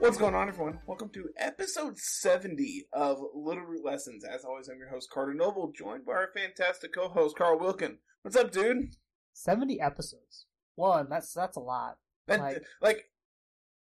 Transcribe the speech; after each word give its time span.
What's 0.00 0.16
going 0.16 0.34
on, 0.34 0.48
everyone? 0.48 0.80
Welcome 0.86 1.10
to 1.10 1.28
episode 1.36 1.98
70 1.98 2.86
of 2.92 3.18
Little 3.34 3.62
Root 3.64 3.84
Lessons. 3.84 4.24
As 4.24 4.44
always, 4.44 4.68
I'm 4.68 4.78
your 4.78 4.88
host, 4.88 5.10
Carter 5.12 5.34
Noble, 5.34 5.72
joined 5.76 6.06
by 6.06 6.12
our 6.12 6.30
fantastic 6.34 6.94
co 6.94 7.08
host, 7.08 7.36
Carl 7.36 7.58
Wilkin. 7.58 7.98
What's 8.22 8.36
up, 8.36 8.50
dude? 8.50 8.94
70 9.34 9.80
episodes. 9.80 10.46
One, 10.74 11.08
that's 11.10 11.32
that's 11.34 11.56
a 11.56 11.60
lot. 11.60 11.98
That, 12.26 12.40
Like- 12.40 12.62
like, 12.80 13.04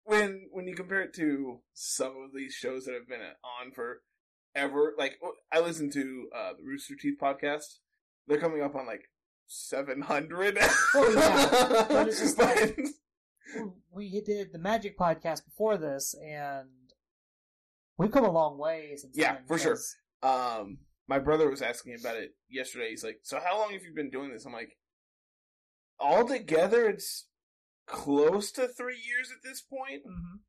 when 0.03 0.49
when 0.51 0.67
you 0.67 0.75
compare 0.75 1.01
it 1.01 1.13
to 1.15 1.61
some 1.73 2.13
of 2.25 2.31
these 2.35 2.53
shows 2.53 2.85
that 2.85 2.93
have 2.93 3.07
been 3.07 3.21
on 3.21 3.71
for 3.73 4.01
ever, 4.55 4.93
like, 4.97 5.19
I 5.51 5.59
listen 5.61 5.89
to 5.91 6.27
uh, 6.35 6.51
the 6.57 6.63
Rooster 6.63 6.95
Teeth 6.99 7.17
podcast. 7.21 7.77
They're 8.27 8.39
coming 8.39 8.61
up 8.61 8.75
on 8.75 8.85
like 8.85 9.03
700. 9.47 10.57
Oh, 10.95 11.13
yeah. 11.15 11.85
But 11.89 12.07
it's 12.09 12.19
just 12.19 12.37
like- 12.37 12.77
We 13.91 14.21
did 14.21 14.51
the 14.53 14.59
Magic 14.59 14.97
podcast 14.97 15.45
before 15.45 15.77
this, 15.77 16.13
and 16.23 16.69
we've 17.97 18.11
come 18.11 18.25
a 18.25 18.31
long 18.31 18.57
way 18.57 18.95
since 18.95 19.15
Yeah, 19.17 19.35
then, 19.35 19.45
for 19.47 19.57
sure. 19.57 19.77
um 20.23 20.79
my 21.07 21.17
brother 21.19 21.49
was 21.49 21.61
asking 21.61 21.95
about 21.99 22.15
it 22.17 22.35
yesterday 22.49 22.89
he's 22.91 23.03
like 23.03 23.19
so 23.23 23.39
how 23.43 23.57
long 23.57 23.71
have 23.71 23.81
you 23.83 23.93
been 23.95 24.09
doing 24.11 24.31
this 24.31 24.45
i'm 24.45 24.53
like 24.53 24.77
altogether 25.99 26.87
it's 26.87 27.27
close 27.87 28.51
to 28.51 28.67
three 28.67 28.99
years 29.03 29.31
at 29.31 29.41
this 29.43 29.61
point 29.61 30.03
Mhm. 30.05 30.39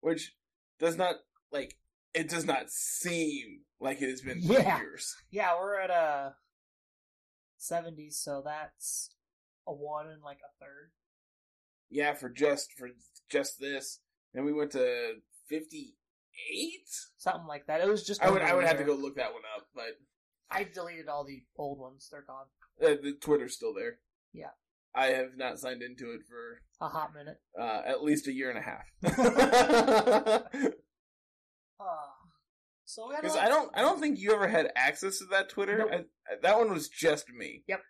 which 0.00 0.36
does 0.78 0.96
not 0.96 1.16
like 1.52 1.76
it 2.14 2.28
does 2.28 2.44
not 2.46 2.70
seem 2.70 3.64
like 3.80 4.00
it 4.00 4.08
has 4.10 4.22
been 4.22 4.38
Yeah. 4.40 4.78
three 4.78 4.86
years 4.86 5.16
Yeah, 5.30 5.54
we're 5.58 5.78
at 5.80 5.90
a 5.90 6.36
70, 7.58 8.10
so 8.10 8.42
that's 8.44 9.10
a 9.66 9.72
one 9.74 10.08
and 10.08 10.22
like 10.22 10.38
a 10.38 10.64
third. 10.64 10.92
Yeah 11.90 12.14
for 12.14 12.28
just 12.28 12.72
for 12.78 12.88
just 13.30 13.58
this 13.60 14.00
and 14.34 14.44
we 14.44 14.52
went 14.52 14.70
to 14.72 15.14
58 15.48 15.94
Something 17.18 17.46
like 17.46 17.66
that. 17.66 17.80
It 17.82 17.88
was 17.88 18.02
just. 18.04 18.22
i 18.22 18.30
would 18.30 18.42
i 18.42 18.54
would 18.54 18.64
have 18.64 18.78
to 18.78 18.84
go 18.84 18.94
look 18.94 19.16
that 19.16 19.32
one 19.32 19.42
up 19.56 19.66
but 19.74 19.84
I 20.52 20.64
deleted 20.64 21.06
all 21.08 21.24
the 21.24 21.42
old 21.56 21.78
ones. 21.78 22.08
They're 22.10 22.24
gone. 22.26 22.46
uh, 22.82 22.96
the 23.02 23.12
twitter's 23.20 23.54
still 23.54 23.72
there 23.74 23.98
Yeah. 24.32 24.50
i 24.94 25.06
have 25.08 25.36
not 25.36 25.58
signed 25.60 25.82
into 25.82 26.10
it 26.12 26.22
for 26.28 26.62
A 26.80 26.88
hot 26.88 27.12
minute. 27.14 27.38
uh, 27.60 27.82
at 27.86 28.02
least 28.02 28.26
a 28.26 28.32
year 28.32 28.50
and 28.50 28.58
a 28.58 28.62
half. 28.62 28.84
Uh, 31.78 31.84
so 32.84 33.08
we 33.08 33.14
had 33.14 33.20
a 33.20 33.28
Because 33.28 33.36
I 33.36 33.48
don't, 33.48 33.70
I 33.74 33.80
don't 33.82 34.00
think 34.00 34.18
you 34.18 34.32
ever 34.34 34.48
had 34.48 34.70
access 34.76 35.18
to 35.18 35.24
that 35.30 35.48
Twitter. 35.48 35.78
Nope. 35.78 35.90
I, 35.92 36.34
that 36.42 36.58
one 36.58 36.72
was 36.72 36.88
just 36.88 37.28
me. 37.30 37.62
Yep. 37.68 37.80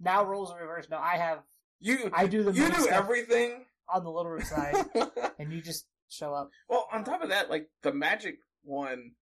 Now 0.00 0.24
roles 0.24 0.50
in 0.50 0.56
reverse. 0.56 0.88
No, 0.90 0.98
I 0.98 1.16
have. 1.16 1.38
You, 1.82 2.10
I 2.12 2.26
do 2.28 2.44
the 2.44 2.52
you 2.52 2.70
do 2.70 2.86
everything. 2.88 3.64
on 3.92 4.04
the 4.04 4.10
Little 4.10 4.30
Root 4.30 4.46
side, 4.46 4.86
and 5.38 5.52
you 5.52 5.60
just 5.60 5.86
show 6.08 6.32
up. 6.32 6.50
well, 6.68 6.86
on 6.92 7.02
top 7.04 7.22
of 7.22 7.30
that, 7.30 7.50
like 7.50 7.68
the 7.82 7.92
Magic 7.92 8.36
one, 8.62 9.12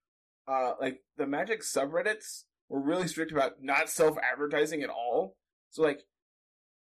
uh, 0.47 0.75
like 0.81 1.00
the 1.16 1.27
Magic 1.27 1.62
subreddits 1.62 2.42
were 2.69 2.81
really 2.81 3.08
strict 3.08 3.33
about 3.33 3.62
not 3.62 3.88
self-advertising 3.88 4.83
at 4.83 4.91
all. 4.91 5.36
So 5.70 5.83
like, 5.83 6.03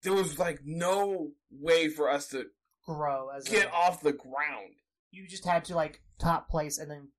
there 0.03 0.13
was 0.13 0.39
like 0.39 0.61
no 0.63 1.31
way 1.51 1.89
for 1.89 2.09
us 2.09 2.27
to 2.29 2.45
Grow 2.85 3.29
as 3.35 3.43
get 3.47 3.67
a, 3.67 3.71
off 3.73 4.01
the 4.01 4.13
ground. 4.13 4.75
you 5.11 5.27
just 5.27 5.45
had 5.45 5.65
to 5.65 5.75
like 5.75 6.01
top 6.19 6.49
place 6.49 6.77
and 6.77 6.89
then 6.89 7.09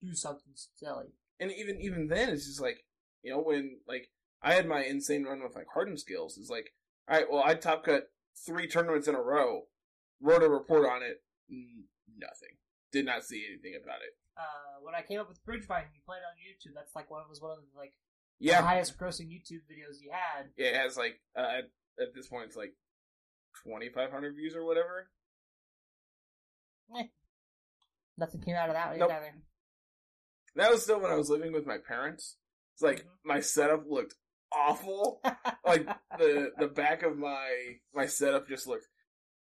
do 0.00 0.14
something 0.14 0.52
silly. 0.76 1.06
and 1.40 1.50
even 1.50 1.80
even 1.80 2.06
then 2.06 2.28
it's 2.28 2.46
just 2.46 2.60
like 2.60 2.84
you 3.22 3.32
know 3.32 3.40
when 3.40 3.78
like 3.88 4.08
i 4.42 4.54
had 4.54 4.66
my 4.66 4.82
insane 4.84 5.24
run 5.24 5.42
with 5.42 5.54
like 5.56 5.66
Hardened 5.74 5.98
Scales 6.00 6.38
it's 6.38 6.48
like 6.48 6.72
all 7.10 7.16
right 7.16 7.26
well 7.30 7.42
i 7.44 7.54
top 7.54 7.84
cut 7.84 8.10
three 8.46 8.66
tournaments 8.68 9.08
in 9.08 9.14
a 9.14 9.20
row 9.20 9.62
wrote 10.20 10.42
a 10.42 10.48
report 10.48 10.86
on 10.88 11.02
it 11.02 11.20
nothing 12.18 12.56
did 12.92 13.04
not 13.04 13.24
see 13.24 13.44
anything 13.50 13.74
about 13.82 14.00
it 14.02 14.14
Uh, 14.38 14.80
when 14.82 14.94
I 14.94 15.02
came 15.02 15.20
up 15.20 15.28
with 15.28 15.44
Bridge 15.44 15.64
Fighting, 15.66 15.90
you 15.94 16.00
played 16.06 16.22
on 16.24 16.34
YouTube. 16.40 16.74
That's 16.74 16.94
like 16.96 17.10
one 17.10 17.22
was 17.28 17.40
one 17.42 17.50
of 17.52 17.58
the 17.58 17.78
like 17.78 17.92
yeah 18.38 18.60
the 18.62 18.66
highest 18.66 18.96
grossing 18.98 19.28
YouTube 19.28 19.62
videos 19.68 20.00
you 20.00 20.10
had. 20.12 20.46
it 20.56 20.74
has 20.74 20.96
like 20.96 21.20
uh, 21.36 21.60
at, 22.00 22.14
this 22.14 22.28
point 22.28 22.46
it's 22.46 22.56
like 22.56 22.72
2500 23.64 24.34
views 24.34 24.54
or 24.56 24.64
whatever 24.64 25.10
Nothing 28.18 28.40
came 28.42 28.54
out 28.56 28.68
of 28.68 28.74
that 28.74 28.96
Nope. 28.98 29.10
either. 29.12 29.34
that 30.56 30.70
was 30.70 30.82
still 30.82 31.00
when 31.00 31.10
i 31.10 31.14
was 31.16 31.30
living 31.30 31.52
with 31.52 31.66
my 31.66 31.78
parents 31.78 32.36
it's 32.74 32.82
like 32.82 33.00
Mhm. 33.00 33.08
my 33.24 33.40
setup 33.40 33.84
looked 33.88 34.14
awful 34.52 35.20
like 35.64 35.86
the 36.18 36.50
the 36.58 36.66
back 36.68 37.02
of 37.02 37.16
my 37.16 37.48
my 37.94 38.06
setup 38.06 38.48
just 38.48 38.66
looked 38.66 38.86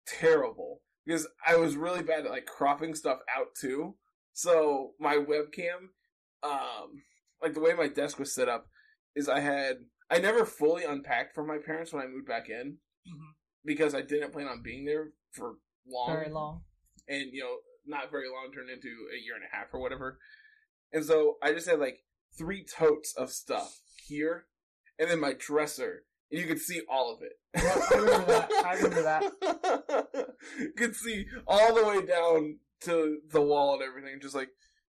terrible 0.07 0.83
because 1.05 1.27
I 1.47 1.57
was 1.57 1.77
really 1.77 2.03
bad 2.03 2.25
at 2.27 2.31
like 2.31 2.47
cropping 2.47 2.95
stuff 2.95 3.19
out 3.37 3.55
too. 3.59 3.97
So 4.33 4.93
my 5.01 5.17
webcam, 5.17 5.89
um, 6.43 7.03
like 7.43 7.55
the 7.55 7.61
way 7.61 7.73
my 7.75 7.89
desk 7.89 8.19
was 8.19 8.35
set 8.35 8.49
up, 8.49 8.67
is 9.15 9.29
I 9.29 9.41
had 9.41 9.79
I 10.11 10.19
never 10.19 10.45
fully 10.45 10.85
unpacked 10.85 11.35
for 11.35 11.45
my 11.45 11.59
parents 11.59 11.93
when 11.93 12.03
I 12.03 12.07
moved 12.07 12.27
back 12.29 12.49
in 12.49 12.79
Mhm. 13.09 13.35
because 13.65 13.95
I 13.95 14.03
didn't 14.03 14.33
plan 14.33 14.49
on 14.49 14.63
being 14.63 14.85
there 14.85 15.13
for 15.33 15.57
long, 15.87 16.13
Very 16.17 16.31
long. 16.31 16.65
and 17.09 17.33
you 17.33 17.43
know 17.43 17.59
not 17.85 18.11
very 18.11 18.29
long 18.29 18.51
turned 18.53 18.69
into 18.71 18.89
a 19.15 19.17
year 19.17 19.37
and 19.37 19.45
a 19.45 19.57
half 19.57 19.73
or 19.73 19.79
whatever. 19.81 20.19
And 20.93 21.05
so 21.05 21.39
I 21.43 21.53
just 21.53 21.69
had 21.69 21.79
like 21.79 22.05
three 22.37 22.65
totes 22.65 23.15
of 23.17 23.31
stuff 23.31 23.81
here, 24.07 24.47
and 24.99 25.11
then 25.11 25.21
my 25.21 25.35
dresser, 25.39 26.05
and 26.31 26.41
you 26.41 26.47
could 26.47 26.61
see 26.61 26.83
all 26.91 27.15
of 27.15 27.23
it. 27.23 27.33
I 27.57 27.97
remember 27.97 28.27
that. 28.27 28.53
I 28.65 28.75
remember 28.75 29.03
that. 29.03 30.29
could 30.77 30.95
see 30.95 31.27
all 31.47 31.75
the 31.75 31.85
way 31.85 32.05
down 32.05 32.59
to 32.83 33.19
the 33.31 33.41
wall 33.41 33.75
and 33.75 33.83
everything. 33.83 34.21
Just 34.21 34.35
like, 34.35 34.49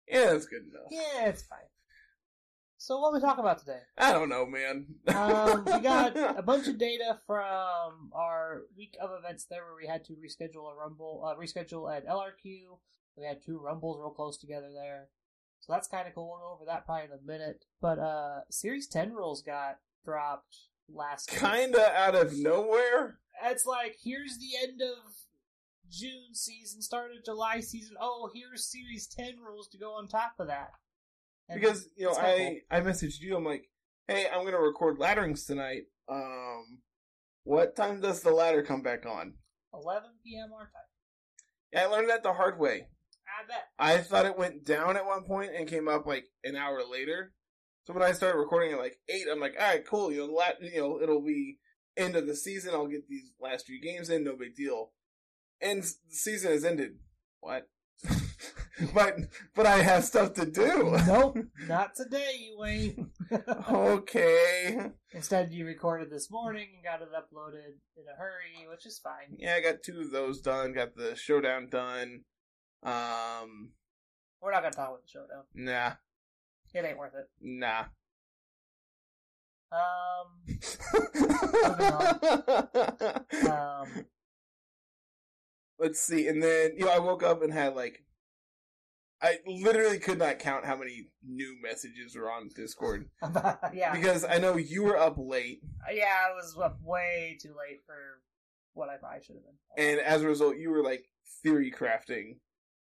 yeah, 0.08 0.32
that's 0.32 0.46
good 0.46 0.64
enough. 0.70 0.88
Yeah, 0.90 1.28
it's 1.28 1.44
fine. 1.44 1.60
So 2.78 3.00
what 3.00 3.10
are 3.10 3.14
we 3.14 3.20
talking 3.20 3.44
about 3.44 3.60
today? 3.60 3.82
I 3.96 4.12
don't 4.12 4.28
know, 4.28 4.44
man. 4.44 4.88
Um, 5.08 5.66
we 5.66 5.80
got 5.82 6.18
a 6.38 6.42
bunch 6.42 6.68
of 6.68 6.80
data 6.80 7.20
from 7.28 8.10
our 8.12 8.64
week 8.76 8.98
of 9.00 9.12
events 9.20 9.46
there, 9.48 9.64
where 9.64 9.76
we 9.80 9.86
had 9.86 10.04
to 10.06 10.14
reschedule 10.14 10.72
a 10.72 10.76
rumble, 10.76 11.24
uh, 11.24 11.40
reschedule 11.40 11.96
at 11.96 12.08
LRQ. 12.08 12.80
We 13.16 13.24
had 13.24 13.44
two 13.46 13.60
rumbles 13.60 14.00
real 14.00 14.10
close 14.10 14.36
together 14.36 14.72
there, 14.74 15.10
so 15.60 15.74
that's 15.74 15.88
kind 15.88 16.08
of 16.08 16.16
cool. 16.16 16.30
We'll 16.30 16.40
go 16.40 16.56
over 16.56 16.66
that 16.66 16.88
probably 16.88 17.06
in 17.06 17.12
a 17.12 17.22
minute. 17.24 17.66
But 17.80 18.00
uh, 18.00 18.40
Series 18.50 18.88
Ten 18.88 19.14
rules 19.14 19.44
got 19.44 19.78
dropped 20.04 20.58
last. 20.90 21.30
Kinda 21.30 21.94
out 21.96 22.16
of 22.16 22.38
nowhere. 22.38 23.20
It's 23.44 23.66
like 23.66 23.98
here's 24.04 24.38
the 24.38 24.52
end 24.62 24.82
of 24.82 25.14
June 25.90 26.34
season, 26.34 26.82
start 26.82 27.12
of 27.12 27.24
July 27.24 27.60
season. 27.60 27.96
Oh, 28.00 28.30
here's 28.34 28.72
Series 28.72 29.08
Ten 29.08 29.40
rules 29.40 29.68
to 29.70 29.78
go 29.78 29.92
on 29.94 30.08
top 30.08 30.34
of 30.40 30.48
that. 30.48 30.72
And 31.50 31.60
because 31.60 31.88
you 31.96 32.06
know 32.06 32.14
I. 32.18 32.62
I 32.70 32.82
messaged 32.82 33.20
you. 33.20 33.36
I'm 33.36 33.46
like, 33.46 33.70
hey, 34.08 34.28
I'm 34.34 34.46
gonna 34.46 34.60
record 34.60 35.00
ladderings 35.00 35.46
tonight. 35.46 35.84
Um, 36.10 36.80
what 37.44 37.76
time 37.76 38.02
does 38.02 38.22
the 38.22 38.32
ladder 38.32 38.64
come 38.64 38.82
back 38.82 39.06
on? 39.06 39.34
11 39.74 40.10
p.m. 40.24 40.52
our 40.54 40.66
time. 40.66 40.70
Yeah, 41.74 41.84
I 41.84 41.86
learned 41.86 42.10
that 42.10 42.24
the 42.24 42.34
hard 42.34 42.60
way. 42.60 42.88
I 43.28 43.48
bet. 43.48 43.68
I 43.80 43.98
thought 43.98 44.26
it 44.26 44.38
went 44.38 44.66
down 44.66 44.98
at 44.98 45.06
one 45.06 45.24
point 45.24 45.52
and 45.56 45.68
came 45.68 45.88
up 45.88 46.06
like 46.06 46.26
an 46.44 46.56
hour 46.56 46.82
later. 46.90 47.34
So 47.84 47.94
when 47.94 48.04
I 48.04 48.12
started 48.12 48.38
recording 48.38 48.74
at 48.74 48.80
like 48.80 49.00
eight, 49.10 49.26
I'm 49.32 49.40
like, 49.40 49.56
all 49.60 49.68
right, 49.68 49.86
cool. 49.86 50.12
You 50.12 50.28
know, 50.28 50.34
la- 50.34 50.60
you 50.62 50.80
know, 50.80 51.02
it'll 51.02 51.22
be 51.22 51.58
end 51.98 52.16
of 52.16 52.28
the 52.28 52.36
season. 52.36 52.74
I'll 52.74 52.88
get 52.88 53.08
these 53.10 53.32
last 53.40 53.66
few 53.66 53.82
games 53.82 54.10
in, 54.10 54.24
no 54.24 54.36
big 54.36 54.56
deal. 54.56 54.92
And 55.62 55.84
the 55.84 55.94
season 56.10 56.52
has 56.52 56.64
ended. 56.66 56.98
What? 57.40 57.68
but 58.94 59.16
but 59.56 59.66
I 59.66 59.78
have 59.82 60.04
stuff 60.04 60.34
to 60.36 60.46
do. 60.46 60.98
nope, 61.08 61.38
not 61.68 61.96
today, 61.96 62.32
you 62.40 62.64
ain't. 62.66 63.00
okay. 63.72 64.92
Instead, 65.14 65.52
you 65.52 65.66
recorded 65.66 66.10
this 66.10 66.32
morning 66.32 66.68
and 66.76 66.84
got 66.84 67.02
it 67.02 67.10
uploaded 67.14 67.78
in 67.98 68.04
a 68.12 68.18
hurry, 68.18 68.68
which 68.70 68.86
is 68.86 69.00
fine. 69.00 69.36
Yeah, 69.38 69.56
I 69.56 69.62
got 69.62 69.84
two 69.84 70.02
of 70.02 70.12
those 70.12 70.42
done. 70.42 70.74
Got 70.74 70.96
the 70.96 71.16
showdown 71.16 71.70
done. 71.70 72.22
Um, 72.84 73.72
We're 74.42 74.52
not 74.52 74.64
gonna 74.64 74.74
talk 74.74 74.90
about 74.90 75.02
the 75.04 75.10
showdown. 75.10 75.44
nah, 75.54 75.94
It 76.74 76.86
ain't 76.86 76.98
worth 76.98 77.14
it. 77.16 77.28
nah. 77.42 77.86
Um, 79.74 80.28
um, 83.50 83.88
Let's 85.80 86.02
see, 86.02 86.28
and 86.28 86.44
then 86.44 86.72
you 86.78 86.86
know 86.86 86.92
I 86.92 87.00
woke 87.00 87.24
up 87.24 87.42
and 87.42 87.54
had 87.54 87.74
like, 87.76 88.04
I 89.22 89.38
literally 89.48 89.98
could 89.98 90.20
not 90.20 90.40
count 90.40 90.66
how 90.66 90.76
many 90.76 91.08
new 91.26 91.56
messages 91.64 92.16
were 92.16 92.30
on 92.30 92.50
Discord 92.56 93.06
yeah, 93.74 93.94
because 93.94 94.26
I 94.26 94.38
know 94.40 94.58
you 94.58 94.84
were 94.84 94.98
up 94.98 95.16
late, 95.18 95.62
yeah, 95.92 96.14
I 96.30 96.36
was 96.36 96.58
up 96.62 96.80
way 96.84 97.38
too 97.42 97.56
late 97.58 97.80
for 97.86 97.96
what 98.74 98.90
I 98.90 98.98
probably 98.98 99.24
should 99.24 99.38
have 99.38 99.44
been. 99.46 99.90
and 99.90 100.00
as 100.02 100.22
a 100.22 100.28
result, 100.28 100.58
you 100.58 100.70
were 100.70 100.84
like 100.84 101.06
theory 101.44 101.72
crafting, 101.72 102.40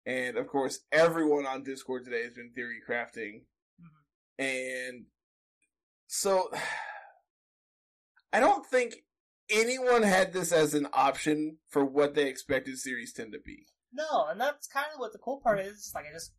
and 0.06 0.38
of 0.38 0.48
course, 0.48 0.80
everyone 0.92 1.46
on 1.46 1.64
Discord 1.64 2.06
today 2.06 2.24
has 2.24 2.34
been 2.34 2.52
theory 2.56 2.80
crafting. 2.90 3.42
And 4.40 5.06
so 6.08 6.50
I 8.34 8.40
don't 8.40 8.66
think 8.66 8.96
anyone 9.50 10.04
had 10.04 10.34
this 10.34 10.52
as 10.52 10.74
an 10.74 10.88
option 10.94 11.58
for 11.68 11.84
what 11.84 12.16
they 12.16 12.28
expected 12.28 12.78
Series 12.78 13.12
10 13.14 13.32
to 13.32 13.40
be. 13.44 13.66
No, 13.92 14.28
and 14.30 14.40
that's 14.40 14.68
kind 14.68 14.86
of 14.94 15.00
what 15.00 15.14
the 15.14 15.18
cool 15.18 15.42
part 15.42 15.60
is. 15.60 15.92
Like, 15.96 16.06
it 16.06 16.14
just 16.14 16.32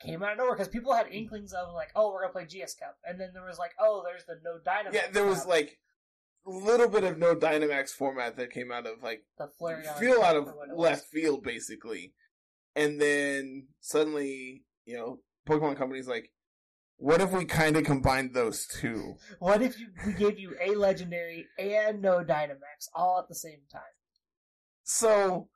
came 0.00 0.22
out 0.22 0.32
of 0.32 0.38
nowhere 0.38 0.54
because 0.54 0.68
people 0.68 0.92
had 0.94 1.06
inklings 1.12 1.52
of 1.52 1.72
like, 1.74 1.90
oh, 1.94 2.12
we're 2.12 2.22
gonna 2.22 2.32
play 2.32 2.44
GS 2.44 2.74
Cup, 2.74 2.96
and 3.04 3.20
then 3.20 3.30
there 3.32 3.44
was 3.44 3.58
like, 3.58 3.72
oh, 3.80 4.02
there's 4.04 4.24
the 4.24 4.40
no 4.44 4.58
Dynamax. 4.58 4.94
Yeah, 4.94 5.10
there 5.12 5.24
was 5.26 5.40
Cup, 5.40 5.48
like 5.48 5.78
a 6.46 6.50
little 6.50 6.88
bit 6.88 7.04
of 7.04 7.18
no 7.18 7.36
Dynamax 7.36 7.90
format 7.90 8.36
that 8.36 8.50
came 8.50 8.72
out 8.72 8.86
of 8.86 9.02
like 9.02 9.22
the 9.38 9.48
feel 9.98 10.22
out 10.22 10.36
of 10.36 10.48
or 10.48 10.56
what 10.56 10.68
it 10.70 10.76
was. 10.76 10.82
left 10.82 11.06
field 11.06 11.44
basically. 11.44 12.14
And 12.74 13.00
then 13.00 13.68
suddenly, 13.80 14.64
you 14.86 14.96
know, 14.96 15.20
Pokemon 15.46 15.76
Company's 15.76 16.08
like, 16.08 16.32
what 17.02 17.20
if 17.20 17.30
we 17.32 17.44
kind 17.44 17.76
of 17.76 17.84
combined 17.84 18.32
those 18.32 18.66
two? 18.66 19.16
What 19.40 19.60
if 19.60 19.78
you, 19.78 19.88
we 20.06 20.12
gave 20.12 20.38
you 20.38 20.54
a 20.64 20.74
legendary 20.76 21.46
and 21.58 22.00
no 22.00 22.22
Dynamax 22.24 22.88
all 22.94 23.18
at 23.18 23.28
the 23.28 23.34
same 23.34 23.60
time? 23.70 23.82
So 24.84 25.48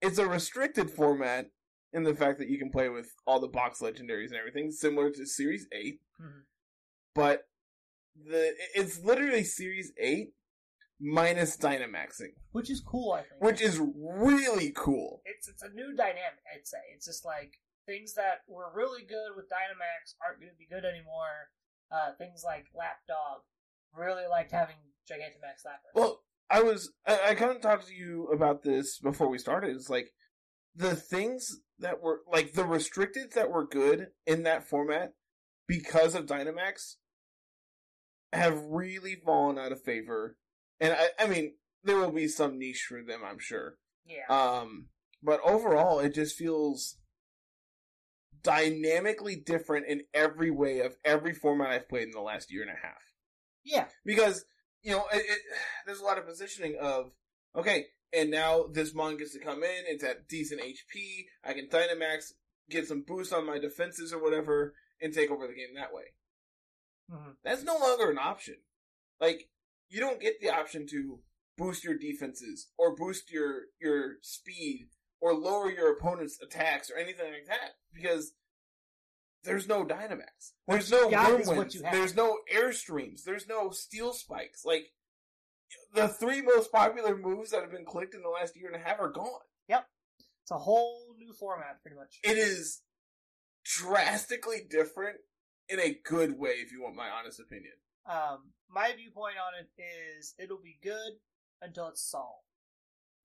it's 0.00 0.18
a 0.18 0.26
restricted 0.26 0.90
format 0.90 1.50
in 1.92 2.04
the 2.04 2.14
fact 2.14 2.38
that 2.38 2.48
you 2.48 2.58
can 2.58 2.70
play 2.70 2.88
with 2.88 3.08
all 3.26 3.40
the 3.40 3.48
box 3.48 3.80
legendaries 3.80 4.26
and 4.28 4.36
everything, 4.36 4.70
similar 4.70 5.10
to 5.10 5.26
Series 5.26 5.66
8. 5.72 6.00
Mhm. 6.20 6.42
But 7.14 7.48
the 8.14 8.54
it's 8.74 9.00
literally 9.00 9.44
Series 9.44 9.92
8 9.98 10.32
minus 11.00 11.56
Dynamaxing, 11.56 12.34
Which 12.52 12.70
is 12.70 12.80
cool, 12.80 13.12
I 13.12 13.22
think. 13.22 13.40
which 13.42 13.60
is 13.60 13.78
really 13.80 14.72
cool. 14.74 15.22
it's 15.24 15.48
it's 15.48 15.62
a 15.62 15.68
new 15.70 15.94
dynamic, 15.96 16.40
I'd 16.54 16.66
say. 16.66 16.78
It's 16.94 17.06
just 17.06 17.24
like 17.24 17.60
things 17.86 18.14
that 18.14 18.42
were 18.48 18.70
really 18.74 19.02
good 19.02 19.34
with 19.36 19.46
Dynamax 19.46 20.14
aren't 20.24 20.40
going 20.40 20.52
to 20.52 20.58
be 20.58 20.66
good 20.68 20.84
anymore. 20.84 21.50
Uh, 21.90 22.12
things 22.18 22.42
like 22.44 22.66
Lapdog, 22.74 23.42
really 23.94 24.26
liked 24.28 24.50
having 24.52 24.76
Gigantamax 25.10 25.64
Lapras. 25.64 25.94
Well, 25.94 26.22
I 26.50 26.62
was 26.62 26.92
I, 27.06 27.30
I 27.30 27.34
kind 27.34 27.52
of 27.52 27.60
talked 27.60 27.86
to 27.88 27.94
you 27.94 28.26
about 28.32 28.62
this 28.62 28.98
before 28.98 29.28
we 29.28 29.38
started. 29.38 29.74
It's 29.74 29.88
like 29.88 30.08
the 30.74 30.94
things 30.96 31.60
that 31.78 32.02
were 32.02 32.20
like 32.30 32.52
the 32.52 32.64
restricted 32.64 33.32
that 33.34 33.50
were 33.50 33.66
good 33.66 34.08
in 34.26 34.42
that 34.42 34.68
format 34.68 35.12
because 35.68 36.14
of 36.14 36.26
Dynamax 36.26 36.96
have 38.32 38.60
really 38.68 39.16
fallen 39.24 39.58
out 39.58 39.72
of 39.72 39.82
favor. 39.82 40.36
And 40.80 40.92
I, 40.92 41.24
I 41.24 41.26
mean, 41.26 41.54
there 41.84 41.96
will 41.96 42.12
be 42.12 42.28
some 42.28 42.58
niche 42.58 42.84
for 42.88 43.02
them, 43.02 43.20
I'm 43.24 43.38
sure. 43.38 43.76
yeah, 44.06 44.26
Um, 44.28 44.88
but 45.22 45.40
overall, 45.44 46.00
it 46.00 46.14
just 46.14 46.36
feels 46.36 46.98
dynamically 48.42 49.36
different 49.36 49.86
in 49.86 50.02
every 50.14 50.50
way 50.50 50.80
of 50.80 50.96
every 51.04 51.32
format 51.32 51.70
I've 51.70 51.88
played 51.88 52.04
in 52.04 52.10
the 52.12 52.20
last 52.20 52.52
year 52.52 52.62
and 52.62 52.70
a 52.70 52.74
half. 52.74 53.02
Yeah, 53.64 53.86
because 54.04 54.44
you 54.82 54.92
know 54.92 55.04
it, 55.12 55.18
it, 55.18 55.38
there's 55.86 56.00
a 56.00 56.04
lot 56.04 56.18
of 56.18 56.26
positioning 56.26 56.76
of 56.80 57.12
okay 57.54 57.86
and 58.12 58.30
now 58.30 58.66
this 58.70 58.94
mon 58.94 59.16
gets 59.16 59.32
to 59.32 59.40
come 59.40 59.64
in 59.64 59.84
it's 59.88 60.04
at 60.04 60.28
decent 60.28 60.60
hp 60.60 61.24
i 61.42 61.52
can 61.52 61.66
dynamax 61.66 62.32
get 62.70 62.86
some 62.86 63.02
boost 63.06 63.32
on 63.32 63.46
my 63.46 63.58
defenses 63.58 64.12
or 64.12 64.22
whatever 64.22 64.74
and 65.00 65.12
take 65.12 65.30
over 65.30 65.46
the 65.46 65.54
game 65.54 65.74
that 65.74 65.92
way. 65.92 66.14
Mhm. 67.10 67.36
that's 67.44 67.62
no 67.62 67.76
longer 67.78 68.10
an 68.10 68.18
option. 68.18 68.56
Like 69.20 69.48
you 69.88 70.00
don't 70.00 70.20
get 70.20 70.40
the 70.40 70.50
option 70.50 70.86
to 70.88 71.22
boost 71.56 71.84
your 71.84 71.96
defenses 71.96 72.72
or 72.76 72.96
boost 72.96 73.30
your 73.30 73.66
your 73.80 74.16
speed 74.22 74.90
or 75.20 75.34
lower 75.34 75.70
your 75.70 75.92
opponent's 75.92 76.38
attacks 76.42 76.90
or 76.90 76.98
anything 76.98 77.26
like 77.26 77.46
that 77.46 77.76
because 77.94 78.32
there's 79.44 79.68
no 79.68 79.84
Dynamax. 79.84 80.52
There's 80.66 80.90
no 80.90 81.08
Whirlwinds. 81.08 81.80
There's 81.80 82.16
no 82.16 82.38
Airstreams. 82.52 83.22
There's 83.24 83.46
no 83.46 83.70
Steel 83.70 84.12
Spikes. 84.12 84.64
Like, 84.64 84.86
the 85.94 86.08
three 86.08 86.42
most 86.42 86.72
popular 86.72 87.16
moves 87.16 87.50
that 87.50 87.62
have 87.62 87.70
been 87.70 87.84
clicked 87.84 88.14
in 88.14 88.22
the 88.22 88.28
last 88.28 88.56
year 88.56 88.66
and 88.66 88.76
a 88.76 88.84
half 88.84 89.00
are 89.00 89.10
gone. 89.10 89.40
Yep. 89.68 89.86
It's 90.42 90.50
a 90.50 90.58
whole 90.58 91.14
new 91.18 91.32
format, 91.32 91.80
pretty 91.82 91.96
much. 91.96 92.18
It 92.22 92.38
is 92.38 92.82
drastically 93.64 94.62
different 94.68 95.16
in 95.68 95.80
a 95.80 95.98
good 96.04 96.38
way, 96.38 96.54
if 96.58 96.70
you 96.72 96.82
want 96.82 96.94
my 96.94 97.08
honest 97.08 97.40
opinion. 97.40 97.72
Um, 98.08 98.52
my 98.70 98.92
viewpoint 98.96 99.34
on 99.36 99.54
it 99.58 99.82
is 99.82 100.34
it'll 100.38 100.62
be 100.62 100.78
good 100.82 101.18
until 101.60 101.88
it's 101.88 102.02
solved, 102.02 102.45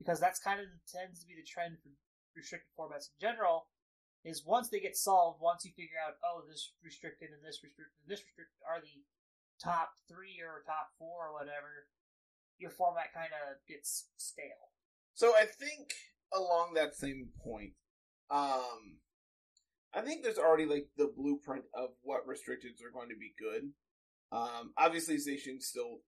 because 0.02 0.18
that's 0.18 0.42
kind 0.42 0.58
of 0.58 0.66
tends 0.90 1.22
to 1.22 1.30
be 1.30 1.38
the 1.38 1.46
trend 1.46 1.78
for 1.78 1.94
restricted 2.34 2.74
formats 2.74 3.14
in 3.14 3.22
general. 3.22 3.70
Is 4.26 4.46
once 4.46 4.70
they 4.70 4.80
get 4.80 4.98
solved, 4.98 5.42
once 5.42 5.66
you 5.66 5.72
figure 5.74 5.98
out, 5.98 6.18
oh, 6.22 6.42
this 6.46 6.74
restricted 6.84 7.30
and 7.34 7.42
this 7.42 7.62
restricted 7.62 7.94
and 8.02 8.10
this 8.10 8.22
restricted 8.22 8.62
are 8.66 8.82
the 8.82 9.02
top 9.58 9.94
three 10.10 10.38
or 10.42 10.62
top 10.66 10.94
four 10.98 11.30
or 11.30 11.34
whatever, 11.34 11.90
your 12.58 12.70
format 12.70 13.14
kind 13.14 13.34
of 13.34 13.58
gets 13.66 14.10
stale. 14.18 14.74
So 15.14 15.34
I 15.34 15.46
think 15.46 15.94
along 16.34 16.74
that 16.76 16.94
same 16.94 17.30
point, 17.42 17.74
um, 18.30 19.02
I 19.94 20.02
think 20.02 20.22
there's 20.22 20.38
already 20.38 20.66
like 20.66 20.88
the 20.98 21.12
blueprint 21.16 21.66
of 21.74 21.90
what 22.02 22.30
restricteds 22.30 22.86
are 22.86 22.94
going 22.94 23.10
to 23.10 23.18
be 23.18 23.34
good. 23.38 23.74
Um, 24.32 24.74
obviously, 24.78 25.18
Zacian's 25.18 25.66
still 25.66 26.06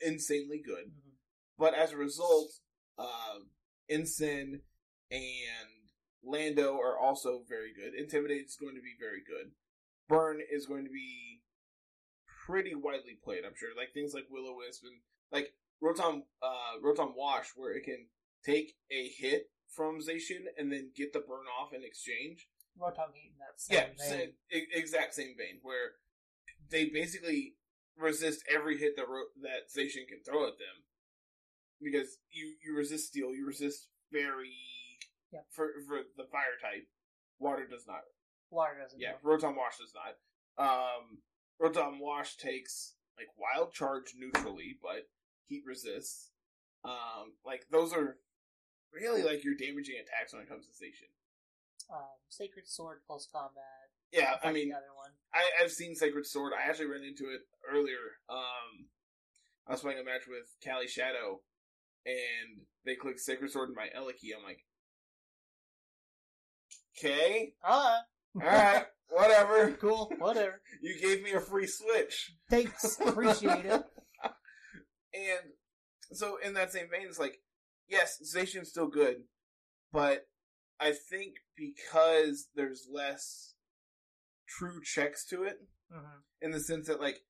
insanely 0.00 0.62
good, 0.64 0.94
but 1.58 1.74
as 1.74 1.92
a 1.92 1.96
result, 1.96 2.50
um, 2.98 3.50
Incin 3.90 4.60
and 5.10 5.68
Lando 6.22 6.76
are 6.78 6.98
also 6.98 7.42
very 7.48 7.72
good. 7.74 7.94
Intimidate 7.98 8.46
is 8.46 8.56
going 8.60 8.74
to 8.74 8.80
be 8.82 8.94
very 8.98 9.20
good. 9.26 9.52
Burn 10.08 10.40
is 10.50 10.66
going 10.66 10.84
to 10.84 10.90
be 10.90 11.40
pretty 12.46 12.74
widely 12.74 13.18
played, 13.22 13.44
I'm 13.46 13.54
sure. 13.56 13.70
Like 13.76 13.92
things 13.94 14.12
like 14.14 14.24
Will-O-Wisp 14.30 14.82
and 14.84 15.00
like 15.32 15.52
Rotom 15.82 16.22
uh 16.42 16.78
Rotom 16.84 17.12
Wash 17.16 17.48
where 17.56 17.72
it 17.76 17.84
can 17.84 18.06
take 18.44 18.74
a 18.90 19.08
hit 19.18 19.50
from 19.74 19.98
Zacian 20.00 20.44
and 20.58 20.70
then 20.70 20.90
get 20.96 21.12
the 21.12 21.20
burn 21.20 21.46
off 21.60 21.72
in 21.74 21.82
exchange. 21.82 22.48
Rotom 22.80 23.12
Heat 23.14 23.32
in 23.32 23.38
that 23.38 23.56
Yeah, 23.68 23.86
same 23.96 24.18
vein. 24.18 24.32
sa- 24.50 24.56
e- 24.56 24.78
exact 24.78 25.14
same 25.14 25.34
vein 25.36 25.58
where 25.62 25.92
they 26.70 26.86
basically 26.86 27.54
resist 27.96 28.42
every 28.52 28.78
hit 28.78 28.96
that 28.96 29.08
Ro- 29.08 29.32
that 29.42 29.70
Zacian 29.76 30.06
can 30.08 30.22
throw 30.24 30.46
at 30.46 30.58
them 30.58 30.84
because 31.84 32.18
you 32.30 32.54
you 32.64 32.76
resist 32.76 33.08
steel, 33.08 33.34
you 33.34 33.46
resist 33.46 33.88
very 34.12 34.56
for 35.50 35.70
for 35.86 35.98
the 36.16 36.24
fire 36.24 36.56
type. 36.60 36.86
Water 37.38 37.66
does 37.68 37.84
not. 37.86 38.02
Water 38.50 38.74
doesn't. 38.80 39.00
Yeah, 39.00 39.12
go. 39.22 39.30
Rotom 39.30 39.56
Wash 39.56 39.78
does 39.78 39.92
not. 39.94 40.14
Um, 40.56 41.18
Rotom 41.60 42.00
Wash 42.00 42.36
takes 42.36 42.94
like 43.18 43.28
wild 43.36 43.72
charge 43.72 44.14
neutrally, 44.16 44.78
but 44.82 45.08
heat 45.46 45.62
resists. 45.66 46.30
Um, 46.84 47.34
like 47.44 47.66
those 47.70 47.92
are 47.92 48.16
really 48.92 49.22
like 49.22 49.44
your 49.44 49.54
damaging 49.54 49.96
attacks 49.96 50.32
when 50.32 50.42
it 50.42 50.48
comes 50.48 50.66
to 50.66 50.72
Zacian. 50.72 51.10
Um, 51.92 52.16
Sacred 52.28 52.66
Sword 52.66 53.00
close 53.06 53.28
combat. 53.30 53.90
Yeah, 54.12 54.36
I 54.42 54.52
mean, 54.52 54.68
the 54.68 54.76
other 54.76 54.94
one. 54.94 55.10
I, 55.34 55.42
I've 55.62 55.72
seen 55.72 55.94
Sacred 55.94 56.24
Sword. 56.26 56.52
I 56.54 56.68
actually 56.68 56.86
ran 56.86 57.02
into 57.02 57.24
it 57.24 57.40
earlier. 57.68 58.22
Um, 58.30 58.86
I 59.66 59.72
was 59.72 59.80
playing 59.80 59.98
a 59.98 60.04
match 60.04 60.28
with 60.28 60.46
Cali 60.62 60.86
Shadow, 60.86 61.40
and 62.06 62.60
they 62.84 62.94
click 62.96 63.18
Sacred 63.18 63.50
Sword 63.50 63.70
in 63.70 63.74
my 63.74 63.88
Eliki. 63.96 64.36
I'm 64.36 64.44
like, 64.44 64.60
okay, 66.98 67.54
Ah, 67.62 68.00
all 68.36 68.40
right, 68.46 68.84
whatever. 69.08 69.72
cool, 69.80 70.12
whatever. 70.18 70.60
You 70.82 70.98
gave 71.00 71.22
me 71.22 71.32
a 71.32 71.40
free 71.40 71.66
Switch. 71.66 72.32
Thanks, 72.50 72.98
appreciate 73.06 73.64
it. 73.64 73.84
And 75.14 75.52
so, 76.12 76.36
in 76.44 76.54
that 76.54 76.72
same 76.72 76.88
vein, 76.90 77.06
it's 77.08 77.18
like, 77.18 77.38
yes, 77.88 78.18
Zacian's 78.34 78.68
still 78.70 78.88
good, 78.88 79.16
but 79.92 80.26
I 80.80 80.92
think 80.92 81.34
because 81.56 82.48
there's 82.54 82.88
less 82.92 83.54
true 84.48 84.80
checks 84.82 85.24
to 85.28 85.44
it, 85.44 85.58
hmm 85.90 86.18
in 86.42 86.50
the 86.50 86.60
sense 86.60 86.88
that, 86.88 87.00
like, 87.00 87.20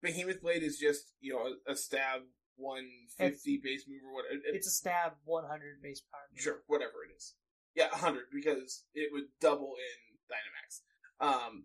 Behemoth 0.00 0.40
Blade 0.40 0.62
is 0.62 0.78
just, 0.78 1.12
you 1.20 1.34
know, 1.34 1.48
a, 1.68 1.72
a 1.72 1.76
stab 1.76 2.20
150 2.56 3.60
base 3.62 3.84
move 3.88 4.00
or 4.06 4.14
whatever. 4.14 4.34
It, 4.46 4.54
It's 4.56 4.66
a 4.66 4.70
stab 4.70 5.12
100 5.24 5.82
base 5.82 6.02
power. 6.12 6.20
move. 6.32 6.40
sure, 6.40 6.62
whatever 6.66 7.04
it 7.08 7.14
is. 7.16 7.34
Yeah, 7.74 7.88
100, 7.90 8.24
because 8.32 8.84
it 8.94 9.10
would 9.12 9.24
double 9.40 9.74
in 9.78 10.18
Dynamax. 10.30 10.80
Um, 11.20 11.64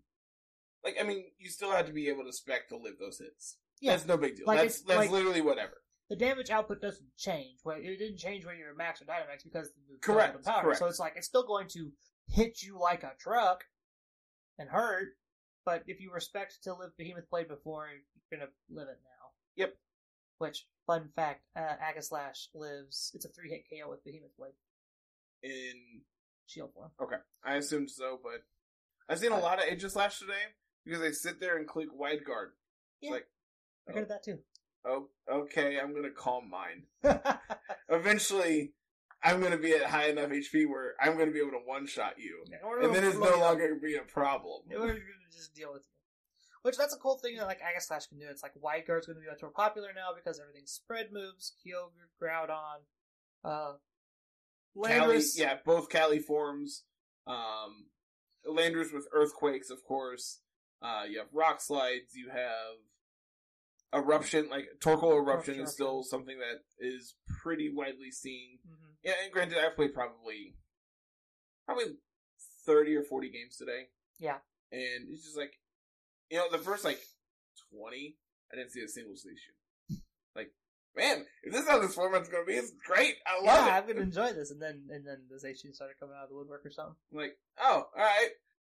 like, 0.84 0.98
I 1.00 1.03
mean, 1.03 1.25
you 1.38 1.50
still 1.50 1.72
had 1.72 1.88
to 1.88 1.93
be 1.93 2.08
able 2.10 2.24
to 2.25 2.34
spec 2.34 2.69
to 2.69 2.77
live 2.77 2.96
those 3.00 3.19
hits. 3.19 3.58
Yeah, 3.81 3.91
That's 3.91 4.05
no 4.08 4.17
big 4.17 4.36
deal. 4.38 4.46
Like, 4.48 4.60
that's 4.62 4.81
that's 4.81 4.98
like- 4.98 5.12
literally 5.12 5.41
whatever. 5.41 5.81
the 6.10 6.15
damage 6.15 6.50
output 6.50 6.81
doesn't 6.81 7.15
change. 7.17 7.60
Where 7.63 7.77
it 7.77 7.98
didn't 7.98 8.17
change 8.17 8.46
when 8.46 8.58
you're 8.58 8.75
max 8.75 9.01
or 9.01 9.05
Dynamax 9.05 9.43
because 9.43 9.69
the 9.89 9.98
Correct, 10.01 10.38
the 10.43 10.50
power. 10.50 10.63
correct. 10.63 10.79
So 10.79 10.88
it's 10.88 11.00
like 11.00 11.13
it's 11.15 11.27
still 11.27 11.46
going 11.46 11.67
to 11.69 11.91
hit 12.27 12.62
you 12.63 12.79
like 12.79 13.03
a 13.03 13.12
truck 13.19 13.63
and 14.58 14.67
hurt. 14.69 15.10
But 15.65 15.84
if 15.86 16.01
you 16.01 16.12
respect 16.12 16.58
to 16.63 16.74
live 16.74 16.91
Behemoth 16.98 17.29
Blade 17.29 17.48
before, 17.48 17.88
you're 18.31 18.39
gonna 18.39 18.50
live 18.72 18.88
it 18.89 19.00
now. 19.03 19.27
Yep. 19.55 19.75
Which 20.39 20.65
fun 20.89 21.08
fact, 21.15 21.41
uh, 21.55 21.75
Aegislash 21.86 22.48
lives. 22.55 23.12
It's 23.13 23.24
a 23.25 23.29
three 23.29 23.50
hit 23.51 23.65
KO 23.69 23.91
with 23.91 24.03
Behemoth 24.03 24.36
Blade 24.39 24.53
In 25.43 26.01
shield 26.48 26.72
form. 26.74 26.89
okay, 27.00 27.17
I 27.43 27.55
assumed 27.58 27.91
so, 27.91 28.19
but 28.24 28.41
I've 29.08 29.19
seen 29.19 29.31
a 29.31 29.39
lot 29.39 29.60
of 29.60 29.65
Aegislash 29.65 30.17
today 30.17 30.34
because 30.84 31.00
they 31.00 31.12
sit 31.12 31.39
there 31.39 31.58
and 31.58 31.67
click 31.67 31.89
wide 31.93 32.25
guard. 32.25 32.53
It's 33.01 33.10
Yeah. 33.10 33.12
like, 33.17 33.27
I 33.88 33.91
heard 33.93 34.10
that 34.10 34.24
too. 34.24 34.39
oh, 34.84 35.10
okay, 35.31 35.79
I'm 35.79 35.93
gonna 35.93 36.10
Calm 36.10 36.50
Mind. 36.50 36.88
Eventually, 37.89 38.74
I'm 39.24 39.41
gonna 39.41 39.58
be 39.58 39.74
at 39.74 39.84
high 39.84 40.08
enough 40.10 40.31
HP 40.31 40.67
where 40.67 40.96
I'm 41.00 41.19
gonna 41.19 41.31
be 41.31 41.39
able 41.39 41.51
to 41.51 41.62
one 41.65 41.86
shot 41.86 42.15
you, 42.17 42.43
and 42.81 42.96
then 42.96 43.03
it's 43.03 43.17
no 43.17 43.38
longer 43.38 43.67
gonna 43.67 43.79
be 43.79 43.96
a 43.96 44.01
problem. 44.01 44.63
We're 44.67 44.77
gonna 44.88 45.00
just 45.31 45.53
deal 45.53 45.72
with. 45.72 45.84
Which 46.62 46.78
that's 46.78 46.94
a 46.94 46.98
cool 47.00 47.18
thing 47.18 47.38
that 47.38 47.46
like 47.48 47.60
Aegislash 47.62 48.10
can 48.10 48.20
do. 48.20 48.25
It's 48.30 48.44
like 48.44 48.51
Wide 48.62 48.86
Guard's 48.86 49.08
gonna 49.08 49.20
be 49.20 49.28
much 49.28 49.42
more 49.42 49.51
popular 49.51 49.89
now 49.96 50.10
because 50.16 50.39
everything's 50.39 50.72
spread 50.72 51.12
moves, 51.12 51.54
Kyogre, 51.66 52.10
Groudon, 52.22 52.80
uh 53.44 53.74
Cali, 54.86 55.22
yeah, 55.36 55.56
both 55.66 55.89
Cali 55.89 56.20
forms. 56.20 56.84
Um, 57.28 57.88
Landers 58.46 58.92
with 58.94 59.08
earthquakes, 59.13 59.70
of 59.70 59.84
course. 59.84 60.39
Uh, 60.82 61.04
you 61.10 61.18
have 61.20 61.28
rock 61.34 61.60
slides. 61.62 62.13
You 62.16 62.30
have 62.30 62.78
eruption. 63.94 64.50
Like 64.50 64.68
Torkoal 64.80 65.18
eruption 65.18 65.60
is 65.60 65.72
still 65.74 66.04
something 66.04 66.38
that 66.39 66.62
is 66.80 67.16
pretty 67.42 67.70
widely 67.74 68.12
seen. 68.12 68.60
Mhm. 68.68 68.94
Yeah, 69.04 69.13
and 69.24 69.32
granted, 69.34 69.58
I've 69.58 69.75
played 69.75 69.94
probably 69.94 70.56
probably 71.66 71.98
thirty 72.66 72.96
or 72.96 73.04
forty 73.04 73.30
games 73.30 73.58
today. 73.58 73.89
Yeah. 74.20 74.39
and 74.72 75.10
it's 75.10 75.24
just 75.24 75.36
like 75.38 75.59
you 76.29 76.38
know 76.38 76.50
the 76.51 76.57
first 76.57 76.83
like 76.86 77.00
twenty, 77.71 78.15
I 78.51 78.55
didn't 78.57 78.71
see 78.71 78.81
a 78.81 78.88
single 78.88 79.13
Zacian. 79.13 79.98
Like, 80.36 80.51
man, 80.95 81.25
if 81.43 81.51
this 81.53 81.63
is 81.63 81.67
how 81.69 81.79
this 81.79 81.95
format's 81.95 82.29
gonna 82.29 82.45
be, 82.45 82.53
it's 82.53 82.71
great. 82.86 83.15
I 83.27 83.36
love 83.43 83.45
Yeah, 83.67 83.67
it. 83.67 83.81
I'm 83.81 83.88
gonna 83.88 84.01
enjoy 84.12 84.33
this. 84.33 84.51
And 84.51 84.62
then 84.62 84.83
and 84.89 85.05
then 85.05 85.24
the 85.29 85.36
Zacian 85.38 85.74
started 85.74 85.95
coming 86.00 86.15
out 86.17 86.24
of 86.24 86.29
the 86.29 86.36
woodwork 86.36 86.65
or 86.65 86.71
something. 86.71 86.95
I'm 87.12 87.17
like, 87.17 87.38
oh, 87.62 87.88
all 87.98 88.03
right, 88.03 88.29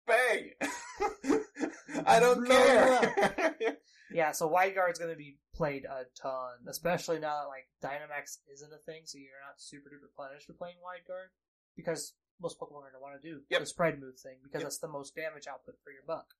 bang. 0.06 0.50
I 2.06 2.20
don't 2.20 2.46
care. 2.46 3.56
Yeah, 4.08 4.30
so 4.32 4.46
Wide 4.46 4.72
Guard's 4.75 5.00
gonna 5.00 5.16
be 5.18 5.36
played 5.52 5.84
a 5.84 6.04
ton, 6.14 6.62
especially 6.68 7.18
now 7.18 7.42
that 7.42 7.50
like 7.50 7.66
Dynamax 7.82 8.38
isn't 8.54 8.72
a 8.72 8.78
thing, 8.86 9.02
so 9.04 9.18
you're 9.18 9.42
not 9.44 9.58
super 9.60 9.90
duper 9.90 10.08
punished 10.16 10.46
for 10.46 10.52
playing 10.54 10.76
Wide 10.82 11.02
Guard 11.08 11.28
because 11.75 12.14
most 12.40 12.56
Pokemon 12.58 12.86
are 12.86 12.92
gonna 12.94 13.02
want 13.02 13.20
to 13.20 13.28
do 13.28 13.42
Yep. 13.50 13.60
the 13.60 13.66
spread 13.66 14.00
move 14.00 14.14
thing 14.16 14.38
because 14.44 14.60
Yep. 14.62 14.66
that's 14.70 14.78
the 14.78 14.88
most 14.88 15.16
damage 15.16 15.48
output 15.50 15.75
for 15.82 15.90
your 15.90 16.04
buck. 16.06 16.32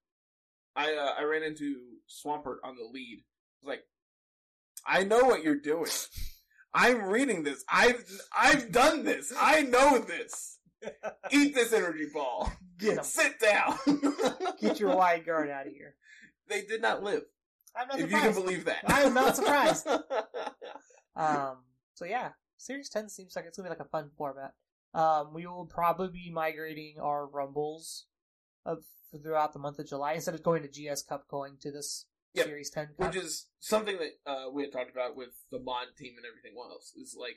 I 0.77 0.95
uh, 0.95 1.15
I 1.19 1.25
ran 1.25 1.43
into 1.43 1.77
Swampert 2.09 2.57
on 2.63 2.77
the 2.77 2.85
lead. 2.93 3.21
I 3.21 3.67
was 3.67 3.69
like, 3.69 3.83
I 4.87 5.05
know 5.05 5.25
what 5.25 5.43
you're 5.43 5.61
doing. 5.61 5.91
I'm 6.75 7.05
reading 7.05 7.43
this. 7.43 7.65
I've 7.73 8.05
I've 8.37 8.71
done 8.71 9.05
this. 9.05 9.33
I 9.39 9.63
know 9.63 9.99
this. 9.99 10.59
Eat 11.31 11.55
this 11.55 11.73
energy 11.73 12.07
ball. 12.13 12.53
Get. 12.79 13.05
Sit 13.05 13.41
down. 13.41 13.79
Get 14.61 14.79
your 14.79 14.95
Wide 14.95 15.25
Guard 15.25 15.49
out 15.49 15.67
of 15.67 15.73
here. 15.73 15.95
They 16.49 16.63
did 16.63 16.83
not 16.83 17.03
live. 17.03 17.23
I'm 17.75 17.89
not 17.89 17.99
if 17.99 18.11
you 18.11 18.17
can 18.17 18.33
surprised. 18.35 18.45
believe 18.45 18.65
that. 18.67 18.85
I 18.87 19.03
am 19.03 19.15
not 19.15 19.37
surprised. 19.37 19.87
Um, 21.17 21.57
so 21.95 22.05
yeah, 22.05 22.33
Series 22.59 22.91
10 22.91 23.09
seems 23.09 23.35
like 23.35 23.47
it's 23.47 23.57
gonna 23.57 23.71
be 23.71 23.71
like 23.71 23.81
a 23.81 23.89
fun 23.89 24.11
format. 24.19 24.53
Um, 24.93 25.33
we 25.33 25.47
will 25.47 25.65
probably 25.65 26.09
be 26.09 26.31
migrating 26.31 26.97
our 27.01 27.27
Rumbles 27.27 28.05
of 28.67 28.85
throughout 29.23 29.53
the 29.53 29.59
month 29.59 29.79
of 29.79 29.87
July 29.89 30.15
instead 30.15 30.35
of 30.35 30.43
going 30.43 30.63
to 30.63 30.69
GS 30.69 31.03
Cup, 31.03 31.27
going 31.29 31.57
to 31.61 31.71
this 31.71 32.07
Yep. 32.35 32.47
Series 32.47 32.71
10 32.71 32.87
Cup. 32.99 33.15
Which 33.15 33.25
is 33.25 33.47
something 33.61 33.97
that 33.99 34.31
uh, 34.31 34.51
we 34.53 34.63
had 34.63 34.73
talked 34.73 34.91
about 34.91 35.17
with 35.17 35.31
the 35.51 35.59
mod 35.59 35.87
team 35.99 36.15
and 36.19 36.27
everything 36.27 36.53
else. 36.59 36.93
Is 36.97 37.17
like 37.19 37.37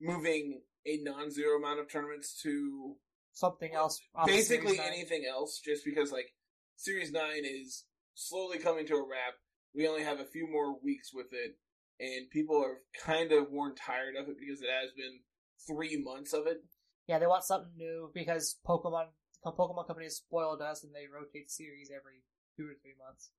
moving 0.00 0.62
a 0.86 0.98
non-zero 1.02 1.58
amount 1.58 1.80
of 1.80 1.90
tournaments 1.90 2.40
to 2.42 2.96
something 3.32 3.74
else. 3.74 4.00
basically 4.26 4.80
anything 4.80 5.24
else. 5.30 5.60
Just 5.62 5.84
because 5.84 6.10
like 6.10 6.32
Series 6.76 7.12
Nine 7.12 7.44
is 7.44 7.84
slowly 8.14 8.58
coming 8.58 8.86
to 8.86 8.94
a 8.94 9.02
wrap. 9.02 9.34
We 9.74 9.86
only 9.88 10.04
have 10.04 10.20
a 10.20 10.24
few 10.24 10.48
more 10.50 10.78
weeks 10.82 11.10
with 11.12 11.26
it, 11.32 11.56
and 12.00 12.30
people 12.30 12.56
are 12.62 12.78
kind 13.04 13.32
of 13.32 13.50
worn 13.50 13.74
tired 13.74 14.14
of 14.16 14.28
it 14.28 14.36
because 14.38 14.62
it 14.62 14.68
has 14.70 14.92
been 14.96 15.20
three 15.66 16.02
months 16.02 16.32
of 16.32 16.46
it. 16.46 16.62
Yeah, 17.08 17.18
they 17.18 17.26
want 17.26 17.44
something 17.44 17.72
new 17.76 18.10
because 18.14 18.56
Pokemon 18.66 19.08
Pokemon 19.52 19.86
companies 19.86 20.16
spoiled 20.16 20.62
us 20.62 20.84
and 20.84 20.94
they 20.94 21.06
rotate 21.12 21.50
series 21.50 21.90
every 21.90 22.22
two 22.56 22.64
or 22.64 22.74
three 22.80 22.94
months. 22.98 23.30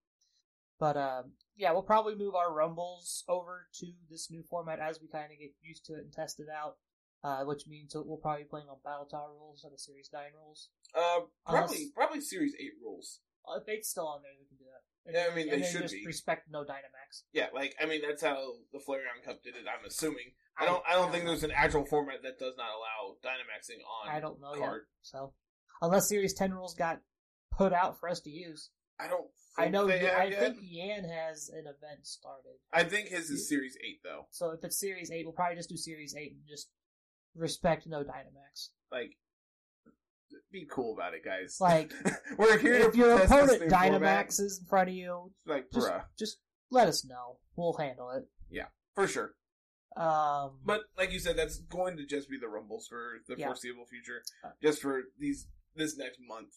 But 0.80 0.98
um, 0.98 1.32
yeah, 1.56 1.72
we'll 1.72 1.84
probably 1.84 2.16
move 2.16 2.36
our 2.36 2.54
Rumbles 2.54 3.24
over 3.28 3.68
to 3.80 3.86
this 4.10 4.30
new 4.30 4.44
format 4.44 4.80
as 4.80 5.00
we 5.02 5.08
kind 5.08 5.32
of 5.32 5.40
get 5.40 5.52
used 5.62 5.86
to 5.86 5.94
it 5.94 6.00
and 6.04 6.12
test 6.14 6.40
it 6.40 6.48
out. 6.54 6.76
Uh, 7.24 7.44
which 7.44 7.66
means 7.66 7.96
we'll 7.96 8.18
probably 8.22 8.44
be 8.44 8.50
playing 8.50 8.68
on 8.70 8.78
Battle 8.86 9.08
Tower 9.10 9.34
rules 9.34 9.58
instead 9.66 9.74
the 9.74 9.80
Series 9.82 10.12
Nine 10.14 10.30
rules. 10.38 10.70
Uh, 10.94 11.26
probably 11.48 11.90
Unless- 11.90 11.92
probably 11.96 12.22
Series 12.22 12.54
Eight 12.60 12.74
rules. 12.84 13.22
Uh, 13.50 13.58
if 13.58 13.68
eight's 13.68 13.90
still 13.90 14.06
on 14.06 14.22
there, 14.22 14.34
we 14.38 14.46
can 14.46 14.58
do 14.58 14.66
that. 14.70 14.84
And 15.10 15.16
Yeah, 15.18 15.32
I 15.32 15.36
mean, 15.36 15.50
they 15.50 15.66
should 15.66 15.82
just 15.84 15.96
be. 15.96 16.06
respect 16.06 16.46
no 16.52 16.62
Dynamax. 16.64 17.24
Yeah, 17.34 17.48
like 17.52 17.74
I 17.82 17.88
mean 17.88 18.02
that's 18.08 18.22
how 18.22 18.62
the 18.72 18.78
Flareon 18.78 19.26
Cup 19.26 19.42
did 19.44 19.56
it. 19.56 19.66
I'm 19.66 19.84
assuming. 19.88 20.34
I 20.60 20.66
don't. 20.66 20.84
I 20.88 20.94
don't 20.94 21.12
think 21.12 21.26
there's 21.26 21.44
an 21.44 21.50
actual 21.52 21.86
format 21.86 22.22
that 22.22 22.38
does 22.38 22.54
not 22.58 22.70
allow 22.70 23.16
Dynamaxing 23.26 23.82
on. 23.82 24.16
I 24.16 24.20
don't 24.20 24.40
know 24.40 24.54
card. 24.54 24.84
yet. 24.86 25.02
So 25.02 25.34
unless 25.82 26.10
Series 26.10 26.34
Ten 26.34 26.54
rules 26.54 26.74
got 26.74 27.02
put 27.52 27.74
out 27.74 28.00
for 28.00 28.10
us 28.10 28.20
to 28.22 28.30
use, 28.30 28.70
I 29.00 29.08
don't. 29.08 29.26
I 29.58 29.70
know. 29.70 29.88
They 29.88 30.10
I 30.10 30.26
yet. 30.26 30.40
think 30.40 30.58
Yan 30.62 31.04
has 31.06 31.50
an 31.50 31.62
event 31.62 32.00
started. 32.06 32.56
I 32.74 32.84
think 32.84 33.08
his 33.08 33.30
is 33.30 33.48
Series 33.48 33.78
Eight 33.86 34.00
though. 34.04 34.28
So 34.32 34.52
if 34.52 34.64
it's 34.64 34.78
Series 34.80 35.12
8, 35.12 35.26
we'll 35.26 35.34
probably 35.34 35.56
just 35.56 35.70
do 35.70 35.78
Series 35.78 36.14
8 36.14 36.32
and 36.34 36.42
just 36.48 36.70
respect 37.36 37.88
no 37.88 38.04
Dynamax. 38.04 38.70
Like, 38.92 39.12
be 40.52 40.66
cool 40.70 40.94
about 40.94 41.14
it, 41.14 41.24
guys. 41.24 41.58
Like, 41.62 41.94
we're 42.38 42.58
here 42.58 42.80
to 42.80 42.88
if 42.90 42.96
your 42.96 43.18
opponent 43.22 43.62
new 43.62 43.70
format. 43.70 43.92
Dynamax 44.28 44.40
is 44.42 44.60
in 44.60 44.66
front 44.68 44.90
of 44.90 44.96
you, 44.96 45.32
like, 45.46 45.72
just, 45.74 45.88
bruh, 45.88 46.04
just 46.20 46.38
let 46.72 46.88
us 46.88 47.06
know. 47.06 47.38
We'll 47.56 47.74
handle 47.74 48.12
it. 48.12 48.26
Yeah, 48.50 48.66
for 48.96 49.08
sure. 49.08 49.36
Um, 49.96 50.60
But 50.66 50.82
like 50.98 51.14
you 51.14 51.20
said, 51.20 51.38
that's 51.38 51.60
going 51.60 51.96
to 51.98 52.06
just 52.06 52.30
be 52.30 52.38
the 52.38 52.50
rumbles 52.50 52.88
for 52.88 53.20
the 53.28 53.36
Yeah. 53.38 53.48
foreseeable 53.48 53.86
future, 53.86 54.22
Uh. 54.44 54.50
just 54.62 54.82
for 54.82 55.04
these 55.18 55.48
this 55.76 55.98
next 55.98 56.20
month. 56.26 56.54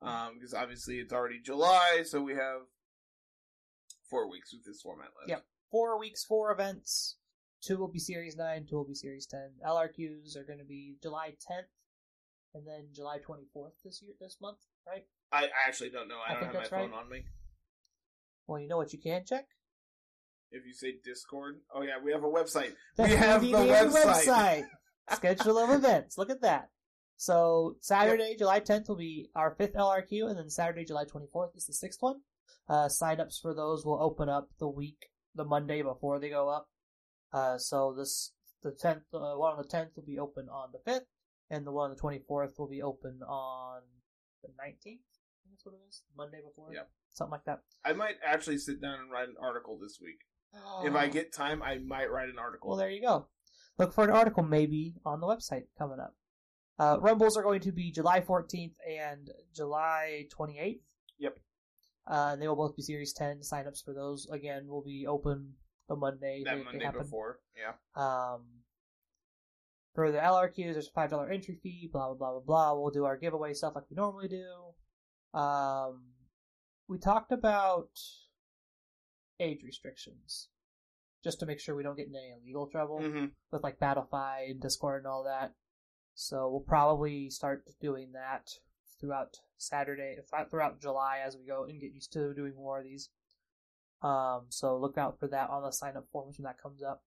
Um, 0.00 0.34
because 0.34 0.54
obviously 0.54 0.96
it's 0.96 1.12
already 1.12 1.40
July, 1.44 2.02
so 2.04 2.22
we 2.22 2.34
have 2.34 2.62
four 4.08 4.30
weeks 4.30 4.52
with 4.52 4.64
this 4.64 4.80
format 4.80 5.08
left. 5.18 5.28
Yep. 5.28 5.44
four 5.70 5.98
weeks, 5.98 6.24
four 6.24 6.52
events. 6.52 7.16
Two 7.60 7.78
will 7.78 7.88
be 7.88 7.98
Series 7.98 8.36
9, 8.36 8.66
two 8.70 8.76
will 8.76 8.86
be 8.86 8.94
Series 8.94 9.26
10. 9.26 9.40
LRQs 9.66 10.36
are 10.36 10.44
going 10.44 10.60
to 10.60 10.64
be 10.64 10.94
July 11.02 11.30
10th 11.30 11.66
and 12.54 12.66
then 12.66 12.88
July 12.94 13.18
24th 13.18 13.72
this 13.84 14.00
year, 14.02 14.12
this 14.20 14.36
month, 14.40 14.58
right? 14.86 15.04
I, 15.32 15.44
I 15.44 15.68
actually 15.68 15.90
don't 15.90 16.08
know. 16.08 16.18
I, 16.26 16.30
I 16.30 16.34
don't 16.34 16.44
have 16.44 16.54
my 16.54 16.60
that's 16.60 16.70
phone 16.70 16.90
right. 16.90 17.00
on 17.00 17.10
me. 17.10 17.24
Well, 18.46 18.60
you 18.60 18.68
know 18.68 18.76
what 18.76 18.92
you 18.92 18.98
can 18.98 19.24
check? 19.26 19.46
If 20.50 20.64
you 20.64 20.72
say 20.72 20.94
Discord, 21.04 21.56
oh 21.74 21.82
yeah, 21.82 21.96
we 22.02 22.12
have 22.12 22.24
a 22.24 22.28
website. 22.28 22.72
The 22.96 23.02
we 23.02 23.10
have 23.10 23.42
the 23.42 23.52
dandy 23.52 23.94
website. 23.94 24.64
Schedule 25.12 25.58
of 25.58 25.70
events. 25.84 26.16
Look 26.16 26.30
at 26.30 26.40
that. 26.40 26.70
So 27.18 27.74
Saturday, 27.80 28.36
July 28.38 28.60
10th 28.60 28.88
will 28.88 28.96
be 28.96 29.28
our 29.34 29.50
fifth 29.56 29.74
LRQ, 29.74 30.30
and 30.30 30.38
then 30.38 30.48
Saturday, 30.48 30.84
July 30.84 31.04
24th 31.04 31.56
is 31.56 31.66
the 31.66 31.72
sixth 31.72 32.00
one. 32.00 32.20
Uh, 32.68 32.88
sign-ups 32.88 33.40
for 33.40 33.54
those 33.54 33.84
will 33.84 34.00
open 34.00 34.28
up 34.28 34.50
the 34.60 34.68
week, 34.68 35.06
the 35.34 35.44
Monday 35.44 35.82
before 35.82 36.20
they 36.20 36.30
go 36.30 36.48
up. 36.48 36.68
Uh, 37.32 37.58
so 37.58 37.92
this 37.92 38.32
the 38.62 38.70
10th, 38.70 39.02
uh, 39.12 39.36
one 39.36 39.52
on 39.52 39.58
the 39.58 39.68
10th 39.68 39.96
will 39.96 40.04
be 40.04 40.18
open 40.18 40.48
on 40.48 40.68
the 40.72 40.90
5th, 40.90 41.06
and 41.50 41.66
the 41.66 41.72
one 41.72 41.90
on 41.90 41.96
the 41.96 42.00
24th 42.00 42.56
will 42.56 42.68
be 42.68 42.82
open 42.82 43.20
on 43.28 43.80
the 44.44 44.50
19th. 44.50 44.54
I 44.60 44.76
think 44.84 45.00
That's 45.50 45.64
what 45.64 45.74
it 45.74 45.88
is. 45.88 46.02
Monday 46.16 46.38
before. 46.46 46.72
Yep. 46.72 46.88
Something 47.12 47.32
like 47.32 47.44
that. 47.46 47.62
I 47.84 47.94
might 47.94 48.16
actually 48.24 48.58
sit 48.58 48.80
down 48.80 49.00
and 49.00 49.10
write 49.10 49.28
an 49.28 49.36
article 49.42 49.76
this 49.82 49.98
week. 50.00 50.20
If 50.84 50.94
I 50.94 51.08
get 51.08 51.32
time, 51.32 51.62
I 51.62 51.78
might 51.78 52.10
write 52.10 52.28
an 52.28 52.38
article. 52.38 52.68
Well, 52.70 52.78
there 52.78 52.90
you 52.90 53.02
go. 53.02 53.26
Look 53.76 53.92
for 53.92 54.04
an 54.04 54.10
article 54.10 54.44
maybe 54.44 54.94
on 55.04 55.20
the 55.20 55.26
website 55.26 55.64
coming 55.76 55.98
up. 56.00 56.14
Uh, 56.78 56.96
Rumbles 57.00 57.36
are 57.36 57.42
going 57.42 57.60
to 57.60 57.72
be 57.72 57.90
July 57.90 58.20
14th 58.20 58.74
and 58.88 59.30
July 59.54 60.26
28th. 60.38 60.80
Yep. 61.18 61.38
Uh, 62.06 62.30
and 62.32 62.40
they 62.42 62.46
will 62.48 62.56
both 62.56 62.76
be 62.76 62.82
Series 62.82 63.12
10. 63.12 63.40
Signups 63.40 63.84
for 63.84 63.92
those, 63.92 64.26
again, 64.30 64.66
will 64.68 64.82
be 64.84 65.06
open 65.06 65.54
the 65.88 65.96
Monday. 65.96 66.42
that 66.44 66.52
they- 66.52 66.58
they 66.58 66.64
Monday 66.64 66.84
happen. 66.84 67.02
before, 67.02 67.40
yeah. 67.56 67.72
Um, 67.94 68.46
for 69.94 70.12
the 70.12 70.18
LRQs, 70.18 70.74
there's 70.74 70.86
a 70.88 70.92
five 70.92 71.10
dollar 71.10 71.28
entry 71.28 71.56
fee. 71.60 71.88
Blah 71.92 72.14
blah 72.14 72.16
blah 72.16 72.30
blah 72.32 72.40
blah. 72.40 72.80
We'll 72.80 72.92
do 72.92 73.04
our 73.04 73.16
giveaway 73.16 73.52
stuff 73.54 73.74
like 73.74 73.90
we 73.90 73.96
normally 73.96 74.28
do. 74.28 75.38
Um, 75.38 76.12
we 76.86 76.98
talked 76.98 77.32
about 77.32 77.90
age 79.40 79.62
restrictions, 79.64 80.48
just 81.24 81.40
to 81.40 81.46
make 81.46 81.58
sure 81.58 81.74
we 81.74 81.82
don't 81.82 81.96
get 81.96 82.06
into 82.06 82.18
any 82.20 82.40
legal 82.46 82.68
trouble 82.68 83.00
hmm 83.00 83.26
with 83.50 83.62
like 83.64 83.80
Battlefy 83.80 84.50
and 84.50 84.60
Discord 84.60 84.98
and 84.98 85.06
all 85.08 85.24
that. 85.24 85.54
So 86.20 86.48
we'll 86.50 86.60
probably 86.60 87.30
start 87.30 87.62
doing 87.80 88.10
that 88.14 88.50
throughout 89.00 89.36
Saturday, 89.56 90.16
throughout 90.50 90.80
July 90.80 91.20
as 91.24 91.36
we 91.36 91.46
go 91.46 91.62
and 91.62 91.80
get 91.80 91.92
used 91.92 92.12
to 92.14 92.34
doing 92.34 92.56
more 92.56 92.78
of 92.80 92.84
these. 92.84 93.08
Um, 94.02 94.46
so 94.48 94.76
look 94.76 94.98
out 94.98 95.20
for 95.20 95.28
that 95.28 95.48
on 95.48 95.62
the 95.62 95.70
sign 95.70 95.96
up 95.96 96.06
forms 96.10 96.36
when 96.36 96.42
that 96.42 96.60
comes 96.60 96.82
up. 96.82 97.04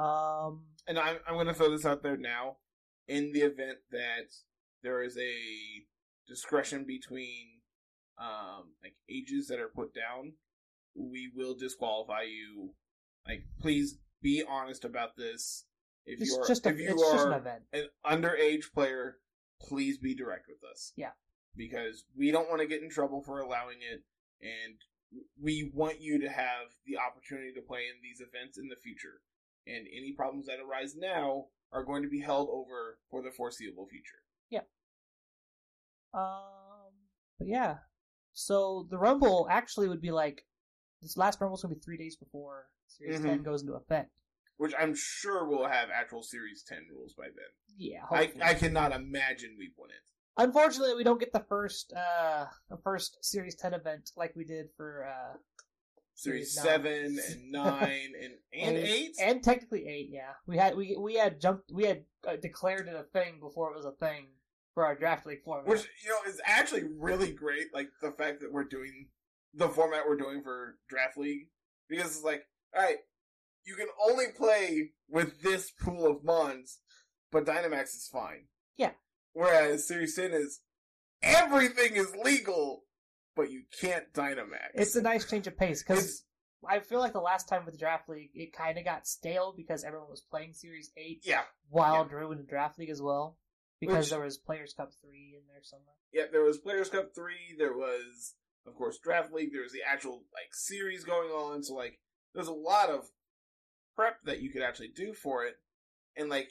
Um, 0.00 0.66
And 0.86 0.96
I'm 0.96 1.16
I'm 1.26 1.34
going 1.34 1.48
to 1.48 1.54
throw 1.54 1.72
this 1.72 1.84
out 1.84 2.04
there 2.04 2.16
now. 2.16 2.58
In 3.08 3.32
the 3.32 3.40
event 3.40 3.78
that 3.90 4.30
there 4.84 5.02
is 5.02 5.18
a 5.18 5.34
discretion 6.28 6.84
between 6.84 7.48
um, 8.16 8.74
like 8.80 8.94
ages 9.10 9.48
that 9.48 9.58
are 9.58 9.72
put 9.74 9.92
down, 9.92 10.34
we 10.94 11.32
will 11.34 11.56
disqualify 11.56 12.22
you. 12.22 12.74
Like, 13.26 13.42
please 13.60 13.98
be 14.22 14.44
honest 14.48 14.84
about 14.84 15.16
this. 15.16 15.64
If 16.06 16.20
It's 16.20 16.30
you 16.30 16.36
are 16.40 16.46
just 16.46 16.66
a, 16.66 16.70
if 16.70 16.78
you 16.78 16.88
just 16.88 17.26
an 17.26 17.32
event. 17.32 17.62
an 17.72 17.88
underage 18.04 18.72
player, 18.72 19.18
please 19.60 19.98
be 19.98 20.14
direct 20.14 20.46
with 20.48 20.62
us. 20.70 20.92
Yeah. 20.96 21.10
Because 21.56 22.04
we 22.16 22.30
don't 22.30 22.48
want 22.48 22.60
to 22.60 22.66
get 22.66 22.82
in 22.82 22.90
trouble 22.90 23.22
for 23.22 23.40
allowing 23.40 23.78
it, 23.82 24.02
and 24.40 24.78
we 25.42 25.70
want 25.74 26.00
you 26.00 26.20
to 26.20 26.28
have 26.28 26.68
the 26.86 26.96
opportunity 26.98 27.52
to 27.54 27.60
play 27.62 27.80
in 27.80 28.00
these 28.02 28.20
events 28.20 28.58
in 28.58 28.68
the 28.68 28.76
future. 28.76 29.20
And 29.66 29.86
any 29.94 30.12
problems 30.16 30.46
that 30.46 30.58
arise 30.60 30.94
now 30.96 31.46
are 31.72 31.84
going 31.84 32.02
to 32.02 32.08
be 32.08 32.20
held 32.20 32.48
over 32.50 32.98
for 33.10 33.22
the 33.22 33.30
foreseeable 33.30 33.86
future. 33.86 34.22
Yeah. 34.50 34.60
Um, 36.14 36.92
but 37.38 37.48
yeah. 37.48 37.76
So 38.32 38.86
the 38.90 38.98
Rumble 38.98 39.46
actually 39.50 39.88
would 39.88 40.00
be 40.00 40.10
like 40.10 40.46
this 41.02 41.16
last 41.16 41.40
Rumble 41.40 41.56
is 41.56 41.62
gonna 41.62 41.74
be 41.74 41.80
three 41.80 41.98
days 41.98 42.16
before 42.16 42.66
Series 42.86 43.20
Mhm. 43.20 43.24
Ten 43.24 43.42
goes 43.42 43.62
into 43.62 43.74
effect. 43.74 44.10
Which 44.58 44.72
I'm 44.78 44.94
sure 44.94 45.46
will 45.46 45.66
have 45.66 45.88
actual 45.94 46.22
Series 46.22 46.62
10 46.62 46.78
rules 46.92 47.14
by 47.14 47.24
then. 47.24 47.52
Yeah, 47.76 48.00
I, 48.10 48.24
hopefully. 48.24 48.42
I 48.44 48.54
cannot 48.54 48.92
imagine 48.92 49.56
we 49.58 49.70
wouldn't. 49.76 50.00
Unfortunately, 50.36 50.94
we 50.94 51.04
don't 51.04 51.18
get 51.20 51.32
the 51.32 51.44
first 51.48 51.92
uh 51.92 52.46
the 52.70 52.76
first 52.84 53.18
Series 53.24 53.54
Ten 53.56 53.74
event 53.74 54.10
like 54.16 54.34
we 54.36 54.44
did 54.44 54.66
for 54.76 55.06
uh 55.08 55.36
Series 56.14 56.54
Series 56.54 57.16
7 57.16 57.18
nine. 57.50 58.12
and 58.20 58.32
9 58.52 58.62
and, 58.62 58.76
and 58.76 58.76
8? 58.76 59.10
and 59.20 59.42
technically 59.42 59.86
eight. 59.88 60.10
Yeah, 60.12 60.32
we 60.46 60.56
had 60.56 60.76
we 60.76 60.96
we 60.98 61.14
had 61.14 61.40
jumped 61.40 61.72
we 61.72 61.84
had 61.84 62.04
uh, 62.28 62.36
declared 62.36 62.88
it 62.88 62.94
a 62.94 63.04
thing 63.04 63.40
before 63.40 63.70
it 63.72 63.76
was 63.76 63.86
a 63.86 63.92
thing 63.92 64.26
for 64.78 64.86
our 64.86 64.94
draft 64.94 65.26
league 65.26 65.42
format. 65.44 65.66
Which, 65.66 65.88
you 66.04 66.10
know, 66.10 66.30
is 66.30 66.40
actually 66.44 66.84
really 66.96 67.32
great. 67.32 67.66
Like, 67.74 67.88
the 68.00 68.12
fact 68.12 68.40
that 68.42 68.52
we're 68.52 68.62
doing 68.62 69.08
the 69.52 69.68
format 69.68 70.04
we're 70.06 70.16
doing 70.16 70.40
for 70.40 70.76
Draft 70.88 71.18
League. 71.18 71.48
Because 71.88 72.14
it's 72.14 72.22
like, 72.22 72.44
alright, 72.76 72.98
you 73.64 73.74
can 73.76 73.88
only 74.08 74.26
play 74.36 74.90
with 75.08 75.42
this 75.42 75.70
pool 75.70 76.06
of 76.06 76.24
Mons, 76.24 76.78
but 77.30 77.44
Dynamax 77.44 77.84
is 77.94 78.08
fine. 78.12 78.44
Yeah. 78.76 78.92
Whereas 79.32 79.86
Series 79.86 80.16
10 80.16 80.32
is 80.32 80.60
everything 81.22 81.96
is 81.96 82.14
legal, 82.24 82.84
but 83.36 83.50
you 83.50 83.62
can't 83.80 84.12
Dynamax. 84.12 84.70
it's 84.74 84.96
a 84.96 85.02
nice 85.02 85.28
change 85.28 85.46
of 85.46 85.56
pace 85.56 85.82
because 85.82 86.24
I 86.68 86.80
feel 86.80 86.98
like 87.00 87.12
the 87.12 87.20
last 87.20 87.48
time 87.48 87.64
with 87.64 87.74
the 87.74 87.78
draft 87.78 88.08
league, 88.08 88.30
it 88.34 88.52
kind 88.52 88.78
of 88.78 88.84
got 88.84 89.06
stale 89.06 89.54
because 89.56 89.84
everyone 89.84 90.10
was 90.10 90.22
playing 90.22 90.54
Series 90.54 90.90
Eight 90.96 91.22
yeah. 91.24 91.42
while 91.68 92.02
Yeah. 92.02 92.08
Drew 92.08 92.32
in 92.32 92.38
the 92.38 92.44
draft 92.44 92.78
league 92.78 92.90
as 92.90 93.02
well. 93.02 93.38
Because 93.80 94.06
Which- 94.06 94.10
there 94.10 94.20
was 94.20 94.38
Players 94.38 94.74
Cup 94.74 94.90
three 95.00 95.36
in 95.38 95.46
there 95.46 95.62
somewhere. 95.62 95.94
Yeah, 96.12 96.24
there 96.32 96.42
was 96.42 96.58
Players 96.58 96.88
Cup 96.88 97.14
3, 97.14 97.34
there 97.58 97.74
was, 97.76 98.34
of 98.66 98.74
course, 98.74 98.98
Draft 98.98 99.30
League, 99.32 99.52
there 99.52 99.62
was 99.62 99.72
the 99.72 99.82
actual, 99.86 100.24
like, 100.34 100.52
series 100.52 101.04
going 101.04 101.28
on, 101.30 101.62
so, 101.62 101.74
like, 101.74 102.00
there's 102.34 102.48
a 102.48 102.52
lot 102.52 102.88
of 102.88 103.04
prep 103.98 104.22
that 104.24 104.40
you 104.40 104.50
could 104.50 104.62
actually 104.62 104.88
do 104.94 105.12
for 105.12 105.44
it, 105.44 105.56
and, 106.16 106.28
like, 106.30 106.50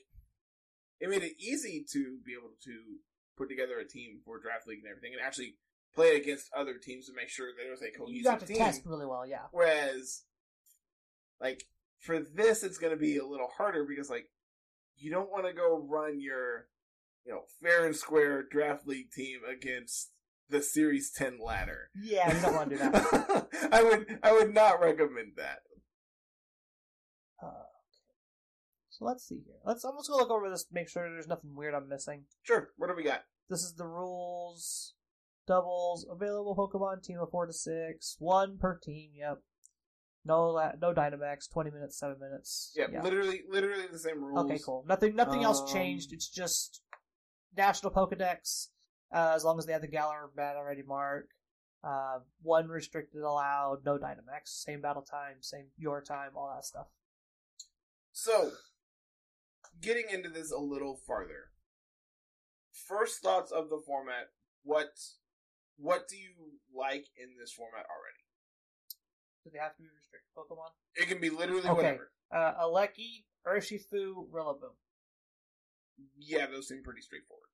it 0.99 1.09
made 1.09 1.23
it 1.23 1.33
easy 1.39 1.85
to 1.93 2.17
be 2.25 2.33
able 2.33 2.51
to 2.65 2.71
put 3.37 3.47
together 3.47 3.79
a 3.79 3.87
team 3.87 4.19
for 4.25 4.39
Draft 4.39 4.67
League 4.67 4.79
and 4.79 4.89
everything, 4.89 5.13
and 5.13 5.25
actually 5.25 5.55
play 5.95 6.17
against 6.17 6.49
other 6.55 6.73
teams 6.73 7.05
to 7.07 7.13
make 7.15 7.29
sure 7.29 7.47
that 7.47 7.61
there 7.61 7.71
was 7.71 7.81
a 7.81 7.97
cohesive 7.97 8.15
You 8.15 8.23
got 8.23 8.39
to 8.41 8.45
team. 8.45 8.57
test 8.57 8.81
really 8.85 9.05
well, 9.05 9.25
yeah. 9.25 9.43
Whereas, 9.51 10.23
like, 11.39 11.63
for 11.99 12.19
this, 12.19 12.63
it's 12.63 12.77
going 12.77 12.91
to 12.93 12.99
be 12.99 13.17
a 13.17 13.25
little 13.25 13.47
harder 13.57 13.85
because, 13.85 14.09
like, 14.09 14.25
you 14.97 15.09
don't 15.11 15.29
want 15.31 15.45
to 15.45 15.53
go 15.53 15.77
run 15.87 16.19
your, 16.19 16.67
you 17.25 17.31
know, 17.31 17.43
fair 17.63 17.85
and 17.85 17.95
square 17.95 18.43
draft 18.43 18.87
league 18.87 19.11
team 19.11 19.39
against 19.49 20.11
the 20.49 20.61
Series 20.61 21.11
10 21.11 21.39
ladder. 21.43 21.89
Yeah, 21.95 22.33
you 22.35 22.41
don't 22.41 22.55
want 22.55 22.69
to 22.71 22.77
do 22.77 22.81
that. 22.91 23.47
I 23.71 23.83
would, 23.83 24.19
I 24.23 24.31
would 24.33 24.53
not 24.53 24.81
recommend 24.81 25.33
that. 25.37 25.59
Uh, 27.43 27.49
so 28.97 29.05
let's 29.05 29.27
see 29.27 29.41
here. 29.45 29.55
Let's. 29.65 29.83
I'm 29.83 29.93
just 29.97 30.09
gonna 30.09 30.21
look 30.21 30.31
over 30.31 30.49
this 30.49 30.63
to 30.63 30.73
make 30.73 30.89
sure 30.89 31.03
there's 31.03 31.27
nothing 31.27 31.55
weird 31.55 31.75
I'm 31.75 31.87
missing. 31.87 32.23
Sure, 32.43 32.69
what 32.77 32.87
do 32.87 32.95
we 32.95 33.03
got? 33.03 33.21
This 33.49 33.61
is 33.61 33.75
the 33.75 33.85
rules. 33.85 34.93
Doubles 35.47 36.05
available 36.11 36.55
Pokemon 36.55 37.03
team 37.03 37.19
of 37.21 37.29
four 37.29 37.45
to 37.45 37.53
six, 37.53 38.15
one 38.19 38.57
per 38.59 38.77
team. 38.83 39.11
Yep. 39.15 39.37
No, 40.25 40.47
la- 40.49 40.73
no 40.81 40.93
Dynamax. 40.93 41.49
Twenty 41.51 41.69
minutes, 41.71 41.97
seven 41.99 42.17
minutes. 42.19 42.73
Yeah, 42.75 42.87
literally, 43.01 43.43
literally 43.49 43.85
the 43.89 43.99
same 43.99 44.21
rules. 44.23 44.45
Okay, 44.49 44.59
cool. 44.65 44.83
Nothing, 44.87 45.15
nothing 45.15 45.43
else 45.43 45.61
Um, 45.61 45.67
changed. 45.67 46.11
It's 46.11 46.27
just 46.27 46.81
National 47.55 47.91
Pokedex. 47.93 48.69
Uh, 49.13 49.33
as 49.35 49.45
long 49.45 49.57
as 49.57 49.65
they 49.65 49.71
have 49.73 49.81
the 49.81 49.87
Galar 49.87 50.29
battle 50.35 50.63
ready 50.63 50.81
mark. 50.83 51.29
Uh, 51.81 52.19
one 52.41 52.67
restricted 52.67 53.21
allowed. 53.21 53.85
No 53.85 53.97
Dynamax. 53.97 54.47
Same 54.47 54.81
battle 54.81 55.03
time. 55.03 55.35
Same 55.41 55.67
your 55.77 56.01
time. 56.01 56.31
All 56.35 56.51
that 56.53 56.65
stuff. 56.65 56.87
So, 58.11 58.51
getting 59.81 60.05
into 60.11 60.29
this 60.29 60.51
a 60.51 60.57
little 60.57 60.97
farther. 61.07 61.51
First 62.87 63.21
thoughts 63.21 63.51
of 63.51 63.69
the 63.69 63.81
format. 63.85 64.29
What 64.63 64.89
what 65.77 66.07
do 66.07 66.17
you 66.17 66.31
like 66.75 67.05
in 67.17 67.29
this 67.39 67.53
format 67.53 67.85
already? 67.85 68.23
Do 69.43 69.51
they 69.53 69.59
have 69.59 69.75
to 69.77 69.81
be 69.81 69.87
restricted 69.95 70.29
Pokemon? 70.35 70.71
It 70.95 71.07
can 71.07 71.21
be 71.21 71.29
literally 71.29 71.61
Okay. 71.69 71.73
whatever. 71.73 72.11
Uh, 72.31 72.65
Aleki, 72.65 73.23
Urshifu, 73.47 74.29
Rillaboom. 74.29 74.75
Yeah, 76.17 76.47
those 76.47 76.67
seem 76.67 76.83
pretty 76.83 77.01
straightforward. 77.01 77.47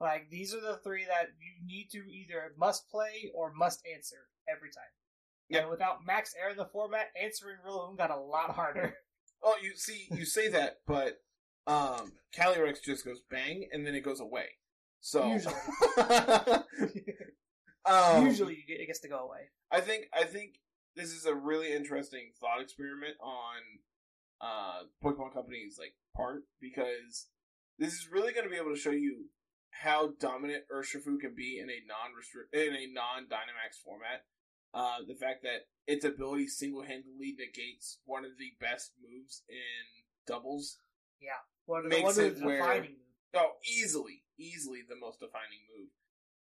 Like 0.00 0.28
these 0.30 0.54
are 0.54 0.60
the 0.60 0.78
three 0.82 1.04
that 1.04 1.28
you 1.40 1.64
need 1.66 1.88
to 1.92 1.98
either 2.10 2.52
must 2.58 2.88
play 2.90 3.30
or 3.34 3.52
must 3.52 3.82
answer 3.92 4.28
every 4.48 4.70
time. 4.70 4.84
Yeah. 5.48 5.60
And 5.60 5.70
without 5.70 6.04
Max 6.04 6.34
Air 6.40 6.50
in 6.50 6.56
the 6.56 6.66
format, 6.66 7.06
answering 7.20 7.56
Rillaboom 7.66 7.96
got 7.96 8.10
a 8.10 8.16
lot 8.16 8.50
harder. 8.50 8.94
Oh, 9.42 9.54
you 9.62 9.76
see, 9.76 10.08
you 10.10 10.24
say 10.24 10.48
that, 10.48 10.78
but 10.86 11.20
um, 11.66 12.12
Calyrex 12.36 12.82
just 12.82 13.04
goes 13.04 13.20
bang 13.30 13.68
and 13.72 13.86
then 13.86 13.94
it 13.94 14.04
goes 14.04 14.20
away. 14.20 14.46
So 15.00 15.26
Usually. 15.26 15.54
um, 17.84 18.26
Usually, 18.26 18.64
it 18.66 18.86
gets 18.86 19.00
to 19.00 19.08
go 19.08 19.18
away. 19.18 19.50
I 19.70 19.80
think 19.80 20.06
I 20.12 20.24
think 20.24 20.54
this 20.94 21.12
is 21.12 21.26
a 21.26 21.34
really 21.34 21.72
interesting 21.72 22.30
thought 22.40 22.60
experiment 22.60 23.16
on 23.20 23.60
uh, 24.40 24.82
Pokemon 25.04 25.32
Company's 25.34 25.76
like 25.78 25.94
part 26.16 26.42
because 26.60 27.26
this 27.78 27.92
is 27.92 28.08
really 28.10 28.32
going 28.32 28.44
to 28.44 28.50
be 28.50 28.56
able 28.56 28.74
to 28.74 28.80
show 28.80 28.90
you 28.90 29.26
how 29.70 30.12
dominant 30.18 30.64
Urshifu 30.74 31.20
can 31.20 31.34
be 31.36 31.58
in 31.60 31.68
a 31.68 31.80
non 31.86 32.12
in 32.52 32.74
a 32.74 32.86
non 32.92 33.24
Dynamax 33.24 33.82
format. 33.84 34.24
Uh, 34.74 34.98
the 35.06 35.14
fact 35.14 35.42
that 35.42 35.66
its 35.86 36.04
ability 36.04 36.46
single 36.48 36.82
handedly 36.82 37.34
negates 37.38 37.98
one 38.04 38.24
of 38.24 38.32
the 38.38 38.52
best 38.60 38.92
moves 39.00 39.42
in 39.48 40.04
doubles. 40.26 40.78
One 41.66 41.88
Makes 41.88 42.18
it 42.18 42.38
where- 42.42 42.82
move. 42.82 42.90
Oh, 43.34 43.52
easily, 43.64 44.24
easily 44.38 44.80
the 44.88 44.96
most 44.96 45.20
defining 45.20 45.60
move. 45.76 45.88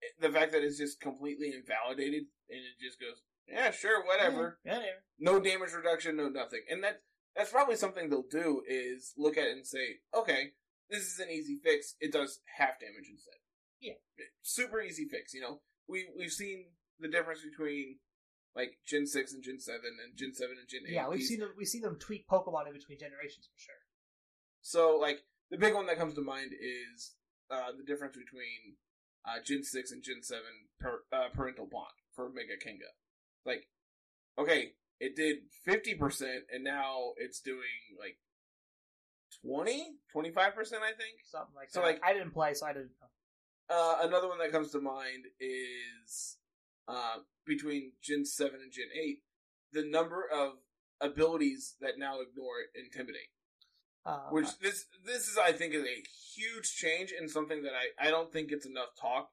Eh, 0.02 0.06
the 0.20 0.30
fact 0.30 0.52
that 0.52 0.62
it's 0.62 0.78
just 0.78 1.00
completely 1.00 1.52
invalidated 1.52 2.24
and 2.48 2.60
it 2.60 2.78
just 2.80 3.00
goes, 3.00 3.20
yeah, 3.48 3.70
sure, 3.72 4.04
whatever 4.04 4.60
Yeah, 4.64 4.78
whatever. 4.78 5.04
no 5.18 5.40
damage 5.40 5.72
reduction, 5.72 6.16
no 6.16 6.28
nothing. 6.28 6.62
And 6.70 6.84
that 6.84 7.02
that's 7.34 7.50
probably 7.50 7.76
something 7.76 8.08
they'll 8.08 8.22
do 8.30 8.62
is 8.68 9.12
look 9.16 9.36
at 9.36 9.46
it 9.46 9.52
and 9.56 9.66
say, 9.66 10.00
okay, 10.14 10.52
this 10.90 11.02
is 11.02 11.18
an 11.18 11.30
easy 11.30 11.56
fix. 11.62 11.96
It 12.00 12.12
does 12.12 12.40
half 12.56 12.78
damage 12.80 13.08
instead. 13.10 13.38
Yeah. 13.80 13.94
Eh, 14.18 14.24
super 14.42 14.80
easy 14.80 15.06
fix. 15.08 15.32
You 15.34 15.40
know, 15.40 15.62
we 15.88 16.06
we've 16.16 16.32
seen 16.32 16.66
the 17.00 17.08
difference 17.08 17.40
between 17.42 17.98
like 18.54 18.78
Gen 18.86 19.06
six 19.06 19.32
and 19.32 19.42
Gen 19.42 19.58
seven 19.58 19.96
and 20.04 20.16
Gen 20.16 20.34
seven 20.34 20.56
and 20.58 20.68
Gen 20.68 20.82
eight. 20.86 20.94
Yeah, 20.94 21.08
we've 21.08 21.18
These- 21.20 21.28
seen 21.28 21.40
them. 21.40 21.54
We've 21.56 21.66
seen 21.68 21.82
them 21.82 21.98
tweak 21.98 22.28
Pokemon 22.28 22.66
in 22.68 22.72
between 22.74 22.98
generations 22.98 23.48
for 23.52 23.58
sure. 23.58 23.82
So 24.68 24.98
like 25.00 25.22
the 25.50 25.56
big 25.56 25.72
one 25.72 25.86
that 25.86 25.96
comes 25.96 26.12
to 26.14 26.20
mind 26.20 26.52
is 26.52 27.14
uh, 27.50 27.72
the 27.74 27.84
difference 27.84 28.18
between 28.18 28.76
uh, 29.24 29.40
Gen 29.42 29.62
six 29.64 29.92
and 29.92 30.02
Gen 30.02 30.22
seven 30.22 30.68
per, 30.78 31.00
uh, 31.10 31.28
parental 31.34 31.66
bond 31.66 31.96
for 32.14 32.28
Mega 32.28 32.58
Kanga. 32.62 32.92
Like, 33.46 33.66
okay, 34.38 34.72
it 35.00 35.16
did 35.16 35.36
fifty 35.64 35.94
percent, 35.94 36.44
and 36.52 36.62
now 36.64 37.12
it's 37.16 37.40
doing 37.40 37.96
like 37.98 38.18
20 39.42 39.96
25 40.12 40.54
percent, 40.54 40.82
I 40.82 40.88
think. 40.92 41.16
Something 41.24 41.54
like 41.56 41.70
So, 41.70 41.80
that. 41.80 41.86
like- 41.86 42.00
I 42.04 42.12
didn't 42.12 42.32
play, 42.32 42.52
so 42.52 42.66
I 42.66 42.74
didn't 42.74 42.90
know. 43.00 43.74
Uh, 43.74 43.98
another 44.02 44.28
one 44.28 44.38
that 44.38 44.52
comes 44.52 44.70
to 44.72 44.80
mind 44.80 45.24
is 45.40 46.36
uh, 46.88 47.16
between 47.46 47.92
Gen 48.02 48.24
7 48.26 48.60
and 48.62 48.72
Gen 48.72 48.88
8, 48.94 49.22
the 49.72 49.84
number 49.84 50.24
of 50.30 50.54
abilities 51.00 51.74
that 51.80 51.98
now 51.98 52.20
ignore 52.20 52.54
Intimidate. 52.74 53.32
Uh, 54.08 54.30
Which 54.30 54.58
this 54.58 54.86
this 55.04 55.28
is 55.28 55.36
I 55.36 55.52
think 55.52 55.74
is 55.74 55.84
a 55.84 56.02
huge 56.34 56.74
change 56.74 57.12
and 57.12 57.30
something 57.30 57.62
that 57.62 57.72
I, 57.74 58.08
I 58.08 58.10
don't 58.10 58.32
think 58.32 58.48
gets 58.48 58.64
enough 58.64 58.96
talk 58.98 59.28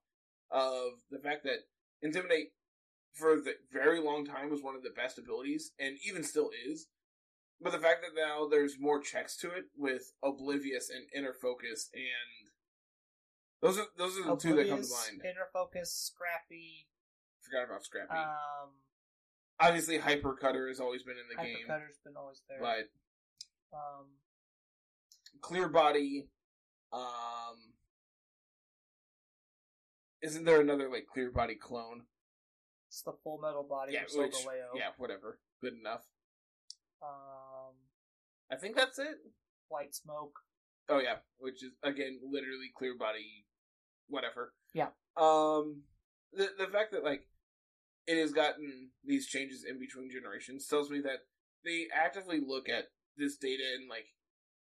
of 0.52 1.00
the 1.10 1.20
fact 1.20 1.44
that 1.46 1.60
Intimidate 2.02 2.52
for 3.14 3.38
the 3.38 3.54
very 3.72 4.02
long 4.02 4.26
time 4.26 4.50
was 4.50 4.62
one 4.62 4.76
of 4.76 4.84
the 4.84 4.90
best 4.90 5.18
abilities 5.18 5.72
and 5.80 5.98
even 6.06 6.24
still 6.24 6.50
is. 6.68 6.88
But 7.62 7.72
the 7.72 7.80
fact 7.80 8.02
that 8.02 8.20
now 8.20 8.48
there's 8.50 8.76
more 8.78 9.00
checks 9.00 9.38
to 9.38 9.48
it 9.48 9.68
with 9.78 10.12
Oblivious 10.22 10.90
and 10.90 11.06
Inner 11.16 11.34
Focus 11.34 11.90
and 11.94 12.52
those 13.62 13.80
are 13.80 13.86
those 13.98 14.18
are 14.20 14.24
the 14.24 14.36
two 14.36 14.56
that 14.58 14.68
come 14.68 14.82
to 14.82 14.90
mind. 14.90 15.22
Inner 15.24 15.48
Focus, 15.54 15.90
Scrappy. 15.94 16.88
Forgot 17.40 17.70
about 17.70 17.86
Scrappy. 17.86 18.12
Um, 18.12 18.76
obviously 19.58 20.00
Hyper 20.00 20.34
Cutter 20.34 20.68
has 20.68 20.82
always 20.82 21.04
been 21.04 21.16
in 21.16 21.30
the 21.30 21.38
Hyper 21.42 21.58
game, 21.60 21.68
Cutter's 21.68 22.00
been 22.04 22.18
always 22.18 22.42
there. 22.50 22.60
but 22.60 22.90
Um, 23.72 24.08
Clear 25.46 25.70
Body, 25.70 26.28
um, 26.92 27.56
isn't 30.24 30.44
there 30.44 30.60
another 30.60 30.90
like 30.90 31.06
Clear 31.14 31.30
Body 31.30 31.54
clone? 31.54 32.02
it's 32.88 33.04
the 33.04 33.14
Full 33.24 33.38
Metal 33.40 33.62
Body 33.62 33.94
Yeah, 33.94 34.06
which 34.16 34.36
yeah, 34.74 34.90
whatever, 34.98 35.38
good 35.62 35.74
enough. 35.80 36.02
Um, 37.04 37.76
I 38.52 38.56
think 38.56 38.76
that's 38.76 38.98
it. 38.98 39.18
White 39.68 39.94
Smoke. 39.94 40.40
Oh 40.90 41.00
yeah, 41.00 41.18
which 41.38 41.64
is 41.64 41.74
again 41.84 42.20
literally 42.24 42.72
clear 42.76 42.96
body, 42.98 43.46
whatever. 44.08 44.54
Yeah. 44.74 44.90
Um, 45.16 45.84
the 46.34 46.50
the 46.58 46.68
fact 46.72 46.92
that 46.94 47.04
like 47.04 47.28
it 48.08 48.20
has 48.20 48.32
gotten 48.32 48.90
these 49.04 49.28
changes 49.28 49.64
in 49.64 49.80
between 49.80 50.10
generations 50.10 50.66
tells 50.68 50.90
me 50.90 51.02
that 51.02 51.20
they 51.64 51.86
actively 51.94 52.40
look 52.40 52.68
at 52.68 52.86
this 53.16 53.38
data 53.38 53.64
and 53.78 53.88
like 53.88 54.08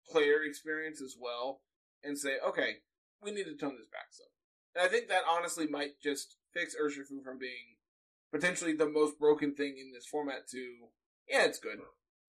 player 0.09 0.43
experience 0.43 1.01
as 1.01 1.15
well 1.19 1.61
and 2.03 2.17
say, 2.17 2.35
okay, 2.47 2.77
we 3.21 3.31
need 3.31 3.45
to 3.45 3.55
tone 3.55 3.75
this 3.77 3.87
back 3.87 4.07
some. 4.11 4.27
And 4.75 4.85
I 4.85 4.89
think 4.89 5.09
that 5.09 5.23
honestly 5.29 5.67
might 5.67 5.99
just 6.01 6.37
fix 6.53 6.75
Urshifu 6.75 7.23
from 7.23 7.39
being 7.39 7.77
potentially 8.31 8.73
the 8.73 8.89
most 8.89 9.19
broken 9.19 9.55
thing 9.55 9.75
in 9.79 9.91
this 9.93 10.05
format 10.05 10.47
to 10.51 10.57
yeah, 11.29 11.45
it's 11.45 11.59
good. 11.59 11.77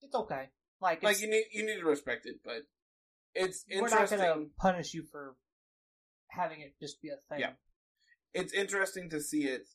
It's 0.01 0.15
okay. 0.15 0.49
Like, 0.81 1.03
Like 1.03 1.13
it's, 1.13 1.21
you 1.21 1.29
need 1.29 1.45
you 1.51 1.65
need 1.65 1.79
to 1.79 1.85
respect 1.85 2.25
it, 2.25 2.37
but 2.43 2.63
it's 3.33 3.65
we're 3.73 3.87
not 3.89 4.09
gonna 4.09 4.45
punish 4.57 4.93
you 4.93 5.03
for 5.11 5.35
having 6.29 6.61
it 6.61 6.73
just 6.79 7.01
be 7.01 7.09
a 7.09 7.17
thing. 7.29 7.41
Yeah. 7.41 7.51
it's 8.33 8.53
interesting 8.53 9.09
to 9.09 9.21
see 9.21 9.43
it 9.43 9.67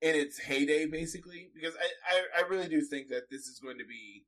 in 0.00 0.14
its 0.14 0.38
heyday, 0.38 0.86
basically, 0.86 1.50
because 1.54 1.74
I, 1.76 2.40
I, 2.40 2.44
I 2.44 2.48
really 2.48 2.68
do 2.68 2.80
think 2.82 3.08
that 3.08 3.30
this 3.30 3.42
is 3.42 3.60
going 3.60 3.78
to 3.78 3.84
be 3.84 4.24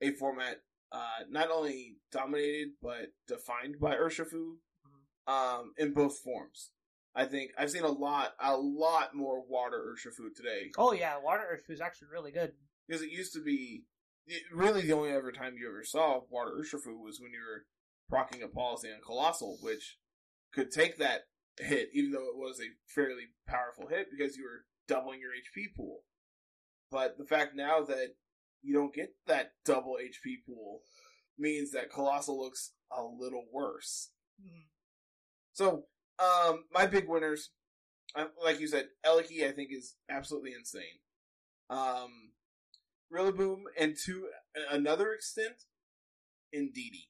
a 0.00 0.12
format 0.16 0.58
uh, 0.92 1.24
not 1.30 1.50
only 1.50 1.96
dominated 2.12 2.68
but 2.82 3.08
defined 3.26 3.76
by 3.80 3.94
Urshifu 3.94 4.54
um, 5.26 5.72
in 5.76 5.92
both 5.92 6.18
forms. 6.18 6.70
I 7.14 7.24
think 7.24 7.50
I've 7.58 7.70
seen 7.70 7.82
a 7.84 7.88
lot, 7.88 8.34
a 8.40 8.56
lot 8.56 9.14
more 9.14 9.42
water 9.46 9.82
Urshifu 9.92 10.34
today 10.36 10.70
Oh 10.76 10.92
yeah, 10.92 11.16
Water 11.22 11.44
Earth 11.50 11.64
is 11.68 11.80
actually 11.80 12.08
really 12.12 12.30
good. 12.32 12.52
because 12.86 13.02
it 13.02 13.10
used 13.10 13.32
to 13.34 13.42
be 13.42 13.84
it, 14.26 14.42
really 14.54 14.82
the 14.82 14.92
only 14.92 15.10
ever 15.10 15.32
time 15.32 15.54
you 15.58 15.68
ever 15.68 15.82
saw 15.84 16.20
water 16.30 16.52
Urshifu 16.52 17.02
was 17.02 17.18
when 17.20 17.32
you 17.32 17.40
were 17.40 17.64
procking 18.08 18.42
a 18.42 18.48
policy 18.48 18.88
on 18.88 19.00
Coalossal, 19.06 19.58
which 19.62 19.98
could 20.52 20.70
take 20.70 20.98
that 20.98 21.22
hit, 21.58 21.88
even 21.92 22.12
though 22.12 22.28
it 22.28 22.36
was 22.36 22.60
a 22.60 22.70
fairly 22.86 23.24
powerful 23.46 23.88
hit 23.88 24.06
because 24.16 24.36
you 24.36 24.44
were 24.44 24.64
doubling 24.86 25.20
your 25.20 25.32
HP 25.32 25.74
pool. 25.76 26.00
But 26.90 27.18
the 27.18 27.24
fact 27.24 27.54
now 27.54 27.82
that 27.82 28.14
you 28.62 28.74
don't 28.74 28.94
get 28.94 29.14
that 29.26 29.52
double 29.64 29.96
HP 30.02 30.36
pool 30.46 30.80
means 31.38 31.70
that 31.72 31.90
Coalossal 31.90 32.38
looks 32.38 32.72
a 32.90 33.02
little 33.02 33.44
worse. 33.52 34.10
So, 35.52 35.84
um, 36.18 36.64
my 36.72 36.86
big 36.86 37.08
winners, 37.08 37.50
uh, 38.14 38.26
like 38.42 38.60
you 38.60 38.68
said, 38.68 38.88
Eliki 39.04 39.46
I 39.46 39.52
think 39.52 39.70
is 39.72 39.96
absolutely 40.10 40.52
insane. 40.52 40.82
Um, 41.70 42.32
Rillaboom, 43.12 43.62
and 43.78 43.96
to 44.04 44.28
another 44.70 45.12
extent, 45.12 45.64
Indeedee. 46.54 47.08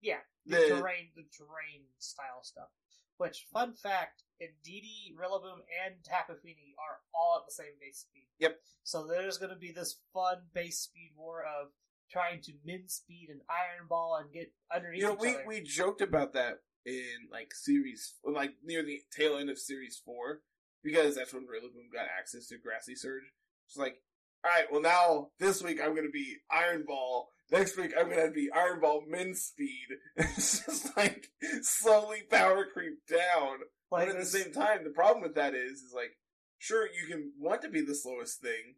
Yeah, 0.00 0.18
the, 0.46 0.56
The- 0.56 0.68
terrain, 0.68 1.08
the 1.16 1.24
terrain 1.36 1.84
style 1.98 2.42
stuff. 2.42 2.68
Which, 3.16 3.46
fun 3.52 3.74
fact, 3.74 4.24
Indeedee, 4.42 5.14
Rillaboom, 5.16 5.62
and 5.84 5.94
Tapu 6.04 6.34
Fini 6.42 6.74
are 6.78 6.98
all 7.14 7.38
at 7.40 7.46
the 7.46 7.54
same 7.54 7.74
base 7.80 8.00
speed. 8.00 8.26
Yep. 8.40 8.58
So 8.82 9.06
there's 9.06 9.38
going 9.38 9.52
to 9.52 9.58
be 9.58 9.72
this 9.72 10.00
fun 10.12 10.38
base 10.52 10.78
speed 10.78 11.12
war 11.16 11.42
of 11.42 11.68
trying 12.10 12.40
to 12.42 12.52
min 12.64 12.88
speed 12.88 13.28
and 13.30 13.40
Iron 13.48 13.86
Ball 13.88 14.18
and 14.20 14.32
get 14.32 14.52
underneath 14.74 15.02
You 15.02 15.08
know, 15.08 15.14
we 15.14 15.34
other. 15.34 15.44
we 15.46 15.60
joked 15.60 16.00
about 16.00 16.32
that 16.34 16.58
in 16.84 17.28
like 17.30 17.54
series, 17.54 18.14
like 18.24 18.54
near 18.62 18.82
the 18.82 19.00
tail 19.16 19.36
end 19.36 19.50
of 19.50 19.58
series 19.58 20.00
four, 20.04 20.40
because 20.82 21.14
that's 21.14 21.32
when 21.32 21.44
Rillaboom 21.44 21.92
got 21.92 22.06
access 22.18 22.48
to 22.48 22.58
Grassy 22.58 22.94
Surge. 22.94 23.24
It's 23.66 23.76
like, 23.76 24.02
all 24.44 24.50
right, 24.50 24.70
well 24.70 24.82
now 24.82 25.28
this 25.38 25.62
week 25.62 25.80
I'm 25.82 25.94
going 25.94 26.06
to 26.06 26.12
be 26.12 26.36
Iron 26.50 26.84
Ball. 26.86 27.28
Next 27.50 27.76
week 27.76 27.92
I'm 27.98 28.10
going 28.10 28.26
to 28.26 28.32
be 28.32 28.50
Iron 28.54 28.80
Ball 28.80 29.02
Min 29.08 29.34
Speed. 29.34 29.88
It's 30.16 30.64
just 30.64 30.96
like 30.96 31.28
slowly 31.62 32.22
power 32.30 32.66
creep 32.72 33.06
down. 33.08 33.58
like, 33.90 34.08
but 34.08 34.16
at 34.16 34.20
the 34.20 34.26
same 34.26 34.52
time, 34.52 34.84
the 34.84 34.90
problem 34.90 35.22
with 35.22 35.34
that 35.34 35.54
is, 35.54 35.80
is 35.80 35.92
like, 35.94 36.16
sure, 36.58 36.86
you 36.86 37.08
can 37.08 37.32
want 37.38 37.62
to 37.62 37.68
be 37.68 37.80
the 37.80 37.94
slowest 37.94 38.40
thing, 38.40 38.76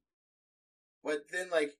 but 1.02 1.26
then 1.32 1.48
like 1.50 1.72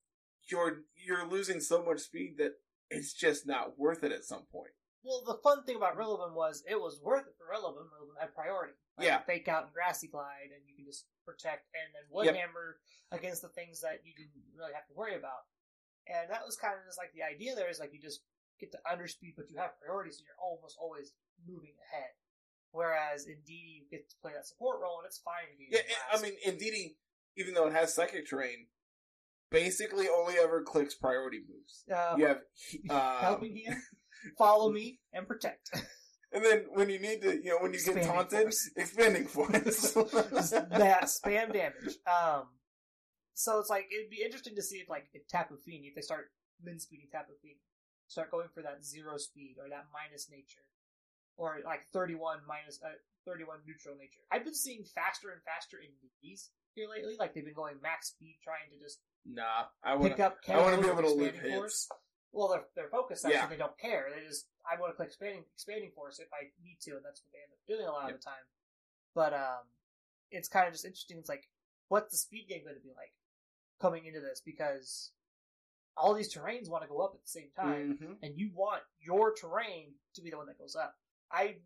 you're 0.51 0.83
you're 0.97 1.29
losing 1.29 1.61
so 1.61 1.83
much 1.83 2.01
speed 2.01 2.37
that 2.39 2.53
it's 2.91 3.13
just 3.13 3.47
not 3.47 3.79
worth 3.79 4.05
it 4.05 4.13
at 4.13 4.25
some 4.25 4.45
point. 4.53 4.71
Well, 5.05 5.23
the 5.25 5.39
fun 5.43 5.65
thing 5.65 5.77
about 5.77 5.97
Rillaboom 5.97 6.35
was 6.35 6.65
it 6.69 6.81
was 6.81 7.01
worth 7.03 7.27
it 7.27 7.35
for 7.39 7.45
Rillaboom. 7.53 7.87
Rillaboom 7.87 8.21
had 8.21 8.35
priority. 8.35 8.75
Like 8.99 9.07
Yeah. 9.07 9.21
Fake 9.29 9.49
out 9.49 9.65
and 9.65 9.73
Grassy 9.73 10.09
Glide, 10.09 10.53
and 10.55 10.63
you 10.67 10.75
can 10.75 10.87
just 10.87 11.05
protect, 11.25 11.69
and 11.75 11.95
then 11.95 12.03
Wood 12.11 12.27
Yep. 12.27 12.37
Hammer 12.37 12.79
against 13.13 13.43
the 13.43 13.49
things 13.49 13.81
that 13.83 14.01
you 14.05 14.15
didn't 14.17 14.33
really 14.57 14.73
have 14.73 14.87
to 14.89 14.95
worry 14.95 15.15
about. 15.15 15.45
And 16.07 16.31
that 16.31 16.45
was 16.47 16.57
kind 16.57 16.75
of 16.79 16.85
just 16.87 16.99
like 16.99 17.13
the 17.13 17.23
idea 17.23 17.55
there 17.55 17.69
is 17.69 17.79
like 17.79 17.93
you 17.93 18.01
just 18.01 18.23
get 18.59 18.73
to 18.73 18.79
underspeed, 18.89 19.35
but 19.37 19.51
you 19.51 19.59
have 19.59 19.79
priority, 19.81 20.13
so 20.13 20.23
you're 20.25 20.41
almost 20.41 20.77
always 20.81 21.13
moving 21.47 21.75
ahead. 21.93 22.11
Whereas 22.73 23.27
Indeedee, 23.27 23.85
you 23.85 23.87
get 23.91 24.09
to 24.09 24.17
play 24.23 24.33
that 24.35 24.47
support 24.47 24.81
role, 24.81 24.99
and 24.99 25.07
it's 25.07 25.19
fine. 25.19 25.45
to 25.53 25.57
be 25.59 25.67
Yeah, 25.71 25.83
I 26.13 26.21
mean, 26.23 26.35
Indeedee, 26.47 26.97
even 27.37 27.55
though 27.55 27.67
it 27.67 27.73
has 27.75 27.95
psychic 27.95 28.29
terrain, 28.29 28.69
basically 29.51 30.09
only 30.09 30.35
ever 30.39 30.63
clicks 30.63 30.95
priority 30.95 31.41
moves. 31.49 31.85
uh, 31.93 32.15
You 32.17 32.27
have 32.27 32.41
uh, 32.91 33.19
helping 33.21 33.63
hand, 33.67 33.81
follow 34.39 34.71
me, 34.71 35.01
and 35.13 35.27
protect. 35.27 35.71
and 36.37 36.45
then 36.45 36.65
when 36.75 36.91
you 36.91 37.01
need 37.01 37.23
to, 37.23 37.33
you 37.33 37.49
know, 37.49 37.59
when 37.61 37.73
you 37.73 37.81
get 37.81 38.05
taunted, 38.05 38.53
force. 38.53 38.71
expanding 38.77 39.25
force. 39.25 39.57
Just 39.65 40.51
that 40.53 41.09
spam 41.09 41.51
damage. 41.51 41.97
Um, 42.05 42.53
so 43.33 43.59
it's 43.59 43.71
like 43.71 43.87
it'd 43.89 44.11
be 44.11 44.23
interesting 44.23 44.55
to 44.57 44.63
see 44.63 44.77
if 44.77 44.89
like 44.91 45.09
if 45.15 45.27
Tapu 45.29 45.57
Fini, 45.57 45.89
if 45.89 45.95
they 45.95 46.03
start 46.03 46.27
min 46.63 46.79
speeding 46.79 47.09
Tapu 47.11 47.33
Fini, 47.41 47.57
start 48.07 48.31
going 48.31 48.49
for 48.53 48.63
that 48.63 48.85
zero 48.85 49.17
speed 49.17 49.57
or 49.57 49.71
that 49.71 49.87
minus 49.89 50.29
nature, 50.31 50.69
or 51.39 51.61
like 51.65 51.89
thirty 51.91 52.15
one 52.15 52.41
minus 52.47 52.81
uh, 52.85 53.01
thirty 53.25 53.45
one 53.45 53.61
neutral 53.67 53.97
nature. 53.97 54.21
I've 54.31 54.45
been 54.45 54.55
seeing 54.55 54.85
faster 54.85 55.33
and 55.33 55.41
faster 55.41 55.79
in 55.81 55.89
these 56.21 56.51
here 56.75 56.87
lately. 56.87 57.17
Like 57.19 57.33
they've 57.33 57.47
been 57.47 57.57
going 57.57 57.77
max 57.83 58.09
speed, 58.09 58.37
trying 58.45 58.69
to 58.73 58.79
just 58.79 59.01
nah, 59.25 59.73
I 59.83 59.97
want 59.97 60.13
pick 60.13 60.21
up. 60.21 60.37
I 60.51 60.61
want 60.61 60.77
to 60.77 60.83
be 60.83 60.93
able 60.93 61.09
to 61.09 61.17
with 61.17 61.33
live 61.33 61.35
expanding 61.35 61.41
hits. 61.41 61.57
force. 61.57 61.89
Well, 62.33 62.49
they're 62.49 62.65
they're 62.75 62.89
focused 62.91 63.25
on 63.25 63.31
it, 63.31 63.35
Yeah. 63.35 63.45
so 63.45 63.51
they 63.51 63.57
don't 63.57 63.79
care. 63.79 64.09
They 64.15 64.27
just 64.27 64.47
I 64.71 64.79
want 64.81 64.93
to 64.93 64.97
click 64.97 65.09
expanding 65.09 65.45
expanding 65.55 65.91
force 65.95 66.19
if 66.19 66.29
I 66.33 66.51
need 66.63 66.79
to, 66.83 66.97
and 66.97 67.05
that's 67.05 67.23
what 67.23 67.33
they 67.33 67.39
end 67.39 67.53
up 67.53 67.67
doing 67.67 67.87
a 67.89 67.93
lot 67.93 68.11
of 68.11 68.19
the 68.19 68.23
time. 68.23 68.45
But 69.15 69.33
um, 69.33 69.65
it's 70.31 70.49
kind 70.49 70.67
of 70.67 70.75
just 70.75 70.85
interesting. 70.85 71.19
It's 71.19 71.29
like, 71.29 71.49
what's 71.89 72.11
the 72.13 72.19
speed 72.19 72.47
game 72.49 72.65
going 72.65 72.75
to 72.77 72.83
be 72.83 72.93
like 72.97 73.13
coming 73.81 74.05
into 74.07 74.21
this? 74.21 74.43
Because 74.45 75.13
all 75.97 76.13
these 76.13 76.35
terrains 76.35 76.69
want 76.69 76.83
to 76.83 76.89
go 76.89 77.01
up 77.01 77.13
at 77.15 77.23
the 77.23 77.29
same 77.29 77.49
time, 77.57 77.99
Mhm. 78.03 78.17
and 78.23 78.37
you 78.39 78.51
want 78.55 78.83
your 79.01 79.33
terrain 79.33 79.95
to 80.15 80.21
be 80.21 80.31
the 80.31 80.37
one 80.37 80.47
that 80.47 80.59
goes 80.59 80.77
up. 80.77 80.95
I 81.31 81.57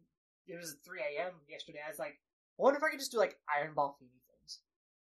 it 0.46 0.57
was 0.57 0.73
at 0.75 0.85
3 0.85 1.01
a.m. 1.01 1.33
yesterday. 1.49 1.79
I 1.85 1.90
was 1.90 1.99
like, 1.99 2.20
I 2.59 2.62
wonder 2.62 2.79
if 2.79 2.83
I 2.85 2.90
could 2.90 2.99
just 2.99 3.12
do 3.12 3.18
like 3.18 3.38
Iron 3.49 3.75
Ball 3.75 3.96
Fini 3.99 4.11
things, 4.29 4.59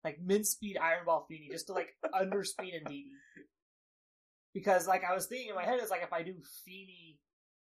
like 0.05 0.21
min 0.21 0.45
speed 0.45 0.77
Iron 0.79 1.05
Ball 1.07 1.25
Fini, 1.29 1.49
just 1.51 1.67
to 1.69 1.73
like 1.73 1.97
underspeed 2.15 2.77
and 2.77 2.87
DD. 2.87 3.07
Because 4.55 4.87
like 4.89 5.03
I 5.05 5.15
was 5.15 5.27
thinking 5.27 5.51
in 5.51 5.55
my 5.55 5.65
head, 5.65 5.79
it's 5.81 5.91
like 5.91 6.03
if 6.03 6.13
I 6.13 6.23
do 6.23 6.35
Fini 6.65 7.19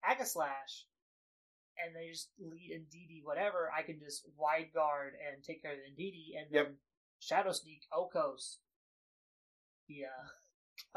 Aegislash 0.08 0.86
and 1.84 1.94
they 1.94 2.10
just 2.10 2.30
lead 2.40 2.70
in 2.72 2.82
DD 2.82 3.20
whatever, 3.24 3.70
I 3.76 3.82
can 3.82 4.00
just 4.00 4.24
wide 4.36 4.70
guard 4.74 5.12
and 5.14 5.42
take 5.44 5.62
care 5.62 5.72
of 5.72 5.78
the 5.78 6.02
DD 6.02 6.38
and 6.38 6.46
then 6.52 6.64
Yep. 6.64 6.74
Shadow 7.20 7.52
Sneak 7.52 7.82
OHKOs. 7.92 8.56
The 9.88 10.04
uh 10.04 10.28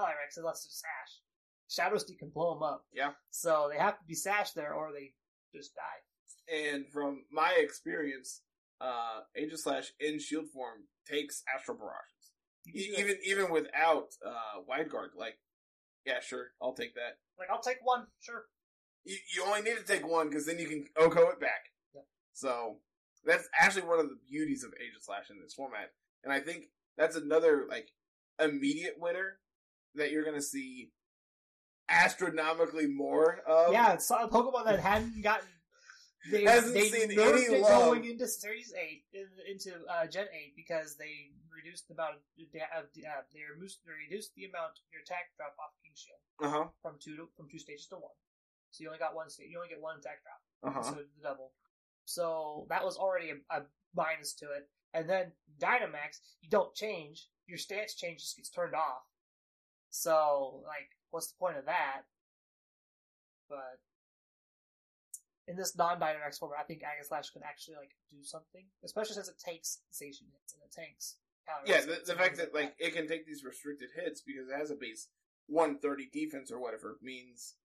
Calyrex 0.02 0.38
unless 0.38 0.66
it's 0.66 0.82
Sash. 0.82 1.20
Shadow 1.70 1.98
Sneak 1.98 2.20
can 2.20 2.30
blow 2.30 2.54
them 2.54 2.64
up. 2.64 2.86
Yeah. 2.94 3.12
So 3.30 3.70
they 3.72 3.78
have 3.78 3.98
to 4.00 4.06
be 4.08 4.16
Sash 4.16 4.52
there 4.52 4.74
or 4.74 4.92
they 4.92 5.14
just 5.56 5.72
die. 5.76 6.54
And 6.56 6.86
from 6.92 7.24
my 7.32 7.54
experience, 7.58 8.42
uh, 8.82 9.22
Aegislash 9.40 9.88
in 10.00 10.20
shield 10.20 10.48
form 10.54 10.80
takes 11.10 11.44
Astral 11.54 11.78
Barrages. 11.78 12.32
E- 12.68 12.96
even 13.00 13.18
even 13.26 13.52
without 13.52 14.08
uh, 14.26 14.62
wide 14.68 14.90
guard, 14.90 15.12
like, 15.16 15.36
yeah, 16.06 16.20
sure, 16.22 16.52
I'll 16.62 16.74
take 16.74 16.96
that. 16.96 17.18
like 17.38 17.50
I'll 17.52 17.62
take 17.62 17.78
one, 17.84 18.08
sure. 18.22 18.46
You, 19.04 19.18
you 19.36 19.44
only 19.46 19.62
need 19.62 19.78
to 19.78 19.84
take 19.84 20.08
one 20.08 20.30
because 20.30 20.46
then 20.46 20.60
you 20.60 20.68
can 20.68 20.86
OHKO 20.98 21.34
it 21.34 21.40
back. 21.40 21.72
Yep. 21.96 22.06
So 22.34 22.78
that's 23.26 23.48
actually 23.60 23.88
one 23.88 24.00
of 24.00 24.10
the 24.10 24.18
beauties 24.30 24.64
of 24.64 24.72
Aegislash 24.72 25.30
in 25.30 25.40
this 25.42 25.54
format, 25.54 25.92
and 26.24 26.32
I 26.34 26.40
think 26.40 26.66
that's 26.98 27.16
another 27.16 27.66
like 27.70 27.90
immediate 28.40 28.96
winner 29.00 29.40
that 29.96 30.12
you're 30.12 30.26
gonna 30.26 30.42
see 30.42 30.92
astronomically 31.90 32.88
more 32.88 33.40
of. 33.48 33.74
yeah, 33.74 33.94
it's 33.94 34.10
a 34.10 34.28
Pokemon 34.28 34.66
that 34.66 34.80
hadn't 34.80 35.22
gotten 35.22 35.48
they, 36.30 36.44
Hasn't 36.44 36.74
they 36.74 36.90
seen 36.90 37.12
any 37.12 37.16
it 37.16 37.62
love. 37.62 37.90
going 37.90 38.06
into 38.06 38.28
Series 38.28 38.74
Eight, 38.78 39.06
into 39.50 39.74
uh, 39.90 40.06
Gen 40.06 40.28
Eight, 40.34 40.54
because 40.56 40.96
they 40.96 41.32
reduced 41.50 41.88
the 41.88 41.96
amount. 41.96 42.16
Of, 42.16 42.22
uh, 42.38 43.22
they 43.34 43.42
reduced, 43.56 43.80
they 43.86 43.92
reduced 44.06 44.36
the 44.36 44.46
amount 44.46 44.78
of 44.78 44.86
your 44.94 45.02
attack 45.02 45.34
drop 45.38 45.56
off 45.58 45.72
King's 45.82 45.98
Shield 46.00 46.22
Uh 46.44 46.50
huh. 46.50 46.66
from 46.84 46.98
two 47.02 47.16
to, 47.18 47.28
from 47.36 47.50
two 47.50 47.58
stages 47.58 47.88
to 47.88 47.96
one. 47.96 48.14
So 48.70 48.84
you 48.84 48.90
only 48.90 49.00
got 49.00 49.16
one 49.16 49.30
stage. 49.30 49.48
You 49.50 49.58
only 49.58 49.70
get 49.70 49.82
one 49.82 49.98
attack 49.98 50.22
drop 50.22 50.42
Uh 50.62 50.72
huh. 50.74 50.80
instead 50.86 51.02
of 51.02 51.10
the 51.18 51.24
double. 51.24 51.52
So 52.06 52.66
that 52.70 52.84
was 52.86 52.98
already 52.98 53.32
a, 53.32 53.38
a 53.58 53.64
minus 53.96 54.34
to 54.36 54.46
it. 54.52 54.70
And 54.94 55.10
then 55.10 55.32
Dynamax, 55.60 56.20
you 56.42 56.50
don't 56.50 56.74
change. 56.76 57.28
Your 57.48 57.58
stance 57.58 57.96
change 57.96 58.20
just 58.22 58.36
gets 58.38 58.50
turned 58.50 58.76
off. 58.76 59.04
So, 59.90 60.62
like, 60.68 60.90
what's 61.10 61.28
the 61.28 61.38
point 61.40 61.58
of 61.58 61.66
that? 61.66 62.02
But 63.50 63.80
in 65.52 65.58
this 65.58 65.76
non-Dynamax 65.76 66.40
format, 66.40 66.60
I 66.62 66.64
think 66.64 66.82
Aegislash 66.82 67.34
can 67.34 67.44
actually 67.44 67.76
like 67.76 67.92
do 68.10 68.24
something, 68.24 68.64
especially 68.86 69.16
since 69.16 69.28
it 69.28 69.36
takes 69.38 69.80
Zacian 69.92 70.32
hits 70.32 70.56
and 70.56 70.64
it 70.64 70.72
tanks. 70.72 71.18
Yeah, 71.66 71.82
the, 71.82 72.00
the 72.06 72.16
fact 72.18 72.38
that 72.38 72.54
like 72.54 72.74
it 72.80 72.96
can 72.96 73.08
take 73.08 73.28
these 73.28 73.44
restricted 73.44 73.90
hits 73.94 74.22
because 74.22 74.48
it 74.48 74.58
has 74.58 74.72
a 74.72 74.76
base 74.76 75.10
130 75.48 76.08
defense 76.14 76.52
or 76.52 76.62
whatever 76.62 76.98
means 77.02 77.56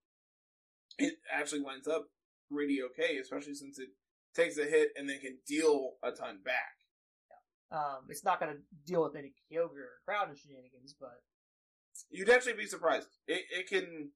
it 0.99 1.15
actually 1.33 1.61
lines 1.61 1.87
up 1.87 2.07
pretty 2.51 2.83
okay, 2.83 3.19
especially 3.19 3.55
since 3.55 3.79
it 3.79 3.91
takes 4.35 4.59
a 4.59 4.65
hit 4.65 4.89
and 4.97 5.09
then 5.09 5.21
can 5.21 5.39
deal 5.47 5.93
a 6.03 6.11
ton 6.11 6.41
back. 6.45 6.75
um, 7.71 8.11
it's 8.11 8.25
not 8.25 8.41
going 8.41 8.53
to 8.53 8.59
deal 8.85 9.05
with 9.05 9.15
any 9.15 9.33
Kyogre 9.47 9.87
or 9.87 10.03
crowd 10.05 10.29
shenanigans, 10.37 10.95
but 10.99 11.23
You'd 12.11 12.29
actually 12.29 12.55
be 12.55 12.67
surprised. 12.67 13.09
It 13.27 13.43
it 13.51 13.69
can 13.69 14.11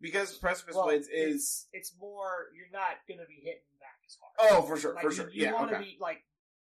because 0.00 0.36
Precipice 0.38 0.74
well, 0.76 0.84
Blades 0.86 1.08
is 1.08 1.34
it's, 1.34 1.66
it's 1.72 1.92
more 2.00 2.46
you're 2.54 2.70
not 2.72 2.98
going 3.06 3.20
to 3.20 3.26
be 3.26 3.40
hitting 3.42 3.66
back 3.80 3.98
as 4.06 4.16
hard. 4.20 4.52
oh 4.52 4.62
for 4.66 4.76
sure 4.76 4.94
Like, 4.94 5.02
for 5.04 5.10
you, 5.10 5.16
sure 5.16 5.30
You 5.30 5.42
yeah 5.44 5.52
want 5.52 5.70
to 5.70 5.76
okay 5.76 5.84
be 5.84 5.98
like 6.00 6.24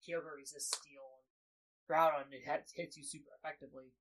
Kyogre 0.06 0.36
resists 0.36 0.76
steel 0.76 1.02
and 1.18 1.96
Groudon 1.98 2.32
it 2.32 2.42
hits, 2.44 2.72
hits 2.74 2.96
you 2.96 3.04
super 3.04 3.30
effectively 3.38 3.92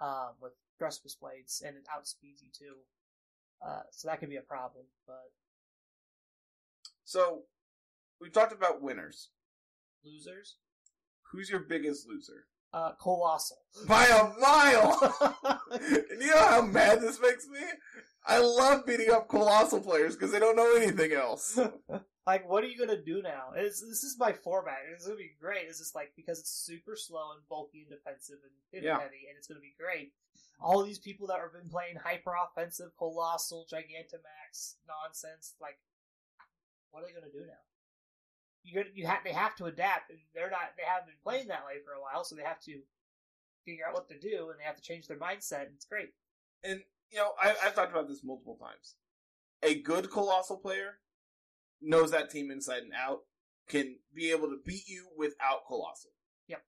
um, 0.00 0.36
with 0.40 0.52
Precipice 0.78 1.16
Blades 1.20 1.62
and 1.64 1.76
it 1.76 1.84
outspeeds 1.94 2.40
you 2.42 2.50
too. 2.56 2.76
Uh, 3.66 3.82
so 3.90 4.08
that 4.08 4.20
could 4.20 4.30
be 4.30 4.36
a 4.36 4.42
problem, 4.42 4.84
but 5.06 5.32
so 7.04 7.42
we've 8.20 8.32
talked 8.32 8.52
about 8.52 8.82
winners. 8.82 9.30
losers, 10.04 10.56
Who's 11.32 11.50
your 11.50 11.60
biggest 11.60 12.06
loser? 12.08 12.46
uh, 12.72 12.92
Coalossal. 13.00 13.56
By 13.86 14.04
a 14.06 14.38
mile. 14.40 15.60
you 16.20 16.26
know 16.26 16.36
how 16.48 16.62
mad 16.62 17.00
this 17.00 17.20
makes 17.20 17.46
me? 17.48 17.60
I 18.26 18.38
love 18.40 18.84
beating 18.86 19.10
up 19.10 19.28
Coalossal 19.28 19.80
players 19.80 20.14
because 20.14 20.32
they 20.32 20.38
don't 20.38 20.56
know 20.56 20.76
anything 20.76 21.12
else. 21.12 21.58
like, 22.26 22.48
what 22.48 22.62
are 22.62 22.66
you 22.66 22.78
gonna 22.78 23.00
do 23.00 23.22
now? 23.22 23.52
It's, 23.56 23.80
this 23.80 24.04
is 24.04 24.16
my 24.18 24.32
format. 24.32 24.76
It's 24.92 25.06
gonna 25.06 25.16
be 25.16 25.34
great. 25.40 25.66
It's 25.68 25.78
just 25.78 25.94
like 25.94 26.12
because 26.16 26.38
it's 26.38 26.50
super 26.50 26.94
slow 26.96 27.32
and 27.32 27.46
bulky 27.48 27.80
and 27.80 27.90
defensive 27.90 28.36
and 28.72 28.82
Yeah. 28.84 28.98
heavy, 28.98 29.26
and 29.28 29.36
it's 29.38 29.46
gonna 29.46 29.60
be 29.60 29.74
great. 29.78 30.12
All 30.60 30.82
these 30.82 30.98
people 30.98 31.26
that 31.28 31.38
have 31.40 31.52
been 31.52 31.70
playing 31.70 31.96
hyper 31.96 32.32
offensive, 32.34 32.90
Coalossal, 32.98 33.66
Gigantamax 33.72 34.74
nonsense, 34.86 35.54
like, 35.60 35.78
what 36.90 37.02
are 37.02 37.06
they 37.06 37.12
gonna 37.12 37.32
do 37.32 37.46
now? 37.46 37.62
You're, 38.64 38.84
you 38.92 39.06
have 39.06 39.20
they 39.24 39.32
have 39.32 39.56
to 39.56 39.66
adapt. 39.66 40.10
and 40.10 40.18
They're 40.34 40.50
not. 40.50 40.74
They 40.76 40.82
haven't 40.84 41.06
been 41.06 41.22
playing 41.22 41.48
that 41.48 41.64
way 41.64 41.80
for 41.84 41.92
a 41.92 42.00
while, 42.02 42.24
so 42.24 42.34
they 42.34 42.42
have 42.42 42.60
to 42.64 42.80
figure 43.64 43.86
out 43.86 43.94
what 43.94 44.08
to 44.08 44.18
do, 44.18 44.50
and 44.50 44.58
they 44.58 44.64
have 44.64 44.76
to 44.76 44.82
change 44.82 45.06
their 45.06 45.16
mindset. 45.16 45.62
And 45.66 45.74
it's 45.76 45.86
great. 45.86 46.10
And, 46.62 46.82
you 47.10 47.18
know, 47.18 47.32
I, 47.40 47.54
I've 47.64 47.74
talked 47.74 47.92
about 47.92 48.08
this 48.08 48.24
multiple 48.24 48.58
times. 48.60 48.94
A 49.62 49.80
good 49.80 50.10
Coalossal 50.10 50.58
player 50.58 50.98
knows 51.80 52.10
that 52.10 52.30
team 52.30 52.50
inside 52.50 52.82
and 52.82 52.92
out, 52.92 53.20
can 53.68 53.96
be 54.14 54.30
able 54.30 54.48
to 54.48 54.58
beat 54.64 54.88
you 54.88 55.08
without 55.16 55.66
Coalossal. 55.66 56.10
Yep. 56.48 56.62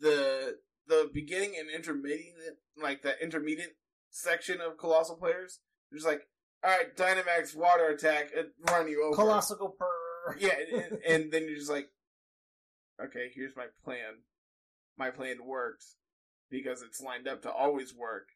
The 0.00 0.58
the 0.86 1.10
beginning 1.12 1.54
and 1.58 1.70
intermediate, 1.70 2.58
like 2.80 3.02
that 3.02 3.16
intermediate 3.22 3.76
section 4.10 4.60
of 4.60 4.76
Coalossal 4.76 5.16
players, 5.16 5.60
just 5.92 6.06
like, 6.06 6.22
all 6.64 6.70
right, 6.70 6.96
Dynamax 6.96 7.56
water 7.56 7.88
attack, 7.88 8.30
run 8.68 8.88
you 8.88 9.04
over. 9.04 9.16
Coalossal 9.16 9.56
go 9.56 9.68
per. 9.68 9.86
Yeah, 10.38 10.52
and, 10.72 10.98
and 11.08 11.32
then 11.32 11.44
you're 11.44 11.56
just 11.56 11.70
like, 11.70 11.88
okay, 13.02 13.30
here's 13.34 13.56
my 13.56 13.66
plan. 13.82 14.18
My 14.98 15.10
plan 15.10 15.36
works 15.44 15.96
because 16.50 16.82
it's 16.82 17.00
lined 17.00 17.26
up 17.26 17.42
to 17.42 17.50
always 17.50 17.94
work. 17.94 18.28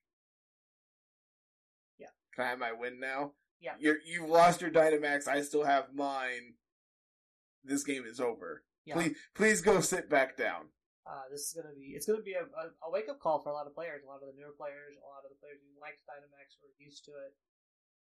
Can 2.35 2.45
I 2.45 2.49
have 2.51 2.59
my 2.59 2.73
win 2.73 2.99
now? 3.01 3.33
Yeah. 3.61 3.73
You're, 3.79 3.99
you've 4.05 4.29
lost 4.29 4.61
your 4.61 4.71
Dynamax. 4.71 5.29
I 5.29 5.41
still 5.43 5.65
have 5.65 5.95
mine. 5.95 6.55
This 7.65 7.85
game 7.85 8.05
is 8.05 8.21
over. 8.21 8.65
Yeah. 8.85 8.95
Please, 8.95 9.17
please 9.35 9.61
go 9.63 9.81
sit 9.81 10.11
back 10.11 10.37
down. 10.37 10.67
Uh, 11.07 11.29
this 11.31 11.43
is 11.43 11.53
gonna 11.53 11.75
be 11.77 11.93
it's 11.93 12.07
gonna 12.07 12.23
be 12.23 12.33
a, 12.33 12.45
a, 12.45 12.91
wake 12.91 13.11
up 13.11 13.21
call 13.21 13.39
for 13.39 13.51
a 13.51 13.53
lot 13.53 13.67
of 13.67 13.75
players, 13.75 14.01
a 14.03 14.09
lot 14.09 14.25
of 14.25 14.29
the 14.33 14.41
newer 14.41 14.57
players, 14.57 14.97
a 14.97 15.05
lot 15.05 15.21
of 15.21 15.29
the 15.29 15.37
players 15.37 15.61
who 15.61 15.81
liked 15.81 16.01
Dynamax 16.09 16.57
are 16.65 16.73
used 16.79 17.05
to 17.05 17.11
it. 17.11 17.37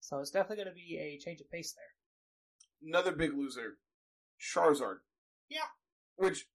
So 0.00 0.20
it's 0.20 0.30
definitely 0.30 0.64
gonna 0.64 0.74
be 0.74 0.96
a 0.96 1.18
change 1.18 1.40
of 1.42 1.50
pace 1.50 1.74
there. 1.76 2.88
Another 2.88 3.12
big 3.12 3.36
loser, 3.36 3.76
Charizard. 4.40 5.04
Yeah. 5.50 5.68
Which, 6.16 6.46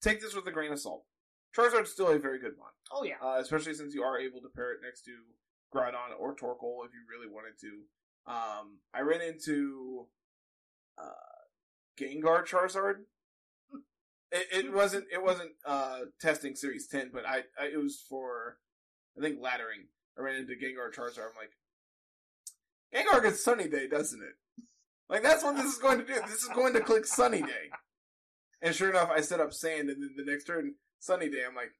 take 0.00 0.22
this 0.22 0.34
with 0.34 0.46
a 0.46 0.52
grain 0.52 0.72
of 0.72 0.80
salt. 0.80 1.04
Charizard's 1.54 1.92
still 1.92 2.08
a 2.08 2.18
very 2.18 2.38
good 2.38 2.56
one. 2.56 2.72
Oh 2.90 3.04
yeah, 3.04 3.20
uh, 3.22 3.36
especially 3.38 3.74
since 3.74 3.94
you 3.94 4.02
are 4.02 4.18
able 4.18 4.40
to 4.40 4.48
pair 4.48 4.72
it 4.72 4.80
next 4.82 5.02
to 5.04 5.12
Groudon 5.76 6.18
or 6.18 6.34
Torkoal 6.34 6.86
if 6.86 6.92
you 6.94 7.04
really 7.10 7.30
wanted 7.30 7.58
to. 7.60 8.32
Um, 8.32 8.78
I 8.94 9.02
ran 9.02 9.20
into 9.20 10.06
uh, 10.98 11.10
Gengar 12.00 12.46
Charizard. 12.46 13.02
It, 14.32 14.66
it 14.66 14.72
wasn't 14.72 15.04
it 15.12 15.22
wasn't 15.22 15.52
uh, 15.64 16.00
testing 16.20 16.56
Series 16.56 16.88
Ten, 16.88 17.10
but 17.12 17.24
I, 17.26 17.42
I 17.60 17.66
it 17.72 17.82
was 17.82 18.02
for 18.08 18.58
I 19.16 19.20
think 19.20 19.38
laddering. 19.40 19.86
I 20.18 20.22
ran 20.22 20.36
into 20.36 20.54
Gengar 20.54 20.94
Charizard. 20.94 21.28
I'm 21.28 21.36
like, 21.38 21.52
Gengar 22.94 23.22
gets 23.22 23.44
Sunny 23.44 23.68
Day, 23.68 23.86
doesn't 23.86 24.22
it? 24.22 24.64
Like 25.08 25.22
that's 25.22 25.44
what 25.44 25.56
this 25.56 25.66
is 25.66 25.78
going 25.78 25.98
to 25.98 26.06
do. 26.06 26.14
This 26.26 26.42
is 26.42 26.50
going 26.54 26.72
to 26.72 26.80
click 26.80 27.06
Sunny 27.06 27.42
Day. 27.42 27.70
And 28.62 28.74
sure 28.74 28.90
enough, 28.90 29.10
I 29.14 29.20
set 29.20 29.40
up 29.40 29.52
Sand, 29.52 29.90
and 29.90 30.02
then 30.02 30.14
the 30.16 30.30
next 30.30 30.44
turn, 30.44 30.74
Sunny 30.98 31.28
Day. 31.28 31.42
I'm 31.46 31.54
like, 31.54 31.72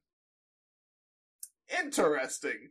interesting. 1.81 2.69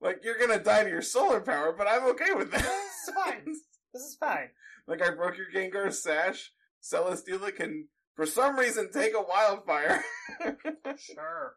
Like 0.00 0.20
you're 0.22 0.38
gonna 0.38 0.62
die 0.62 0.84
to 0.84 0.90
your 0.90 1.02
solar 1.02 1.40
power, 1.40 1.74
but 1.76 1.88
I'm 1.88 2.04
okay 2.10 2.32
with 2.34 2.50
that. 2.52 2.60
It's 2.64 3.12
fine. 3.14 3.44
this 3.92 4.02
is 4.02 4.16
fine. 4.18 4.50
like 4.86 5.02
I 5.02 5.10
broke 5.10 5.36
your 5.36 5.50
Gengar 5.54 5.92
sash. 5.92 6.52
Celesteela 6.82 7.54
can, 7.54 7.88
for 8.14 8.24
some 8.24 8.56
reason, 8.56 8.90
take 8.92 9.14
a 9.14 9.22
wildfire. 9.22 10.02
Sure, 10.96 11.54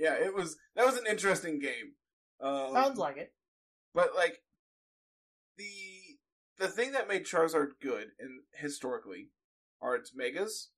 yeah, 0.00 0.14
it 0.14 0.34
was 0.34 0.56
that 0.76 0.86
was 0.86 0.96
an 0.96 1.04
interesting 1.08 1.60
game. 1.60 1.92
Um, 2.40 2.72
sounds 2.72 2.98
like 2.98 3.18
it. 3.18 3.32
But 3.94 4.10
like 4.16 4.38
the 5.58 5.66
the 6.58 6.68
thing 6.68 6.92
that 6.92 7.06
made 7.08 7.26
Charizard 7.26 7.72
good 7.82 8.08
and 8.18 8.40
historically 8.54 9.28
are 9.82 9.94
its 9.94 10.12
megas, 10.14 10.70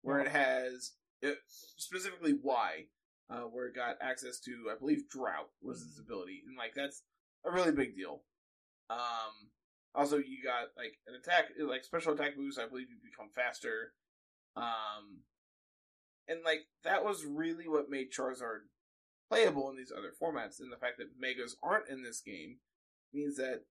where 0.00 0.20
it 0.20 0.28
has 0.28 0.92
it, 1.20 1.36
specifically 1.76 2.34
Y, 2.42 2.86
uh, 3.30 3.42
where 3.50 3.66
it 3.66 3.74
got 3.74 3.96
access 4.00 4.38
to 4.40 4.70
I 4.70 4.78
believe 4.78 5.08
Drought 5.08 5.50
was 5.62 5.82
its 5.82 5.98
ability, 5.98 6.42
and 6.46 6.56
like 6.56 6.74
that's 6.74 7.02
a 7.44 7.50
really 7.50 7.72
big 7.72 7.96
deal. 7.96 8.22
Um, 8.90 9.50
also 9.94 10.16
you 10.16 10.42
got 10.44 10.68
like 10.76 10.98
an 11.06 11.14
attack 11.14 11.46
like 11.60 11.84
special 11.84 12.12
attack 12.14 12.36
boost. 12.36 12.58
I 12.58 12.68
believe 12.68 12.88
you 12.90 12.96
become 13.02 13.30
faster. 13.34 13.92
Um, 14.56 15.24
and 16.28 16.40
like 16.44 16.66
that 16.84 17.04
was 17.04 17.24
really 17.24 17.68
what 17.68 17.90
made 17.90 18.12
Charizard 18.12 18.68
playable 19.30 19.70
in 19.70 19.76
these 19.76 19.92
other 19.96 20.12
formats. 20.12 20.60
And 20.60 20.72
the 20.72 20.76
fact 20.76 20.98
that 20.98 21.18
Megas 21.18 21.56
aren't 21.62 21.88
in 21.88 22.02
this 22.02 22.20
game 22.20 22.58
means 23.12 23.36
that 23.36 23.62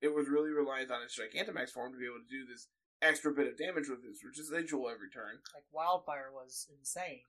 it 0.00 0.12
was 0.12 0.28
really 0.28 0.50
reliant 0.50 0.90
on 0.90 1.02
its 1.02 1.18
Gigantamax 1.18 1.70
form 1.70 1.92
to 1.92 1.98
be 1.98 2.06
able 2.06 2.18
to 2.18 2.30
do 2.30 2.44
this 2.44 2.68
extra 3.00 3.32
bit 3.32 3.48
of 3.48 3.58
damage 3.58 3.88
with 3.88 4.00
its 4.08 4.22
residual 4.24 4.88
every 4.88 5.10
turn, 5.10 5.38
Like 5.54 5.64
wildfire 5.72 6.30
was 6.32 6.68
insane. 6.78 7.22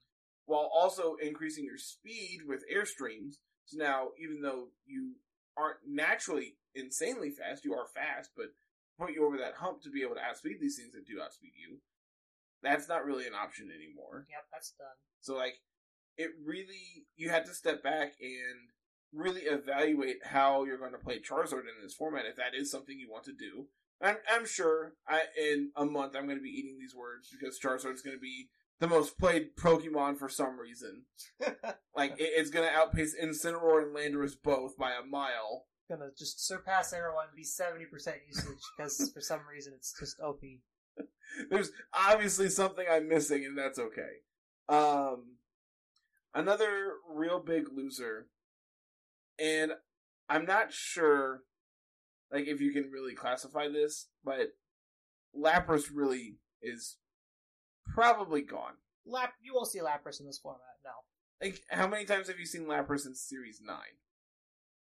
While 0.46 0.70
also 0.72 1.16
increasing 1.22 1.64
your 1.64 1.78
speed 1.78 2.40
with 2.46 2.64
airstreams. 2.72 3.36
So 3.66 3.78
now, 3.78 4.08
even 4.22 4.42
though 4.42 4.68
you 4.86 5.14
aren't 5.56 5.78
naturally 5.86 6.56
insanely 6.74 7.30
fast, 7.30 7.64
you 7.64 7.72
are 7.74 7.86
fast, 7.86 8.30
but 8.36 8.46
put 8.98 9.14
you 9.14 9.26
over 9.26 9.38
that 9.38 9.54
hump 9.54 9.82
to 9.82 9.90
be 9.90 10.02
able 10.02 10.14
to 10.14 10.20
outspeed 10.22 10.60
these 10.60 10.76
things 10.76 10.92
that 10.92 11.06
do 11.06 11.20
outspeed 11.20 11.52
you. 11.56 11.78
That's 12.62 12.88
not 12.88 13.04
really 13.04 13.26
an 13.26 13.34
option 13.34 13.68
anymore. 13.74 14.26
Yep, 14.30 14.44
that's 14.52 14.72
done. 14.78 14.96
So 15.20 15.34
like 15.34 15.54
it 16.16 16.30
really 16.44 17.06
you 17.16 17.28
had 17.30 17.44
to 17.46 17.54
step 17.54 17.82
back 17.82 18.14
and 18.20 18.70
really 19.12 19.42
evaluate 19.42 20.18
how 20.24 20.64
you're 20.64 20.78
going 20.78 20.92
to 20.92 20.98
play 20.98 21.18
Charizard 21.18 21.60
in 21.60 21.82
this 21.82 21.94
format 21.94 22.26
if 22.26 22.36
that 22.36 22.54
is 22.54 22.70
something 22.70 22.98
you 22.98 23.10
want 23.10 23.24
to 23.24 23.32
do. 23.32 23.66
I'm 24.02 24.16
I'm 24.30 24.46
sure 24.46 24.94
I 25.08 25.22
in 25.38 25.70
a 25.76 25.84
month 25.84 26.14
I'm 26.16 26.26
going 26.26 26.38
to 26.38 26.42
be 26.42 26.50
eating 26.50 26.78
these 26.78 26.94
words 26.94 27.28
because 27.30 27.58
Charizard's 27.60 28.02
going 28.02 28.16
to 28.16 28.20
be 28.20 28.48
the 28.80 28.88
most 28.88 29.18
played 29.18 29.56
Pokemon 29.56 30.18
for 30.18 30.28
some 30.28 30.58
reason. 30.58 31.04
Like 31.96 32.12
it, 32.18 32.30
it's 32.34 32.50
to 32.50 32.68
outpace 32.68 33.14
Incineroar 33.14 33.82
and 33.82 33.94
Landorus 33.94 34.34
both 34.42 34.76
by 34.76 34.92
a 34.92 35.06
mile. 35.06 35.66
gonna 35.88 36.10
just 36.18 36.44
surpass 36.44 36.92
everyone 36.92 37.26
and 37.28 37.36
be 37.36 37.44
seventy 37.44 37.84
percent 37.84 38.16
usage 38.26 38.58
because 38.76 39.12
for 39.14 39.20
some 39.20 39.40
reason 39.48 39.74
it's 39.76 39.94
just 39.98 40.18
OP. 40.20 40.40
There's 41.50 41.70
obviously 41.92 42.48
something 42.48 42.84
I'm 42.90 43.08
missing, 43.08 43.44
and 43.44 43.56
that's 43.56 43.78
okay. 43.78 44.22
Um, 44.68 45.36
another 46.34 46.94
real 47.08 47.38
big 47.38 47.66
loser, 47.72 48.26
and 49.38 49.72
I'm 50.28 50.46
not 50.46 50.72
sure, 50.72 51.42
like 52.32 52.48
if 52.48 52.60
you 52.60 52.72
can 52.72 52.90
really 52.90 53.14
classify 53.14 53.68
this, 53.68 54.08
but 54.24 54.48
Lapras 55.38 55.90
really 55.94 56.38
is 56.60 56.96
probably 57.92 58.42
gone. 58.42 58.74
Lap, 59.06 59.34
you 59.42 59.54
won't 59.54 59.68
see 59.68 59.80
Lapras 59.80 60.20
in 60.20 60.26
this 60.26 60.38
format. 60.38 60.60
No, 60.84 60.90
Like, 61.42 61.60
how 61.70 61.86
many 61.86 62.04
times 62.04 62.28
have 62.28 62.38
you 62.38 62.46
seen 62.46 62.64
Lapras 62.66 63.06
in 63.06 63.14
Series 63.14 63.60
Nine? 63.62 63.98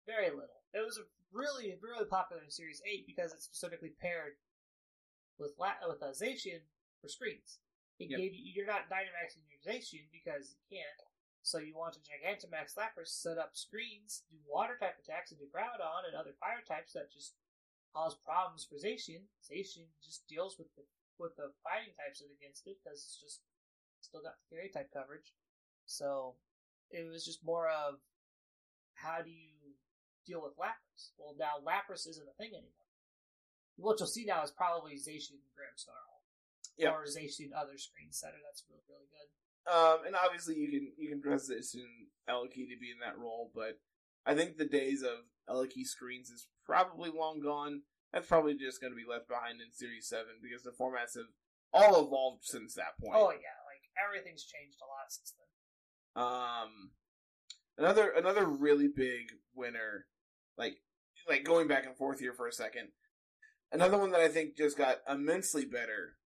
very 0.08 0.30
little. 0.34 0.66
It 0.74 0.82
was 0.82 0.98
a 0.98 1.06
really, 1.32 1.78
really 1.86 2.06
popular 2.10 2.42
in 2.42 2.50
Series 2.50 2.82
Eight 2.90 3.06
because 3.06 3.32
it 3.32 3.44
specifically 3.46 3.94
paired 4.02 4.34
with 5.38 5.54
La- 5.62 5.78
with 5.88 6.02
uh, 6.02 6.10
Zacian 6.18 6.66
for 7.02 7.08
screens. 7.10 7.60
It 8.00 8.10
Yep. 8.10 8.18
gave 8.18 8.34
you 8.34 8.42
you're 8.56 8.66
not 8.66 8.90
Dynamaxing 8.90 9.46
your 9.46 9.62
Zacian 9.62 10.10
because 10.10 10.56
you 10.58 10.78
can't. 10.78 11.02
So 11.44 11.60
you 11.60 11.78
want 11.78 11.94
to 11.94 12.00
Gigantamax 12.02 12.74
Lapras, 12.74 13.14
set 13.22 13.38
up 13.38 13.52
screens, 13.56 14.24
do 14.32 14.38
water 14.50 14.78
type 14.82 14.98
attacks, 14.98 15.30
and 15.32 15.40
do 15.40 15.46
Groudon 15.54 16.08
and 16.10 16.16
other 16.18 16.34
fire 16.40 16.66
types 16.68 16.94
that 16.94 17.12
just 17.14 17.36
cause 17.94 18.16
problems 18.26 18.66
for 18.66 18.76
Zacian. 18.82 19.30
Zacian 19.46 19.86
just 20.04 20.28
deals 20.28 20.58
with 20.58 20.74
the 20.76 20.84
with 21.20 21.36
the 21.36 21.52
fighting 21.62 21.94
types 22.00 22.24
that 22.24 22.32
against 22.32 22.66
it 22.66 22.80
because 22.80 23.04
it's 23.04 23.20
just 23.20 23.44
still 24.02 24.24
got 24.24 24.40
the 24.40 24.48
fairy 24.50 24.72
type 24.72 24.90
coverage. 24.96 25.36
So 25.86 26.40
it 26.90 27.06
was 27.06 27.26
just 27.26 27.44
more 27.44 27.70
of 27.70 28.00
how 28.96 29.22
do 29.22 29.30
you 29.30 29.76
deal 30.26 30.42
with 30.42 30.58
Lapras? 30.58 31.12
Well, 31.18 31.36
now 31.38 31.60
Lapras 31.62 32.08
isn't 32.08 32.30
a 32.30 32.36
thing 32.40 32.56
anymore. 32.56 32.88
What 33.78 34.00
you'll 34.00 34.12
see 34.12 34.26
now 34.26 34.44
is 34.44 34.52
probably 34.52 34.96
Zacian 34.96 35.40
and 35.40 35.54
Grimmsnarl. 35.56 36.20
Yep. 36.78 36.94
Or 36.94 37.04
Zacian 37.04 37.52
other 37.56 37.78
screen 37.78 38.12
setter. 38.12 38.40
That's 38.44 38.64
really, 38.70 38.84
really 38.88 39.08
good. 39.12 39.30
Um, 39.68 40.06
and 40.08 40.16
obviously 40.16 40.56
you 40.56 40.70
can 40.70 40.92
you 40.98 41.10
can 41.10 41.22
in 41.76 42.08
Eliki 42.30 42.68
to 42.70 42.80
be 42.80 42.92
in 42.92 43.00
that 43.04 43.20
role, 43.20 43.52
but 43.54 43.80
I 44.26 44.36
think 44.36 44.58
the 44.58 44.66
days 44.66 45.04
of 45.04 45.28
Eliki 45.50 45.86
screens 45.86 46.30
is 46.30 46.48
probably 46.66 47.10
long 47.10 47.42
gone. 47.42 47.82
That's 48.12 48.28
probably 48.28 48.56
just 48.56 48.82
going 48.82 48.92
to 48.92 48.98
be 48.98 49.10
left 49.10 49.28
behind 49.28 49.62
in 49.62 49.72
Series 49.72 50.08
Seven 50.08 50.42
because 50.42 50.64
the 50.64 50.72
formats 50.72 51.16
have 51.16 51.30
all 51.72 52.06
evolved 52.06 52.44
since 52.44 52.74
that 52.74 52.98
point. 53.00 53.14
Oh, 53.16 53.30
yeah. 53.30 53.60
Like, 53.70 53.86
everything's 53.98 54.44
changed 54.44 54.78
a 54.82 54.90
lot 54.90 55.10
since 55.10 55.34
then. 55.38 56.24
Um, 56.24 56.92
another 57.78 58.10
another 58.10 58.46
really 58.46 58.88
big 58.88 59.30
winner, 59.54 60.08
like 60.58 60.78
like 61.28 61.44
going 61.44 61.68
back 61.68 61.86
and 61.86 61.96
forth 61.96 62.20
here 62.20 62.34
for 62.34 62.48
a 62.48 62.52
second. 62.52 62.90
Another 63.72 64.00
one 64.00 64.10
that 64.12 64.22
I 64.22 64.28
think 64.28 64.58
just 64.58 64.76
got 64.76 64.98
immensely 65.08 65.64
better. 65.64 66.18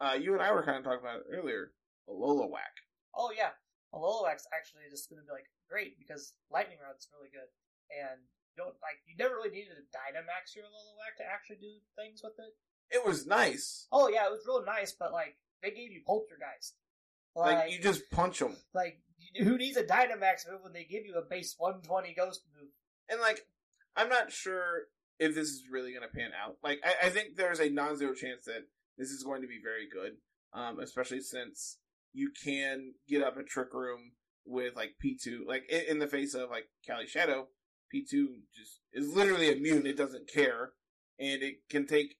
Uh, 0.00 0.18
you 0.18 0.32
and 0.34 0.42
I 0.42 0.50
were 0.50 0.64
kind 0.64 0.78
of 0.78 0.84
talking 0.84 1.06
about 1.06 1.20
it 1.20 1.30
earlier. 1.30 1.70
Alola 2.08 2.50
Whack. 2.50 2.82
Oh, 3.14 3.30
yeah. 3.30 3.54
Alola-X 3.94 4.46
actually 4.50 4.90
is 4.90 5.06
going 5.06 5.22
to 5.22 5.26
be, 5.26 5.30
like, 5.30 5.46
great 5.68 5.98
because 5.98 6.34
Lightning 6.50 6.78
Rod's 6.82 7.06
really 7.14 7.30
good. 7.30 7.46
And 7.90 8.26
don't, 8.56 8.74
like, 8.82 8.98
you 9.06 9.16
never 9.18 9.34
really 9.36 9.50
needed 9.50 9.74
to 9.76 9.84
Dynamax 9.96 10.54
your 10.54 10.64
Alola-Wax 10.64 11.18
to 11.18 11.24
actually 11.24 11.56
do 11.56 11.72
things 11.96 12.20
with 12.22 12.34
it. 12.38 12.54
It 12.94 13.06
was 13.06 13.26
nice. 13.26 13.86
Oh, 13.92 14.08
yeah, 14.08 14.26
it 14.26 14.32
was 14.32 14.44
real 14.46 14.64
nice, 14.64 14.92
but, 14.92 15.12
like, 15.12 15.36
they 15.62 15.70
gave 15.70 15.92
you 15.92 16.02
Poltergeist. 16.06 16.74
Like, 17.36 17.70
you 17.70 17.78
just 17.80 18.10
punch 18.10 18.40
them, 18.40 18.56
Like, 18.74 19.00
who 19.38 19.56
needs 19.56 19.76
a 19.76 19.84
Dynamax 19.84 20.50
move 20.50 20.62
when 20.62 20.72
they 20.72 20.84
give 20.84 21.06
you 21.06 21.14
a 21.14 21.22
base 21.22 21.54
120 21.58 22.14
Ghost 22.14 22.42
move? 22.58 22.70
and 23.10 23.20
like 23.20 23.40
I'm 23.96 24.08
not 24.08 24.32
sure 24.32 24.84
if 25.18 25.34
this 25.34 25.48
is 25.48 25.64
really 25.70 25.90
going 25.92 26.02
to 26.08 26.16
pan 26.16 26.30
out. 26.40 26.56
Like 26.62 26.80
I, 26.84 27.06
I 27.08 27.10
think 27.10 27.36
there's 27.36 27.60
a 27.60 27.68
non-zero 27.68 28.14
chance 28.14 28.46
that 28.46 28.66
this 28.96 29.10
is 29.10 29.22
going 29.24 29.42
to 29.42 29.48
be 29.48 29.60
very 29.62 29.88
good, 29.92 30.12
um, 30.54 30.78
especially 30.80 31.20
since 31.20 31.78
you 32.12 32.30
can 32.44 32.94
get 33.08 33.22
up 33.22 33.36
a 33.36 33.42
trick 33.42 33.74
room 33.74 34.12
with 34.46 34.74
like 34.76 34.94
P2, 35.04 35.46
like 35.46 35.64
in, 35.70 35.82
in 35.88 35.98
the 35.98 36.06
face 36.06 36.34
of 36.34 36.50
like 36.50 36.64
Cali 36.86 37.06
Shadow. 37.06 37.48
P2 37.94 38.26
just 38.54 38.80
is 38.92 39.14
literally 39.14 39.50
immune; 39.50 39.86
it 39.86 39.96
doesn't 39.96 40.28
care, 40.28 40.72
and 41.18 41.42
it 41.42 41.68
can 41.68 41.86
take 41.86 42.16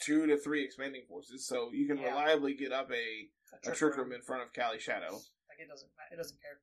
two 0.00 0.26
to 0.26 0.36
three 0.38 0.64
expanding 0.64 1.02
forces, 1.08 1.46
so 1.46 1.70
you 1.72 1.86
can 1.86 1.98
Yeah. 1.98 2.08
reliably 2.08 2.54
get 2.54 2.72
up 2.72 2.90
a 2.90 3.30
a 3.64 3.72
trick 3.74 3.96
room 3.96 4.12
in 4.12 4.22
front 4.22 4.42
of 4.42 4.52
Cali 4.54 4.78
Shadow. 4.80 5.12
Like, 5.12 5.60
it 5.60 5.68
doesn't, 5.68 5.90
it 6.10 6.16
doesn't 6.16 6.40
care. 6.40 6.60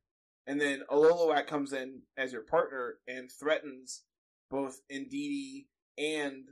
And 0.48 0.60
then 0.60 0.82
Ololowak 0.90 1.46
comes 1.46 1.72
in 1.72 2.02
as 2.18 2.34
your 2.34 2.42
partner 2.42 3.00
and 3.08 3.32
threatens 3.32 4.06
both 4.50 4.82
Indeedee 4.92 5.68
and 6.00 6.46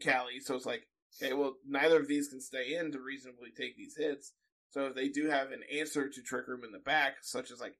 Cali. 0.00 0.40
So 0.40 0.54
it's 0.54 0.66
like, 0.66 0.86
okay, 1.22 1.32
well, 1.32 1.54
neither 1.66 1.98
of 1.98 2.06
these 2.08 2.28
can 2.28 2.42
stay 2.42 2.74
in 2.74 2.92
to 2.92 3.00
reasonably 3.00 3.50
take 3.50 3.76
these 3.78 3.96
hits. 3.96 4.34
So 4.70 4.86
if 4.88 4.94
they 4.94 5.08
do 5.08 5.30
have 5.30 5.52
an 5.52 5.62
answer 5.72 6.10
to 6.10 6.22
Trick 6.22 6.46
Room 6.46 6.62
in 6.62 6.72
the 6.72 6.78
back, 6.78 7.16
such 7.22 7.50
as 7.50 7.58
like 7.58 7.78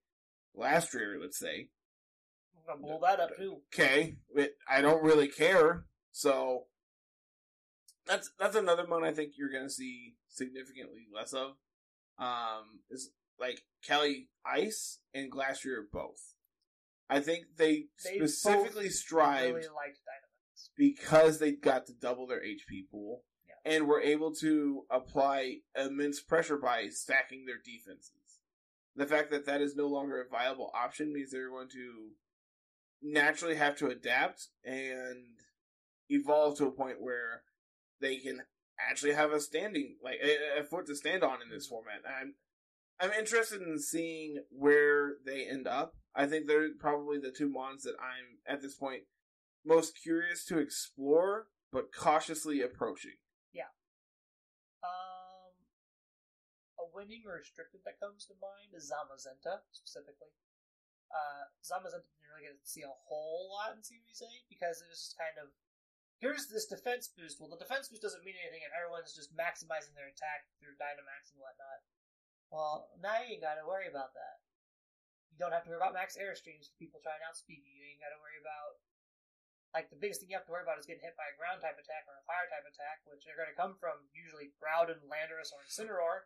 last 0.54 0.94
year, 0.94 1.18
let's 1.20 1.38
say, 1.38 1.68
gonna 2.66 2.80
blow 2.80 2.98
that 3.02 3.20
up 3.20 3.36
too. 3.36 3.58
okay, 3.74 4.16
I 4.68 4.80
don't 4.80 5.02
really 5.02 5.28
care. 5.28 5.84
So 6.12 6.64
that's 8.06 8.30
that's 8.38 8.56
another 8.56 8.86
one 8.86 9.04
I 9.04 9.12
think 9.12 9.32
you're 9.36 9.52
gonna 9.52 9.70
see 9.70 10.14
significantly 10.28 11.06
less 11.14 11.32
of. 11.32 11.52
Um, 12.18 12.80
is 12.90 13.10
like 13.38 13.60
Cali 13.86 14.28
Ice 14.46 15.00
and 15.12 15.30
Glastrier 15.30 15.82
both. 15.92 16.34
I 17.08 17.20
think 17.20 17.44
they, 17.56 17.86
They 18.02 18.16
specifically 18.18 18.88
strived 18.88 19.54
Really 19.54 19.68
because 20.76 21.38
they 21.38 21.52
got 21.52 21.86
to 21.86 21.92
double 21.92 22.26
their 22.26 22.40
HP 22.40 22.88
pool 22.90 23.22
Yeah. 23.46 23.54
and 23.70 23.86
were 23.86 24.00
able 24.00 24.34
to 24.36 24.82
apply 24.90 25.58
immense 25.76 26.20
pressure 26.20 26.56
by 26.58 26.88
stacking 26.88 27.44
their 27.46 27.58
defenses. 27.64 28.40
The 28.96 29.06
fact 29.06 29.30
that 29.30 29.46
that 29.46 29.60
is 29.60 29.76
no 29.76 29.86
longer 29.86 30.20
a 30.20 30.28
viable 30.28 30.70
option 30.74 31.12
means 31.12 31.30
they're 31.30 31.50
going 31.50 31.68
to 31.68 32.10
naturally 33.02 33.56
have 33.56 33.76
to 33.76 33.88
adapt 33.88 34.48
and 34.64 35.40
evolve 36.08 36.56
to 36.58 36.66
a 36.66 36.72
point 36.72 37.00
where 37.00 37.42
they 38.00 38.16
can 38.16 38.42
actually 38.78 39.12
have 39.12 39.32
a 39.32 39.40
standing 39.40 39.96
like 40.02 40.18
a, 40.22 40.60
a 40.60 40.64
foot 40.64 40.86
to 40.86 40.94
stand 40.94 41.22
on 41.22 41.42
in 41.42 41.50
this 41.50 41.66
format. 41.66 42.02
I'm 42.06 42.34
I'm 43.00 43.12
interested 43.12 43.60
in 43.60 43.78
seeing 43.78 44.42
where 44.50 45.14
they 45.24 45.46
end 45.46 45.66
up. 45.66 45.94
I 46.14 46.26
think 46.26 46.46
they're 46.46 46.70
probably 46.78 47.18
the 47.18 47.30
two 47.30 47.48
mons 47.48 47.82
that 47.82 47.96
I'm 48.00 48.38
at 48.46 48.62
this 48.62 48.74
point 48.74 49.02
most 49.66 50.00
curious 50.00 50.44
to 50.46 50.58
explore, 50.58 51.48
but 51.72 51.92
cautiously 51.92 52.62
approaching. 52.62 53.18
Yeah. 53.52 53.68
Um, 54.82 55.52
a 56.78 56.84
winning 56.94 57.24
restricted 57.26 57.80
that 57.84 58.00
comes 58.00 58.24
to 58.26 58.34
mind 58.40 58.72
is 58.72 58.90
Zamazenta 58.90 59.60
specifically. 59.72 60.32
Uh, 61.10 61.48
Zamazenta 61.62 62.02
didn't 62.02 62.32
really 62.34 62.50
get 62.50 62.58
to 62.58 62.68
see 62.68 62.82
a 62.82 62.98
whole 63.06 63.54
lot 63.54 63.74
in 63.74 63.80
Series 63.82 64.20
Eight 64.20 64.44
because 64.50 64.82
it 64.82 64.90
was 64.90 65.00
just 65.00 65.16
kind 65.16 65.38
of 65.38 65.54
here's 66.18 66.48
this 66.48 66.66
defense 66.66 67.12
boost. 67.12 67.38
Well, 67.38 67.52
the 67.52 67.60
defense 67.60 67.88
boost 67.88 68.04
doesn't 68.04 68.24
mean 68.24 68.36
anything 68.40 68.64
if 68.64 68.72
everyone's 68.72 69.12
just 69.12 69.36
maximizing 69.36 69.92
their 69.92 70.08
attack 70.08 70.48
through 70.58 70.76
Dynamax 70.80 71.32
and 71.32 71.40
whatnot. 71.40 71.80
Well, 72.48 72.88
now 73.02 73.20
you 73.20 73.36
ain't 73.36 73.44
got 73.44 73.60
to 73.60 73.66
worry 73.68 73.90
about 73.90 74.16
that. 74.16 74.40
You 75.28 75.36
don't 75.36 75.52
have 75.52 75.66
to 75.68 75.70
worry 75.70 75.82
about 75.82 75.92
max 75.92 76.16
airstreams 76.16 76.70
for 76.72 76.80
people 76.80 77.02
trying 77.04 77.20
to 77.20 77.28
outspeed 77.28 77.60
you. 77.60 77.74
You 77.74 77.84
ain't 77.92 78.00
got 78.00 78.14
to 78.16 78.22
worry 78.22 78.40
about 78.40 78.80
like 79.76 79.92
the 79.92 80.00
biggest 80.00 80.24
thing 80.24 80.32
you 80.32 80.38
have 80.40 80.48
to 80.48 80.54
worry 80.54 80.64
about 80.64 80.80
is 80.80 80.88
getting 80.88 81.04
hit 81.04 81.20
by 81.20 81.28
a 81.28 81.36
ground 81.36 81.60
type 81.60 81.76
attack 81.76 82.08
or 82.08 82.16
a 82.16 82.24
fire 82.24 82.48
type 82.48 82.64
attack, 82.64 83.04
which 83.04 83.28
are 83.28 83.36
going 83.36 83.52
to 83.52 83.58
come 83.58 83.76
from 83.76 84.08
usually 84.16 84.56
Groudon, 84.56 85.04
Landorus, 85.04 85.52
or 85.52 85.60
Incineroar, 85.68 86.24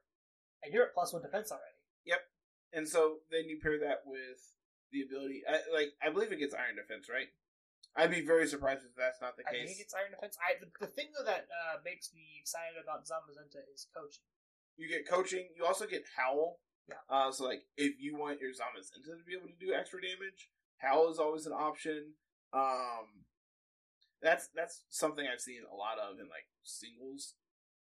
and 0.62 0.70
you're 0.70 0.86
at 0.86 0.94
plus 0.94 1.10
one 1.10 1.26
defense 1.26 1.50
already. 1.50 1.82
Yep. 2.06 2.22
And 2.70 2.86
so 2.86 3.26
then 3.34 3.50
you 3.50 3.58
pair 3.58 3.82
that 3.82 4.06
with 4.06 4.38
the 4.92 5.02
ability, 5.02 5.42
I, 5.48 5.60
like 5.72 5.94
I 6.02 6.10
believe 6.10 6.32
it 6.32 6.38
gets 6.38 6.54
Iron 6.54 6.76
Defense, 6.76 7.06
right? 7.08 7.28
I'd 7.96 8.10
be 8.14 8.22
very 8.22 8.46
surprised 8.46 8.86
if 8.86 8.94
that's 8.94 9.18
not 9.20 9.34
the 9.36 9.42
I 9.48 9.50
case. 9.50 9.66
think 9.66 9.80
it's 9.82 9.94
Iron 9.94 10.14
Defense. 10.14 10.38
I 10.38 10.58
the, 10.62 10.70
the 10.78 10.90
thing 10.90 11.10
though 11.16 11.26
that 11.26 11.50
uh, 11.50 11.82
makes 11.84 12.14
me 12.14 12.38
excited 12.38 12.78
about 12.78 13.02
Zamazenta 13.06 13.62
is 13.74 13.86
coaching. 13.90 14.26
You 14.78 14.86
get 14.88 15.08
coaching. 15.08 15.50
You 15.58 15.66
also 15.66 15.86
get 15.86 16.06
Howl. 16.16 16.60
Yeah. 16.88 17.02
Uh, 17.10 17.30
so 17.30 17.44
like, 17.46 17.66
if 17.76 17.98
you 18.00 18.16
want 18.16 18.40
your 18.40 18.50
Zamazenta 18.50 19.18
to 19.18 19.26
be 19.26 19.34
able 19.34 19.50
to 19.50 19.58
do 19.58 19.74
extra 19.74 20.00
damage, 20.00 20.50
Howl 20.78 21.10
is 21.10 21.18
always 21.18 21.46
an 21.46 21.52
option. 21.52 22.14
Um, 22.52 23.26
that's 24.22 24.48
that's 24.54 24.84
something 24.90 25.26
I've 25.26 25.40
seen 25.40 25.62
a 25.66 25.74
lot 25.74 25.98
of 25.98 26.18
in 26.18 26.26
like 26.30 26.46
singles. 26.62 27.34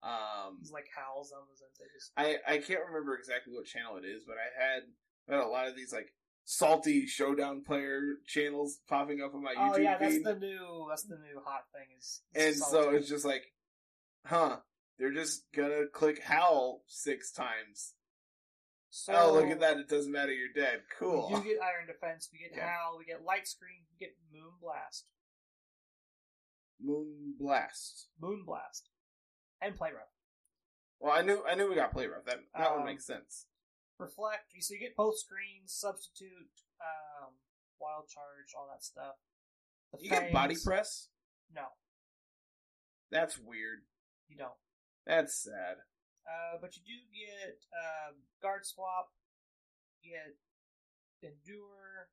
Um, 0.04 0.62
It's 0.62 0.72
like 0.72 0.90
how 0.94 1.26
Zamazenta 1.26 1.90
just 1.94 2.12
I 2.16 2.38
I 2.48 2.58
can't 2.62 2.86
remember 2.86 3.18
exactly 3.18 3.54
what 3.54 3.66
channel 3.66 3.98
it 3.98 4.06
is, 4.06 4.24
but 4.28 4.38
I 4.38 4.48
had 4.54 4.84
I 5.28 5.36
had 5.38 5.44
a 5.44 5.50
lot 5.50 5.68
of 5.68 5.76
these 5.76 5.92
like 5.92 6.14
salty 6.50 7.06
showdown 7.06 7.62
player 7.62 8.00
channels 8.26 8.80
popping 8.88 9.22
up 9.22 9.36
on 9.36 9.44
my 9.44 9.54
YouTube 9.54 9.74
Oh 9.74 9.78
yeah, 9.78 9.98
that's 9.98 10.24
the 10.24 10.36
new 10.36 10.86
that's 10.90 11.04
the 11.04 11.18
new 11.18 11.42
hot 11.46 11.64
thing 11.74 11.88
is. 12.00 12.22
and 12.34 12.44
is 12.56 12.66
so 12.66 12.92
it's 12.92 13.10
just 13.10 13.26
like, 13.26 13.44
huh? 14.26 14.58
They're 14.98 15.12
just 15.14 15.44
gonna 15.54 15.88
click 15.92 16.24
Howl 16.24 16.82
six 16.88 17.32
times. 17.32 17.94
So 18.90 19.14
oh, 19.14 19.34
look 19.34 19.48
at 19.52 19.60
that! 19.60 19.78
It 19.78 19.90
doesn't 19.90 20.12
matter. 20.12 20.32
You're 20.32 20.54
dead. 20.56 20.82
Cool. 20.98 21.28
You 21.30 21.44
get 21.44 21.62
Iron 21.62 21.86
Defense. 21.86 22.30
We 22.32 22.40
get 22.40 22.52
Okay. 22.58 22.62
Howl. 22.66 22.98
We 22.98 23.04
get 23.06 23.24
Light 23.26 23.46
Screen. 23.48 23.84
We 23.92 24.04
get 24.04 24.16
Moon 24.34 24.54
Blast. 24.62 25.06
Moon 26.82 27.34
Blast. 27.40 28.08
Moon 28.22 28.44
Blast. 28.46 28.90
And 29.62 29.76
Play 29.76 29.90
Rough. 29.90 30.08
Well, 31.00 31.12
I 31.14 31.22
knew 31.22 31.44
I 31.48 31.56
knew 31.56 31.70
we 31.70 31.76
got 31.76 31.92
play 31.92 32.08
rough. 32.08 32.26
That 32.26 32.40
that 32.58 32.72
Um, 32.72 32.78
would 32.78 32.86
make 32.86 33.02
sense. 33.02 33.46
Reflect. 34.00 34.54
So 34.60 34.74
you 34.74 34.80
get 34.80 34.96
both 34.96 35.18
screens, 35.18 35.74
substitute, 35.74 36.54
um, 36.82 37.34
wild 37.82 38.08
charge, 38.08 38.54
all 38.58 38.68
that 38.72 38.84
stuff. 38.84 39.16
The 39.94 40.00
You 40.04 40.10
get 40.10 40.32
body 40.34 40.56
press. 40.64 41.10
No, 41.54 41.64
That's 43.10 43.38
weird. 43.40 43.88
you 44.28 44.36
don't. 44.38 44.60
That's 45.06 45.34
sad. 45.44 45.78
Uh, 46.28 46.60
but 46.60 46.76
you 46.76 46.84
do 46.84 46.98
get 47.16 47.56
uh, 47.72 48.12
guard 48.44 48.66
swap. 48.68 49.10
You 50.04 50.12
get 50.12 50.36
endure, 51.24 52.12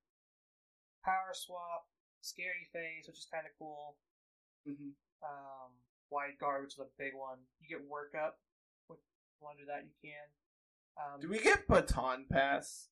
power 1.05 1.35
swap, 1.35 1.91
scary 2.23 2.71
face, 2.73 3.07
which 3.11 3.19
is 3.19 3.27
kind 3.31 3.45
of 3.45 3.53
cool. 3.59 3.99
hmm 4.65 4.95
Um, 5.21 5.75
wide 6.11 6.39
guard, 6.39 6.63
which 6.63 6.75
is 6.79 6.87
a 6.87 6.89
big 6.97 7.13
one. 7.19 7.43
You 7.61 7.69
get 7.77 7.85
workup. 7.91 8.39
If 8.89 8.97
you 9.03 9.43
want 9.43 9.59
to 9.59 9.65
do 9.65 9.71
that, 9.75 9.83
you 9.85 9.93
can. 10.01 10.25
Um, 10.97 11.21
Do 11.21 11.29
we 11.29 11.39
get 11.41 11.67
baton 11.69 12.27
pass? 12.31 12.89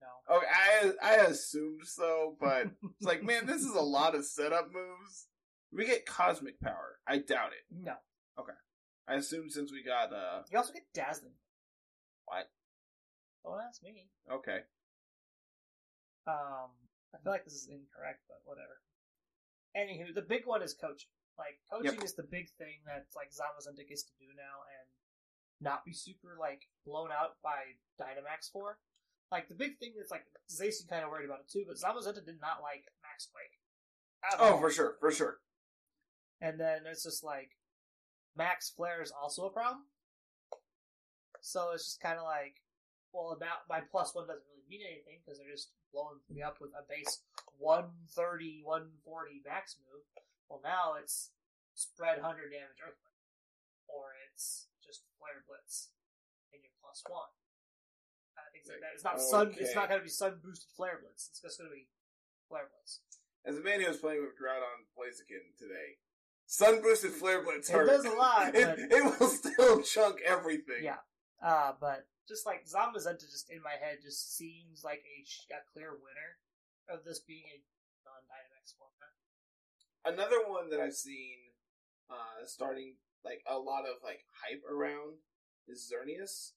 No. 0.00 0.36
Okay, 0.36 0.46
I 0.52 0.92
I 1.02 1.14
assumed 1.26 1.82
so, 1.84 2.36
but 2.40 2.66
it's 2.82 3.02
like, 3.06 3.22
man, 3.22 3.46
this 3.46 3.62
is 3.62 3.74
a 3.74 3.80
lot 3.80 4.14
of 4.14 4.24
setup 4.24 4.66
moves. 4.72 5.26
Do 5.70 5.78
we 5.78 5.86
get 5.86 6.06
cosmic 6.06 6.60
power? 6.60 6.98
I 7.06 7.18
doubt 7.18 7.52
it. 7.52 7.64
No. 7.70 7.94
Okay. 8.38 8.52
I 9.08 9.14
assume 9.14 9.50
since 9.50 9.70
we 9.72 9.82
got 9.84 10.12
uh 10.12 10.42
You 10.50 10.58
also 10.58 10.72
get 10.72 10.86
dazzling. 10.92 11.34
What? 12.26 12.50
Don't 13.44 13.60
ask 13.62 13.82
me. 13.82 14.08
okay. 14.30 14.60
Um, 16.26 16.74
I 17.14 17.22
feel 17.22 17.30
like 17.32 17.44
this 17.44 17.54
is 17.54 17.68
incorrect, 17.70 18.26
but 18.26 18.42
whatever. 18.42 18.82
Anywho, 19.78 20.10
the 20.14 20.26
big 20.26 20.42
one 20.46 20.62
is 20.62 20.74
coaching. 20.74 21.10
Like 21.38 21.60
coaching 21.70 22.02
is 22.02 22.14
the 22.16 22.26
big 22.26 22.50
thing 22.58 22.82
that 22.86 23.06
like 23.14 23.30
Zamazenta 23.30 23.86
gets 23.86 24.02
to 24.04 24.14
do 24.18 24.26
now, 24.34 24.64
and 24.80 24.88
not 25.60 25.84
be 25.84 25.92
super 25.92 26.36
like 26.38 26.68
blown 26.84 27.08
out 27.10 27.36
by 27.42 27.76
Dynamax 28.00 28.50
for. 28.52 28.78
Like 29.30 29.48
the 29.48 29.54
big 29.54 29.78
thing 29.78 29.94
that's 29.96 30.10
like 30.10 30.24
Zacy 30.50 30.88
kind 30.88 31.04
of 31.04 31.10
worried 31.10 31.26
about 31.26 31.40
it 31.40 31.50
too, 31.50 31.64
but 31.66 31.76
Zamazenta 31.76 32.24
did 32.24 32.40
not 32.40 32.62
like 32.62 32.84
Max 33.02 33.28
Quake. 33.32 33.58
Oh, 34.38 34.54
all. 34.54 34.60
for 34.60 34.70
sure, 34.70 34.96
for 35.00 35.10
sure. 35.10 35.38
And 36.40 36.60
then 36.60 36.80
it's 36.90 37.02
just 37.02 37.24
like 37.24 37.50
Max 38.36 38.70
Flare 38.70 39.02
is 39.02 39.12
also 39.12 39.46
a 39.46 39.50
problem. 39.50 39.84
So 41.40 41.70
it's 41.74 41.84
just 41.84 42.00
kind 42.00 42.18
of 42.18 42.24
like, 42.24 42.62
well, 43.12 43.36
now 43.40 43.64
my 43.68 43.80
plus 43.80 44.14
one 44.14 44.26
doesn't 44.26 44.44
really 44.50 44.68
mean 44.68 44.86
anything 44.86 45.22
because 45.24 45.38
they're 45.38 45.50
just 45.50 45.70
blowing 45.92 46.20
me 46.28 46.42
up 46.42 46.58
with 46.60 46.70
a 46.76 46.84
base 46.84 47.22
130, 47.58 48.62
140 48.62 49.42
max 49.46 49.76
move. 49.80 50.04
Well, 50.48 50.60
now 50.62 50.94
it's 51.00 51.30
spread 51.74 52.20
100 52.20 52.50
damage 52.50 52.82
Earthquake. 52.82 53.22
Or 53.88 54.12
it's 54.28 54.66
just 54.86 55.02
Flare 55.18 55.42
Blitz 55.44 55.90
and 56.54 56.62
you're 56.62 56.74
plus 56.80 57.02
one. 57.10 57.28
Kind 58.38 58.46
of 58.48 58.52
things 58.54 58.68
like 58.70 58.80
that. 58.80 58.94
It's 58.94 59.04
not 59.04 59.18
sun. 59.20 59.52
It's 59.58 59.74
not 59.74 59.90
going 59.90 60.00
to 60.00 60.06
be 60.06 60.12
sun 60.12 60.38
boosted 60.40 60.70
Flare 60.78 61.02
Blitz. 61.02 61.28
It's 61.30 61.42
just 61.42 61.58
going 61.58 61.68
to 61.70 61.74
be 61.76 61.90
Flare 62.48 62.70
Blitz. 62.70 63.02
As 63.46 63.58
a 63.58 63.62
man 63.62 63.80
who 63.80 63.86
was 63.86 63.98
playing 64.02 64.22
with 64.26 64.34
Groudon 64.34 64.86
Blaziken 64.98 65.54
today, 65.54 66.02
sun 66.46 66.82
boosted 66.82 67.12
flare 67.12 67.42
blitz 67.42 67.70
It 67.70 67.86
does 67.86 68.04
a 68.04 68.10
lot, 68.10 68.50
It, 68.54 68.66
but- 68.66 68.78
it 68.90 69.02
will 69.20 69.28
still 69.30 69.82
chunk 69.82 70.18
everything. 70.26 70.82
Yeah. 70.82 70.98
Uh, 71.42 71.72
but 71.78 72.06
just 72.26 72.44
like 72.46 72.66
Zamazenta, 72.66 73.22
just 73.30 73.50
in 73.50 73.62
my 73.62 73.78
head, 73.78 73.98
just 74.02 74.36
seems 74.36 74.82
like 74.82 75.02
a, 75.06 75.54
a 75.54 75.62
clear 75.72 75.90
winner 75.94 76.42
of 76.90 77.04
this 77.04 77.20
being 77.20 77.46
a 77.46 77.58
non-Dynamax 78.02 78.74
format. 78.74 79.14
Another 80.04 80.42
one 80.50 80.70
that 80.70 80.80
I've 80.80 80.94
seen 80.94 81.54
uh, 82.10 82.46
starting 82.46 82.94
like 83.26 83.42
a 83.50 83.58
lot 83.58 83.82
of 83.82 83.98
like 84.06 84.22
hype 84.30 84.62
around 84.70 85.18
is 85.66 85.90
Xerneas. 85.90 86.54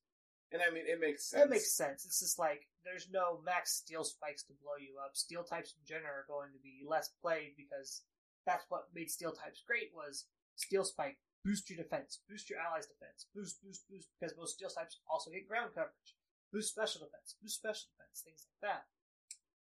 And 0.53 0.61
I 0.61 0.69
mean, 0.73 0.85
it 0.85 1.01
makes 1.01 1.29
sense. 1.29 1.41
That 1.41 1.49
makes 1.49 1.73
sense. 1.73 2.05
It's 2.05 2.21
just 2.21 2.37
like 2.37 2.69
there's 2.85 3.09
no 3.09 3.41
max 3.41 3.73
steel 3.73 4.05
spikes 4.05 4.45
to 4.45 4.53
blow 4.61 4.77
you 4.77 5.01
up. 5.01 5.17
Steel 5.17 5.43
types 5.43 5.73
in 5.73 5.81
general 5.85 6.13
are 6.13 6.29
going 6.29 6.53
to 6.53 6.61
be 6.61 6.85
less 6.85 7.09
played 7.21 7.57
because 7.57 8.05
that's 8.45 8.65
what 8.69 8.93
made 8.93 9.09
steel 9.09 9.33
types 9.33 9.61
great 9.65 9.89
was 9.93 10.25
steel 10.55 10.85
spike 10.85 11.17
boost 11.45 11.69
your 11.69 11.81
defense, 11.81 12.19
boost 12.29 12.49
your 12.49 12.59
allies' 12.59 12.87
defense, 12.87 13.25
boost, 13.33 13.63
boost, 13.63 13.87
boost 13.89 14.07
because 14.19 14.35
most 14.37 14.55
steel 14.55 14.69
types 14.69 14.99
also 15.09 15.31
get 15.31 15.47
ground 15.47 15.71
coverage, 15.73 16.13
boost 16.51 16.69
special 16.69 17.01
defense, 17.01 17.35
boost 17.41 17.57
special 17.57 17.89
defense, 17.95 18.21
things 18.21 18.45
like 18.45 18.61
that. 18.61 18.83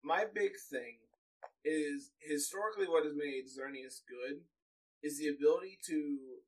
My 0.03 0.27
big 0.27 0.53
thing 0.71 1.01
is 1.65 2.13
historically 2.21 2.87
what 2.87 3.05
has 3.05 3.17
made 3.17 3.49
Xerneas 3.49 4.05
good 4.05 4.45
is 5.03 5.19
the 5.19 5.29
ability 5.29 5.79
to 5.87 6.41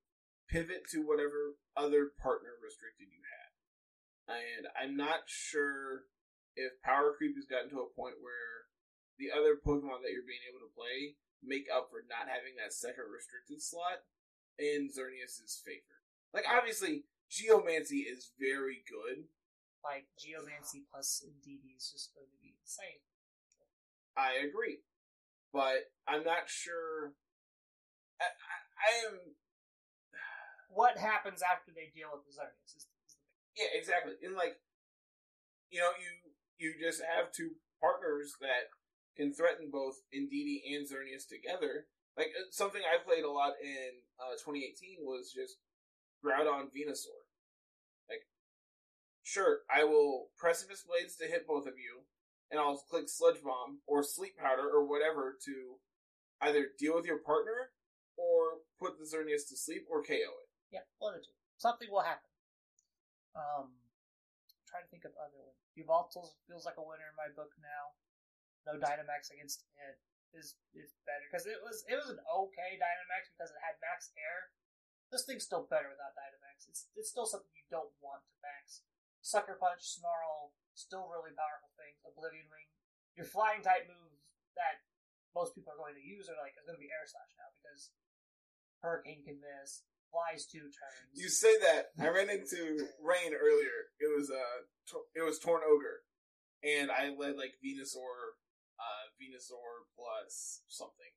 pivot 0.49 0.87
to 0.93 1.07
whatever 1.07 1.59
other 1.77 2.15
partner 2.19 2.55
restricted 2.63 3.11
you 3.11 3.23
had. 3.23 3.51
And 4.27 4.65
I'm 4.75 4.97
not 4.97 5.27
sure 5.27 6.11
if 6.57 6.83
power 6.83 7.15
creep 7.15 7.37
has 7.37 7.47
gotten 7.47 7.71
to 7.71 7.85
a 7.85 7.95
point 7.95 8.19
where 8.19 8.67
the 9.19 9.31
other 9.31 9.57
Pokemon 9.57 10.03
that 10.03 10.13
you're 10.13 10.27
being 10.27 10.45
able 10.49 10.65
to 10.65 10.77
play 10.77 11.17
make 11.45 11.69
up 11.71 11.89
for 11.93 12.03
not 12.09 12.27
having 12.27 12.57
that 12.59 12.75
second 12.75 13.07
restricted 13.13 13.63
slot 13.63 14.05
in 14.59 14.89
Xerneas' 14.91 15.63
favor. 15.63 16.01
Like 16.33 16.49
obviously 16.49 17.07
Geomancy 17.31 18.09
is 18.09 18.33
very 18.41 18.83
good. 18.83 19.31
Like 19.85 20.11
Geomancy 20.19 20.89
plus 20.91 21.23
Indeedee 21.23 21.77
is 21.79 21.93
just 21.93 22.11
going 22.17 22.27
to 22.27 22.41
be 22.43 22.57
insane. 22.59 23.05
I 24.17 24.43
agree. 24.43 24.83
But 25.53 25.93
I'm 26.09 26.25
not 26.25 26.49
sure 26.51 27.15
I, 28.21 28.27
I, 28.27 28.57
I 28.81 28.91
am 29.07 29.37
What 30.77 31.01
happens 31.01 31.41
after 31.41 31.73
they 31.73 31.89
deal 31.97 32.13
with 32.13 32.29
the 32.29 32.37
Xerneas 32.37 32.77
is, 32.77 32.85
is 32.85 33.17
the 33.17 33.25
Yeah, 33.57 33.73
exactly. 33.73 34.13
And 34.21 34.37
like, 34.37 34.61
you 35.73 35.81
know, 35.81 35.97
you 35.97 36.13
you 36.61 36.77
just 36.77 37.01
have 37.01 37.33
two 37.33 37.57
partners 37.81 38.37
that 38.45 38.69
can 39.17 39.33
threaten 39.33 39.73
both 39.73 40.05
Indeedee 40.13 40.69
and 40.77 40.85
Xerneas 40.85 41.25
together. 41.25 41.89
Like 42.13 42.37
uh, 42.37 42.53
something 42.53 42.85
I 42.85 43.01
played 43.01 43.25
a 43.25 43.33
lot 43.33 43.57
in 43.57 44.05
uh, 44.21 44.37
2018 44.37 45.01
was 45.01 45.33
just 45.33 45.57
Groudon 46.21 46.69
Venusaur. 46.69 47.25
Like, 48.09 48.29
sure, 49.25 49.65
I 49.73 49.85
will 49.85 50.29
Precipice 50.37 50.85
Blades 50.85 51.17
to 51.17 51.25
hit 51.25 51.49
both 51.49 51.67
of 51.67 51.81
you, 51.81 52.05
and 52.51 52.61
I'll 52.61 52.77
click 52.77 53.09
Sludge 53.09 53.41
Bomb 53.41 53.81
or 53.87 54.05
Sleep 54.05 54.37
Powder 54.37 54.69
or 54.69 54.85
whatever 54.85 55.37
to 55.45 55.81
either 56.41 56.69
deal 56.79 56.95
with 56.95 57.07
your 57.07 57.19
partner 57.19 57.73
or 58.17 58.61
put 58.79 58.99
the 58.99 59.05
Xerneas 59.05 59.49
to 59.49 59.57
sleep 59.57 59.85
or 59.91 60.03
KO 60.03 60.13
it. 60.13 60.46
Yeah, 60.71 60.85
one 60.99 61.15
or 61.15 61.23
two. 61.23 61.35
Something 61.57 61.89
will 61.89 62.05
happen. 62.05 62.29
Um, 63.37 63.77
trying 64.67 64.85
to 64.85 64.91
think 64.91 65.07
of 65.07 65.15
other 65.17 65.39
ones. 65.41 65.61
Yveltal 65.77 66.33
feels 66.49 66.65
like 66.65 66.81
a 66.81 66.85
winner 66.85 67.09
in 67.09 67.17
my 67.17 67.31
book 67.33 67.53
now. 67.61 67.97
No 68.67 68.75
Dynamax 68.77 69.31
against 69.31 69.63
it 69.79 69.97
is 70.35 70.59
is 70.75 70.93
better 71.07 71.23
because 71.31 71.47
it 71.47 71.63
was 71.63 71.87
it 71.87 71.95
was 71.95 72.11
an 72.11 72.19
okay 72.27 72.75
Dynamax 72.77 73.31
because 73.31 73.55
it 73.55 73.63
had 73.63 73.79
max 73.79 74.11
air. 74.19 74.51
This 75.09 75.23
thing's 75.23 75.47
still 75.47 75.71
better 75.71 75.87
without 75.87 76.19
Dynamax. 76.19 76.67
It's 76.67 76.91
it's 76.99 77.09
still 77.09 77.29
something 77.29 77.53
you 77.55 77.65
don't 77.71 77.95
want 78.03 78.27
to 78.27 78.35
max. 78.43 78.83
Sucker 79.23 79.59
Punch, 79.59 79.83
Snarl, 79.83 80.55
still 80.75 81.07
really 81.07 81.35
powerful 81.35 81.71
things. 81.79 82.03
Oblivion 82.03 82.47
Ring. 82.51 82.69
Your 83.15 83.27
flying 83.27 83.63
type 83.63 83.87
moves 83.87 84.23
that 84.59 84.83
most 85.31 85.55
people 85.55 85.73
are 85.73 85.81
going 85.81 85.97
to 85.97 86.05
use 86.05 86.27
are 86.27 86.39
like 86.43 86.59
is 86.59 86.67
going 86.67 86.79
to 86.79 86.83
be 86.83 86.91
Air 86.91 87.07
Slash 87.07 87.33
now 87.39 87.51
because 87.55 87.95
Hurricane 88.83 89.23
can 89.23 89.39
miss. 89.39 89.87
Flies 90.11 90.47
two 90.47 90.61
turns. 90.61 91.13
You 91.15 91.29
say 91.29 91.55
that. 91.61 91.91
I 92.01 92.09
ran 92.09 92.31
into 92.31 92.87
Rain 93.03 93.33
earlier. 93.35 93.93
It 94.01 94.11
was 94.17 94.31
uh, 94.31 94.99
it 95.15 95.25
was 95.25 95.39
Torn 95.39 95.63
Ogre, 95.67 96.03
and 96.65 96.91
I 96.91 97.09
led 97.11 97.37
like 97.37 97.55
Venusaur, 97.65 98.37
uh, 98.79 99.05
Venusaur 99.21 99.85
plus 99.97 100.63
something. 100.69 101.13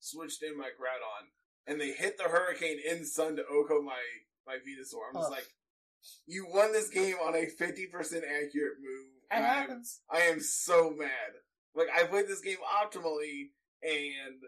Switched 0.00 0.42
in 0.42 0.56
my 0.56 0.68
Groudon, 0.68 1.28
and 1.66 1.80
they 1.80 1.92
hit 1.92 2.16
the 2.16 2.24
Hurricane 2.24 2.78
in 2.88 3.04
Sun 3.04 3.36
to 3.36 3.42
OHKO 3.42 3.84
my 3.84 4.00
my 4.46 4.54
Venusaur. 4.54 5.12
I'm 5.12 5.20
just 5.20 5.30
like, 5.30 5.46
you 6.26 6.46
won 6.48 6.72
this 6.72 6.88
game 6.88 7.16
on 7.22 7.34
a 7.36 7.46
fifty 7.46 7.86
percent 7.86 8.24
accurate 8.24 8.78
move. 8.80 9.06
It 9.30 9.36
and 9.36 9.44
I 9.44 9.48
am- 9.48 9.54
happens. 9.54 10.00
I 10.10 10.20
am 10.22 10.40
so 10.40 10.90
mad. 10.96 11.32
Like 11.74 11.88
I 11.94 12.04
played 12.04 12.26
this 12.26 12.40
game 12.40 12.56
optimally, 12.82 13.50
and 13.82 14.40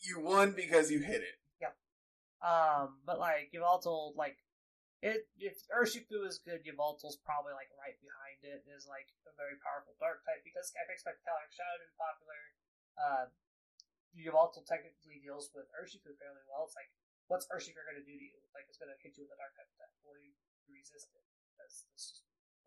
you 0.00 0.20
won 0.20 0.52
because 0.56 0.90
you 0.90 0.98
hit 0.98 1.22
it. 1.22 1.36
Um, 2.42 2.98
but 3.06 3.22
like 3.22 3.54
Yveltal, 3.54 4.14
like 4.18 4.36
it 5.02 5.26
if 5.38 5.62
Urshifu 5.70 6.26
is 6.26 6.42
good, 6.42 6.62
Yveltal's 6.66 7.18
probably 7.22 7.54
like 7.54 7.70
right 7.78 7.94
behind 8.02 8.42
it. 8.42 8.66
Is 8.70 8.86
like 8.90 9.06
a 9.26 9.32
very 9.38 9.54
powerful 9.62 9.94
dark 10.02 10.26
type 10.26 10.42
because 10.42 10.70
I 10.74 10.82
expect 10.90 11.22
Calyrex 11.22 11.54
Shadow 11.54 11.78
to 11.78 11.86
be 11.86 11.94
popular. 11.98 12.40
Uh, 12.98 13.24
Yveltal 14.18 14.66
technically 14.66 15.22
deals 15.24 15.48
with 15.56 15.70
Urshifu 15.72 16.12
fairly 16.20 16.44
well. 16.50 16.68
It's 16.68 16.76
like, 16.76 16.92
what's 17.32 17.48
Urshifu 17.48 17.80
going 17.80 17.96
to 17.96 18.04
do 18.04 18.12
to 18.12 18.26
you? 18.28 18.36
Like, 18.52 18.68
it's 18.68 18.76
going 18.76 18.92
to 18.92 18.98
hit 19.00 19.16
you 19.16 19.24
with 19.24 19.32
a 19.32 19.38
dark 19.40 19.56
type 19.56 19.70
attack. 19.72 19.88
Will 20.04 20.20
you 20.20 20.36
resist 20.68 21.08
it? 21.16 21.24
Is 21.64 21.88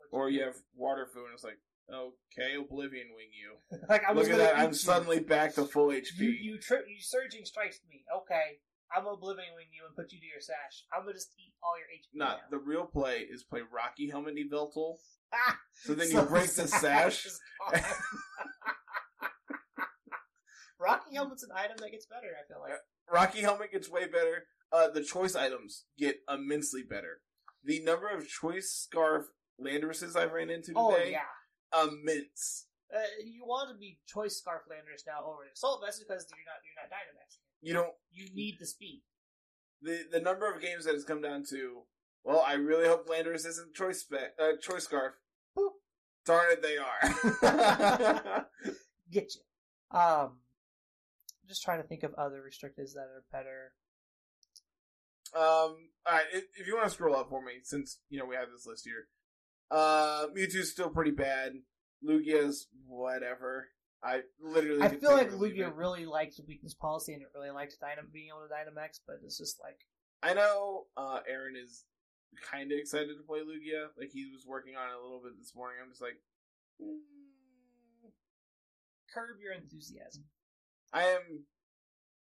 Which- 0.02 0.10
Or 0.10 0.30
you 0.34 0.42
have 0.42 0.58
water 0.74 1.06
food, 1.06 1.30
and 1.30 1.38
it's 1.38 1.46
like, 1.46 1.62
okay, 1.86 2.58
Oblivion 2.58 3.14
Wing 3.14 3.30
you. 3.30 3.62
like 3.90 4.02
I'm 4.10 4.18
Look 4.18 4.30
at 4.34 4.42
that, 4.42 4.58
I'm 4.58 4.74
you. 4.74 4.82
suddenly 4.82 5.20
back 5.22 5.54
to 5.56 5.66
full 5.70 5.90
HP. 5.94 6.18
You 6.18 6.30
you 6.34 6.58
tri- 6.58 6.88
you 6.90 6.98
surging 7.00 7.46
strikes 7.46 7.80
me. 7.86 8.02
Okay, 8.10 8.58
I'm 8.96 9.08
oblivion 9.08 9.56
wing 9.56 9.68
you 9.72 9.86
and 9.88 9.96
put 9.96 10.12
you 10.12 10.20
to 10.20 10.26
your 10.26 10.42
sash. 10.42 10.86
I'm 10.94 11.02
gonna 11.02 11.14
just 11.14 11.32
eat 11.40 11.54
all 11.64 11.78
your 11.78 11.88
HP. 11.88 12.18
Nah, 12.18 12.26
now. 12.38 12.40
the 12.52 12.58
real 12.58 12.86
play 12.86 13.20
is 13.20 13.44
play 13.44 13.62
Rocky 13.62 14.10
Helmet 14.10 14.36
Yveltal. 14.36 14.96
Ah! 15.34 15.58
So 15.84 15.94
then 15.94 16.08
So 16.08 16.22
you 16.22 16.28
break 16.28 16.50
the 16.56 16.68
sash. 16.68 17.28
Rocky 20.80 21.16
helmet's 21.16 21.44
an 21.44 21.50
item 21.56 21.78
that 21.80 21.92
gets 21.92 22.06
better. 22.06 22.28
I 22.36 22.44
feel 22.48 22.62
like. 22.62 22.78
Rocky 23.12 23.42
Helmet 23.42 23.72
gets 23.72 23.90
way 23.90 24.08
better. 24.08 24.46
Uh, 24.72 24.90
the 24.90 25.04
choice 25.04 25.36
items 25.36 25.86
get 25.98 26.18
immensely 26.30 26.84
better. 26.84 27.22
The 27.64 27.82
number 27.82 28.10
of 28.10 28.28
choice 28.28 28.70
scarf 28.72 29.26
Landresses 29.56 30.16
I've 30.16 30.34
ran 30.34 30.50
into 30.50 30.76
today, 30.76 30.78
Oh 30.78 30.98
yeah. 31.08 31.32
immense. 31.88 32.68
Uh, 32.94 33.00
you 33.24 33.46
want 33.48 33.72
to 33.72 33.76
be 33.80 33.98
choice 34.06 34.36
scarf 34.38 34.64
landers 34.70 35.04
now 35.08 35.24
over 35.24 35.48
the 35.48 35.52
assault 35.56 35.80
vest 35.80 36.04
because 36.04 36.28
you're 36.28 36.44
not 36.44 36.60
you're 36.68 36.76
not 36.76 36.92
Dynamax. 36.92 37.40
You 37.66 37.74
don't 37.74 37.94
You 38.12 38.28
need 38.36 38.58
the 38.60 38.68
speed. 38.68 39.02
the 39.82 40.04
the 40.12 40.20
number 40.20 40.52
of 40.52 40.62
games 40.62 40.86
that 40.86 40.94
has 40.94 41.04
come 41.04 41.20
down 41.22 41.44
to. 41.50 41.82
Well, 42.24 42.44
I 42.46 42.54
really 42.54 42.88
hope 42.88 43.10
Landers 43.10 43.44
isn't 43.46 43.74
choice 43.74 44.02
spe- 44.02 44.38
uh, 44.40 44.58
choice 44.62 44.84
scarf. 44.86 45.14
Darn 46.26 46.52
it, 46.52 46.62
they 46.62 46.78
are. 46.78 48.46
Get 49.12 49.32
you. 49.36 49.98
Um, 50.00 50.38
just 51.48 51.64
trying 51.64 51.82
to 51.82 51.88
think 51.88 52.04
of 52.04 52.14
other 52.16 52.42
restrictors 52.42 52.94
that 52.94 53.08
are 53.10 53.24
better. 53.32 53.74
Um, 55.36 55.42
all 56.06 56.14
right. 56.14 56.26
If, 56.34 56.44
if 56.60 56.68
you 56.68 56.76
want 56.76 56.88
to 56.88 56.94
scroll 56.94 57.16
up 57.16 57.30
for 57.30 57.44
me, 57.44 57.54
since 57.64 58.00
you 58.10 58.20
know 58.20 58.26
we 58.26 58.36
have 58.36 58.50
this 58.52 58.66
list 58.68 58.86
here, 58.86 59.08
uh, 59.72 60.28
Mewtwo's 60.36 60.72
still 60.72 60.90
pretty 60.90 61.12
bad. 61.12 61.54
Lugia's 62.04 62.68
whatever. 62.88 63.70
I 64.04 64.22
literally. 64.42 64.82
I 64.82 64.90
feel 64.90 65.12
like 65.12 65.32
Lugia 65.32 65.68
it. 65.68 65.76
really 65.76 66.06
likes 66.06 66.40
weakness 66.48 66.74
policy 66.74 67.14
and 67.14 67.22
it 67.22 67.30
really 67.34 67.52
likes 67.52 67.76
Dynam 67.82 68.12
being 68.14 68.28
able 68.30 68.48
to 68.48 68.54
Dynamax, 68.54 69.00
but 69.08 69.18
it's 69.24 69.38
just 69.38 69.60
like 69.64 69.80
I 70.22 70.34
know 70.34 70.86
uh, 70.98 71.20
Aaron 71.28 71.56
is 71.56 71.86
kind 72.52 72.72
of 72.72 72.78
excited 72.78 73.16
to 73.18 73.24
play 73.28 73.40
Lugia. 73.40 73.88
Like 73.98 74.10
he 74.12 74.26
was 74.34 74.46
working 74.46 74.76
on 74.76 74.90
it 74.90 74.96
a 75.00 75.04
little 75.04 75.22
bit 75.24 75.34
this 75.40 75.54
morning. 75.56 75.78
I'm 75.84 75.90
just 75.90 76.02
like, 76.02 76.18
mm, 76.82 77.00
curb 79.14 79.38
your 79.42 79.54
enthusiasm. 79.54 80.26
I 80.94 81.04
am, 81.04 81.44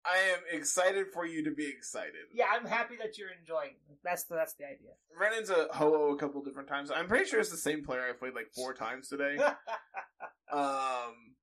I 0.05 0.17
am 0.33 0.41
excited 0.51 1.07
for 1.13 1.27
you 1.27 1.45
to 1.45 1.51
be 1.51 1.67
excited. 1.69 2.27
Yeah, 2.33 2.47
I'm 2.53 2.67
happy 2.67 2.97
that 3.03 3.19
you're 3.19 3.31
enjoying. 3.39 3.77
That's 4.05 4.25
the 4.25 4.35
that's 4.37 4.55
the 4.55 4.65
idea. 4.65 4.91
Ran 5.19 5.35
into 5.35 5.69
Ho-Oh 5.73 6.15
a 6.15 6.19
couple 6.19 6.43
different 6.43 6.69
times. 6.69 6.91
I'm 6.91 7.07
pretty 7.09 7.27
sure 7.27 7.41
it's 7.41 7.51
the 7.51 7.57
same 7.57 7.85
player 7.85 8.03
I 8.09 8.13
played 8.13 8.35
like 8.35 8.49
four 8.55 8.73
times 8.85 9.09
today. 9.09 9.37
Um, 10.53 11.35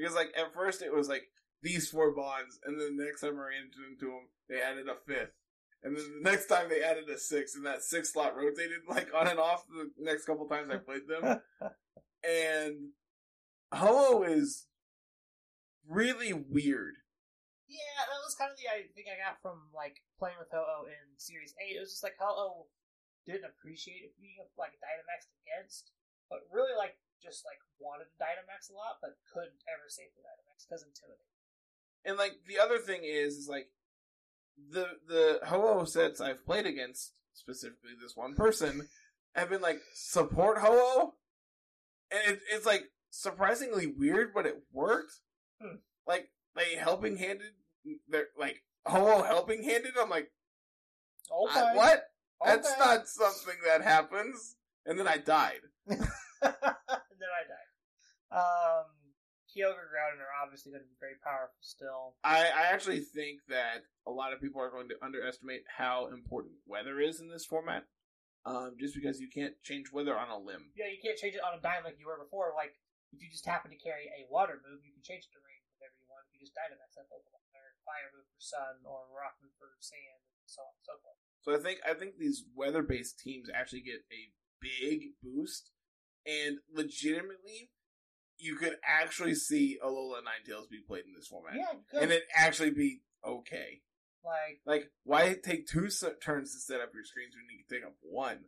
because 0.00 0.14
like 0.14 0.32
at 0.36 0.54
first 0.54 0.82
it 0.82 0.94
was 0.94 1.08
like 1.08 1.24
these 1.62 1.88
four 1.90 2.14
bonds, 2.14 2.58
and 2.64 2.80
then 2.80 2.96
the 2.96 3.04
next 3.04 3.20
time 3.20 3.36
I 3.36 3.52
ran 3.52 3.68
into 3.90 4.06
them, 4.06 4.28
they 4.48 4.60
added 4.60 4.88
a 4.88 4.96
fifth, 5.06 5.36
and 5.82 5.96
then 5.96 6.04
the 6.22 6.30
next 6.30 6.46
time 6.46 6.68
they 6.68 6.82
added 6.82 7.08
a 7.08 7.18
sixth, 7.18 7.54
and 7.54 7.66
that 7.66 7.82
sixth 7.82 8.12
slot 8.12 8.36
rotated 8.36 8.80
like 8.88 9.08
on 9.14 9.28
and 9.28 9.38
off 9.38 9.64
the 9.68 9.90
next 9.98 10.24
couple 10.24 10.46
times 10.46 10.72
I 10.72 10.78
played 10.78 11.06
them. 11.06 11.40
and 12.24 12.90
Ho 13.72 14.22
is 14.22 14.66
really 15.86 16.32
weird. 16.32 16.94
Yeah, 17.68 18.02
that 18.02 18.24
was 18.26 18.34
kind 18.34 18.50
of 18.50 18.58
the 18.58 18.66
I 18.66 18.88
think 18.96 19.06
I 19.06 19.20
got 19.20 19.38
from 19.42 19.70
like 19.70 20.02
playing 20.18 20.40
with 20.40 20.50
Ho-Oh 20.50 20.90
in 20.90 21.14
Series 21.18 21.54
Eight. 21.62 21.76
It 21.76 21.84
was 21.84 21.94
just 21.94 22.02
like 22.02 22.18
Ho-Oh 22.18 22.66
didn't 23.28 23.46
appreciate 23.46 24.02
it 24.02 24.16
being 24.18 24.40
like 24.56 24.74
Dynamax 24.80 25.28
against, 25.44 25.92
but 26.32 26.42
really 26.50 26.74
like 26.74 26.96
just 27.22 27.44
like 27.44 27.58
wanted 27.78 28.04
to 28.10 28.16
Dynamax 28.22 28.70
a 28.70 28.76
lot, 28.76 28.98
but 29.00 29.16
couldn't 29.32 29.60
ever 29.68 29.88
save 29.88 30.10
the 30.16 30.22
Dynamax 30.22 30.66
because 30.66 30.82
intimidating. 30.82 31.30
And 32.04 32.16
like 32.16 32.40
the 32.46 32.58
other 32.58 32.78
thing 32.78 33.02
is, 33.04 33.36
is 33.36 33.48
like 33.48 33.68
the 34.56 34.86
the 35.06 35.40
Ho-Oh 35.44 35.84
sets 35.84 36.20
I've 36.20 36.44
played 36.44 36.66
against, 36.66 37.12
specifically 37.34 37.92
this 38.00 38.16
one 38.16 38.34
person, 38.34 38.88
have 39.34 39.50
been 39.50 39.62
like 39.62 39.80
support 39.94 40.58
Ho-Oh, 40.58 41.14
and 42.10 42.34
it, 42.34 42.40
it's 42.52 42.66
like 42.66 42.84
surprisingly 43.10 43.86
weird, 43.86 44.32
but 44.34 44.46
it 44.46 44.62
worked. 44.72 45.12
Hmm. 45.60 45.76
Like 46.06 46.30
they 46.56 46.76
helping 46.76 47.16
handed, 47.16 47.52
they're 48.08 48.28
like 48.38 48.62
Ho-Oh 48.86 49.22
helping 49.22 49.62
handed. 49.62 49.92
I'm 50.00 50.10
like, 50.10 50.30
Okay, 51.30 51.60
I- 51.60 51.76
what? 51.76 52.04
That's 52.44 52.72
not 52.78 53.06
something 53.06 53.56
that 53.66 53.82
happens. 53.82 54.56
And 54.86 54.98
then 54.98 55.06
I 55.06 55.18
died. 55.18 55.60
then 57.20 57.30
I 57.30 57.42
died. 57.44 57.70
Um, 58.30 58.88
Kyogre 59.50 59.90
Groudon 59.90 60.22
are 60.22 60.34
obviously 60.38 60.70
going 60.70 60.86
to 60.86 60.90
be 60.90 60.98
very 61.02 61.18
powerful 61.20 61.58
still. 61.60 62.14
I, 62.22 62.46
I 62.48 62.70
actually 62.70 63.02
think 63.02 63.42
that 63.50 63.82
a 64.06 64.12
lot 64.14 64.32
of 64.32 64.40
people 64.40 64.62
are 64.62 64.70
going 64.70 64.88
to 64.94 64.98
underestimate 65.02 65.66
how 65.66 66.06
important 66.14 66.62
weather 66.66 67.02
is 67.02 67.18
in 67.20 67.28
this 67.28 67.44
format. 67.44 67.84
Um, 68.48 68.80
just 68.80 68.96
because 68.96 69.20
you 69.20 69.28
can't 69.28 69.52
change 69.60 69.92
weather 69.92 70.16
on 70.16 70.32
a 70.32 70.40
limb. 70.40 70.72
Yeah, 70.72 70.88
you 70.88 70.96
can't 70.96 71.18
change 71.20 71.36
it 71.36 71.44
on 71.44 71.52
a 71.52 71.60
dime 71.60 71.84
like 71.84 72.00
you 72.00 72.08
were 72.08 72.16
before. 72.16 72.56
Like 72.56 72.72
if 73.12 73.20
you 73.20 73.28
just 73.28 73.44
happen 73.44 73.68
to 73.68 73.76
carry 73.76 74.08
a 74.16 74.24
water 74.32 74.56
move, 74.64 74.80
you 74.80 74.96
can 74.96 75.04
change 75.04 75.28
it 75.28 75.32
to 75.36 75.42
rain 75.44 75.60
whatever 75.76 75.92
you 76.00 76.08
want. 76.08 76.24
If 76.24 76.40
you 76.40 76.48
just 76.48 76.56
Dynamax 76.56 76.96
that 76.96 77.10
Pokemon, 77.12 77.44
or 77.52 77.76
fire 77.84 78.08
move 78.16 78.24
for 78.32 78.40
sun, 78.40 78.80
or 78.88 79.12
rock 79.12 79.36
move 79.44 79.52
for 79.60 79.68
sand, 79.84 80.24
and 80.24 80.48
so 80.48 80.64
on 80.64 80.72
and 80.72 80.86
so 80.88 80.94
forth. 81.04 81.20
So 81.44 81.48
I 81.52 81.60
think 81.60 81.84
I 81.84 81.92
think 81.92 82.16
these 82.16 82.48
weather 82.56 82.80
based 82.80 83.20
teams 83.20 83.52
actually 83.52 83.84
get 83.84 84.08
a 84.08 84.32
big 84.56 85.20
boost, 85.20 85.76
and 86.26 86.58
legitimately, 86.72 87.70
you 88.38 88.56
could 88.56 88.76
actually 88.84 89.34
see 89.34 89.78
Alola 89.84 90.18
Ninetales 90.22 90.68
be 90.70 90.80
played 90.86 91.04
in 91.06 91.12
this 91.14 91.26
format, 91.28 91.54
Yeah, 91.56 92.00
and 92.00 92.10
it 92.10 92.24
actually 92.34 92.70
be 92.70 93.02
okay. 93.24 93.82
like 94.24 94.60
Like, 94.66 94.90
why 95.04 95.36
take 95.42 95.66
two 95.66 95.88
turns 96.22 96.52
to 96.54 96.58
set 96.60 96.80
up 96.80 96.90
your 96.94 97.04
screens 97.04 97.34
when 97.34 97.44
you 97.50 97.64
can 97.64 97.78
take 97.78 97.86
up 97.86 97.94
one? 98.02 98.44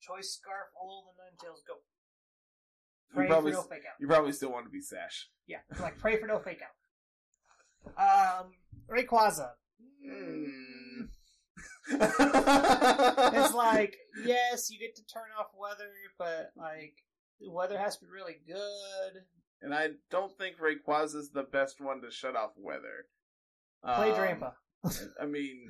choice 0.00 0.30
scarf, 0.40 0.68
all 0.80 1.04
the 1.16 1.22
Ninetales 1.22 1.66
go. 1.66 1.74
You 3.10 3.14
Pray 3.16 3.26
probably 3.26 3.52
for 3.52 3.56
no 3.58 3.62
fake 3.62 3.82
out. 3.88 4.00
you 4.00 4.06
probably 4.06 4.32
still 4.32 4.52
want 4.52 4.66
to 4.66 4.70
be 4.70 4.80
Sash. 4.80 5.28
Yeah, 5.46 5.58
like 5.80 5.98
pray 5.98 6.20
for 6.20 6.26
no 6.26 6.38
fake 6.38 6.60
out. 6.62 8.42
Um, 8.42 8.52
Rayquaza. 8.90 9.50
Hmm. 10.04 11.04
It's 11.90 13.54
like 13.54 13.96
yes, 14.24 14.70
you 14.70 14.78
get 14.78 14.94
to 14.96 15.04
turn 15.06 15.22
off 15.38 15.46
weather, 15.58 15.90
but 16.18 16.50
like 16.56 16.94
the 17.40 17.50
weather 17.50 17.78
has 17.78 17.96
to 17.98 18.04
be 18.04 18.10
really 18.10 18.36
good. 18.46 19.22
and 19.62 19.74
I 19.74 19.90
don't 20.10 20.32
think 20.36 20.56
Rayquaza 20.58 21.16
is 21.16 21.30
the 21.30 21.42
best 21.44 21.80
one 21.80 22.00
to 22.02 22.10
shut 22.10 22.36
off 22.36 22.50
weather. 22.56 23.06
Play 23.84 24.10
Um, 24.12 24.16
Drampa. 24.16 24.52
I 25.20 25.26
mean, 25.26 25.68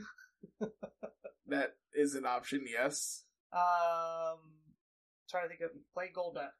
that 1.46 1.74
is 1.94 2.14
an 2.14 2.26
option, 2.26 2.64
yes. 2.70 3.24
Um, 3.52 4.38
trying 5.30 5.44
to 5.44 5.48
think 5.48 5.60
of 5.62 5.70
play 5.94 6.10
Golduck. 6.14 6.50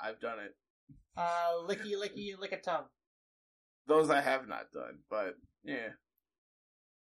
I've 0.00 0.20
done 0.20 0.38
it. 0.40 0.54
Uh, 1.16 1.62
licky 1.66 1.94
licky 1.94 2.38
lick 2.38 2.52
a 2.52 2.60
tongue. 2.60 2.84
Those 3.86 4.10
I 4.10 4.20
have 4.20 4.48
not 4.48 4.72
done, 4.72 4.98
but 5.08 5.34
yeah. 5.64 5.90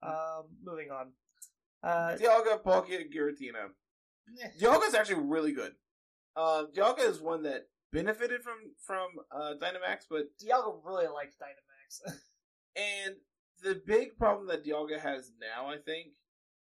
Um, 0.04 0.44
moving 0.64 0.90
on. 0.92 1.14
Uh, 1.82 2.16
Dialga, 2.20 2.62
Palkia, 2.62 3.02
Giratina. 3.12 3.70
eh, 4.44 4.50
Dialga's 4.62 4.94
actually 4.94 5.22
really 5.24 5.54
good. 5.54 5.74
Uh, 6.38 6.66
Dialga 6.76 7.10
is 7.10 7.20
one 7.20 7.44
that 7.44 7.68
benefited 7.92 8.44
from 8.44 8.60
from 8.86 9.08
uh, 9.32 9.54
Dynamax, 9.60 10.06
but 10.10 10.28
Dialga 10.40 10.76
really 10.86 11.08
likes 11.08 11.36
Dynamax. 11.36 12.14
and 12.76 13.16
the 13.64 13.82
big 13.86 14.18
problem 14.18 14.48
that 14.48 14.64
Dialga 14.64 15.00
has 15.00 15.32
now, 15.42 15.68
I 15.68 15.78
think, 15.78 16.10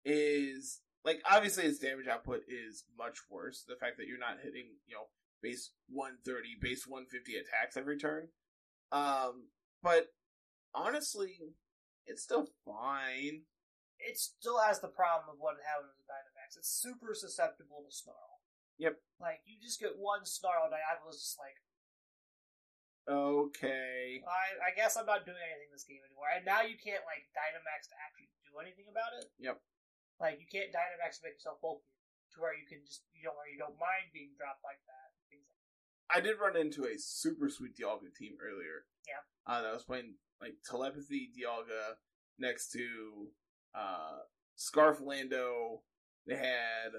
is 0.03 0.81
like 1.05 1.21
obviously 1.29 1.65
its 1.65 1.77
damage 1.77 2.07
output 2.07 2.41
is 2.47 2.85
much 2.97 3.19
worse. 3.29 3.63
The 3.67 3.75
fact 3.75 3.97
that 3.97 4.07
you're 4.07 4.17
not 4.17 4.37
hitting, 4.43 4.65
you 4.87 4.95
know, 4.95 5.05
base 5.43 5.71
130, 5.89 6.57
base 6.59 6.87
150 6.87 7.35
attacks 7.37 7.77
every 7.77 7.97
turn. 7.97 8.29
Um, 8.91 9.49
but 9.83 10.07
honestly, 10.73 11.53
it's 12.07 12.23
still 12.23 12.47
fine. 12.65 13.43
it 13.99 14.17
still 14.17 14.59
has 14.59 14.81
the 14.81 14.87
problem 14.87 15.29
of 15.29 15.39
what 15.39 15.53
it 15.53 15.65
had 15.65 15.85
with 15.85 16.09
Dynamax. 16.09 16.57
It's 16.57 16.81
super 16.81 17.13
susceptible 17.13 17.85
to 17.87 17.95
Snarl. 17.95 18.30
Yep. 18.81 18.97
Like 19.21 19.45
you 19.45 19.61
just 19.61 19.77
get 19.77 19.93
one 20.01 20.25
Snarl, 20.25 20.65
and 20.65 20.73
Dialga 20.73 21.05
was 21.05 21.21
just 21.21 21.37
like, 21.37 21.61
Okay. 23.09 24.21
I, 24.21 24.45
I 24.61 24.71
guess 24.77 24.93
I'm 24.93 25.09
not 25.09 25.25
doing 25.25 25.41
anything 25.41 25.73
this 25.73 25.85
game 25.85 26.05
anymore. 26.05 26.29
And 26.29 26.45
now 26.45 26.61
you 26.61 26.77
can't 26.77 27.01
like 27.09 27.25
Dynamax 27.33 27.89
to 27.89 27.97
actually 27.97 28.29
do 28.45 28.61
anything 28.61 28.85
about 28.89 29.17
it. 29.17 29.29
Yep. 29.41 29.57
Like 30.21 30.37
you 30.37 30.45
can't 30.45 30.69
Dynamax 30.69 31.17
to 31.21 31.25
make 31.25 31.41
yourself 31.41 31.57
bulky 31.61 31.85
to 32.33 32.41
where 32.41 32.53
you 32.53 32.65
can 32.69 32.85
just 32.85 33.05
you 33.17 33.25
know 33.25 33.33
where 33.33 33.49
you 33.49 33.57
don't 33.57 33.77
mind 33.81 34.13
being 34.13 34.37
dropped 34.37 34.61
like 34.61 34.81
that. 34.85 35.17
Things 35.33 35.49
like 35.49 35.61
I 36.13 36.21
did 36.21 36.37
run 36.37 36.53
into 36.53 36.85
a 36.85 36.97
super 37.01 37.49
sweet 37.49 37.73
Dialga 37.73 38.13
team 38.13 38.37
earlier. 38.37 38.85
Yeah. 39.09 39.25
Uh, 39.49 39.65
that 39.65 39.73
was 39.73 39.83
playing 39.83 40.21
like 40.37 40.61
telepathy 40.61 41.33
Dialga 41.33 41.97
next 42.37 42.69
to 42.77 43.33
uh 43.73 44.29
Scarf 44.55 45.01
Lando. 45.01 45.81
They 46.29 46.37
had 46.37 46.93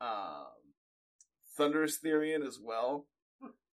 um 0.00 0.61
Thunderous 1.56 1.98
Therian 2.04 2.46
as 2.46 2.58
well. 2.62 3.06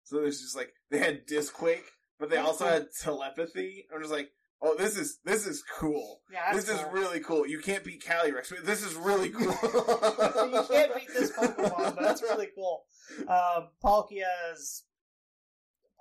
So 0.04 0.18
there's 0.22 0.42
just 0.42 0.56
like 0.56 0.74
they 0.90 1.00
had 1.00 1.26
Disquake, 1.26 1.86
but 2.20 2.30
they 2.30 2.38
also 2.38 2.66
had 2.66 2.88
telepathy. 3.00 3.86
I'm 3.94 4.02
just 4.02 4.12
like, 4.12 4.30
oh, 4.62 4.76
this 4.76 4.98
is 4.98 5.20
this 5.24 5.46
is 5.46 5.64
cool. 5.78 6.22
Yeah, 6.32 6.54
this 6.54 6.68
is 6.68 6.84
really 6.92 7.20
cool. 7.20 7.48
You 7.48 7.60
can't 7.60 7.84
beat 7.84 8.04
Calyrex, 8.04 8.50
but 8.50 8.66
this 8.66 8.84
is 8.84 8.96
really 8.96 9.30
cool. 9.30 9.46
you 9.46 10.64
can't 10.68 10.96
beat 10.96 11.10
this 11.14 11.32
Pokemon, 11.32 11.96
but 11.96 12.02
that's 12.02 12.22
really 12.24 12.48
cool. 12.56 12.84
Um, 13.28 13.70
Palkia's 13.84 14.84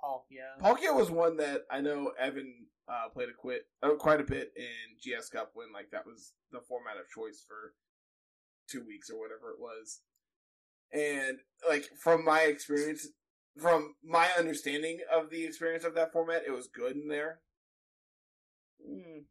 Palkia. 0.03 0.61
Palkia 0.61 0.95
was 0.95 1.11
one 1.11 1.37
that 1.37 1.61
I 1.69 1.81
know 1.81 2.11
Evan 2.19 2.65
uh, 2.87 3.09
played 3.13 3.29
a 3.29 3.33
quit 3.33 3.63
uh, 3.83 3.91
quite 3.95 4.21
a 4.21 4.23
bit 4.23 4.51
in 4.55 4.97
GS 4.97 5.29
Cup 5.29 5.51
when 5.53 5.71
like 5.73 5.91
that 5.91 6.05
was 6.05 6.33
the 6.51 6.61
format 6.67 6.97
of 6.97 7.09
choice 7.09 7.43
for 7.47 7.73
two 8.69 8.83
weeks 8.85 9.09
or 9.09 9.19
whatever 9.19 9.51
it 9.51 9.59
was. 9.59 9.99
And 10.91 11.39
like 11.67 11.89
from 11.99 12.25
my 12.25 12.41
experience, 12.41 13.07
from 13.57 13.95
my 14.03 14.29
understanding 14.37 14.99
of 15.11 15.29
the 15.29 15.45
experience 15.45 15.83
of 15.83 15.95
that 15.95 16.11
format, 16.13 16.43
it 16.47 16.51
was 16.51 16.67
good 16.67 16.95
in 16.95 17.07
there. 17.07 17.39
Mm, 18.81 19.23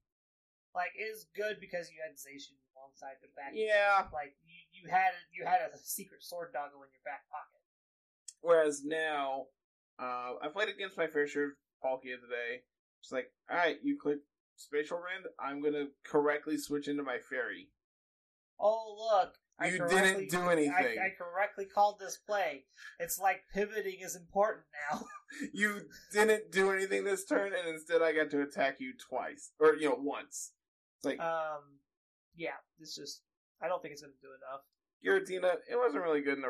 like 0.74 0.92
it 0.96 1.11
was 1.11 1.26
good 1.34 1.56
because 1.61 1.90
you 1.90 1.96
had 2.04 2.14
Zacian 2.16 2.54
alongside 2.76 3.16
the 3.22 3.28
back. 3.36 3.52
yeah. 3.54 4.04
Like 4.12 4.34
you, 4.44 4.82
you 4.82 4.90
had 4.90 5.12
you 5.32 5.44
had 5.44 5.61
a 5.74 5.78
secret 5.78 6.22
sword 6.22 6.52
doggo 6.52 6.82
in 6.82 6.90
your 6.92 7.04
back 7.04 7.24
pocket. 7.30 7.62
Whereas 8.40 8.84
now, 8.84 9.46
uh, 9.98 10.38
I 10.42 10.48
played 10.52 10.68
against 10.68 10.96
my 10.96 11.06
fair 11.09 11.26
share 11.26 11.44
of 11.44 11.50
Palkia 11.84 12.20
today. 12.20 12.62
It's 13.02 13.11
like, 13.11 13.30
all 13.50 13.56
right, 13.56 13.78
you 13.82 13.98
click 14.00 14.18
spatial 14.56 14.98
rend. 14.98 15.26
I'm 15.40 15.62
gonna 15.62 15.86
correctly 16.04 16.56
switch 16.59 16.88
into 16.88 17.02
my 17.02 17.18
fairy. 17.18 17.68
Oh 18.61 18.96
look, 19.12 19.34
I 19.61 19.66
You 19.68 19.86
didn't 19.88 20.30
do 20.30 20.48
anything. 20.50 20.72
I, 20.72 21.06
I 21.06 21.09
correctly 21.18 21.64
called 21.64 21.98
this 21.98 22.16
play. 22.16 22.64
It's 23.00 23.18
like 23.18 23.40
pivoting 23.52 23.98
is 24.02 24.14
important 24.16 24.64
now. 24.90 25.04
You 25.52 25.82
didn't 26.12 26.50
do 26.52 26.70
anything 26.70 27.04
this 27.04 27.26
turn, 27.26 27.52
and 27.52 27.68
instead 27.68 28.00
I 28.00 28.12
got 28.14 28.30
to 28.30 28.40
attack 28.40 28.76
you 28.80 28.94
twice, 29.11 29.50
or 29.61 29.74
you 29.76 29.90
know, 29.90 29.96
once. 29.98 30.52
It's 30.96 31.04
like 31.04 31.20
um, 31.20 31.80
yeah, 32.34 32.56
it's 32.80 32.94
just 32.96 33.20
I 33.61 33.68
don't 33.68 33.82
think 33.82 33.92
it's 33.92 34.00
gonna 34.00 34.14
do 34.22 34.28
enough. 34.32 34.62
Giratina. 35.04 35.56
It 35.70 35.76
wasn't 35.76 36.02
really 36.02 36.22
good 36.22 36.38
in 36.38 36.44
a, 36.44 36.48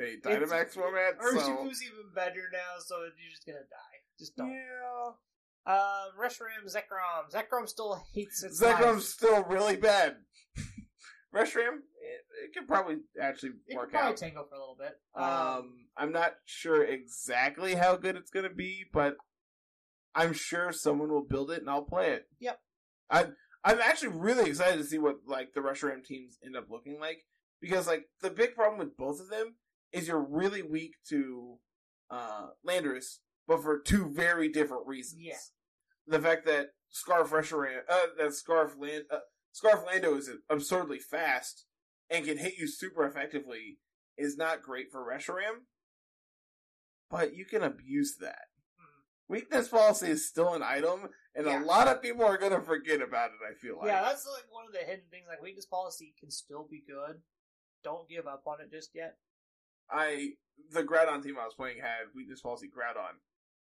a 0.00 0.16
Dynamax 0.20 0.60
It's- 0.60 0.74
format. 0.74 1.14
So 1.20 1.38
even 1.40 2.12
better 2.14 2.48
now, 2.52 2.78
so 2.78 2.96
you're 3.00 3.30
just 3.30 3.44
gonna 3.46 3.58
die. 3.58 3.98
Just 4.18 4.36
don't. 4.36 4.50
yeah, 4.50 5.10
Uh, 5.66 6.04
Reshiram, 6.18 6.64
Zekrom. 6.66 7.30
Zekrom 7.34 7.68
still 7.68 8.00
hates 8.14 8.42
its 8.44 8.62
Zekrom's 8.62 8.84
life. 8.94 9.02
still 9.02 9.42
really 9.44 9.76
bad. 9.76 10.16
Reshiram, 11.34 11.78
it, 12.00 12.24
it 12.44 12.54
could 12.54 12.66
probably 12.66 12.96
actually 13.20 13.52
It 13.66 13.76
work 13.76 13.86
could 13.90 13.92
probably 13.92 14.12
out. 14.12 14.16
tango 14.16 14.44
for 14.48 14.54
a 14.56 14.58
little 14.58 14.76
bit. 14.78 14.98
Um, 15.14 15.86
I'm 15.96 16.12
not 16.12 16.32
sure 16.44 16.82
exactly 16.84 17.74
how 17.74 17.96
good 17.96 18.16
it's 18.16 18.30
going 18.30 18.48
to 18.48 18.54
be, 18.54 18.84
but 18.92 19.16
I'm 20.14 20.32
sure 20.32 20.72
someone 20.72 21.10
will 21.10 21.24
build 21.24 21.50
it 21.50 21.60
and 21.60 21.70
I'll 21.70 21.82
play 21.84 22.10
it. 22.12 22.26
Yep. 22.40 22.58
I'm 23.10 23.36
I'm 23.62 23.78
actually 23.80 24.08
really 24.16 24.48
excited 24.50 24.78
to 24.78 24.84
see 24.84 24.98
what 24.98 25.16
like 25.26 25.52
the 25.54 25.60
Reshiram 25.60 26.04
teams 26.04 26.38
end 26.44 26.56
up 26.56 26.66
looking 26.70 26.98
like 26.98 27.18
because 27.60 27.86
like 27.86 28.04
the 28.22 28.30
big 28.30 28.54
problem 28.54 28.78
with 28.78 28.96
both 28.96 29.20
of 29.20 29.28
them 29.28 29.54
is 29.92 30.08
you're 30.08 30.20
really 30.24 30.62
weak 30.62 30.94
to 31.10 31.58
uh 32.10 32.48
Landorus, 32.66 33.18
but 33.46 33.62
for 33.62 33.78
two 33.78 34.10
very 34.10 34.48
different 34.48 34.86
reasons. 34.86 35.22
Yeah. 35.22 35.34
The 36.06 36.18
fact 36.20 36.46
that 36.46 36.68
Scarf 36.88 37.30
Reshiram, 37.30 37.80
uh, 37.88 38.06
that 38.18 38.34
Scarf 38.34 38.74
Land, 38.76 39.04
uh, 39.12 39.18
Scarf 39.52 39.84
Lando 39.86 40.16
is 40.16 40.30
absurdly 40.48 40.98
fast 40.98 41.64
and 42.08 42.24
can 42.24 42.38
hit 42.38 42.56
you 42.58 42.66
super 42.66 43.04
effectively 43.04 43.78
is 44.16 44.36
not 44.36 44.62
great 44.62 44.90
for 44.90 45.04
Reshiram, 45.04 45.64
but 47.10 47.34
you 47.34 47.44
can 47.44 47.62
abuse 47.62 48.16
that. 48.20 48.46
Hmm. 48.78 49.32
Weakness 49.32 49.68
policy 49.68 50.08
is 50.08 50.28
still 50.28 50.54
an 50.54 50.62
item, 50.62 51.08
and 51.34 51.46
Yeah. 51.46 51.62
a 51.62 51.64
lot 51.64 51.88
of 51.88 52.02
people 52.02 52.24
are 52.24 52.38
going 52.38 52.52
to 52.52 52.60
forget 52.62 53.00
about 53.00 53.30
it. 53.30 53.38
I 53.48 53.54
feel 53.54 53.78
like. 53.78 53.86
yeah, 53.86 54.02
that's 54.02 54.26
like 54.26 54.50
one 54.50 54.66
of 54.66 54.72
the 54.72 54.78
hidden 54.80 55.06
things. 55.10 55.26
Like 55.28 55.42
weakness 55.42 55.66
policy 55.66 56.14
can 56.18 56.30
still 56.30 56.66
be 56.70 56.80
good. 56.86 57.22
Don't 57.82 58.08
give 58.08 58.26
up 58.26 58.42
on 58.46 58.60
it 58.60 58.70
just 58.70 58.90
yet. 58.94 59.16
I 59.90 60.34
the 60.70 60.84
Groudon 60.84 61.22
team 61.22 61.36
I 61.40 61.44
was 61.44 61.54
playing 61.54 61.78
had 61.80 62.14
weakness 62.14 62.40
policy 62.42 62.68
Groudon, 62.68 63.18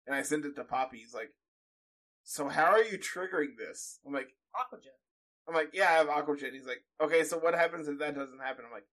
and 0.06 0.16
I 0.16 0.22
sent 0.22 0.46
it 0.46 0.56
to 0.56 0.64
Poppy. 0.64 1.00
He's 1.00 1.14
like, 1.14 1.32
"So 2.24 2.48
how 2.48 2.66
are 2.66 2.84
you 2.84 2.98
triggering 2.98 3.58
this?" 3.58 4.00
I'm 4.06 4.14
like, 4.14 4.30
Aqua 4.56 4.80
Jet. 4.82 4.94
"I'm 5.48 5.54
like, 5.56 5.70
yeah, 5.74 5.90
I 5.90 5.94
have 5.94 6.10
Aqua 6.10 6.38
Jet." 6.38 6.54
He's 6.54 6.66
like, 6.68 6.84
"Okay, 7.02 7.24
so 7.24 7.38
what 7.38 7.54
happens 7.56 7.88
if 7.88 8.00
that 8.00 8.16
doesn't 8.16 8.40
happen?" 8.40 8.66
I'm 8.66 8.72
like, 8.72 8.88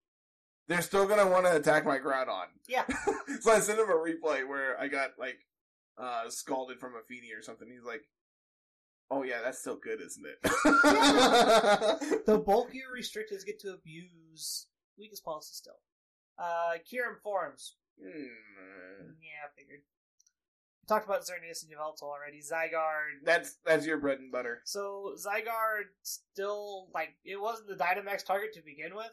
"They're 0.69 0.83
still 0.83 1.07
gonna 1.07 1.29
want 1.29 1.47
to 1.47 1.57
attack 1.57 1.85
my 1.85 1.99
Groudon." 1.99 2.47
Yeah. 2.69 2.85
so 3.41 3.53
I 3.53 3.61
sent 3.61 3.79
him 3.79 3.89
a 3.89 3.95
replay 3.95 4.47
where 4.49 4.79
I 4.81 4.89
got 4.89 5.11
like 5.19 5.39
uh 5.99 6.29
scalded 6.31 6.79
from 6.81 6.95
a 6.95 7.03
Fini 7.09 7.33
or 7.33 7.43
something. 7.43 7.69
He's 7.71 7.85
like, 7.85 8.03
"Oh 9.11 9.23
yeah, 9.23 9.41
that's 9.43 9.59
still 9.59 9.77
good, 9.77 10.01
isn't 10.01 10.27
it?" 10.27 10.39
The 12.27 12.39
bulkier 12.39 12.91
restrictors 12.95 13.45
get 13.45 13.59
to 13.61 13.73
abuse 13.75 14.67
weakest 14.99 15.25
policy 15.25 15.53
still. 15.55 15.79
Uh, 16.39 16.75
Kyurem 16.87 17.21
forms. 17.23 17.77
Hmm. 18.01 18.09
Yeah, 19.21 19.45
I 19.45 19.49
figured. 19.59 19.81
Talked 20.91 21.07
about 21.07 21.23
Xerneas 21.23 21.63
and 21.63 21.71
Yveltal 21.71 22.03
already. 22.03 22.41
Zygarde. 22.41 23.25
That's 23.25 23.59
that's 23.65 23.87
your 23.87 23.99
bread 23.99 24.19
and 24.19 24.33
butter. 24.33 24.61
So 24.65 25.15
Zygarde 25.25 25.87
still 26.03 26.89
like 26.93 27.11
it 27.25 27.41
wasn't 27.41 27.69
the 27.69 27.77
Dynamax 27.77 28.25
target 28.27 28.53
to 28.55 28.61
begin 28.61 28.97
with 28.97 29.13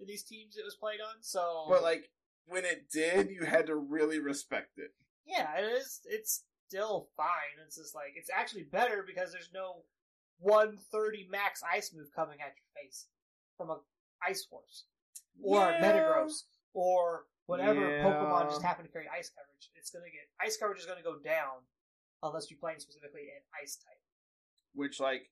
in 0.00 0.08
these 0.08 0.24
teams 0.24 0.56
it 0.56 0.64
was 0.64 0.74
played 0.74 0.98
on. 1.00 1.14
So, 1.20 1.66
But 1.68 1.84
like 1.84 2.10
when 2.46 2.64
it 2.64 2.90
did, 2.92 3.30
you 3.30 3.44
had 3.44 3.68
to 3.68 3.76
really 3.76 4.18
respect 4.18 4.76
it. 4.78 4.90
yeah, 5.24 5.56
it 5.56 5.64
is. 5.78 6.00
It's 6.04 6.42
still 6.66 7.10
fine. 7.16 7.62
It's 7.64 7.76
just 7.76 7.94
like 7.94 8.14
it's 8.16 8.30
actually 8.36 8.64
better 8.64 9.04
because 9.06 9.30
there's 9.30 9.50
no 9.54 9.82
130 10.40 11.28
max 11.30 11.62
ice 11.62 11.92
move 11.94 12.08
coming 12.16 12.38
at 12.40 12.54
your 12.56 12.82
face 12.84 13.06
from 13.56 13.70
a 13.70 13.78
ice 14.28 14.44
horse 14.50 14.86
or 15.44 15.70
a 15.70 15.74
Metagross 15.80 16.42
or 16.72 17.26
whatever 17.46 17.80
Yeah. 17.98 18.04
Pokemon 18.04 18.50
just 18.50 18.62
happen 18.62 18.84
to 18.86 18.90
carry 18.92 19.08
ice 19.08 19.30
coverage. 19.30 19.70
It's 19.74 19.90
gonna 19.90 20.10
get 20.10 20.28
ice 20.40 20.56
coverage 20.56 20.80
is 20.80 20.86
gonna 20.86 21.02
go 21.02 21.18
down 21.18 21.62
unless 22.22 22.50
you're 22.50 22.58
playing 22.60 22.80
specifically 22.80 23.22
an 23.34 23.42
ice 23.62 23.76
type. 23.76 24.00
Which 24.74 25.00
like 25.00 25.30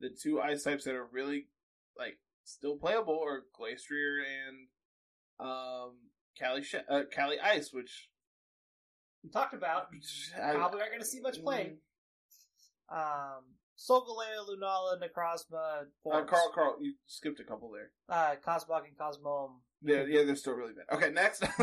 the 0.00 0.10
two 0.10 0.40
ice 0.40 0.62
types 0.64 0.84
that 0.84 0.94
are 0.94 1.06
really 1.06 1.48
like 1.96 2.18
still 2.44 2.76
playable 2.76 3.20
are 3.22 3.44
Glastrier 3.58 4.24
and 4.24 4.68
um 5.38 5.96
Cali 6.38 6.62
Sh- 6.62 6.74
uh, 6.88 7.02
Cali 7.12 7.38
Ice, 7.40 7.72
which 7.72 8.08
We 9.22 9.30
talked 9.30 9.54
about 9.54 9.88
I- 10.36 10.54
probably 10.54 10.80
aren't 10.80 10.92
gonna 10.92 11.04
see 11.04 11.20
much 11.20 11.38
Mm. 11.38 11.42
playing. 11.44 11.80
Um, 12.88 13.44
Solgaleo, 13.78 14.46
Lunala, 14.48 15.00
Necrozma, 15.00 15.86
Uh, 16.10 16.24
Carl, 16.24 16.52
Carl, 16.54 16.76
you 16.82 16.94
skipped 17.06 17.40
a 17.40 17.44
couple 17.44 17.70
there. 17.70 17.92
uh, 18.08 18.36
Cosmog 18.36 18.84
and 18.86 18.96
Cosmoem. 18.96 19.62
Yeah, 19.84 20.04
yeah, 20.06 20.22
they're 20.22 20.36
still 20.38 20.54
really 20.54 20.74
bad. 20.78 20.86
Okay, 20.94 21.10
next. 21.10 21.42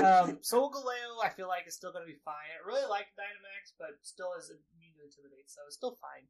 Um, 0.00 0.40
Solgaleo, 0.42 1.22
I 1.22 1.28
feel 1.30 1.46
like 1.46 1.66
is 1.68 1.74
still 1.76 1.92
going 1.92 2.02
to 2.04 2.10
be 2.10 2.18
fine. 2.24 2.50
I 2.50 2.58
really 2.66 2.88
like 2.88 3.14
Dynamax, 3.14 3.72
but 3.78 4.00
still 4.02 4.34
is 4.38 4.50
immune 4.50 4.96
to 4.98 5.04
Intimidate, 5.06 5.46
so 5.46 5.60
it's 5.66 5.76
still 5.76 5.94
fine. 6.00 6.26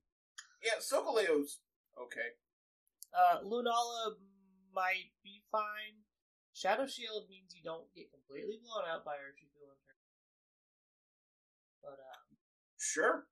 yeah, 0.61 0.77
Solgaleo's 0.83 1.61
okay. 1.97 2.37
Uh, 3.15 3.41
Lunala 3.47 4.21
might 4.75 5.15
be 5.25 5.43
fine. 5.51 6.05
Shadow 6.53 6.87
Shield 6.87 7.31
means 7.31 7.55
you 7.57 7.63
don't 7.65 7.89
get 7.95 8.13
completely 8.13 8.59
blown 8.61 8.85
out 8.91 9.05
by 9.05 9.17
Urshifu 9.17 9.65
in 9.65 9.79
turn. 9.81 10.03
But, 11.83 11.99
um, 12.03 12.37
Sure. 12.77 13.30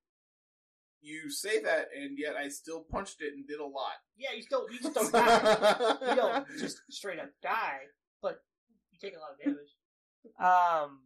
You 1.01 1.31
say 1.31 1.61
that, 1.63 1.89
and 1.97 2.19
yet 2.19 2.35
I 2.37 2.49
still 2.49 2.85
punched 2.91 3.21
it 3.21 3.33
and 3.35 3.47
did 3.47 3.61
a 3.61 3.65
lot. 3.67 3.93
yeah, 4.17 4.31
you 4.35 4.43
still, 4.43 4.67
you 4.71 4.79
just 4.81 4.95
don't 4.95 5.13
die. 5.13 5.97
you 6.11 6.17
don't 6.17 6.47
just 6.59 6.81
straight 6.91 7.21
up 7.21 7.31
die, 7.43 7.81
but 8.21 8.43
you 8.91 8.99
take 9.01 9.17
a 9.17 9.21
lot 9.21 9.33
of 9.33 9.39
damage. 9.39 9.71
Um, 10.41 11.01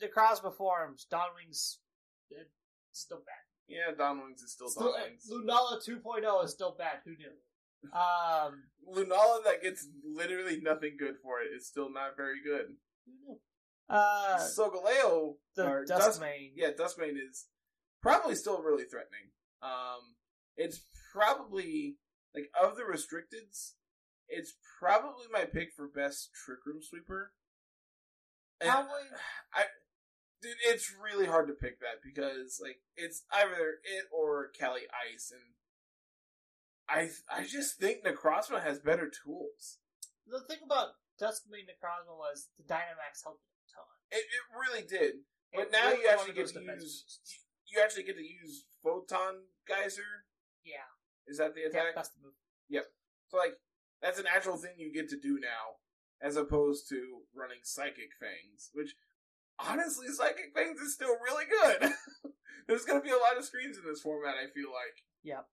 the 0.00 0.08
Crosby 0.08 0.48
forms, 0.56 1.06
Dawnwings, 1.10 1.76
uh, 2.32 2.44
still 2.92 3.18
bad. 3.18 3.42
Yeah, 3.68 3.94
Dawn 3.96 4.22
Wings 4.22 4.42
is 4.42 4.52
still, 4.52 4.68
Still, 4.68 4.92
Dawn 4.92 5.00
Wings. 5.10 5.28
Lunala 5.32 5.80
2.0 6.22 6.44
is 6.44 6.50
still 6.52 6.76
bad. 6.78 6.98
Who 7.04 7.12
knew? 7.12 7.32
Um, 7.92 8.64
Lunala 8.88 9.42
that 9.44 9.62
gets 9.62 9.88
literally 10.04 10.60
nothing 10.60 10.96
good 10.98 11.14
for 11.22 11.40
it 11.40 11.46
is 11.56 11.66
still 11.66 11.90
not 11.92 12.16
very 12.16 12.42
good. 12.44 12.66
who 13.06 13.12
knew? 13.32 13.38
Uh, 13.88 14.38
Solgaleo, 14.38 15.34
the 15.56 15.84
Duskmane. 15.88 16.52
yeah, 16.56 16.70
Duskmane 16.78 17.14
is 17.30 17.46
probably 18.06 18.34
still 18.34 18.62
really 18.62 18.84
threatening. 18.84 19.32
Um, 19.62 20.14
it's 20.56 20.80
probably 21.12 21.96
like 22.34 22.50
of 22.60 22.76
the 22.76 22.82
restricteds, 22.82 23.72
it's 24.28 24.54
probably 24.78 25.26
my 25.32 25.44
pick 25.44 25.72
for 25.74 25.88
best 25.88 26.30
trick 26.32 26.60
room 26.66 26.80
sweeper. 26.82 27.32
And 28.60 28.70
Probably. 28.70 29.04
I, 29.54 29.64
dude, 30.40 30.56
it's 30.64 30.92
really 31.02 31.26
hard 31.26 31.48
to 31.48 31.54
pick 31.54 31.80
that 31.80 32.00
because 32.02 32.58
like 32.62 32.78
it's 32.96 33.24
either 33.32 33.80
it 33.84 34.04
or 34.10 34.48
Cali 34.58 34.88
Ice, 35.12 35.30
and 35.30 35.52
I 36.88 37.10
I 37.28 37.44
just 37.44 37.78
think 37.78 38.04
Necrozma 38.04 38.62
has 38.62 38.78
better 38.78 39.10
tools. 39.10 39.78
The 40.26 40.40
thing 40.40 40.64
about 40.64 40.96
Duskmane 41.20 41.68
Necrozma 41.68 42.16
was 42.16 42.48
the 42.56 42.64
Dynamax 42.64 43.24
helped 43.24 43.44
a 43.44 43.68
ton. 43.68 43.84
It, 44.10 44.24
it 44.24 44.44
really 44.56 44.86
did. 44.86 45.20
But 45.52 45.68
It 45.68 45.72
now 45.72 45.90
really 45.90 46.02
you 46.02 46.08
actually 46.08 46.34
get 46.34 46.48
to 46.48 46.60
use. 46.60 47.04
You 47.68 47.80
actually 47.82 48.04
get 48.04 48.16
to 48.16 48.22
use 48.22 48.64
photon 48.82 49.42
geyser. 49.66 50.24
Yeah, 50.64 50.86
Is 51.26 51.38
that 51.38 51.54
the 51.54 51.60
yeah, 51.62 51.68
attack? 51.68 51.94
that's 51.94 52.10
the 52.10 52.20
move. 52.22 52.32
So 53.28 53.38
like 53.38 53.54
that's 54.00 54.20
an 54.20 54.26
actual 54.32 54.56
thing 54.56 54.72
you 54.78 54.92
get 54.94 55.08
to 55.10 55.18
do 55.18 55.38
now, 55.40 55.82
as 56.22 56.36
opposed 56.36 56.88
to 56.90 57.22
running 57.34 57.58
psychic 57.64 58.14
fangs, 58.20 58.70
which 58.72 58.94
honestly, 59.58 60.06
psychic 60.08 60.52
fangs 60.54 60.80
is 60.80 60.94
still 60.94 61.16
really 61.24 61.44
good. 61.50 61.90
There's 62.68 62.84
gonna 62.84 63.00
be 63.00 63.10
a 63.10 63.16
lot 63.16 63.36
of 63.36 63.44
screens 63.44 63.78
in 63.78 63.84
this 63.84 64.00
format. 64.00 64.34
I 64.36 64.46
feel 64.54 64.68
like 64.70 65.02
Yep. 65.24 65.46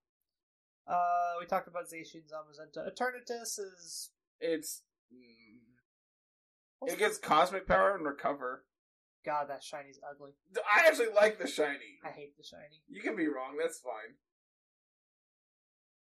Uh, 0.85 1.33
we 1.39 1.45
talked 1.47 1.67
about 1.67 1.85
Zacian 1.85 2.23
Zamazenta. 2.29 2.87
Eternatus 2.91 3.57
is 3.59 4.11
it's 4.39 4.83
mm, 5.11 6.87
it 6.91 6.99
gets 6.99 7.17
cosmic 7.17 7.67
power 7.67 7.95
and 7.95 8.05
recover. 8.05 8.65
God, 9.25 9.49
that 9.49 9.63
shiny's 9.63 9.99
ugly. 10.03 10.31
I 10.55 10.87
actually 10.87 11.13
like 11.15 11.39
the 11.39 11.47
shiny. 11.47 11.99
I 12.03 12.09
hate 12.09 12.35
the 12.37 12.43
shiny. 12.43 12.83
You 12.89 13.01
can 13.01 13.15
be 13.15 13.27
wrong. 13.27 13.55
That's 13.59 13.79
fine. 13.79 14.15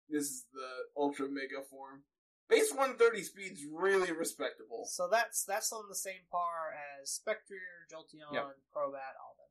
This 0.09 0.26
is 0.26 0.45
the 0.53 0.99
ultra 0.99 1.28
mega 1.30 1.61
form. 1.70 2.03
Base 2.49 2.72
130 2.72 3.24
speed's 3.24 3.61
really 3.72 4.11
respectable. 4.11 4.86
So 4.86 5.07
that's 5.09 5.43
that's 5.45 5.72
on 5.72 5.88
the 5.88 5.95
same 5.95 6.28
par 6.30 6.76
as 7.01 7.09
Spectre, 7.11 7.88
Jolteon, 7.91 8.34
Yep. 8.34 8.57
Crobat, 8.76 9.16
all 9.18 9.36
them. 9.39 9.49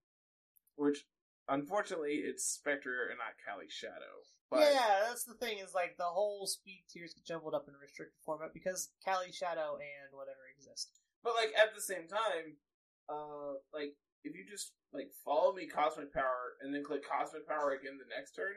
Which, 0.77 1.07
unfortunately, 1.49 2.23
it's 2.23 2.45
Spectre 2.45 3.09
and 3.09 3.19
not 3.19 3.41
Cali 3.45 3.67
Shadow. 3.69 4.23
But 4.51 4.61
yeah, 4.61 5.09
that's 5.09 5.25
the 5.25 5.35
thing 5.35 5.59
is 5.59 5.73
like 5.75 5.97
the 5.97 6.05
whole 6.13 6.47
speed 6.47 6.85
tiers 6.93 7.15
get 7.15 7.25
jumbled 7.25 7.55
up 7.55 7.67
in 7.67 7.75
restricted 7.81 8.21
format 8.23 8.53
because 8.53 8.91
Cali 9.03 9.33
Shadow 9.33 9.81
and 9.81 10.13
whatever 10.13 10.45
exist. 10.55 10.91
But 11.25 11.35
like 11.35 11.55
at 11.57 11.75
the 11.75 11.81
same 11.81 12.07
time, 12.07 12.61
uh, 13.09 13.55
like 13.72 13.94
if 14.24 14.34
you 14.36 14.44
just 14.48 14.72
like 14.92 15.09
follow 15.24 15.53
me 15.55 15.66
cosmic 15.66 16.12
power 16.12 16.55
and 16.62 16.74
then 16.74 16.84
click 16.84 17.03
cosmic 17.09 17.46
power 17.48 17.72
again 17.72 17.98
the 17.98 18.09
next 18.14 18.32
turn, 18.32 18.55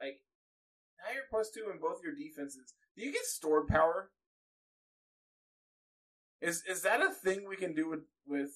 like 0.00 0.20
now 1.02 1.12
you're 1.14 1.24
plus 1.30 1.50
two 1.50 1.70
in 1.72 1.80
both 1.80 2.02
your 2.04 2.14
defenses. 2.14 2.74
Do 2.96 3.04
you 3.04 3.12
get 3.12 3.24
stored 3.24 3.68
power? 3.68 4.10
Is 6.40 6.62
is 6.68 6.82
that 6.82 7.00
a 7.02 7.10
thing 7.12 7.46
we 7.48 7.56
can 7.56 7.74
do 7.74 7.88
with 7.88 8.00
with? 8.26 8.50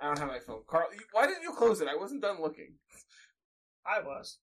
I 0.00 0.06
don't 0.06 0.18
have 0.18 0.28
my 0.28 0.40
phone. 0.40 0.62
Carl, 0.66 0.88
you- 0.94 1.04
why 1.12 1.26
didn't 1.26 1.42
you 1.42 1.52
close 1.52 1.80
it? 1.82 1.88
I 1.88 1.94
wasn't 1.94 2.22
done 2.22 2.40
looking. 2.40 2.78
I 3.86 4.00
was. 4.00 4.38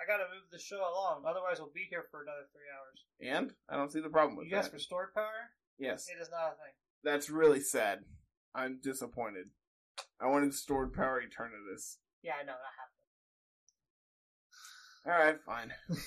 I 0.00 0.04
gotta 0.06 0.24
move 0.24 0.50
the 0.52 0.58
show 0.58 0.76
along, 0.76 1.24
otherwise 1.26 1.58
we'll 1.58 1.72
be 1.72 1.86
here 1.88 2.04
for 2.10 2.22
another 2.22 2.46
three 2.52 2.68
hours. 2.68 3.04
And 3.20 3.54
I 3.68 3.76
don't 3.76 3.90
see 3.90 4.00
the 4.00 4.10
problem 4.10 4.36
with 4.36 4.46
You 4.46 4.52
guys 4.52 4.64
that. 4.64 4.72
for 4.72 4.78
stored 4.78 5.14
power? 5.14 5.54
yes, 5.78 6.06
It 6.08 6.20
is 6.20 6.28
not 6.30 6.52
a 6.52 6.56
thing. 6.56 6.74
That's 7.06 7.30
really 7.30 7.62
sad. 7.62 8.02
I'm 8.50 8.82
disappointed. 8.82 9.54
I 10.18 10.26
wanted 10.26 10.50
stored 10.52 10.90
power 10.90 11.22
Eternatus. 11.22 12.02
Yeah, 12.18 12.34
I 12.34 12.42
know, 12.42 12.58
not 12.58 12.74
happening. 12.74 13.06
All 15.06 15.14
right, 15.14 15.38
fine. 15.46 15.70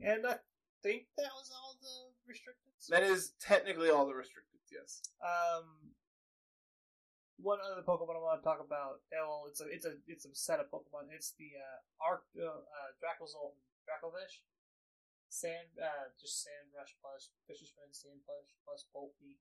And 0.00 0.24
I 0.24 0.40
think 0.80 1.12
that 1.20 1.28
was 1.36 1.52
all 1.52 1.76
the 1.76 2.16
restricted. 2.24 2.72
That 2.88 3.04
is 3.04 3.36
technically 3.36 3.92
all 3.92 4.08
the 4.08 4.16
restricted. 4.16 4.64
Yes. 4.72 5.04
Um, 5.20 5.92
one 7.36 7.60
other 7.60 7.84
Pokemon 7.84 8.16
I 8.16 8.24
want 8.24 8.40
to 8.40 8.48
talk 8.48 8.64
about. 8.64 9.04
Well, 9.12 9.44
it's 9.44 9.60
a 9.60 9.68
it's 9.68 9.84
a 9.84 10.00
it's 10.08 10.24
a 10.24 10.32
set 10.32 10.56
of 10.56 10.72
Pokemon. 10.72 11.12
It's 11.12 11.36
the 11.36 11.52
uh, 11.52 11.84
Arc 12.00 12.24
uh, 12.32 12.64
uh, 12.64 12.96
Dracozolt 12.96 13.60
and 13.60 13.76
Dracovish. 13.84 14.40
Sand, 15.28 15.76
uh, 15.76 16.08
just 16.16 16.40
Sand 16.40 16.72
Rush 16.72 16.96
plus 16.96 17.28
Fishious 17.44 17.76
Rend, 17.76 17.92
Sand 17.92 18.24
Rush 18.24 18.56
plus 18.64 18.88
Bolt 18.88 19.12
Beak. 19.20 19.36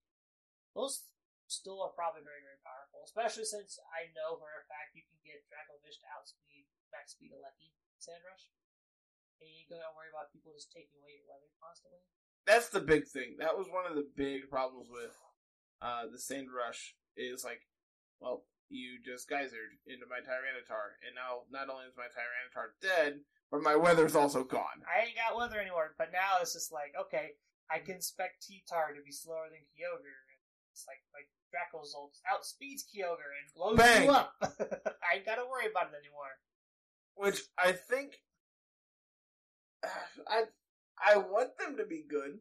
Those 0.77 1.09
still 1.49 1.81
are 1.81 1.93
probably 1.97 2.21
very 2.21 2.45
very 2.45 2.61
powerful, 2.61 3.01
especially 3.05 3.45
since 3.45 3.81
I 3.89 4.13
know 4.13 4.37
for 4.37 4.49
a 4.49 4.63
fact 4.69 4.93
you 4.93 5.05
can 5.05 5.17
get 5.25 5.41
Dracovish 5.49 5.97
to 6.01 6.07
outspeed 6.13 6.69
max 6.93 7.17
speed 7.17 7.33
Alecki 7.33 7.73
Sand 7.97 8.21
Rush. 8.25 8.49
And 9.41 9.49
you 9.49 9.65
ain't 9.65 9.71
gonna 9.71 9.95
worry 9.95 10.11
about 10.11 10.33
people 10.35 10.53
just 10.53 10.69
taking 10.69 10.99
away 10.99 11.17
your 11.17 11.29
weather 11.29 11.49
constantly. 11.57 12.03
That's 12.45 12.69
the 12.69 12.83
big 12.83 13.05
thing. 13.07 13.37
That 13.39 13.57
was 13.57 13.69
one 13.69 13.85
of 13.85 13.95
the 13.95 14.07
big 14.17 14.49
problems 14.49 14.89
with 14.89 15.13
uh, 15.81 16.09
the 16.11 16.19
Sand 16.19 16.49
Rush. 16.49 16.95
Is 17.19 17.43
like, 17.43 17.67
well, 18.23 18.47
you 18.71 19.01
just 19.03 19.27
geysered 19.27 19.75
into 19.89 20.07
my 20.07 20.23
Tyranitar, 20.23 20.95
and 21.03 21.17
now 21.17 21.43
not 21.51 21.67
only 21.67 21.89
is 21.89 21.97
my 21.99 22.07
Tyranitar 22.07 22.77
dead, 22.79 23.19
but 23.51 23.65
my 23.65 23.75
weather's 23.75 24.15
also 24.15 24.45
gone. 24.45 24.85
I 24.85 25.09
ain't 25.09 25.19
got 25.19 25.35
weather 25.35 25.59
anymore, 25.59 25.97
but 25.97 26.13
now 26.13 26.39
it's 26.39 26.53
just 26.53 26.71
like, 26.71 26.93
okay, 26.95 27.35
I 27.67 27.79
can 27.79 27.97
expect 27.97 28.45
T-Tar 28.45 28.93
to 28.93 29.01
be 29.03 29.11
slower 29.11 29.49
than 29.49 29.65
Kyogre. 29.73 30.28
It's 30.79 30.87
like, 30.87 31.03
my 31.11 31.27
Dracozolt 31.51 32.15
outspeeds 32.23 32.87
Kyogre 32.87 33.35
and 33.35 33.51
blows 33.51 33.75
Bang! 33.75 34.05
you 34.05 34.11
up. 34.11 34.31
I 34.41 35.19
ain't 35.19 35.25
gotta 35.25 35.43
worry 35.43 35.67
about 35.67 35.91
it 35.91 35.99
anymore. 35.99 36.39
Which 37.15 37.43
I 37.59 37.73
think, 37.73 38.23
I 39.83 40.47
I 40.95 41.17
want 41.17 41.57
them 41.59 41.75
to 41.77 41.85
be 41.85 42.05
good. 42.07 42.39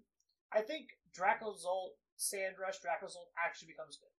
I 0.55 0.63
think 0.63 0.95
Dracozolt, 1.11 1.99
Sandrush, 2.19 2.79
Dracozolt 2.79 3.35
actually 3.35 3.75
becomes 3.75 3.99
good. 3.99 4.15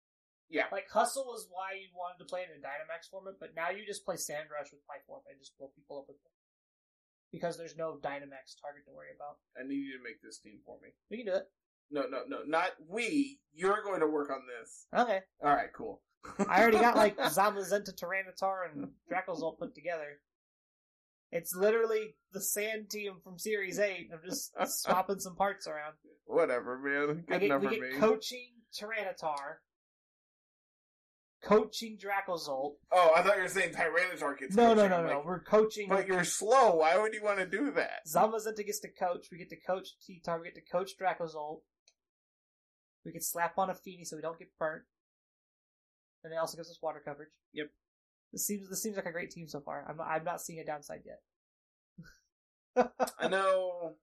Yeah. 0.49 0.65
Like, 0.71 0.89
Hustle 0.89 1.29
was 1.29 1.47
why 1.47 1.77
you 1.77 1.93
wanted 1.93 2.19
to 2.19 2.27
play 2.27 2.41
it 2.41 2.51
in 2.51 2.59
a 2.59 2.65
Dynamax 2.65 3.07
format, 3.07 3.37
but 3.39 3.53
now 3.55 3.69
you 3.69 3.85
just 3.85 4.03
play 4.03 4.15
Sandrush 4.15 4.73
with 4.73 4.81
Tyform 4.89 5.21
and 5.29 5.37
just 5.37 5.55
blow 5.57 5.69
people 5.75 6.01
up 6.01 6.09
with 6.09 6.17
it. 6.17 6.33
Because 7.31 7.55
there's 7.55 7.77
no 7.77 8.01
Dynamax 8.01 8.57
target 8.57 8.89
to 8.89 8.95
worry 8.95 9.13
about. 9.13 9.37
I 9.53 9.61
need 9.61 9.85
you 9.85 9.95
to 9.95 10.03
make 10.03 10.19
this 10.25 10.41
team 10.41 10.59
for 10.65 10.81
me. 10.81 10.89
We 11.11 11.21
can 11.21 11.27
do 11.29 11.37
it. 11.37 11.47
No, 11.91 12.03
no, 12.09 12.19
no, 12.27 12.37
not 12.45 12.71
we. 12.87 13.39
You're 13.53 13.81
going 13.83 13.99
to 14.01 14.07
work 14.07 14.29
on 14.29 14.41
this. 14.47 14.85
Okay. 14.95 15.19
All 15.43 15.55
right, 15.55 15.69
cool. 15.75 16.01
I 16.47 16.61
already 16.61 16.79
got 16.79 16.95
like 16.95 17.17
Zamazenta 17.17 17.93
Tyranitar 17.95 18.71
and 18.73 18.89
Dracozolt 19.11 19.57
put 19.59 19.73
together. 19.75 20.19
It's 21.31 21.53
literally 21.55 22.15
the 22.33 22.41
sand 22.41 22.89
team 22.89 23.13
from 23.23 23.37
Series 23.37 23.79
8. 23.79 24.09
I'm 24.13 24.19
just 24.27 24.51
swapping 24.83 25.19
some 25.19 25.35
parts 25.35 25.67
around. 25.67 25.93
whatever, 26.25 26.77
man. 26.79 27.23
I 27.29 27.31
Good 27.33 27.39
get, 27.41 27.43
enough 27.43 27.61
we 27.61 27.67
for 27.67 27.73
get 27.73 27.81
me. 27.93 27.99
coaching 27.99 28.49
Tyranitar, 28.79 29.57
coaching 31.43 31.97
Dracozolt. 31.97 32.73
oh, 32.91 33.11
I 33.15 33.21
thought 33.21 33.37
you 33.37 33.43
were 33.43 33.47
saying 33.47 33.73
Tyranitar 33.73 34.37
gets. 34.37 34.55
No, 34.55 34.73
no, 34.73 34.87
coaching. 34.87 34.89
no, 34.89 34.95
I'm 34.97 35.05
no. 35.07 35.15
like, 35.17 35.25
We're 35.25 35.43
coaching. 35.43 35.87
But 35.89 36.07
you're 36.07 36.23
slow. 36.23 36.75
Why 36.77 36.97
would 36.97 37.13
you 37.13 37.23
want 37.23 37.39
to 37.39 37.45
do 37.45 37.71
that? 37.71 38.01
Zamazenta 38.13 38.65
gets 38.65 38.79
to 38.81 38.89
coach. 38.89 39.27
We 39.31 39.37
get 39.37 39.49
to 39.49 39.57
coach 39.65 39.87
T-Tar. 40.05 40.39
We 40.39 40.45
get 40.45 40.55
to 40.55 40.61
coach 40.71 40.91
Dracozolt. 41.01 41.61
We 43.09 43.13
can 43.13 43.21
slap 43.23 43.57
on 43.57 43.71
a 43.71 43.73
Fini 43.73 44.05
so 44.05 44.15
we 44.15 44.21
don't 44.21 44.37
get 44.37 44.49
burnt. 44.59 44.83
And 46.23 46.31
it 46.31 46.37
also 46.37 46.57
gives 46.57 46.69
us 46.69 46.77
water 46.79 47.01
coverage. 47.03 47.31
Yep. 47.53 47.71
This 48.31 48.45
seems 48.45 48.69
this 48.69 48.83
seems 48.83 48.97
like 48.97 49.07
a 49.07 49.11
great 49.11 49.31
team 49.31 49.47
so 49.47 49.61
far. 49.61 49.83
I'm 49.89 49.97
not, 49.97 50.07
I'm 50.07 50.23
not 50.23 50.41
seeing 50.41 50.59
a 50.59 50.63
downside 50.63 51.01
yet. 51.03 52.91
I 53.19 53.27
know. 53.27 53.95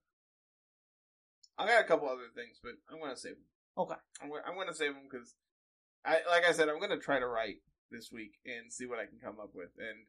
I 1.57 1.67
got 1.67 1.85
a 1.85 1.87
couple 1.87 2.09
other 2.09 2.27
things, 2.35 2.59
but 2.61 2.73
I'm 2.91 2.99
gonna 2.99 3.15
save 3.15 3.35
them. 3.35 3.45
Okay. 3.77 3.95
I'm 4.21 4.27
gonna, 4.27 4.41
I'm 4.45 4.57
gonna 4.57 4.73
save 4.73 4.93
them 4.93 5.03
because, 5.09 5.35
I 6.03 6.19
like 6.29 6.43
I 6.43 6.51
said, 6.51 6.67
I'm 6.67 6.81
gonna 6.81 6.97
try 6.97 7.17
to 7.17 7.27
write 7.27 7.61
this 7.89 8.11
week 8.11 8.33
and 8.45 8.73
see 8.73 8.87
what 8.87 8.99
I 8.99 9.05
can 9.05 9.19
come 9.23 9.39
up 9.41 9.51
with, 9.55 9.69
and 9.77 10.03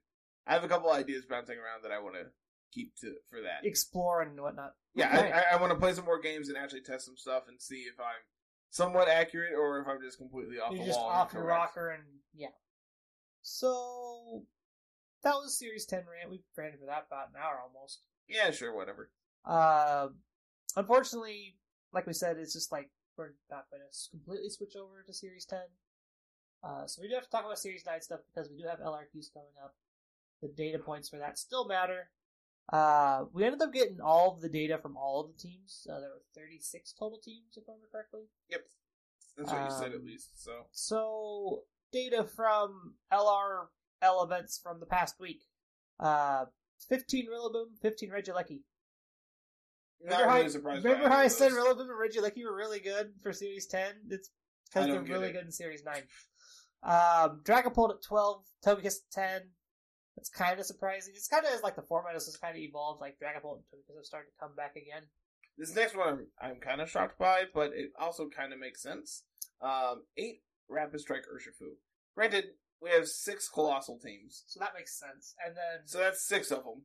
I 0.45 0.55
have 0.55 0.65
a 0.65 0.69
couple 0.69 0.91
ideas 0.91 1.25
bouncing 1.31 1.57
around 1.57 1.85
that 1.85 1.93
I 1.93 2.01
want 2.01 2.17
to 2.17 2.33
keep 2.73 2.97
to 3.03 3.15
for 3.31 3.43
that. 3.43 3.63
Explore 3.63 4.23
and 4.23 4.41
whatnot. 4.41 4.73
Yeah, 4.97 5.17
Okay. 5.17 5.31
I, 5.31 5.39
I, 5.39 5.45
I 5.53 5.61
want 5.61 5.73
to 5.73 5.79
play 5.79 5.93
some 5.93 6.05
more 6.05 6.21
games 6.21 6.49
and 6.49 6.59
actually 6.59 6.81
test 6.83 7.07
some 7.07 7.17
stuff 7.17 7.45
and 7.47 7.63
see 7.63 7.83
if 7.87 8.01
I'm 8.01 8.27
somewhat 8.71 9.09
accurate 9.09 9.53
or 9.55 9.81
if 9.81 9.89
I'm 9.89 10.01
just 10.03 10.19
completely 10.19 10.59
off 10.59 10.73
You're 10.73 10.81
the 10.81 10.87
just 10.87 10.99
wall. 10.99 11.09
off 11.09 11.33
your 11.33 11.45
rocker 11.45 11.91
and 11.91 12.03
yeah. 12.35 12.49
So 13.43 14.43
that 15.23 15.35
was 15.35 15.59
Series 15.59 15.87
Ten 15.87 16.01
rant. 16.01 16.31
We 16.31 16.43
ran 16.57 16.73
for 16.79 16.87
that 16.87 17.07
about 17.09 17.29
an 17.31 17.41
hour 17.43 17.61
almost. 17.63 18.01
Yeah, 18.29 18.51
sure, 18.51 18.75
whatever. 18.75 19.11
Uh, 19.45 20.09
unfortunately, 20.77 21.57
like 21.93 22.07
we 22.07 22.13
said, 22.13 22.37
it's 22.37 22.53
just 22.53 22.71
like 22.71 22.91
we're 23.17 23.33
not 23.51 23.65
going 23.71 23.83
to 23.83 24.11
completely 24.11 24.51
switch 24.51 24.77
over 24.77 25.03
to 25.07 25.13
Series 25.13 25.47
10. 25.47 25.59
Uh, 26.63 26.87
so 26.87 27.01
we 27.03 27.09
do 27.09 27.15
have 27.15 27.25
to 27.25 27.31
talk 27.31 27.45
about 27.45 27.59
Series 27.59 27.85
9 27.87 28.01
stuff 28.03 28.21
because 28.33 28.51
we 28.51 28.57
do 28.57 28.69
have 28.69 28.81
LRQs 28.81 29.33
coming 29.33 29.55
up. 29.63 29.75
The 30.43 30.49
data 30.49 30.79
points 30.79 31.09
for 31.09 31.19
that 31.19 31.39
still 31.39 31.67
matter. 31.67 32.11
Uh, 32.71 33.25
we 33.33 33.45
ended 33.45 33.63
up 33.63 33.73
getting 33.73 34.01
all 34.01 34.35
of 34.35 34.41
the 34.43 34.49
data 34.49 34.79
from 34.79 34.97
all 34.97 35.21
of 35.23 35.29
the 35.29 35.39
teams. 35.49 35.87
Uh, 35.91 36.01
there 36.01 36.11
were 36.11 36.23
36 36.35 36.93
total 36.93 37.19
teams, 37.19 37.57
if 37.57 37.65
I 37.69 37.73
remember 37.73 37.89
correctly. 37.91 38.23
Yep, 38.51 38.61
that's 39.39 39.53
what 39.53 39.65
you 39.65 39.71
said 39.71 39.93
at 39.93 40.01
Um, 40.01 40.05
least. 40.07 40.43
So 40.45 40.67
So, 40.71 41.63
data 41.93 42.25
from 42.25 42.95
LRL 43.11 44.25
events 44.25 44.59
from 44.63 44.81
the 44.81 44.87
past 44.87 45.19
week. 45.19 45.45
Uh, 45.99 46.47
15 46.89 47.27
Rillaboom, 47.29 47.79
15 47.81 48.11
Regieleki. 48.11 48.61
not 50.01 50.21
Remember, 50.21 50.27
really 50.35 50.43
how, 50.43 50.49
surprised. 50.49 50.85
remember 50.85 51.09
how 51.09 51.19
I 51.19 51.29
said. 51.29 51.53
Rillaboom 51.53 51.89
and 51.89 51.91
Regieleki 51.91 52.45
were 52.45 52.55
really 52.55 52.81
good 52.81 53.15
for 53.23 53.33
Series 53.33 53.67
10? 53.67 53.95
It's 54.11 54.31
because 54.67 54.87
they're 54.87 55.03
really 55.03 55.29
it. 55.31 55.33
good 55.33 55.45
in 55.47 55.51
Series 55.53 55.83
9. 55.85 56.03
Um, 56.83 57.41
Dragapult 57.45 57.95
at 57.95 58.03
12, 58.03 58.45
Togekiss 58.65 58.99
at 58.99 59.11
10. 59.13 59.43
That's 60.19 60.31
kind 60.31 60.59
of 60.59 60.67
surprising. 60.67 61.15
It's 61.15 61.29
kind 61.29 61.47
of 61.47 61.63
like 61.63 61.77
the 61.77 61.83
format 61.83 62.15
has 62.15 62.27
just 62.27 62.41
kind 62.41 62.57
of 62.57 62.61
evolved. 62.61 63.01
Like 63.01 63.19
Dragapult 63.23 63.63
and 63.63 63.65
Togekiss 63.71 63.95
have 63.95 64.05
started 64.05 64.31
to 64.35 64.41
come 64.41 64.57
back 64.57 64.75
again. 64.75 65.05
This 65.57 65.77
next 65.77 65.97
one 65.97 66.09
I'm, 66.09 66.27
I'm 66.43 66.57
kind 66.57 66.81
of 66.81 66.91
shocked 66.91 67.21
by, 67.21 67.45
but 67.55 67.71
it 67.73 67.93
also 67.99 68.29
kind 68.29 68.53
of 68.53 68.59
makes 68.59 68.83
sense. 68.83 69.23
Um, 69.63 70.03
eight 70.17 70.43
Rapid 70.69 70.99
Strike 70.99 71.23
Urshifu. 71.33 71.79
Granted, 72.17 72.47
we 72.83 72.91
have 72.91 73.07
six 73.07 73.49
Coalossal 73.49 74.01
teams, 74.01 74.43
So 74.49 74.59
that 74.59 74.73
makes 74.77 74.99
sense. 74.99 75.37
And 75.47 75.55
then 75.57 75.87
so 75.87 75.99
that's 75.99 76.27
six 76.27 76.51
of 76.51 76.65
them. 76.65 76.83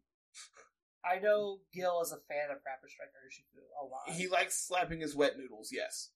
I 1.05 1.17
know 1.17 1.57
Gil 1.73 2.01
is 2.03 2.11
a 2.11 2.21
fan 2.29 2.51
of 2.51 2.59
Rapid 2.63 2.91
Strike 2.91 3.09
Urshifu 3.17 3.65
a 3.81 3.85
lot. 3.85 4.15
He 4.15 4.27
likes 4.27 4.63
slapping 4.67 5.01
his 5.01 5.15
wet 5.15 5.39
noodles, 5.39 5.71
yes. 5.71 6.11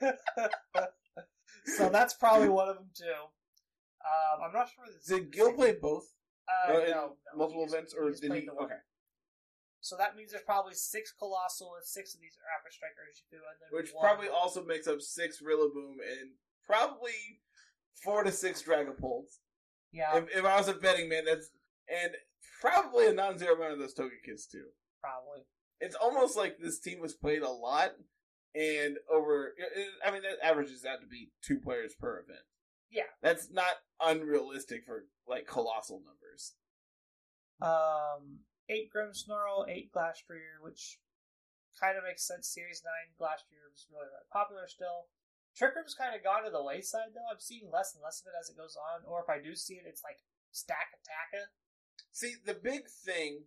so 1.76 1.88
that's 1.88 2.14
probably 2.14 2.48
one 2.48 2.68
of 2.68 2.74
them 2.74 2.90
too. 2.96 3.28
Um, 4.02 4.42
I'm 4.48 4.52
not 4.52 4.68
sure. 4.68 4.84
Did 5.18 5.32
Gil 5.32 5.52
play 5.54 5.74
both? 5.80 6.04
Uh, 6.48 6.72
no, 6.72 6.84
no, 6.86 7.16
multiple 7.36 7.64
just- 7.64 7.74
events, 7.74 7.94
or 7.94 8.10
did 8.10 8.32
he? 8.34 8.46
the 8.46 8.54
one. 8.54 8.64
Okay. 8.66 8.78
So 9.80 9.96
that 9.96 10.14
means 10.16 10.30
there's 10.30 10.44
probably 10.44 10.74
six 10.74 11.12
Coalossal 11.12 11.74
and 11.76 11.84
six 11.84 12.14
of 12.14 12.20
these 12.20 12.36
Rapid 12.38 12.72
Strike 12.72 12.92
Urshifu, 13.02 13.34
and 13.38 13.58
then 13.60 13.68
Which 13.72 13.90
one- 13.92 14.04
probably 14.04 14.28
also 14.28 14.64
makes 14.64 14.86
up 14.86 15.00
six 15.00 15.40
Rillaboom 15.42 15.98
and 16.02 16.30
probably 16.66 17.40
four 18.02 18.22
to 18.22 18.30
six 18.30 18.62
Dragapults. 18.62 19.38
yeah, 19.92 20.16
If, 20.18 20.28
if 20.36 20.44
I 20.44 20.56
was 20.56 20.68
a 20.68 20.74
betting 20.74 21.08
man, 21.08 21.24
that's 21.24 21.50
and 21.88 22.12
probably 22.60 23.08
a 23.08 23.12
non-zero 23.12 23.56
amount 23.56 23.72
of 23.72 23.78
those 23.80 23.94
Togekins 23.94 24.48
too. 24.50 24.66
probably. 25.00 25.42
It's 25.80 25.96
almost 25.96 26.36
like 26.36 26.58
this 26.58 26.78
team 26.78 27.00
was 27.00 27.14
played 27.14 27.42
a 27.42 27.50
lot, 27.50 27.90
and 28.54 28.98
over. 29.12 29.52
it- 29.58 29.88
I 30.04 30.12
mean, 30.12 30.22
that 30.22 30.38
averages 30.44 30.84
out 30.84 31.00
to 31.00 31.08
be 31.08 31.32
two 31.42 31.58
players 31.58 31.94
per 31.98 32.20
event. 32.20 32.44
Yeah. 32.92 33.08
that's 33.22 33.50
not 33.50 33.80
unrealistic 34.00 34.84
for 34.84 35.06
like 35.26 35.46
colossal 35.46 36.02
numbers. 36.04 36.54
Um, 37.62 38.40
eight 38.68 38.90
Grimmsnarl, 38.92 39.68
eight 39.68 39.90
Glastrier, 39.92 40.60
which 40.62 40.98
kind 41.80 41.96
of 41.96 42.04
makes 42.04 42.26
sense. 42.26 42.48
Series 42.48 42.82
nine 42.84 43.14
Glastrier 43.18 43.72
is 43.72 43.86
really, 43.90 44.06
really 44.06 44.28
popular 44.32 44.66
still. 44.68 45.08
Trick 45.56 45.76
Room's 45.76 45.94
kind 45.94 46.16
of 46.16 46.24
gone 46.24 46.44
to 46.44 46.50
the 46.50 46.62
wayside 46.62 47.12
though. 47.14 47.28
I'm 47.30 47.40
seeing 47.40 47.70
less 47.72 47.94
and 47.94 48.02
less 48.02 48.20
of 48.20 48.28
it 48.28 48.38
as 48.40 48.48
it 48.48 48.56
goes 48.56 48.76
on, 48.76 49.04
or 49.06 49.22
if 49.22 49.28
I 49.28 49.42
do 49.42 49.54
see 49.54 49.74
it, 49.74 49.84
it's 49.86 50.02
like 50.02 50.18
Stakataka. 50.52 51.52
See, 52.12 52.34
the 52.44 52.54
big 52.54 52.88
thing, 52.88 53.44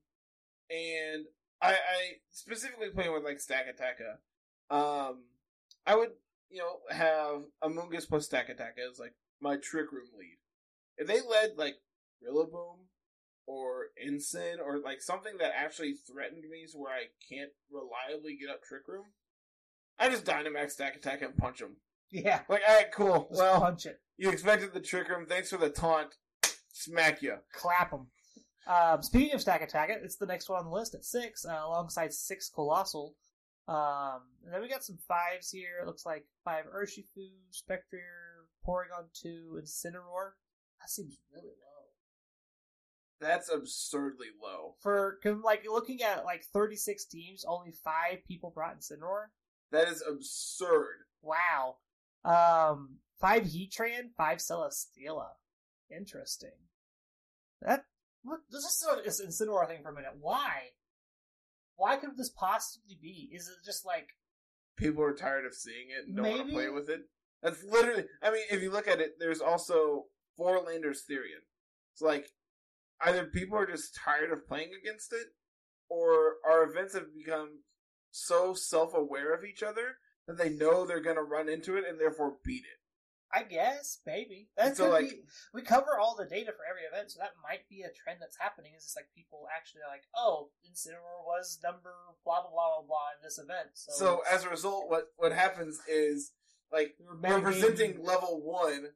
and 0.69 1.25
I, 1.61 1.73
I 1.73 1.99
specifically 2.31 2.89
playing 2.89 3.13
with 3.13 3.23
like 3.23 3.37
Stakataka, 3.37 4.21
um, 4.69 5.25
I 5.85 5.95
would 5.95 6.11
you 6.49 6.59
know 6.59 6.77
have 6.89 7.41
Amoonguss 7.63 8.07
plus 8.07 8.29
Stakataka 8.29 8.85
as 8.89 8.99
like 8.99 9.13
my 9.41 9.57
Trick 9.57 9.91
Room 9.91 10.07
lead. 10.17 10.37
If 10.97 11.07
they 11.07 11.21
led 11.21 11.57
like 11.57 11.75
Rillaboom 12.27 12.77
or 13.45 13.87
Incin 14.03 14.55
or 14.63 14.79
like 14.79 15.01
something 15.01 15.37
that 15.39 15.53
actually 15.55 15.93
threatened 15.93 16.43
me 16.49 16.65
to 16.71 16.77
where 16.77 16.93
I 16.93 17.05
can't 17.29 17.51
reliably 17.71 18.37
get 18.39 18.49
up 18.49 18.63
Trick 18.63 18.87
Room, 18.87 19.05
I 19.99 20.09
just 20.09 20.25
Dynamax 20.25 20.71
Stack 20.71 20.95
Attack 20.95 21.21
and 21.21 21.37
punch 21.37 21.59
them. 21.59 21.77
Yeah, 22.11 22.41
Like, 22.47 22.61
alright, 22.67 22.91
cool. 22.93 23.27
just 23.29 23.41
Well, 23.41 23.59
punch 23.59 23.85
it, 23.85 23.99
you 24.17 24.29
expected 24.29 24.73
the 24.73 24.79
Trick 24.79 25.09
Room. 25.09 25.25
Thanks 25.27 25.49
for 25.49 25.57
the 25.57 25.69
taunt. 25.69 26.15
Smack 26.71 27.21
you. 27.21 27.37
clap 27.53 27.91
them. 27.91 28.07
Um, 28.67 29.01
speaking 29.03 29.33
of 29.35 29.41
Stack 29.41 29.61
attack, 29.61 29.89
it's 29.91 30.15
the 30.17 30.25
next 30.25 30.49
one 30.49 30.59
on 30.59 30.65
the 30.65 30.71
list 30.71 30.95
at 30.95 31.05
six, 31.05 31.45
uh, 31.45 31.61
alongside 31.65 32.13
six 32.13 32.49
Coalossal. 32.49 33.15
Um, 33.67 34.21
and 34.43 34.53
then 34.53 34.61
we 34.61 34.69
got 34.69 34.83
some 34.83 34.97
fives 35.07 35.49
here. 35.51 35.79
It 35.81 35.87
looks 35.87 36.05
like 36.05 36.25
five 36.43 36.65
Urshifu, 36.65 37.29
Spectrier, 37.51 38.24
Porygon 38.67 39.07
2, 39.21 39.59
Incineroar. 39.61 40.31
That 40.79 40.89
seems 40.89 41.17
really 41.33 41.47
low. 41.47 41.75
That's 43.19 43.49
absurdly 43.49 44.27
low. 44.41 44.75
For 44.81 45.19
like, 45.43 45.65
looking 45.69 46.01
at, 46.01 46.25
like, 46.25 46.43
36 46.53 47.05
teams, 47.05 47.45
only 47.47 47.71
five 47.71 48.19
people 48.27 48.51
brought 48.53 48.77
Incineroar. 48.77 49.27
That 49.71 49.87
is 49.87 50.03
absurd. 50.07 51.05
Wow. 51.21 51.77
Um, 52.23 52.97
five 53.19 53.43
Heatran, 53.43 54.11
five 54.17 54.39
Celesteela. 54.39 55.29
Interesting. 55.95 56.51
That, 57.61 57.85
what, 58.23 58.39
let's 58.51 58.65
just 58.65 59.03
this 59.03 59.21
Incineroar 59.21 59.67
thing 59.67 59.81
for 59.81 59.89
a 59.89 59.95
minute. 59.95 60.13
Why? 60.19 60.71
Why 61.77 61.97
could 61.97 62.17
this 62.17 62.29
possibly 62.29 62.97
be? 63.01 63.29
Is 63.33 63.47
it 63.47 63.65
just 63.65 63.85
like, 63.85 64.09
People 64.77 65.03
are 65.03 65.13
tired 65.13 65.45
of 65.45 65.53
seeing 65.53 65.87
it 65.89 66.07
and 66.07 66.17
don't 66.17 66.29
want 66.29 66.47
to 66.49 66.53
play 66.53 66.69
with 66.69 66.89
it. 66.89 67.07
That's 67.45 67.63
literally. 67.63 68.05
I 68.23 68.31
mean, 68.31 68.41
if 68.49 68.61
you 68.63 68.71
look 68.71 68.87
at 68.87 68.99
it, 68.99 69.13
there's 69.19 69.39
also 69.39 70.05
four 70.35 70.59
Landers 70.59 71.03
Therian. 71.09 71.45
It's 71.93 72.01
like 72.01 72.27
either 73.01 73.25
people 73.25 73.57
are 73.57 73.67
just 73.67 73.95
tired 74.03 74.31
of 74.31 74.47
playing 74.47 74.71
against 74.81 75.13
it, 75.13 75.27
or 75.87 76.37
our 76.43 76.63
events 76.63 76.95
have 76.95 77.13
become 77.15 77.59
so 78.11 78.53
self-aware 78.55 79.33
of 79.33 79.43
each 79.45 79.61
other 79.61 79.97
that 80.27 80.37
they 80.37 80.49
know 80.49 80.85
they're 80.85 81.01
going 81.01 81.17
to 81.17 81.21
run 81.21 81.47
into 81.47 81.77
it 81.77 81.83
and 81.87 81.99
therefore 81.99 82.37
beat 82.43 82.63
it. 82.63 82.79
I 83.33 83.43
guess, 83.43 83.99
maybe. 84.07 84.49
that's 84.55 84.77
So, 84.77 84.89
like- 84.89 85.09
be. 85.09 85.23
We 85.53 85.61
cover 85.61 85.99
all 85.99 86.15
the 86.15 86.25
data 86.25 86.51
for 86.51 86.63
every 86.69 86.83
event, 86.83 87.11
so 87.11 87.19
that 87.19 87.31
might 87.43 87.67
be 87.69 87.81
a 87.81 87.91
trend 87.91 88.19
that's 88.21 88.37
happening. 88.39 88.73
Is 88.77 88.83
just 88.85 88.95
like 88.95 89.07
people 89.13 89.45
actually 89.55 89.81
are 89.81 89.91
like, 89.91 90.03
oh, 90.15 90.49
Incineroar 90.65 91.25
was 91.25 91.59
number 91.61 91.93
blah 92.23 92.41
blah 92.41 92.49
blah 92.51 92.79
blah 92.79 92.87
blah 92.87 93.07
in 93.17 93.23
this 93.23 93.37
event. 93.37 93.69
So, 93.73 93.91
So 93.93 94.21
as 94.31 94.45
a 94.45 94.49
result, 94.49 94.89
what 94.89 95.11
what 95.17 95.31
happens 95.33 95.79
is 95.87 96.31
like 96.71 96.95
we're 97.21 97.41
presenting 97.41 98.03
level 98.03 98.41
one, 98.43 98.87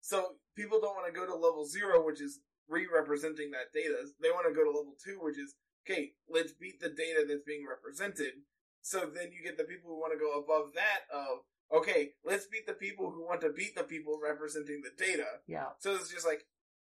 so 0.00 0.36
people 0.56 0.80
don't 0.80 0.94
want 0.94 1.12
to 1.12 1.18
go 1.18 1.26
to 1.26 1.34
level 1.34 1.66
zero, 1.66 2.04
which 2.04 2.20
is 2.20 2.40
re-representing 2.68 3.50
that 3.52 3.72
data. 3.72 3.96
They 4.20 4.30
want 4.30 4.46
to 4.48 4.54
go 4.54 4.64
to 4.64 4.70
level 4.70 4.94
two, 5.04 5.18
which 5.20 5.38
is 5.38 5.54
okay. 5.86 6.12
Let's 6.28 6.52
beat 6.52 6.80
the 6.80 6.88
data 6.88 7.24
that's 7.26 7.44
being 7.46 7.64
represented. 7.68 8.42
So 8.82 9.00
then 9.00 9.30
you 9.32 9.42
get 9.42 9.58
the 9.58 9.64
people 9.64 9.90
who 9.90 9.98
want 10.00 10.12
to 10.12 10.18
go 10.18 10.38
above 10.38 10.74
that 10.74 11.10
of 11.14 11.38
okay, 11.72 12.10
let's 12.24 12.46
beat 12.46 12.66
the 12.66 12.74
people 12.74 13.10
who 13.10 13.24
want 13.24 13.40
to 13.40 13.50
beat 13.50 13.74
the 13.74 13.82
people 13.82 14.18
representing 14.22 14.82
the 14.82 15.04
data. 15.04 15.26
Yeah, 15.48 15.74
So 15.80 15.94
it's 15.94 16.12
just 16.12 16.26
like, 16.26 16.46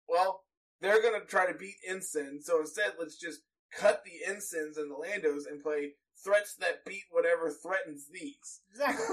well, 0.08 0.44
they're 0.80 1.02
gonna 1.02 1.26
try 1.26 1.52
to 1.52 1.58
beat 1.58 1.76
Incin, 1.90 2.42
so 2.42 2.62
instead 2.62 2.94
let's 2.98 3.18
just 3.18 3.42
cut 3.72 4.04
the 4.04 4.32
Incins 4.32 4.78
and 4.78 4.90
the 4.90 4.96
Landos 4.96 5.50
and 5.50 5.62
play 5.62 5.94
threats 6.24 6.56
that 6.60 6.86
beat 6.86 7.04
whatever 7.12 7.50
threatens 7.50 8.08
these. 8.12 8.62
exactly. 8.72 9.06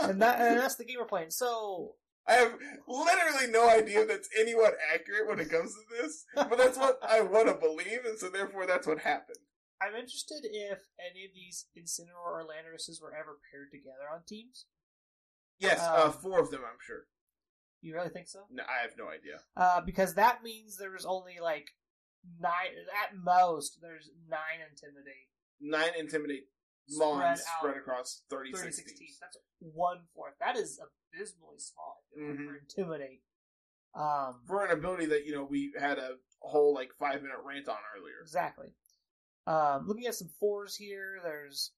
and 0.02 0.22
that 0.22 0.40
and 0.40 0.58
that's 0.58 0.76
the 0.76 0.84
game 0.84 0.96
we're 0.98 1.06
playing. 1.06 1.30
So 1.30 1.94
I 2.26 2.34
have 2.34 2.54
literally 2.86 3.50
no 3.50 3.68
idea 3.68 4.02
if 4.02 4.08
that's 4.08 4.28
anyone 4.38 4.72
accurate 4.92 5.28
when 5.28 5.40
it 5.40 5.50
comes 5.50 5.72
to 5.72 6.02
this, 6.02 6.24
but 6.34 6.56
that's 6.56 6.78
what 6.78 6.98
I 7.02 7.20
want 7.20 7.48
to 7.48 7.54
believe, 7.54 8.04
and 8.04 8.18
so 8.18 8.28
therefore 8.28 8.66
that's 8.66 8.86
what 8.86 9.00
happened. 9.00 9.38
I'm 9.82 9.94
interested 9.94 10.44
if 10.44 10.78
any 11.02 11.24
of 11.24 11.34
these 11.34 11.66
Incineroar 11.76 12.42
or 12.42 12.44
Landorus's 12.44 13.00
were 13.02 13.12
ever 13.12 13.38
paired 13.50 13.70
together 13.72 14.06
on 14.12 14.22
teams. 14.28 14.66
Yes, 15.58 15.80
uh, 15.80 16.04
Um, 16.06 16.12
four 16.12 16.38
of 16.38 16.50
them, 16.50 16.62
I'm 16.64 16.78
sure. 16.80 17.06
You 17.80 17.94
really 17.94 18.10
think 18.10 18.28
so? 18.28 18.46
No, 18.48 18.62
I 18.62 18.82
have 18.82 18.92
no 18.96 19.08
idea. 19.08 19.42
Uh, 19.56 19.80
because 19.80 20.14
that 20.14 20.44
means 20.44 20.76
there's 20.76 21.04
only 21.04 21.38
like 21.42 21.66
nine. 22.38 22.70
At 23.02 23.16
most, 23.16 23.78
there's 23.82 24.08
nine 24.28 24.62
Intimidate. 24.62 25.31
Nine 25.62 25.92
intimidate 25.98 26.48
Spread 26.88 27.08
Mons 27.08 27.40
out. 27.40 27.46
spread 27.58 27.76
across 27.76 28.24
36, 28.28 28.60
36 28.60 28.88
teams. 28.90 28.98
teams. 28.98 29.18
That's 29.20 29.38
one 29.60 29.98
fourth. 30.14 30.34
That 30.40 30.56
is 30.56 30.80
abysmally 31.14 31.58
small 31.58 32.02
I 32.12 32.18
feel 32.18 32.28
like, 32.28 32.38
Mhm. 32.38 32.46
for 32.48 32.56
Intimidate. 32.56 33.22
Um, 33.94 34.42
For 34.46 34.64
an 34.64 34.72
ability 34.76 35.06
that, 35.06 35.24
you 35.24 35.32
know, 35.34 35.44
we 35.44 35.72
had 35.78 35.98
a 35.98 36.18
whole, 36.40 36.74
like, 36.74 36.92
five 36.94 37.22
minute 37.22 37.38
rant 37.44 37.68
on 37.68 37.78
earlier. 37.96 38.20
exactly. 38.22 38.74
Um, 39.46 39.86
looking 39.86 40.06
at 40.06 40.14
some 40.14 40.28
fours 40.40 40.76
here, 40.76 41.20
there's 41.22 41.72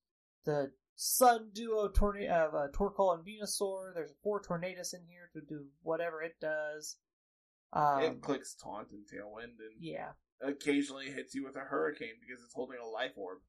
the 0.44 0.72
Sun 0.96 1.50
Duo 1.52 1.88
torna- 1.88 2.28
of 2.28 2.54
uh, 2.54 2.68
Torkoal 2.72 3.14
and 3.18 3.26
Venusaur. 3.26 3.92
There's 3.94 4.12
four 4.22 4.40
Tornadus 4.40 4.94
in 4.94 5.04
here 5.06 5.28
to 5.32 5.40
do 5.40 5.68
whatever 5.82 6.22
it 6.22 6.38
does. 6.40 6.96
Um, 7.72 8.00
it 8.02 8.22
clicks 8.22 8.54
taunt 8.54 8.90
and 8.92 9.04
tailwind 9.08 9.58
and 9.58 9.74
yeah. 9.82 10.12
occasionally 10.40 11.10
hits 11.10 11.34
you 11.34 11.42
with 11.44 11.56
a 11.56 11.60
hurricane 11.64 12.14
because 12.20 12.42
it's 12.44 12.54
holding 12.54 12.78
a 12.78 12.86
life 12.86 13.12
orb. 13.16 13.42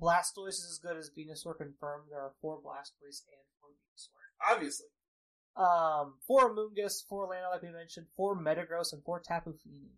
Blastoise 0.00 0.48
is 0.60 0.68
as 0.70 0.78
good 0.82 0.96
as 0.96 1.10
Venusaur 1.10 1.56
confirmed. 1.56 2.04
There 2.10 2.20
are 2.20 2.32
four 2.40 2.56
Blastoise 2.58 3.22
and 3.28 3.44
four 3.60 3.70
Venusaur. 3.70 4.52
Obviously. 4.54 4.86
Um, 5.56 6.14
four 6.26 6.54
Amoonguss, 6.54 7.06
four 7.08 7.26
Lana, 7.26 7.48
like 7.50 7.62
we 7.62 7.70
mentioned, 7.70 8.06
four 8.16 8.36
Metagross, 8.40 8.92
and 8.92 9.02
four 9.04 9.20
Tapu 9.20 9.52
Fini. 9.62 9.90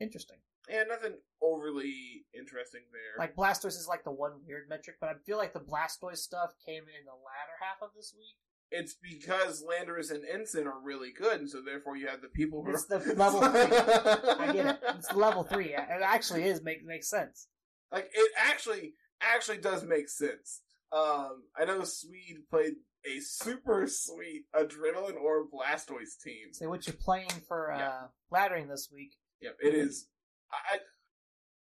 Interesting. 0.00 0.38
And 0.70 0.88
nothing 0.88 1.14
overly 1.42 2.26
interesting 2.34 2.82
there. 2.92 3.16
Like 3.18 3.34
Blastoise 3.34 3.78
is 3.78 3.86
like 3.88 4.04
the 4.04 4.12
one 4.12 4.32
weird 4.46 4.68
metric, 4.68 4.96
but 5.00 5.08
I 5.08 5.14
feel 5.24 5.38
like 5.38 5.54
the 5.54 5.60
Blastoise 5.60 6.18
stuff 6.18 6.50
came 6.64 6.82
in 6.82 7.06
the 7.06 7.12
latter 7.12 7.56
half 7.62 7.80
of 7.80 7.90
this 7.96 8.12
week. 8.16 8.36
it's 8.70 8.94
because 9.00 9.64
Landorus 9.64 10.10
and 10.10 10.24
Incin 10.24 10.66
are 10.66 10.78
really 10.82 11.10
good, 11.10 11.40
and 11.40 11.48
so 11.48 11.62
therefore 11.64 11.96
you 11.96 12.06
have 12.08 12.20
the 12.20 12.28
people 12.28 12.62
who 12.64 12.72
It's 12.72 12.84
are 12.90 12.98
the 12.98 13.14
level 13.14 13.40
three. 13.40 13.76
I 14.46 14.52
get 14.52 14.66
it. 14.66 14.78
It's 14.96 15.12
level 15.14 15.42
three. 15.44 15.72
It 15.72 16.02
actually 16.02 16.44
is 16.44 16.62
make 16.62 16.84
makes 16.84 17.08
sense. 17.08 17.48
Like 17.92 18.10
it 18.12 18.32
actually 18.36 18.94
actually 19.20 19.58
does 19.58 19.84
make 19.84 20.08
sense. 20.08 20.62
Um, 20.92 21.42
I 21.58 21.64
know 21.66 21.84
Swede 21.84 22.48
played 22.50 22.74
a 23.04 23.20
super 23.20 23.86
sweet 23.86 24.44
Adrenaline 24.54 25.16
or 25.16 25.46
Blastoise 25.46 26.18
team. 26.22 26.52
So 26.52 26.68
what 26.68 26.86
you're 26.86 26.96
playing 26.96 27.30
for 27.46 27.72
uh 27.72 27.78
Yeah. 27.78 28.06
laddering 28.32 28.68
this 28.68 28.88
week? 28.92 29.16
Yep, 29.40 29.56
it 29.62 29.74
is. 29.74 30.08
I 30.52 30.80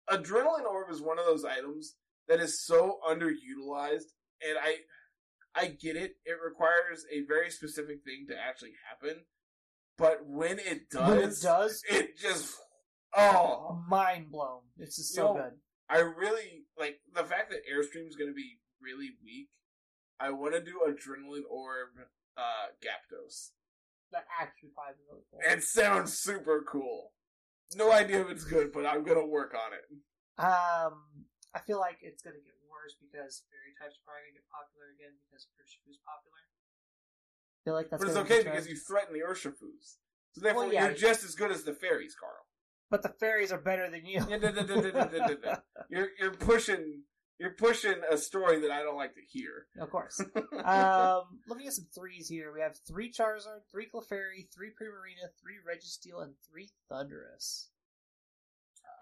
adrenaline 0.09 0.65
orb 0.65 0.89
is 0.89 1.01
one 1.01 1.20
of 1.20 1.26
those 1.26 1.45
items 1.45 1.95
that 2.28 2.39
is 2.39 2.63
so 2.65 2.99
underutilized, 3.07 4.13
and 4.41 4.57
I 4.61 4.78
I 5.55 5.67
get 5.67 5.95
it. 5.95 6.15
It 6.26 6.38
requires 6.43 7.05
a 7.11 7.22
very 7.26 7.49
specific 7.49 8.03
thing 8.03 8.28
to 8.30 8.36
actually 8.39 8.74
happen, 8.88 9.24
but 9.97 10.26
when 10.26 10.59
it 10.59 10.89
does, 10.89 11.09
when 11.09 11.20
it 11.20 11.36
does, 11.41 11.84
it 11.89 12.17
just 12.17 12.55
oh, 13.15 13.84
mind 13.88 14.32
blown. 14.32 14.61
It's 14.78 14.95
just 14.95 15.13
so 15.13 15.34
know, 15.34 15.34
good. 15.34 15.53
I 15.90 16.00
really 16.00 16.66
like 16.78 17.00
the 17.14 17.24
fact 17.24 17.50
that 17.52 17.66
Airstream 17.66 18.08
is 18.08 18.16
going 18.16 18.30
to 18.30 18.36
be 18.36 18.60
really 18.82 19.10
weak. 19.24 19.50
I 20.20 20.32
want 20.32 20.54
to 20.54 20.62
do 20.62 20.82
adrenaline 20.88 21.48
orb 21.50 21.90
uh 22.38 22.72
Gapdos. 22.84 23.52
That 24.12 24.26
actually 24.42 24.70
probably 24.74 25.02
really 25.10 25.24
cool. 25.30 25.40
It 25.46 25.64
sounds 25.64 26.14
super 26.18 26.64
cool. 26.68 27.12
No 27.76 27.92
idea 27.92 28.22
if 28.22 28.30
it's 28.30 28.44
good, 28.44 28.72
but 28.74 28.86
I'm 28.86 29.04
gonna 29.04 29.26
work 29.26 29.54
on 29.54 29.74
it. 29.78 29.86
Um, 30.42 31.28
I 31.54 31.60
feel 31.66 31.80
like 31.80 31.98
it's 32.02 32.24
gonna 32.24 32.42
get 32.42 32.58
worse 32.66 32.96
because 32.98 33.44
fairy 33.54 33.78
types 33.78 34.02
are 34.02 34.04
probably 34.10 34.34
gonna 34.34 34.42
get 34.42 34.50
popular 34.50 34.90
again 34.98 35.14
because 35.30 35.46
Urshifu's 35.62 36.02
popular. 36.02 36.42
I 36.42 37.60
feel 37.66 37.76
like 37.78 37.90
that's. 37.94 38.02
but 38.02 38.10
it's 38.10 38.18
be 38.18 38.26
okay 38.26 38.44
because 38.50 38.66
you 38.68 38.76
threaten 38.76 39.14
the 39.14 39.22
Urshifus. 39.22 40.02
So 40.34 40.42
therefore, 40.42 40.66
Well, 40.66 40.74
yeah. 40.74 40.90
you're 40.90 40.98
just 40.98 41.24
as 41.24 41.36
good 41.36 41.52
as 41.52 41.64
the 41.64 41.74
fairies, 41.74 42.16
Carl 42.18 42.49
but 42.90 43.04
the 43.04 43.10
fairies 43.20 43.52
are 43.52 43.60
better 43.60 43.90
than 43.90 44.06
you. 44.06 44.26
you're 45.90 46.10
you're 46.20 46.34
pushing 46.34 47.04
you're 47.40 47.52
pushing 47.52 47.96
a 48.12 48.18
story 48.18 48.60
that 48.60 48.72
I 48.72 48.84
don't 48.84 48.98
like 48.98 49.16
to 49.16 49.22
hear. 49.22 49.68
Of 49.80 49.90
course. 49.90 50.20
um, 50.66 51.40
looking 51.48 51.68
at 51.68 51.74
some 51.74 51.88
threes 51.96 52.28
here, 52.28 52.52
we 52.54 52.60
have 52.60 52.76
three 52.86 53.12
Charizard, 53.12 53.62
three 53.72 53.88
Clefairy, 53.88 54.48
three 54.54 54.70
Primarina, 54.70 55.30
three 55.42 55.56
Registeel, 55.66 56.22
and 56.22 56.34
three 56.50 56.70
Thundurus. 56.92 57.70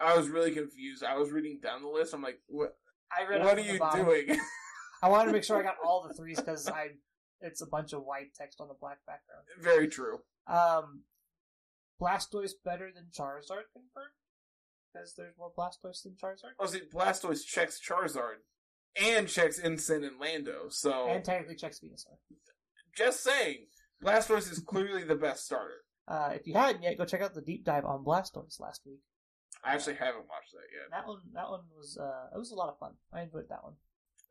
I 0.00 0.16
was 0.16 0.28
really 0.28 0.52
confused. 0.52 1.02
I 1.02 1.16
was 1.16 1.32
reading 1.32 1.58
down 1.60 1.82
the 1.82 1.88
list. 1.88 2.14
I'm 2.14 2.22
like, 2.22 2.38
what? 2.46 2.76
I 3.10 3.28
read 3.28 3.42
what 3.42 3.58
are 3.58 3.62
you 3.62 3.78
bottom. 3.78 4.04
doing? 4.04 4.38
I 5.02 5.08
wanted 5.08 5.26
to 5.26 5.32
make 5.32 5.44
sure 5.44 5.58
I 5.58 5.62
got 5.64 5.76
all 5.84 6.06
the 6.06 6.14
threes 6.14 6.38
because 6.38 6.68
I 6.68 6.90
it's 7.40 7.62
a 7.62 7.66
bunch 7.66 7.92
of 7.92 8.02
white 8.04 8.34
text 8.36 8.60
on 8.60 8.68
the 8.68 8.74
black 8.80 8.98
background. 9.06 9.44
Very 9.60 9.88
true. 9.88 10.20
Um, 10.46 11.02
Blastoise 12.00 12.52
better 12.64 12.90
than 12.94 13.06
Charizard 13.16 13.66
confirmed 13.72 14.14
because 14.92 15.14
there's 15.16 15.34
more 15.38 15.52
Blastoise 15.56 16.02
than 16.02 16.12
Charizard, 16.14 16.52
Oh, 16.58 16.66
see, 16.66 16.82
Blastoise 16.94 17.44
checks 17.44 17.80
Charizard 17.80 18.36
and 19.00 19.28
checks 19.28 19.60
Incin 19.60 20.06
and 20.06 20.18
Lando. 20.20 20.68
So 20.68 21.08
and 21.08 21.24
technically 21.24 21.56
checks 21.56 21.80
Venusaur. 21.80 22.16
just 22.96 23.22
saying, 23.22 23.66
Blastoise 24.02 24.50
is 24.50 24.60
clearly 24.60 25.04
the 25.04 25.14
best 25.16 25.44
starter. 25.46 25.84
Uh, 26.06 26.30
if 26.34 26.46
you 26.46 26.54
hadn't 26.54 26.82
yet, 26.82 26.96
go 26.96 27.04
check 27.04 27.20
out 27.20 27.34
the 27.34 27.42
deep 27.42 27.64
dive 27.64 27.84
on 27.84 28.04
Blastoise 28.04 28.58
last 28.60 28.80
week. 28.86 29.00
I 29.64 29.74
actually 29.74 29.96
haven't 29.96 30.26
watched 30.28 30.52
that 30.52 30.68
yet. 30.72 30.90
That 30.90 31.06
one, 31.06 31.18
that 31.34 31.50
one 31.50 31.60
was 31.76 31.98
uh, 32.00 32.34
it 32.34 32.38
was 32.38 32.50
a 32.52 32.54
lot 32.54 32.68
of 32.70 32.78
fun. 32.78 32.92
I 33.12 33.22
enjoyed 33.22 33.48
that 33.50 33.62
one. 33.64 33.74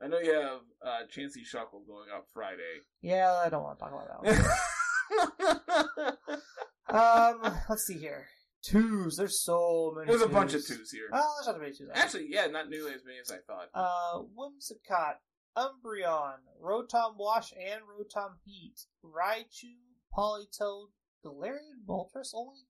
I 0.01 0.07
know 0.07 0.19
you 0.19 0.33
have 0.33 0.61
uh, 0.85 0.99
Chansey 1.13 1.41
Shuckle 1.43 1.85
going 1.87 2.07
up 2.15 2.25
Friday. 2.33 2.81
Yeah, 3.01 3.33
I 3.33 3.49
don't 3.49 3.63
want 3.63 3.77
to 3.79 3.83
talk 3.83 3.93
about 3.93 4.23
that 4.23 6.17
one. 6.17 6.37
um, 6.89 7.39
let's 7.69 7.85
see 7.85 7.97
here. 7.97 8.27
Twos. 8.63 9.17
There's 9.17 9.41
so 9.43 9.93
many. 9.95 10.07
There's 10.09 10.21
a 10.21 10.25
twos. 10.25 10.33
bunch 10.33 10.53
of 10.53 10.65
twos 10.65 10.91
here. 10.91 11.09
Oh, 11.13 11.33
there's 11.37 11.47
not 11.47 11.53
that 11.53 11.61
many 11.61 11.73
twos. 11.73 11.89
Actually, 11.93 12.27
yeah, 12.29 12.47
not 12.47 12.69
nearly 12.69 12.93
as 12.93 13.01
many 13.05 13.17
as 13.19 13.31
I 13.31 13.37
thought. 13.45 13.69
Uh, 13.73 14.23
Whimsicott, 14.37 15.15
Umbreon, 15.57 16.35
Rotom 16.63 17.15
Wash 17.17 17.51
and 17.53 17.81
Rotom 17.83 18.31
Heat, 18.45 18.75
Raichu, 19.05 19.75
Politoed, 20.15 20.87
Galarian 21.25 21.85
Moltres, 21.87 22.29
only 22.33 22.61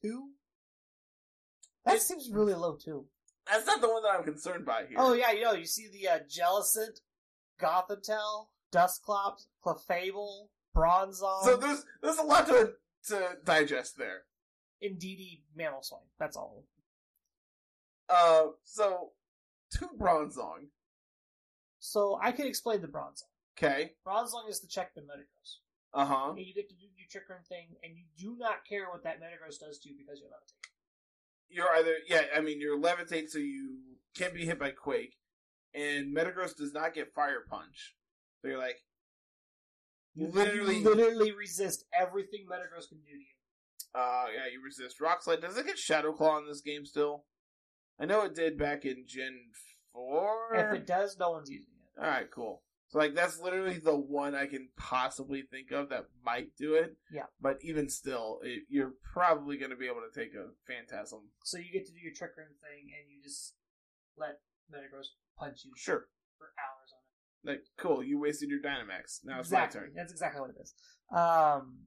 two? 0.00 0.30
That 1.84 1.96
It- 1.96 2.02
seems 2.02 2.30
really 2.30 2.54
low 2.54 2.76
too. 2.76 3.06
That's 3.50 3.66
not 3.66 3.80
the 3.80 3.88
one 3.88 4.02
that 4.04 4.10
I'm 4.10 4.22
concerned 4.24 4.64
by 4.64 4.86
here. 4.86 4.96
Oh 4.98 5.12
yeah, 5.14 5.32
you 5.32 5.42
know, 5.42 5.52
you 5.52 5.66
see 5.66 5.88
the 5.88 6.08
uh, 6.08 6.18
Jellicent, 6.20 7.00
Gothitelle, 7.60 8.46
Dusclops, 8.70 9.48
Clefable, 9.64 10.48
Bronzong, 10.74 11.42
So 11.42 11.56
there's 11.56 11.84
there's 12.02 12.18
a 12.18 12.22
lot 12.22 12.46
to 12.46 12.74
to 13.08 13.36
digest 13.44 13.96
there. 13.96 14.22
Indeedee 14.82 15.42
Mamoswine. 15.58 16.08
That's 16.18 16.36
all. 16.36 16.64
Uh, 18.08 18.48
so 18.64 19.10
two 19.72 19.90
Bronzong. 19.98 20.68
So 21.78 22.18
I 22.20 22.32
can 22.32 22.46
explain 22.46 22.80
the 22.80 22.88
Bronzong. 22.88 23.30
Okay. 23.58 23.92
Bronzong 24.06 24.48
is 24.48 24.60
the 24.60 24.66
check 24.66 24.94
the 24.94 25.00
Metagross. 25.00 25.58
Uh 25.94 26.06
huh. 26.06 26.32
You 26.36 26.54
get 26.54 26.68
to 26.68 26.74
do 26.74 26.86
your 26.96 27.06
trick 27.10 27.28
room 27.28 27.40
thing, 27.48 27.76
and 27.82 27.92
you 27.96 28.04
do 28.18 28.36
not 28.38 28.64
care 28.66 28.88
what 28.90 29.04
that 29.04 29.20
Metagross 29.20 29.58
does 29.60 29.78
to 29.80 29.88
you 29.90 29.94
because 29.96 30.20
you're 30.20 30.30
levitating. 30.30 30.72
You're 31.48 31.74
either 31.76 31.96
yeah. 32.08 32.36
I 32.36 32.40
mean, 32.40 32.60
you're 32.60 32.78
levitate, 32.78 33.28
so 33.28 33.38
you 33.38 33.78
can't 34.16 34.34
be 34.34 34.46
hit 34.46 34.58
by 34.58 34.70
Quake, 34.70 35.16
and 35.74 36.16
Metagross 36.16 36.56
does 36.56 36.72
not 36.72 36.94
get 36.94 37.14
Fire 37.14 37.44
Punch. 37.48 37.94
So 38.40 38.48
you're 38.48 38.58
like, 38.58 38.78
You 40.14 40.26
Literally- 40.28 40.80
literally 40.84 41.32
resist 41.32 41.84
everything 41.98 42.46
Metagross 42.50 42.88
can 42.88 42.98
do 42.98 43.12
to 43.12 43.18
you. 43.18 43.26
uh, 43.94 44.26
yeah, 44.34 44.46
you 44.52 44.62
resist 44.62 45.00
Rock 45.00 45.22
Slide. 45.22 45.40
Does 45.40 45.56
it 45.56 45.66
get 45.66 45.78
Shadow 45.78 46.12
Claw 46.12 46.38
in 46.38 46.46
this 46.46 46.60
game 46.60 46.84
still? 46.84 47.24
I 47.98 48.04
know 48.06 48.22
it 48.24 48.34
did 48.34 48.58
back 48.58 48.84
in 48.84 49.04
Gen 49.06 49.50
four. 49.92 50.54
If 50.54 50.74
it 50.74 50.86
does, 50.86 51.18
no 51.18 51.30
one's 51.30 51.50
using 51.50 51.72
it. 51.74 52.00
All 52.00 52.06
right, 52.08 52.30
cool. 52.30 52.62
So 52.88 52.98
like 52.98 53.14
that's 53.14 53.38
literally 53.40 53.78
the 53.78 53.96
one 53.96 54.34
I 54.34 54.46
can 54.46 54.68
possibly 54.76 55.42
think 55.50 55.70
of 55.72 55.88
that 55.88 56.06
might 56.24 56.56
do 56.58 56.74
it. 56.74 56.96
Yeah. 57.10 57.24
But 57.40 57.58
even 57.62 57.88
still, 57.88 58.40
it, 58.42 58.64
you're 58.68 58.92
probably 59.14 59.56
going 59.56 59.70
to 59.70 59.76
be 59.76 59.86
able 59.86 60.02
to 60.04 60.12
take 60.20 60.34
a 60.34 60.48
Phantasm. 60.66 61.30
So 61.44 61.56
you 61.58 61.72
get 61.72 61.86
to 61.86 61.92
do 61.92 62.00
your 62.00 62.12
trick 62.14 62.32
room 62.36 62.48
thing, 62.60 62.92
and 62.92 63.10
you 63.10 63.22
just 63.22 63.54
let 64.18 64.40
Metagross 64.70 65.08
punch 65.38 65.64
you 65.64 65.72
Sure. 65.76 66.06
for 66.38 66.48
hours. 66.60 66.81
Like 67.44 67.62
cool. 67.78 68.02
You 68.02 68.20
wasted 68.20 68.50
your 68.50 68.60
Dynamax. 68.60 69.20
Now 69.24 69.40
it's 69.40 69.48
exactly. 69.48 69.80
my 69.80 69.86
turn. 69.86 69.94
That's 69.96 70.12
exactly 70.12 70.40
what 70.40 70.50
it 70.50 70.56
is. 70.60 70.74
Um, 71.10 71.78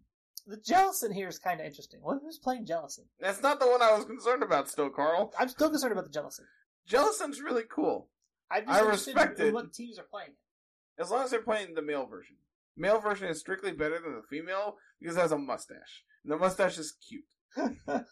the 0.47 0.57
Jellicent 0.57 1.13
here 1.13 1.27
is 1.27 1.39
kind 1.39 1.59
of 1.59 1.65
interesting. 1.65 2.01
Well, 2.03 2.19
who's 2.21 2.37
playing 2.37 2.65
Jellicent? 2.67 3.05
That's 3.19 3.41
not 3.41 3.59
the 3.59 3.67
one 3.67 3.81
I 3.81 3.93
was 3.95 4.05
concerned 4.05 4.43
about. 4.43 4.69
Still, 4.69 4.89
Carl. 4.89 5.33
I'm 5.39 5.49
still 5.49 5.69
concerned 5.69 5.93
about 5.93 6.11
the 6.11 6.19
Jellicent. 6.19 6.45
Jellicent's 6.89 7.41
really 7.41 7.63
cool 7.69 8.09
I 8.51 8.59
respect 8.81 9.39
in 9.39 9.47
it. 9.47 9.53
what 9.53 9.73
teams 9.73 9.97
are 9.97 10.03
playing 10.09 10.29
it. 10.31 11.01
as 11.01 11.09
long 11.09 11.23
as 11.23 11.31
they're 11.31 11.41
playing 11.41 11.73
the 11.73 11.81
male 11.81 12.05
version. 12.05 12.35
Male 12.77 12.99
version 12.99 13.27
is 13.29 13.39
strictly 13.39 13.71
better 13.71 13.99
than 13.99 14.13
the 14.13 14.21
female 14.29 14.75
because 15.01 15.17
it 15.17 15.21
has 15.21 15.31
a 15.31 15.37
mustache. 15.37 16.03
And 16.23 16.31
the 16.33 16.37
mustache 16.37 16.77
is 16.77 16.95
cute. 17.07 17.23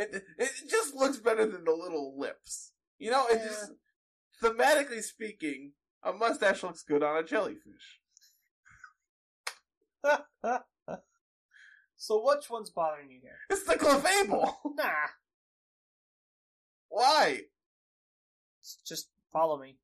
It 0.00 0.22
it 0.38 0.50
just 0.70 0.94
looks 0.94 1.18
better 1.18 1.44
than 1.44 1.64
the 1.64 1.72
little 1.72 2.14
lips. 2.16 2.72
You 2.98 3.10
know, 3.10 3.26
it 3.26 3.38
Yeah. 3.40 3.48
just 3.48 3.72
thematically 4.42 5.02
speaking, 5.02 5.72
a 6.02 6.12
mustache 6.12 6.62
looks 6.62 6.82
good 6.82 7.02
on 7.02 7.16
a 7.16 7.22
jellyfish. 7.26 8.00
so 11.96 12.22
which 12.24 12.48
one's 12.50 12.70
bothering 12.70 13.10
you 13.10 13.18
here? 13.20 13.38
It's 13.50 13.64
the 13.64 13.74
Clefable. 13.74 14.54
Nah, 14.76 14.84
Why? 16.88 17.40
s- 18.62 18.78
just 18.86 19.08
follow 19.32 19.58
me 19.60 19.76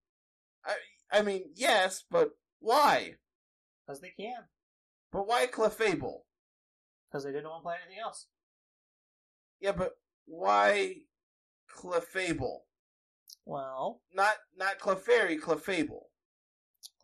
I 0.64 0.74
I 1.12 1.22
mean, 1.22 1.50
yes, 1.54 2.04
but 2.10 2.30
why? 2.60 3.16
because 3.86 4.00
they 4.00 4.10
can. 4.18 4.44
But 5.12 5.26
why 5.26 5.46
Clefable? 5.46 6.20
Because 7.10 7.24
they 7.24 7.30
didn't 7.32 7.48
want 7.50 7.62
to 7.62 7.66
play 7.66 7.76
anything 7.84 8.02
else. 8.02 8.26
Yeah, 9.60 9.72
but 9.72 9.92
why 10.26 10.96
Clefable? 11.76 12.60
Well, 13.44 14.00
Not 14.12 14.36
not 14.56 14.78
Clefairy, 14.78 15.38
Clefable. 15.38 16.04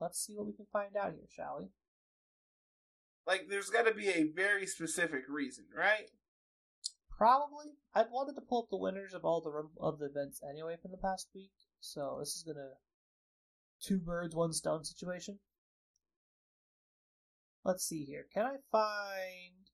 let's 0.01 0.18
see 0.24 0.34
what 0.34 0.47
we 0.47 0.53
can 0.55 0.66
find 0.72 0.97
out 0.97 1.12
here, 1.12 1.28
shall 1.28 1.59
we? 1.61 1.68
Like, 3.26 3.49
there's 3.49 3.68
got 3.70 3.86
to 3.86 3.95
be 3.95 4.09
a 4.09 4.24
very 4.34 4.66
specific 4.66 5.22
reason, 5.28 5.66
right? 5.76 6.11
Probably. 7.16 7.66
I 7.95 8.05
wanted 8.11 8.34
to 8.36 8.41
pull 8.41 8.62
up 8.62 8.70
the 8.70 8.78
winners 8.78 9.12
of 9.12 9.24
all 9.24 9.41
the 9.43 9.68
of 9.84 9.99
the 9.99 10.07
events 10.07 10.41
anyway 10.49 10.76
from 10.80 10.91
the 10.93 10.97
past 10.97 11.28
week, 11.34 11.53
so 11.80 12.16
this 12.18 12.34
is 12.34 12.43
gonna 12.43 12.70
two 13.82 13.99
birds, 13.99 14.34
one 14.34 14.53
stone 14.55 14.84
situation. 14.84 15.38
Let's 17.62 17.84
see 17.84 18.05
here. 18.05 18.24
Can 18.32 18.47
I 18.47 18.57
find? 18.72 19.68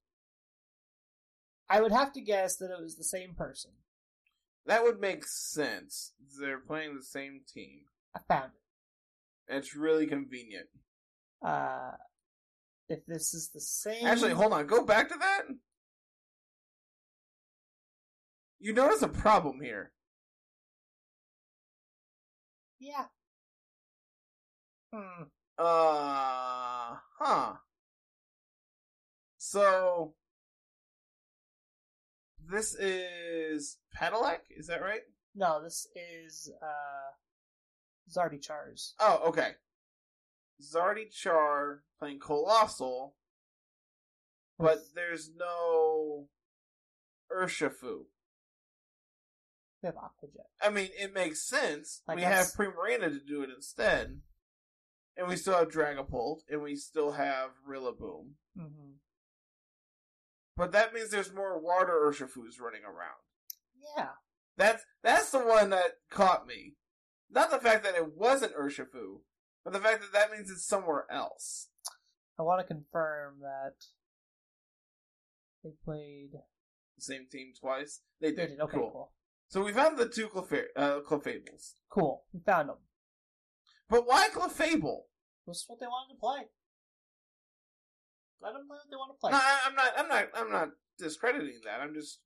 I 1.68 1.80
would 1.80 1.92
have 1.92 2.12
to 2.14 2.20
guess 2.20 2.56
that 2.56 2.72
it 2.72 2.82
was 2.82 2.96
the 2.96 3.04
same 3.04 3.34
person. 3.34 3.72
That 4.66 4.82
would 4.82 5.00
make 5.00 5.24
sense. 5.24 6.12
They're 6.40 6.58
playing 6.60 6.96
the 6.96 7.02
same 7.04 7.42
team. 7.52 7.82
I 8.14 8.20
found 8.28 8.50
it. 8.54 9.54
It's 9.54 9.76
really 9.76 10.06
convenient. 10.06 10.66
Uh, 11.44 11.92
if 12.88 13.06
this 13.06 13.32
is 13.32 13.50
the 13.54 13.60
same, 13.60 14.04
Actually, 14.06 14.32
hold 14.32 14.52
on. 14.52 14.66
Go 14.66 14.84
back 14.84 15.08
to 15.10 15.14
that. 15.18 15.42
You 18.58 18.72
notice 18.72 19.02
a 19.02 19.08
problem 19.08 19.60
here. 19.60 19.92
yeah. 22.80 23.06
Hmm. 24.92 25.24
Uh 25.58 26.96
huh. 27.18 27.52
So 29.38 30.14
this 32.51 32.74
is 32.74 33.78
Pedelec, 33.97 34.38
is 34.51 34.66
that 34.68 34.82
right? 34.82 35.01
No, 35.34 35.62
this 35.62 35.86
is 35.94 36.51
uh 36.62 37.12
Zardy 38.11 38.40
Chars. 38.40 38.94
Oh, 39.01 39.22
okay. 39.28 39.51
Zardy 40.62 41.11
Char 41.11 41.82
playing 41.99 42.18
Coalossal, 42.20 43.14
but 44.59 44.78
there's 44.94 45.30
no 45.36 46.28
Urshifu. 47.30 48.05
We 49.82 49.86
have 49.86 49.97
Aquajet. 49.97 50.47
I 50.62 50.70
mean, 50.70 50.88
it 50.99 51.12
makes 51.12 51.47
sense. 51.47 52.03
Like 52.09 52.16
we 52.16 52.22
that's- 52.22 52.55
have 52.57 52.66
Primarina 52.66 53.11
to 53.11 53.20
do 53.20 53.42
it 53.42 53.51
instead. 53.55 54.20
And 55.18 55.28
we 55.28 55.36
still 55.36 55.55
have 55.57 55.68
Dragapult, 55.70 56.40
and 56.51 56.61
we 56.62 56.76
still 56.76 57.12
have 57.12 57.49
Rillaboom. 57.66 58.32
Mm-hmm. 58.59 58.90
But 60.57 60.72
that 60.72 60.94
means 60.94 61.11
there's 61.11 61.34
more 61.34 61.61
water 61.61 61.92
Urshifus 62.07 62.61
running 62.61 62.84
around. 62.84 63.20
Yeah. 63.96 64.09
That's 64.57 64.84
that's 65.02 65.30
the 65.30 65.40
one 65.40 65.70
that 65.70 65.92
caught 66.11 66.46
me. 66.46 66.74
Not 67.30 67.50
the 67.50 67.59
fact 67.59 67.84
that 67.84 67.94
it 67.94 68.16
wasn't 68.16 68.57
Urshifu, 68.57 69.20
but 69.64 69.72
the 69.72 69.80
fact 69.80 70.00
that 70.00 70.12
that 70.12 70.30
means 70.32 70.50
it's 70.50 70.66
somewhere 70.66 71.04
else. 71.11 71.68
I 72.38 72.42
want 72.42 72.61
to 72.66 72.74
confirm 72.74 73.40
that 73.40 73.74
they 75.62 75.70
played. 75.84 76.30
The 76.96 77.02
same 77.02 77.26
team 77.30 77.52
twice. 77.61 78.00
They 78.20 78.30
They 78.30 78.36
did. 78.36 78.48
did. 78.52 78.61
Okay, 78.61 78.78
cool. 78.78 78.90
cool. 78.90 79.12
So 79.48 79.62
we 79.62 79.72
found 79.72 79.98
the 79.98 80.09
two 80.09 80.28
Clef- 80.28 80.68
uh, 80.76 81.00
Clefables. 81.07 81.74
Cool. 81.90 82.24
We 82.32 82.40
found 82.40 82.70
them. 82.70 82.78
But 83.90 84.07
why 84.07 84.28
Clefable? 84.32 85.02
This 85.46 85.59
is 85.59 85.64
what 85.68 85.78
they 85.80 85.86
wanted 85.86 86.14
to 86.14 86.20
play. 86.20 86.48
Let 88.43 88.53
them 88.53 88.66
play 88.68 88.76
what 88.76 88.91
they 88.91 88.97
want 88.97 89.12
to 89.14 89.20
play. 89.20 89.30
No, 89.32 89.39
I, 89.39 89.59
I'm 89.66 89.74
not. 89.74 89.93
I'm 89.97 90.09
not. 90.09 90.24
I'm 90.34 90.51
not 90.51 90.68
discrediting 90.99 91.61
that. 91.64 91.80
I'm 91.80 91.95
just. 91.95 92.20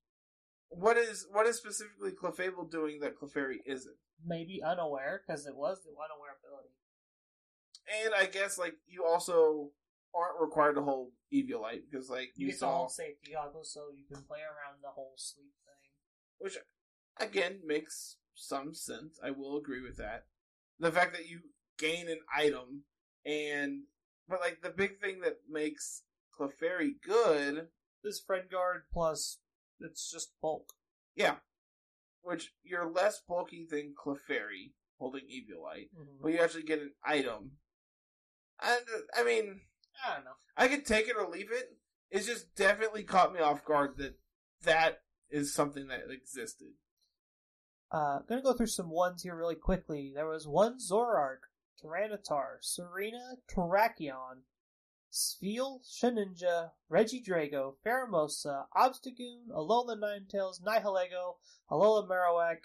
What 0.69 0.97
is 0.97 1.27
what 1.31 1.47
is 1.47 1.57
specifically 1.57 2.13
Clefable 2.13 2.71
doing 2.71 3.01
that 3.01 3.19
Clefairy 3.19 3.57
isn't? 3.67 3.97
Maybe 4.25 4.61
unaware 4.65 5.23
because 5.27 5.47
it 5.47 5.57
was 5.57 5.79
the 5.83 5.91
unaware 5.91 6.37
ability. 6.39 6.75
And 8.05 8.15
I 8.15 8.27
guess 8.31 8.59
like 8.59 8.75
you 8.87 9.05
also 9.05 9.71
aren't 10.15 10.41
required 10.41 10.75
to 10.75 10.83
hold 10.83 11.11
Eviolite 11.33 11.83
because 11.91 12.09
like 12.11 12.31
You, 12.37 12.47
you 12.47 12.47
get 12.49 12.55
the 12.55 12.59
saw, 12.59 12.77
whole 12.79 12.89
safety 12.89 13.33
goggles, 13.33 13.73
so 13.73 13.87
you 13.97 14.05
can 14.13 14.23
play 14.25 14.39
around 14.41 14.79
the 14.83 14.91
whole 14.95 15.15
sleep 15.17 15.53
thing. 15.65 15.91
which 16.39 16.57
again 17.19 17.61
makes 17.67 18.17
some 18.35 18.75
sense. 18.75 19.19
I 19.25 19.31
will 19.33 19.57
agree 19.57 19.83
with 19.83 19.97
that. 19.97 20.27
The 20.79 20.93
fact 20.93 21.15
that 21.15 21.29
you 21.29 21.41
gain 21.79 22.09
an 22.09 22.21
item 22.37 22.85
and 23.27 23.83
but 24.31 24.41
like 24.41 24.63
the 24.63 24.71
big 24.71 24.99
thing 25.01 25.21
that 25.21 25.39
makes 25.51 26.05
Clefairy 26.39 26.93
good, 27.07 27.67
is 28.05 28.23
friend 28.25 28.45
guard 28.51 28.85
plus 28.93 29.39
it's 29.81 30.11
just 30.11 30.33
bulk. 30.41 30.73
yeah, 31.15 31.37
which 32.23 32.53
you're 32.63 32.91
less 32.91 33.21
bulky 33.27 33.67
than 33.69 33.95
Clefairy 33.95 34.73
holding 34.99 35.23
Eviolite, 35.25 35.89
but 36.23 36.33
you 36.33 36.39
actually 36.39 36.63
get 36.63 36.81
an 36.81 36.93
item. 37.05 37.53
And 38.63 38.81
I 39.17 39.25
mean, 39.25 39.61
I 40.07 40.15
don't 40.17 40.25
know. 40.25 40.31
I 40.57 40.69
could 40.69 40.85
take 40.87 41.09
it 41.09 41.17
or 41.19 41.29
leave 41.29 41.51
it. 41.51 41.77
It's 42.11 42.27
just 42.27 42.55
definitely 42.55 43.03
caught 43.05 43.33
me 43.33 43.41
off 43.41 43.65
guard 43.65 43.97
that 43.99 44.19
that 44.65 45.01
is 45.31 45.55
something 45.55 45.89
that 45.89 46.11
existed. 46.11 46.69
Uh, 47.91 48.21
gonna 48.29 48.43
go 48.43 48.53
through 48.53 48.67
some 48.67 48.91
ones 48.91 49.23
here 49.23 49.37
really 49.37 49.55
quickly. 49.55 50.13
There 50.15 50.29
was 50.29 50.47
one 50.47 50.79
Zorark, 50.79 51.49
Tyranitar, 51.83 52.59
Serena, 52.61 53.37
Terrakion, 53.49 54.43
Spheal, 55.13 55.81
Shedinja, 55.85 56.71
Regidrago, 56.91 57.75
Pheromosa, 57.85 58.67
Obstagoon, 58.77 59.49
Alola 59.53 59.97
Ninetales, 59.97 60.61
Nihilego, 60.63 61.37
Alola 61.71 62.09
Marowak, 62.09 62.59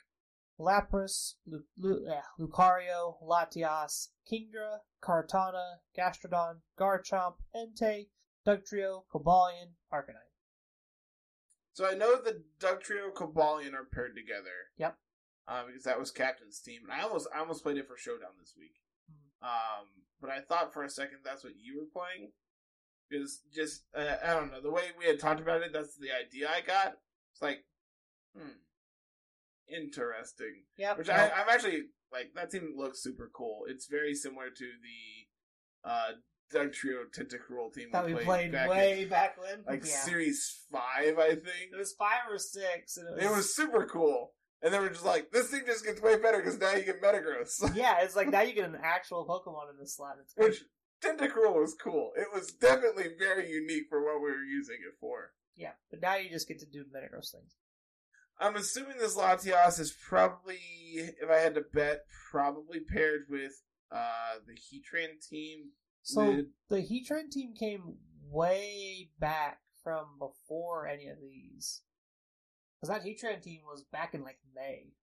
Lapras, 0.60 1.36
Lu- 1.46 1.66
Lu- 1.78 2.08
eh, 2.08 2.22
Lucario, 2.40 3.16
Latias, 3.24 4.10
Kingdra, 4.32 4.80
Kartana, 5.02 5.78
Gastrodon, 5.98 6.58
Garchomp, 6.80 7.36
Entei, 7.56 8.08
Dugtrio, 8.48 9.04
Cobalion, 9.14 9.74
Arcanine. 9.92 10.32
So 11.74 11.86
I 11.86 11.94
know 11.94 12.16
the 12.16 12.44
Dugtrio 12.60 13.12
Cobalion 13.14 13.74
are 13.74 13.84
paired 13.84 14.16
together. 14.16 14.72
Yep. 14.78 14.98
Um, 15.48 15.66
because 15.68 15.84
that 15.84 16.00
was 16.00 16.10
Captain's 16.10 16.60
team, 16.60 16.82
and 16.84 16.94
I 16.94 17.04
almost 17.04 17.28
I 17.36 17.40
almost 17.40 17.64
played 17.64 17.78
it 17.78 17.88
for 17.88 17.98
Showdown 17.98 18.32
this 18.40 18.54
week. 18.58 18.76
Um, 19.42 19.88
but 20.22 20.30
I 20.30 20.40
thought 20.42 20.74
for 20.74 20.84
a 20.84 20.90
second 20.90 21.20
that's 21.24 21.44
what 21.44 21.54
you 21.62 21.78
were 21.78 22.02
playing. 22.02 22.32
Because 23.10 23.42
just 23.54 23.84
uh, 23.96 24.16
I 24.26 24.34
don't 24.34 24.52
know 24.52 24.62
the 24.62 24.72
way 24.72 24.84
we 24.98 25.06
had 25.06 25.20
talked 25.20 25.40
about 25.40 25.62
it. 25.62 25.72
That's 25.72 25.96
the 25.98 26.10
idea 26.12 26.50
I 26.50 26.62
got. 26.62 26.94
It's 27.34 27.42
like, 27.42 27.64
hmm, 28.36 28.58
interesting. 29.68 30.64
Yeah. 30.78 30.96
Which. 30.96 31.10
I, 31.10 31.26
I'm 31.26 31.50
actually 31.50 31.84
like 32.12 32.32
that 32.36 32.52
team 32.52 32.74
looks 32.76 33.04
super 33.04 33.30
cool. 33.36 33.64
It's 33.68 33.88
very 33.88 34.16
similar 34.16 34.50
to 34.50 34.66
the 34.66 35.90
uh 35.90 36.12
Dugtrio 36.54 37.06
Tentacruel 37.18 37.74
team 37.74 37.90
that 37.92 38.06
we 38.06 38.14
played 38.14 38.52
back 38.52 38.70
way 38.70 39.04
in, 39.04 39.10
back 39.10 39.40
when. 39.42 39.64
like 39.68 39.86
yeah. 39.86 39.96
series 39.96 40.66
five, 40.72 41.18
I 41.18 41.30
think. 41.30 41.72
It 41.74 41.78
was 41.78 41.94
five 41.98 42.30
or 42.30 42.38
six, 42.38 42.98
and 42.98 43.08
it 43.10 43.16
was, 43.16 43.26
It 43.26 43.36
was 43.36 43.56
super 43.56 43.86
cool. 43.86 44.34
And 44.66 44.74
they 44.74 44.80
were 44.80 44.90
just 44.90 45.06
like, 45.06 45.32
this 45.32 45.52
thing 45.52 45.62
just 45.68 45.86
gets 45.86 46.02
way 46.02 46.18
better 46.18 46.40
because 46.40 46.58
now 46.60 46.74
you 46.74 46.84
get 46.84 47.00
Metagross. 47.00 47.72
yeah. 47.76 47.98
It's 48.02 48.16
like 48.16 48.30
now 48.30 48.42
you 48.42 48.54
get 48.54 48.68
an 48.68 48.80
actual 48.84 49.24
Pokemon 49.26 49.70
in 49.70 49.78
this 49.80 49.96
slot. 49.96 50.16
It's. 50.20 50.34
Which 50.36 50.64
Tentacruel 51.04 51.54
was 51.54 51.76
cool. 51.76 52.14
It 52.16 52.28
was 52.34 52.52
definitely 52.52 53.10
very 53.20 53.48
unique 53.52 53.84
for 53.90 54.04
what 54.04 54.16
we 54.24 54.32
were 54.32 54.44
using 54.44 54.78
it 54.78 54.96
for. 55.00 55.34
yeah, 55.56 55.74
but 55.92 56.02
now 56.02 56.16
you 56.16 56.30
just 56.32 56.48
get 56.48 56.60
to 56.60 56.66
do 56.66 56.84
Metagross 56.86 57.32
things. 57.32 57.56
I'm 58.40 58.56
assuming 58.56 58.98
this 58.98 59.16
Latias 59.16 59.80
is 59.80 59.96
probably, 60.10 60.58
if 60.96 61.30
I 61.32 61.38
had 61.38 61.56
to 61.56 61.62
bet, 61.62 62.06
probably 62.32 62.80
paired 62.80 63.26
with 63.30 63.62
uh 63.92 64.40
the 64.48 64.54
Heatran 64.54 65.26
team. 65.30 65.70
So 66.02 66.44
the 66.70 66.78
Heatran 66.78 67.30
team 67.32 67.54
came 67.54 67.98
way 68.30 69.10
back 69.20 69.60
from 69.84 70.06
before 70.20 70.88
any 70.88 71.08
of 71.08 71.18
these. 71.22 71.82
Because 72.86 73.04
that 73.04 73.10
Heatran 73.10 73.42
team 73.42 73.62
was 73.66 73.84
back 73.92 74.14
in 74.14 74.24
like 74.24 74.38
May. 74.56 74.94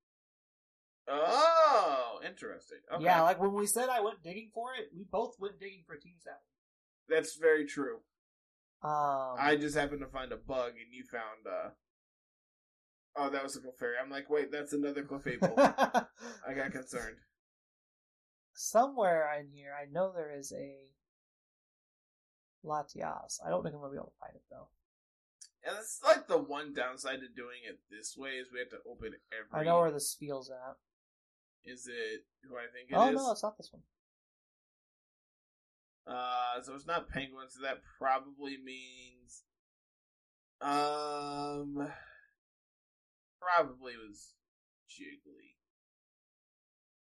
Oh, 1.09 2.20
interesting. 2.24 2.78
Okay. 2.95 3.05
Yeah, 3.05 3.22
like 3.22 3.41
when 3.41 3.53
we 3.53 3.66
said 3.66 3.89
I 3.89 4.01
went 4.01 4.22
digging 4.22 4.51
for 4.55 4.68
it, 4.78 4.89
we 4.97 5.05
both 5.11 5.35
went 5.41 5.59
digging 5.59 5.83
for 5.87 5.97
teams 5.97 6.22
that. 6.24 6.41
That's 7.09 7.37
very 7.37 7.66
true. 7.66 7.97
Um, 8.83 9.37
I 9.39 9.57
just 9.61 9.76
happened 9.76 10.01
to 10.01 10.07
find 10.07 10.33
a 10.33 10.37
bug 10.37 10.72
and 10.72 10.93
you 10.93 11.05
found 11.05 11.47
uh 11.47 11.70
Oh, 13.14 13.30
that 13.30 13.43
was 13.43 13.57
a 13.57 13.61
Clefairy. 13.61 13.95
I'm 14.03 14.11
like, 14.11 14.30
wait, 14.30 14.51
that's 14.51 14.72
another 14.72 15.03
Clefable. 15.03 15.59
I 16.49 16.55
got 16.55 16.72
concerned. 16.72 17.16
somewhere 18.54 19.29
in 19.38 19.49
here, 19.53 19.75
I 19.79 19.91
know 19.91 20.13
there 20.14 20.34
is 20.34 20.53
a 20.53 20.76
Latias. 22.64 23.38
I 23.45 23.50
don't 23.50 23.63
think 23.63 23.75
I'm 23.75 23.80
gonna 23.80 23.92
be 23.92 23.99
able 23.99 24.14
to 24.14 24.21
find 24.21 24.37
it 24.37 24.42
though. 24.50 24.68
And 25.64 25.76
it's 25.79 26.01
like 26.05 26.26
the 26.26 26.39
one 26.39 26.75
downside 26.75 27.21
to 27.21 27.29
doing 27.29 27.63
it 27.68 27.79
this 27.91 28.17
way 28.17 28.30
is 28.30 28.49
we 28.53 28.59
have 28.59 28.71
to 28.71 28.79
open 28.91 29.13
every. 29.30 29.61
I 29.61 29.64
know 29.64 29.80
where 29.80 29.93
this 29.93 30.17
Spheal's 30.17 30.51
at. 30.51 30.76
Is 31.64 31.87
it 31.87 32.25
who 32.49 32.57
I 32.57 32.67
think 32.72 32.91
it 32.91 32.95
is? 32.95 32.99
oh 32.99 33.11
no, 33.11 33.30
it's 33.30 33.43
not 33.43 33.57
this 33.57 33.71
one. 33.72 33.83
Uh, 36.05 36.61
so 36.63 36.75
it's 36.75 36.87
not 36.87 37.09
penguin, 37.09 37.47
so 37.49 37.61
that 37.63 37.79
probably 37.97 38.57
means, 38.64 39.45
um, 40.61 41.89
probably 43.41 43.93
was 43.97 44.34
Jiggly. 44.91 45.55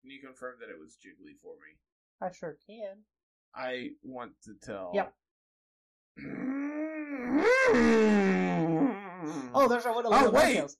Can 0.01 0.09
you 0.09 0.19
confirm 0.19 0.55
that 0.61 0.69
it 0.69 0.79
was 0.79 0.97
Jiggly 0.97 1.37
for 1.43 1.53
me? 1.53 1.77
I 2.21 2.31
sure 2.31 2.57
can. 2.65 3.03
I 3.53 3.89
want 4.03 4.31
to 4.45 4.53
tell. 4.65 4.91
Yep. 4.95 5.13
Oh, 9.53 9.67
there's 9.67 9.85
our 9.85 9.93
one. 9.93 10.05
Oh, 10.07 10.29
wait! 10.31 10.57
Ninetales. 10.57 10.75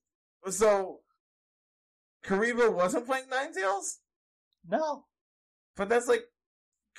So, 0.51 0.99
Karibo 2.26 2.72
wasn't 2.73 3.05
playing 3.05 3.26
Ninetales? 3.26 3.97
No, 4.69 5.05
But 5.76 5.89
that's 5.89 6.07
like 6.07 6.23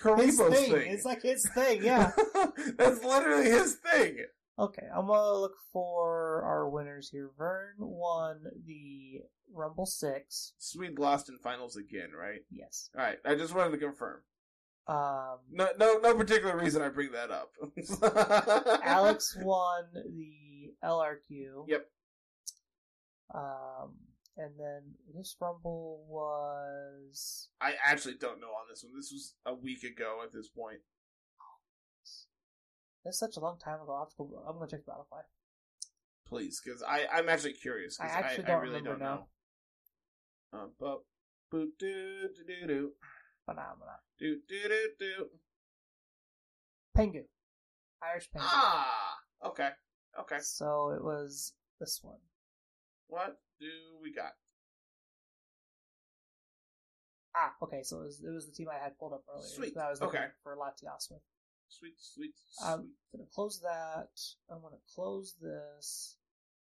Karibo's 0.00 0.36
thing. 0.38 0.72
thing. 0.72 0.92
It's 0.92 1.04
like 1.04 1.22
his 1.22 1.48
thing. 1.54 1.82
Yeah. 1.82 2.12
that's 2.76 3.02
literally 3.04 3.50
his 3.50 3.76
thing. 3.76 4.18
okay, 4.58 4.86
I'm 4.94 5.06
gonna 5.06 5.38
look 5.38 5.54
for 5.72 6.42
our 6.44 6.68
winners 6.68 7.10
here. 7.10 7.30
Vern 7.36 7.74
won 7.78 8.40
the 8.66 9.20
Rumble 9.54 9.86
Six. 9.86 10.54
Sweet 10.58 10.98
lost 10.98 11.28
in 11.28 11.38
finals 11.38 11.76
again, 11.76 12.10
right? 12.18 12.40
Yes. 12.50 12.90
All 12.96 13.02
right. 13.04 13.18
I 13.24 13.34
just 13.34 13.54
wanted 13.54 13.72
to 13.72 13.78
confirm. 13.78 14.20
Um, 14.88 15.38
No, 15.50 15.68
no, 15.78 15.98
no 15.98 16.14
particular 16.14 16.56
reason 16.56 16.80
I 16.82 16.88
bring 16.88 17.12
that 17.12 17.30
up. 17.30 17.52
Alex 18.84 19.36
won 19.40 19.84
the 19.92 20.72
LRQ. 20.82 21.68
Yep. 21.68 21.86
Um, 23.34 23.92
and 24.38 24.52
then 24.58 24.82
this 25.14 25.36
Rumble 25.40 26.06
was 26.08 27.48
I 27.60 27.74
actually 27.84 28.14
don't 28.14 28.40
know 28.40 28.46
on 28.46 28.66
this 28.70 28.82
one. 28.82 28.94
This 28.96 29.10
was 29.12 29.34
a 29.44 29.54
week 29.54 29.82
ago 29.82 30.20
at 30.24 30.32
this 30.32 30.48
point. 30.48 30.78
That's 33.04 33.18
such 33.18 33.36
a 33.36 33.40
long 33.40 33.58
time 33.58 33.80
ago. 33.80 33.92
I'll 33.92 34.04
have 34.04 34.10
to 34.10 34.16
go, 34.16 34.42
I'm 34.48 34.54
gonna 34.54 34.70
check 34.70 34.86
Battlefy. 34.86 35.22
Please, 36.26 36.60
because 36.64 36.82
I 36.82 37.06
I'm 37.12 37.28
actually 37.28 37.54
curious. 37.54 37.98
I 38.00 38.06
actually 38.06 38.44
I, 38.44 38.48
don't 38.48 38.62
really 38.62 38.76
remember 38.76 38.90
don't 38.90 39.00
now. 39.00 39.26
know. 40.52 40.58
Um, 40.60 40.70
but 40.80 41.00
boot 41.50 41.70
do 41.78 42.28
do 42.34 42.44
do 42.46 42.66
do 42.66 42.90
Phenomena. 43.48 43.96
do 44.18 44.36
do 44.48 44.68
do 44.68 44.88
do. 44.98 45.26
Pengu. 46.96 47.24
Irish 48.02 48.28
Pengu. 48.30 48.42
Ah, 48.44 49.14
okay, 49.46 49.70
okay. 50.20 50.38
So 50.40 50.90
it 50.90 51.02
was 51.02 51.54
this 51.80 52.00
one. 52.02 52.20
What 53.08 53.38
do 53.60 53.66
we 54.02 54.12
got? 54.12 54.32
Ah, 57.34 57.54
okay, 57.62 57.82
so 57.82 58.00
it 58.00 58.04
was, 58.04 58.20
it 58.20 58.30
was 58.34 58.46
the 58.46 58.52
team 58.52 58.68
I 58.68 58.82
had 58.82 58.98
pulled 58.98 59.12
up 59.12 59.22
earlier. 59.32 59.46
Sweet, 59.46 59.74
That 59.74 59.90
was 59.90 60.00
looking 60.00 60.18
okay. 60.20 60.28
for 60.42 60.56
Latias 60.56 61.10
with. 61.10 61.22
Sweet, 61.68 61.94
sweet, 61.98 62.32
sweet. 62.50 62.66
I'm 62.66 62.90
gonna 63.12 63.28
close 63.32 63.60
that. 63.60 64.08
I'm 64.50 64.60
gonna 64.60 64.82
close 64.94 65.36
this. 65.40 66.16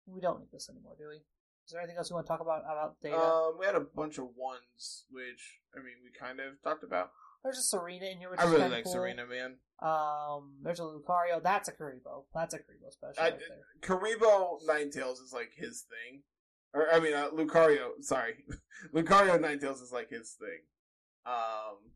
We 0.05 0.19
don't 0.19 0.39
need 0.39 0.51
this 0.51 0.69
anymore, 0.69 0.95
do 0.97 1.07
we? 1.09 1.21
Is 1.69 1.73
there 1.73 1.81
anything 1.81 1.97
else 1.97 2.09
you 2.09 2.15
want 2.15 2.25
to 2.25 2.31
talk 2.33 2.41
about 2.41 2.63
about 2.63 2.95
data? 2.99 3.15
Um, 3.15 3.57
we 3.59 3.63
had 3.67 3.75
a 3.75 3.79
bunch 3.81 4.17
of 4.17 4.25
ones, 4.35 5.05
which 5.11 5.59
I 5.75 5.77
mean, 5.77 6.01
we 6.03 6.09
kind 6.19 6.39
of 6.39 6.59
talked 6.63 6.83
about. 6.83 7.11
there's 7.43 7.59
a 7.59 7.61
Serena 7.61 8.07
in 8.07 8.17
here, 8.17 8.31
which 8.31 8.39
I 8.39 8.45
really 8.45 8.69
like 8.69 8.85
cool. 8.85 8.93
Serena, 8.93 9.27
man. 9.27 9.57
Um, 9.79 10.53
there's 10.63 10.79
a 10.79 10.81
Lucario. 10.81 11.43
That's 11.43 11.69
a 11.69 11.71
Karibo. 11.71 12.23
That's 12.33 12.55
a 12.55 12.57
Karibo 12.57 12.89
special 12.89 13.21
I- 13.21 13.29
right. 13.29 13.39
Karibo 13.83 14.65
Ninetales 14.67 15.21
is 15.21 15.31
like 15.31 15.51
his 15.55 15.83
thing, 15.83 16.23
or 16.73 16.91
I 16.91 16.99
mean, 16.99 17.13
uh, 17.13 17.29
Lucario. 17.29 17.89
Sorry, 18.01 18.43
Lucario 18.95 19.37
Ninetales 19.37 19.83
is 19.83 19.91
like 19.93 20.09
his 20.09 20.31
thing. 20.39 20.61
Um, 21.27 21.91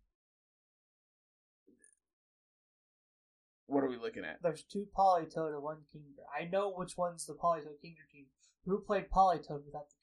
what 3.66 3.84
are 3.84 3.90
we 3.90 3.98
looking 3.98 4.24
at? 4.24 4.38
There's 4.44 4.64
two 4.64 4.86
Politoed 4.96 5.56
and 5.56 5.64
one 5.64 5.78
Kingdra. 5.96 6.26
I 6.40 6.46
know 6.46 6.72
which 6.72 6.96
one's 6.96 7.26
the 7.26 7.34
Politoed 7.34 7.82
Kingdra 7.84 8.08
team. 8.12 8.26
Who 8.66 8.80
played 8.80 9.10
Politoed 9.10 9.66
without 9.66 9.90
the 9.90 9.96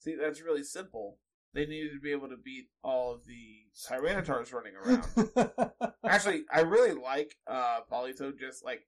See, 0.00 0.14
that's 0.14 0.40
really 0.40 0.62
simple. 0.62 1.18
They 1.54 1.66
needed 1.66 1.92
to 1.94 2.00
be 2.00 2.12
able 2.12 2.28
to 2.28 2.36
beat 2.36 2.68
all 2.84 3.14
of 3.14 3.22
the 3.26 3.64
Tyranitars 3.90 4.52
running 4.52 4.74
around. 4.76 5.92
Actually, 6.04 6.44
I 6.52 6.60
really 6.60 6.92
like 6.94 7.34
uh 7.46 7.80
Politoed. 7.90 8.38
Just 8.38 8.64
like 8.64 8.82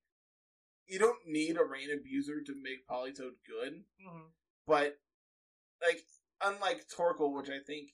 you 0.87 0.99
don't 0.99 1.19
need 1.27 1.57
a 1.57 1.65
rain 1.65 1.89
abuser 1.93 2.43
to 2.43 2.55
make 2.55 2.87
Politoed 2.89 3.37
good, 3.47 3.85
Mhm. 4.07 4.31
but 4.67 4.99
like 5.85 6.01
unlike 6.45 6.87
Torkoal, 6.89 7.35
which 7.35 7.49
I 7.51 7.59
think 7.67 7.91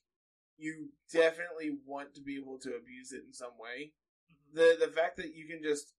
you 0.59 0.91
definitely 1.13 1.79
want 1.87 2.15
to 2.15 2.21
be 2.23 2.37
able 2.37 2.59
to 2.61 2.75
abuse 2.75 3.13
it 3.13 3.23
in 3.27 3.33
some 3.33 3.57
way. 3.59 3.93
The 4.53 4.77
the 4.79 4.89
fact 4.89 5.17
that 5.19 5.35
you 5.35 5.47
can 5.49 5.63
just 5.63 5.95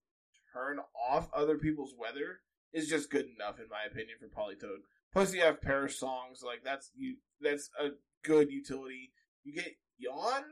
turn 0.54 0.80
off 1.10 1.30
other 1.34 1.58
people's 1.58 1.94
weather 1.98 2.42
is 2.74 2.88
just 2.88 3.10
good 3.10 3.26
enough, 3.26 3.60
in 3.60 3.68
my 3.70 3.84
opinion, 3.90 4.18
for 4.20 4.28
Politoed. 4.28 4.82
Plus, 5.14 5.34
you 5.34 5.42
have 5.42 5.62
Perish 5.62 5.98
songs 5.98 6.42
like 6.46 6.64
that's 6.64 6.92
you. 6.96 7.18
That's 7.42 7.70
a 7.80 7.90
good 8.24 8.52
utility. 8.52 9.12
You 9.44 9.54
get 9.54 9.78
Yawn. 9.98 10.44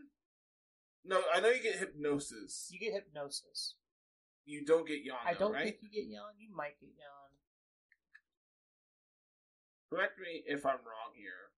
No, 1.03 1.21
I 1.33 1.39
know 1.39 1.49
you 1.49 1.61
get 1.61 1.75
Hypnosis. 1.75 2.69
You 2.71 2.79
get 2.79 2.93
Hypnosis. 2.93 3.75
You 4.45 4.65
don't 4.65 4.87
get 4.87 5.03
Yawn. 5.03 5.17
I 5.25 5.33
though, 5.33 5.39
don't 5.39 5.53
right? 5.53 5.63
think 5.65 5.77
you 5.81 5.89
get 5.89 6.09
Yawn. 6.09 6.33
You 6.37 6.55
might 6.55 6.79
get 6.79 6.89
Yawn. 6.97 7.31
Correct 9.91 10.19
me 10.19 10.43
if 10.45 10.65
I'm 10.65 10.73
wrong 10.73 11.13
here. 11.15 11.51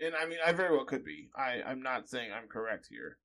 And 0.00 0.14
I 0.14 0.26
mean, 0.26 0.38
I 0.44 0.52
very 0.52 0.76
well 0.76 0.84
could 0.84 1.04
be. 1.04 1.30
I 1.36 1.62
I'm 1.66 1.82
not 1.82 2.08
saying 2.08 2.30
I'm 2.32 2.48
correct 2.48 2.88
here. 2.90 3.18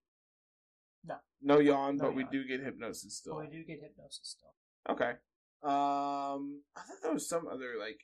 No. 1.06 1.16
No 1.42 1.60
yawn, 1.60 1.98
No 1.98 2.06
but 2.06 2.16
we 2.16 2.24
do 2.32 2.46
get 2.46 2.62
hypnosis 2.62 3.18
still. 3.18 3.36
But 3.36 3.50
we 3.50 3.58
do 3.58 3.64
get 3.66 3.82
Hypnosis 3.82 4.36
still. 4.38 4.54
Okay. 4.90 5.12
Um, 5.64 6.62
I 6.76 6.82
thought 6.82 7.02
there 7.04 7.14
was 7.14 7.30
some 7.30 7.48
other 7.48 7.74
like 7.80 8.00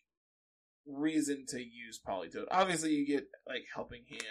reason 0.86 1.46
to 1.50 1.60
use 1.60 2.00
Politoed. 2.06 2.46
Obviously, 2.52 2.94
you 2.94 3.06
get 3.06 3.28
like 3.48 3.66
Helping 3.74 4.04
Hand. 4.10 4.22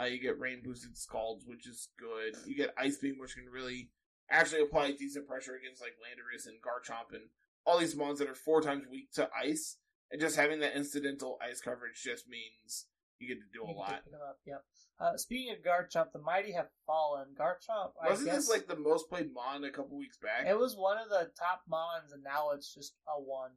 Uh, 0.00 0.04
you 0.04 0.20
get 0.20 0.38
Rain 0.38 0.62
Boosted 0.64 0.96
Scalds, 0.96 1.44
which 1.46 1.66
is 1.66 1.88
good. 1.98 2.34
You 2.46 2.56
get 2.56 2.74
Ice 2.78 2.96
Beam, 2.96 3.16
which 3.18 3.34
can 3.34 3.46
really 3.52 3.90
actually 4.30 4.62
apply 4.62 4.92
decent 4.92 5.28
pressure 5.28 5.54
against 5.54 5.82
like 5.82 5.92
Landorus 5.92 6.46
and 6.46 6.56
Garchomp 6.62 7.14
and 7.14 7.24
all 7.66 7.78
these 7.78 7.96
mons 7.96 8.18
that 8.18 8.28
are 8.28 8.34
four 8.34 8.62
times 8.62 8.84
weak 8.90 9.12
to 9.12 9.28
ice. 9.38 9.76
And 10.10 10.20
just 10.20 10.36
having 10.36 10.60
that 10.60 10.76
incidental 10.76 11.38
ice 11.42 11.60
coverage 11.60 12.02
just 12.02 12.28
means 12.28 12.86
you 13.22 13.28
get 13.28 13.40
to 13.40 13.48
do 13.54 13.62
a 13.64 13.68
You 13.68 13.74
can 13.74 13.80
lot. 13.80 13.88
pick 14.02 14.10
them 14.10 14.20
up. 14.28 14.38
Yep. 14.44 14.64
Uh, 15.00 15.16
speaking 15.16 15.54
of 15.54 15.62
Garchomp, 15.64 16.12
the 16.12 16.20
mighty 16.20 16.52
have 16.52 16.68
fallen. 16.86 17.28
Garchomp, 17.38 17.92
Wasn't 18.02 18.26
guess 18.26 18.46
this 18.46 18.50
like 18.50 18.66
the 18.68 18.76
most 18.76 19.08
played 19.08 19.32
mon 19.32 19.64
a 19.64 19.70
couple 19.70 19.96
weeks 19.96 20.18
back? 20.18 20.46
it 20.46 20.58
was 20.58 20.76
one 20.76 20.98
of 20.98 21.08
the 21.08 21.30
top 21.38 21.62
mons, 21.68 22.12
and 22.12 22.22
now 22.22 22.50
it's 22.50 22.72
just 22.74 22.94
a 23.08 23.20
one. 23.20 23.52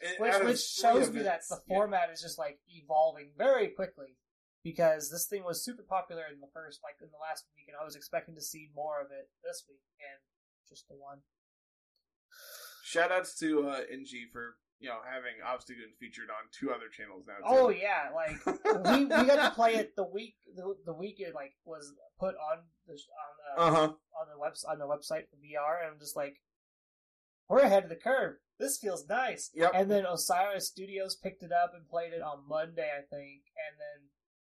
And 0.00 0.14
Which, 0.18 0.34
which 0.44 0.62
shows 0.62 1.10
me 1.10 1.22
that 1.22 1.42
the 1.50 1.58
yeah. 1.66 1.74
format 1.76 2.10
is 2.12 2.22
just 2.22 2.38
like 2.38 2.58
evolving 2.70 3.30
very 3.36 3.68
quickly 3.68 4.16
because 4.62 5.10
this 5.10 5.26
thing 5.26 5.42
was 5.44 5.64
super 5.64 5.82
popular 5.82 6.22
in 6.32 6.38
the 6.40 6.46
first 6.54 6.78
like 6.84 6.94
in 7.02 7.10
the 7.10 7.18
last 7.18 7.46
week 7.56 7.66
and 7.66 7.76
I 7.80 7.84
was 7.84 7.96
expecting 7.96 8.34
to 8.36 8.40
see 8.42 8.70
more 8.74 9.00
of 9.00 9.10
it 9.10 9.26
this 9.42 9.64
week 9.68 9.82
and 9.98 10.18
just 10.68 10.86
the 10.88 10.94
one. 10.94 11.22
Shout 12.84 13.10
outs 13.12 13.36
to 13.40 13.68
uh, 13.68 13.80
NG 13.90 14.28
for 14.32 14.56
you 14.80 14.88
know 14.88 14.98
having 15.04 15.34
Obstagoon 15.44 15.92
featured 15.98 16.28
on 16.30 16.48
two 16.52 16.70
other 16.70 16.88
channels 16.88 17.24
now. 17.26 17.34
Too. 17.38 17.44
Oh 17.46 17.68
yeah, 17.70 18.10
like 18.14 18.38
we, 18.46 19.04
we 19.04 19.08
got 19.26 19.48
to 19.48 19.54
play 19.54 19.74
it 19.74 19.94
the 19.96 20.04
week 20.04 20.36
the, 20.54 20.74
the 20.86 20.94
week 20.94 21.16
it 21.18 21.34
like 21.34 21.52
was 21.64 21.92
put 22.18 22.34
on 22.36 22.58
the 22.86 22.92
on 22.92 22.98
the 23.56 23.62
Uh 23.62 23.70
huh. 23.74 23.92
on 24.20 24.26
the 24.32 24.38
webs 24.38 24.64
on 24.64 24.78
the 24.78 24.86
website 24.86 25.28
for 25.28 25.36
VR 25.36 25.82
and 25.82 25.92
I'm 25.94 25.98
just 25.98 26.16
like 26.16 26.36
we're 27.48 27.60
ahead 27.60 27.84
of 27.84 27.88
the 27.88 27.96
curve. 27.96 28.36
This 28.60 28.76
feels 28.78 29.06
nice. 29.08 29.50
Yep. 29.54 29.70
And 29.74 29.90
then 29.90 30.04
Osiris 30.04 30.68
Studios 30.68 31.16
picked 31.16 31.42
it 31.42 31.52
up 31.52 31.72
and 31.74 31.88
played 31.88 32.12
it 32.12 32.20
on 32.22 32.46
Monday, 32.48 32.90
I 32.92 33.02
think, 33.08 33.42
and 33.56 33.78
then 33.78 34.08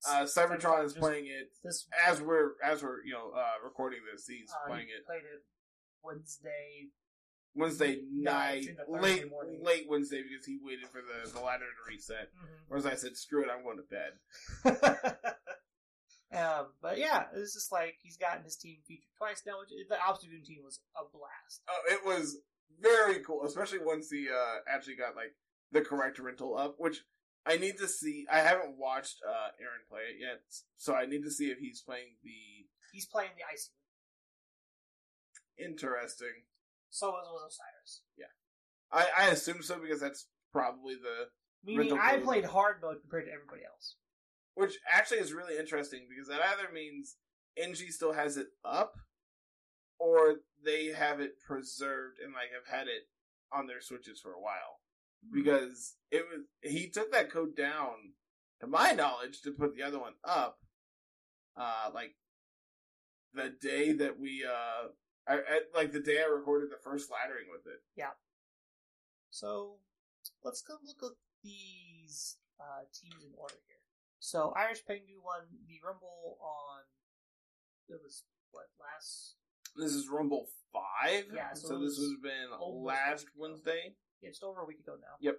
Uh, 0.09 0.25
Cybertron 0.25 0.85
is 0.85 0.95
playing 0.95 1.27
it 1.27 1.51
this 1.65 1.87
as 2.07 2.21
we're 2.23 2.53
as 2.65 2.83
we're 2.83 3.03
you 3.05 3.13
know 3.13 3.33
uh, 3.37 3.63
recording 3.65 4.01
this. 4.11 4.27
He's 4.27 4.51
Uh, 4.51 4.69
playing 4.69 4.87
he 4.87 4.93
it 4.95 5.07
Played 5.07 5.25
it 5.25 5.43
Wednesday. 6.03 6.89
Wednesday 7.57 8.01
night 8.13 8.67
Thursday 8.67 9.01
late 9.01 9.31
morning. 9.31 9.61
late 9.65 9.87
Wednesday 9.89 10.23
because 10.23 10.45
he 10.47 10.59
waited 10.63 10.89
for 10.89 11.01
the 11.01 11.31
the 11.31 11.41
ladder 11.45 11.65
to 11.65 11.91
reset. 11.93 12.29
Mm-hmm. 12.35 12.65
Whereas 12.69 12.87
I 12.87 12.95
said, 12.95 13.17
"Screw 13.17 13.43
it, 13.43 13.49
I'm 13.51 13.65
going 13.65 13.79
to 13.79 13.83
bed." 13.83 15.13
um, 16.37 16.67
but 16.83 16.99
yeah, 16.99 17.25
it's 17.35 17.55
just 17.55 17.73
like 17.73 17.97
he's 18.03 18.17
gotten 18.17 18.45
his 18.45 18.57
team 18.57 18.79
featured 18.87 19.05
twice 19.19 19.43
now. 19.47 19.59
Which 19.61 19.71
the 19.89 19.97
Obstagoon 19.97 20.45
team 20.45 20.63
was 20.65 20.81
a 20.97 21.03
blast. 21.11 21.63
Oh, 21.69 21.83
it 21.93 22.05
was 22.05 22.39
very 22.81 23.21
cool, 23.21 23.45
especially 23.45 23.79
once 23.83 24.11
he 24.11 24.29
uh, 24.29 24.59
actually 24.69 24.97
got 24.97 25.17
like 25.17 25.35
the 25.73 25.81
correct 25.81 26.19
rental 26.19 26.57
up, 26.57 26.77
which 26.79 27.03
I 27.47 27.57
need 27.57 27.79
to 27.79 27.89
see. 27.89 28.27
I 28.31 28.39
haven't 28.41 28.77
watched 28.77 29.19
uh, 29.27 29.49
Aaron 29.61 29.83
play 29.89 30.01
it 30.13 30.17
yet, 30.21 30.43
so 30.77 30.95
I 30.95 31.07
need 31.07 31.23
to 31.23 31.31
see 31.31 31.47
if 31.51 31.59
he's 31.59 31.81
playing 31.81 32.17
the 32.23 32.67
He's 32.93 33.07
playing 33.07 33.31
the 33.37 33.45
ice. 33.53 33.71
interesting. 35.59 36.45
So 36.97 37.11
was, 37.11 37.27
was 37.31 37.53
Osiris. 37.53 38.03
Yeah, 38.17 38.33
I, 38.91 39.27
I 39.27 39.29
assume 39.29 39.63
so 39.63 39.79
because 39.79 40.01
that's 40.01 40.29
probably 40.51 40.95
the 40.95 41.29
Meaning, 41.63 41.99
I 42.01 42.19
played 42.19 42.45
hard 42.45 42.77
mode 42.81 42.99
compared 43.01 43.27
to 43.27 43.33
everybody 43.33 43.63
else. 43.67 43.97
which 44.55 44.79
actually 44.91 45.19
is 45.19 45.33
really 45.33 45.59
interesting 45.59 46.07
because 46.09 46.29
that 46.29 46.41
either 46.41 46.73
means 46.73 47.17
NG 47.59 47.91
still 47.91 48.13
has 48.13 48.37
it 48.37 48.47
up, 48.65 48.95
or 49.99 50.37
they 50.65 50.87
have 50.87 51.21
it 51.21 51.41
preserved 51.41 52.19
and 52.25 52.33
like 52.33 52.49
have 52.55 52.73
had 52.73 52.87
it 52.87 53.09
on 53.53 53.67
their 53.67 53.81
switches 53.81 54.21
for 54.21 54.33
a 54.33 54.41
while. 54.41 54.81
Because 55.33 55.97
it 56.11 56.25
was 56.31 56.45
he 56.63 56.89
took 56.89 57.13
that 57.13 57.33
code 57.33 57.57
down, 57.57 58.15
to 58.61 58.67
my 58.67 58.93
knowledge, 58.93 59.43
to 59.43 59.51
put 59.51 59.75
the 59.75 59.83
other 59.83 59.99
one 59.99 60.15
up. 60.25 60.59
Uh, 61.57 61.91
like 61.93 62.15
the 63.35 63.53
day 63.61 63.93
that 63.93 64.21
we 64.21 64.45
uh, 64.45 64.89
I, 65.29 65.35
I, 65.35 65.61
like 65.75 65.93
the 65.93 66.01
day 66.01 66.23
I 66.23 66.31
recorded 66.31 66.71
the 66.71 66.83
first 66.83 67.11
laddering 67.11 67.51
with 67.51 67.67
it. 67.67 67.83
Yeah. 67.97 68.15
So 69.31 69.79
let's 70.45 70.63
go 70.63 70.75
look 70.85 71.03
at 71.03 71.17
these 71.43 72.37
uh, 72.61 72.87
teams 72.95 73.25
in 73.25 73.33
order 73.37 73.59
here. 73.67 73.83
So 74.21 74.53
Irish 74.57 74.83
Pengu 74.89 75.23
won 75.23 75.47
the 75.69 75.79
Rumble 75.85 76.39
on. 76.41 76.83
It 77.89 78.01
was 78.03 78.25
what 78.51 78.67
last? 78.81 79.37
This 79.77 79.93
is 79.93 80.09
Rumble 80.09 80.47
five. 80.73 81.27
Yeah, 81.35 81.53
so 81.55 81.69
so, 81.69 81.79
this 81.81 81.97
has 81.97 82.15
been 82.23 82.51
last 82.59 82.59
a 82.61 82.71
week 82.73 83.21
ago. 83.23 83.37
Wednesday. 83.37 83.95
Yeah, 84.23 84.31
just 84.31 84.43
over 84.43 84.61
a 84.63 84.67
week 84.67 84.81
ago 84.81 84.95
now. 85.01 85.21
Yep. 85.21 85.37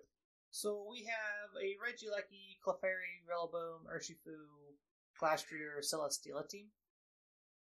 So 0.51 0.87
we 0.89 1.05
have 1.05 1.51
a 1.59 1.75
Regieleki, 1.81 2.57
Clefairy, 2.65 3.25
Rillaboom, 3.27 3.89
Urshifu, 3.91 4.37
Glastrier, 5.19 5.81
Celesteela 5.83 6.47
team. 6.47 6.67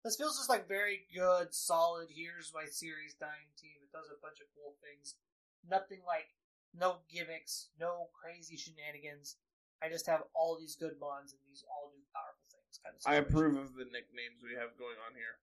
This 0.04 0.16
feels 0.16 0.38
just 0.40 0.48
like 0.48 0.68
very 0.68 1.04
good, 1.12 1.52
solid. 1.52 2.08
Here's 2.08 2.52
my 2.56 2.64
series 2.64 3.14
dying 3.20 3.52
team. 3.60 3.76
It 3.84 3.92
does 3.92 4.08
a 4.08 4.20
bunch 4.24 4.40
of 4.40 4.48
cool 4.56 4.72
things. 4.80 5.20
Nothing 5.68 6.00
like 6.08 6.32
no 6.72 7.04
gimmicks, 7.12 7.68
no 7.76 8.08
crazy 8.16 8.56
shenanigans. 8.56 9.36
I 9.82 9.88
just 9.92 10.08
have 10.08 10.24
all 10.32 10.56
these 10.56 10.76
good 10.76 10.96
bonds 11.00 11.32
and 11.32 11.40
these 11.44 11.64
all 11.68 11.92
do 11.92 12.00
powerful 12.16 12.48
things. 12.48 12.80
Kind 12.80 12.96
of. 12.96 13.04
I 13.04 13.20
approve 13.20 13.60
of 13.60 13.76
the 13.76 13.88
nicknames 13.92 14.40
we 14.40 14.56
have 14.56 14.72
going 14.80 14.96
on 15.04 15.12
here. 15.12 15.36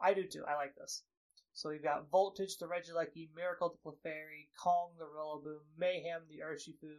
I 0.00 0.16
do 0.16 0.24
too. 0.24 0.44
I 0.48 0.56
like 0.56 0.72
this. 0.76 1.04
So 1.52 1.68
we've 1.70 1.82
got 1.82 2.08
Voltage 2.08 2.56
the 2.56 2.66
Regieleki, 2.66 3.28
Miracle 3.34 3.74
the 3.74 3.82
Clefairy, 3.82 4.48
Kong 4.62 4.92
the 4.96 5.04
Rillaboom, 5.04 5.66
Mayhem 5.76 6.22
the 6.30 6.40
Urshifu, 6.44 6.96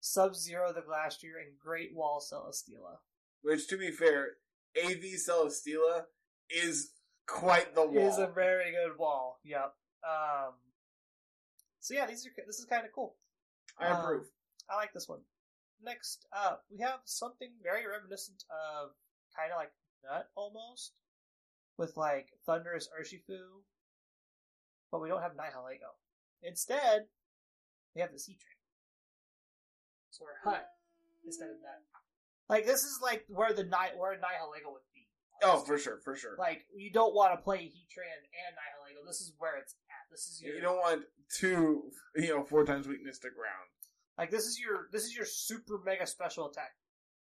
Sub 0.00 0.36
Zero 0.36 0.72
the 0.72 0.82
Glastrier, 0.82 1.40
and 1.42 1.58
Great 1.58 1.94
Wall 1.94 2.20
Celesteela. 2.20 2.98
Which, 3.40 3.66
to 3.68 3.78
be 3.78 3.90
fair, 3.90 4.36
AV 4.76 5.16
Celesteela 5.16 6.04
is 6.54 6.90
quite 7.26 7.74
the 7.74 7.86
wall. 7.86 8.08
Is 8.08 8.18
a 8.18 8.26
very 8.26 8.70
good 8.72 8.98
wall. 8.98 9.38
Yep. 9.44 9.74
Um, 10.08 10.54
so 11.80 11.94
yeah, 11.94 12.06
these 12.06 12.26
are 12.26 12.30
this 12.46 12.58
is 12.58 12.66
kind 12.66 12.84
of 12.84 12.92
cool. 12.92 13.16
I 13.78 13.88
approve. 13.88 14.22
Um, 14.22 14.28
I 14.70 14.76
like 14.76 14.92
this 14.92 15.08
one. 15.08 15.20
Next 15.82 16.26
up, 16.32 16.64
we 16.70 16.78
have 16.80 17.00
something 17.04 17.50
very 17.62 17.86
reminiscent 17.86 18.44
of 18.50 18.90
kind 19.36 19.50
of 19.50 19.56
like 19.56 19.72
Nut 20.04 20.28
almost, 20.36 20.92
with 21.78 21.96
like 21.96 22.28
Thundurus 22.46 22.88
Urshifu, 22.88 23.62
but 24.90 25.00
we 25.00 25.08
don't 25.08 25.22
have 25.22 25.32
Nihilego. 25.32 25.90
Instead, 26.42 27.06
we 27.94 28.00
have 28.00 28.12
the 28.12 28.18
Heatran. 28.18 28.58
So 30.10 30.24
we're 30.24 30.50
Hut 30.50 30.66
instead 31.24 31.48
of 31.48 31.56
Nut. 31.62 31.82
Like 32.48 32.66
this 32.66 32.84
is 32.84 32.98
like 33.02 33.24
where 33.28 33.52
the 33.52 33.64
Ni- 33.64 33.96
where 33.96 34.14
Nihilego 34.14 34.70
would 34.72 34.86
be. 34.91 34.91
Oh, 35.42 35.58
for 35.60 35.78
sure, 35.78 35.98
for 36.04 36.14
sure. 36.16 36.36
Like 36.38 36.64
you 36.74 36.90
don't 36.92 37.14
want 37.14 37.32
to 37.32 37.42
play 37.42 37.58
Heatran 37.58 38.20
and 38.46 38.56
Nihilego. 38.56 39.06
This 39.06 39.20
is 39.20 39.32
where 39.38 39.56
it's 39.58 39.74
at. 39.90 40.10
This 40.10 40.28
is 40.28 40.40
your 40.42 40.54
you 40.54 40.60
don't 40.60 40.78
want 40.78 41.02
two, 41.38 41.90
you 42.16 42.28
know, 42.28 42.44
four 42.44 42.64
times 42.64 42.86
weakness 42.86 43.18
to 43.20 43.28
ground. 43.30 43.68
like 44.18 44.30
this 44.30 44.44
is 44.46 44.58
your 44.60 44.88
this 44.92 45.04
is 45.04 45.16
your 45.16 45.26
super 45.26 45.80
mega 45.84 46.06
special 46.06 46.48
attack. 46.48 46.72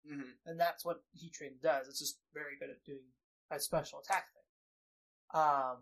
hmm 0.09 0.22
and 0.47 0.59
that's 0.59 0.85
what 0.85 1.02
Heatran 1.16 1.60
does. 1.62 1.89
It's 1.89 1.98
just 1.98 2.18
very 2.32 2.56
good 2.59 2.70
at 2.70 2.85
doing 2.85 3.05
a 3.51 3.59
special 3.60 3.98
attack 4.01 4.26
thing. 4.32 5.40
Um, 5.40 5.76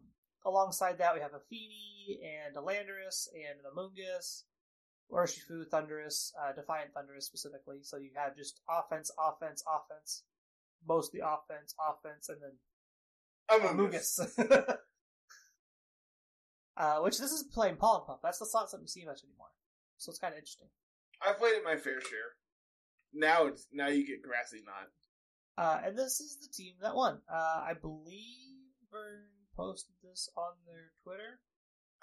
alongside 0.44 0.98
that, 0.98 1.15
we 1.15 1.20
have 1.20 1.35
a 1.35 1.40
Fini 1.48 2.20
and 2.23 2.57
a 2.57 2.61
Landorus 2.61 3.28
and 3.35 3.59
an 3.61 3.66
Amoonguss, 3.73 4.43
Urshifu, 5.12 5.65
Thundurus, 5.69 6.32
uh, 6.43 6.53
Defiant 6.53 6.90
Thundurus 6.94 7.23
specifically. 7.27 7.78
So 7.82 7.97
you 7.98 8.11
have 8.16 8.36
just 8.36 8.61
offense, 8.69 9.11
offense, 9.19 9.62
offense, 9.69 10.24
mostly 10.86 11.20
offense, 11.20 11.74
offense, 11.81 12.28
and 12.28 12.39
then 12.43 12.59
Among 13.48 13.94
Us. 13.94 14.20
Uh, 16.77 16.98
which 16.98 17.16
this 17.19 17.32
is 17.32 17.43
playing 17.43 17.77
Pollen 17.77 18.03
Puff. 18.07 18.19
That's 18.23 18.39
the 18.39 18.44
not 18.53 18.69
something 18.69 18.85
you 18.85 18.89
see 18.89 19.07
much 19.07 19.24
anymore. 19.24 19.48
So 19.97 20.11
it's 20.11 20.19
kind 20.19 20.35
of 20.35 20.39
interesting. 20.39 20.69
I've 21.27 21.39
played 21.39 21.55
it 21.55 21.65
my 21.65 21.77
fair 21.77 22.03
share. 22.03 22.36
Now 23.15 23.47
it's 23.47 23.66
now 23.73 23.89
you 23.89 24.07
get 24.07 24.23
grassy 24.23 24.62
knot. 24.66 24.93
Uh, 25.57 25.81
and 25.86 25.97
this 25.97 26.20
is 26.20 26.36
the 26.36 26.53
team 26.53 26.74
that 26.82 26.94
won. 26.94 27.20
Uh, 27.32 27.65
I 27.65 27.73
believe 27.81 28.77
Vern 28.93 29.24
posted 29.57 29.94
this 30.03 30.28
on 30.36 30.53
their 30.66 30.93
Twitter. 31.03 31.40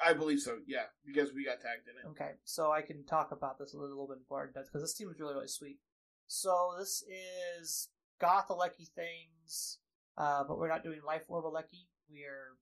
I 0.03 0.13
believe 0.13 0.39
so. 0.39 0.57
Yeah, 0.65 0.89
because 1.05 1.33
we 1.35 1.45
got 1.45 1.61
tagged 1.61 1.87
in 1.87 1.93
it. 2.01 2.11
Okay, 2.11 2.31
so 2.43 2.71
I 2.71 2.81
can 2.81 3.05
talk 3.05 3.31
about 3.31 3.59
this 3.59 3.75
a 3.75 3.77
little 3.77 4.07
bit 4.07 4.17
more 4.27 4.45
in 4.45 4.53
depth 4.53 4.69
because 4.73 4.81
this 4.81 4.95
team 4.95 5.09
is 5.09 5.19
really 5.19 5.35
really 5.35 5.47
sweet. 5.47 5.77
So 6.25 6.73
this 6.79 7.03
is 7.61 7.89
Goth 8.23 8.47
Alecki 8.47 8.87
things, 8.95 9.79
uh, 10.17 10.45
but 10.47 10.57
we're 10.57 10.69
not 10.69 10.81
doing 10.83 11.01
Life 11.05 11.25
Orb 11.27 11.43
Alecki. 11.43 11.87
We're 12.09 12.55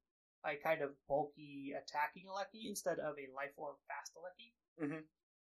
a 0.43 0.55
kind 0.57 0.81
of 0.81 0.89
bulky 1.07 1.73
attacking 1.77 2.25
Alecki 2.25 2.65
instead 2.67 2.97
of 2.97 3.13
a 3.21 3.29
Life 3.35 3.53
Orb 3.57 3.75
fast 3.87 4.11
Alecki. 4.17 4.53
Mhm. 4.81 5.05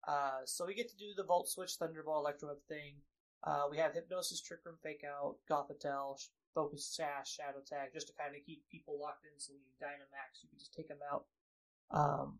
Uh, 0.07 0.45
so 0.45 0.67
we 0.67 0.75
get 0.75 0.89
to 0.89 0.97
do 0.97 1.15
the 1.17 1.23
Volt 1.23 1.49
Switch 1.49 1.73
Thunderbolt 1.77 2.23
Electroweb 2.23 2.61
thing. 2.67 3.01
Uh, 3.43 3.65
we 3.71 3.77
have 3.77 3.93
Hypnosis, 3.93 4.41
Trick 4.41 4.59
Room, 4.63 4.77
Fake 4.83 5.03
Out, 5.03 5.37
Gothitelle, 5.49 6.21
Focus 6.53 6.85
Sash, 6.85 7.33
Shadow 7.33 7.61
Tag, 7.65 7.89
just 7.91 8.07
to 8.07 8.13
kind 8.13 8.35
of 8.35 8.45
keep 8.45 8.61
people 8.69 8.99
locked 8.99 9.25
in. 9.25 9.39
So 9.39 9.53
when 9.53 9.63
you 9.63 9.73
Dynamax, 9.81 10.43
you 10.43 10.49
can 10.49 10.59
just 10.59 10.73
take 10.73 10.87
them 10.87 11.01
out. 11.11 11.25
Um, 11.89 12.37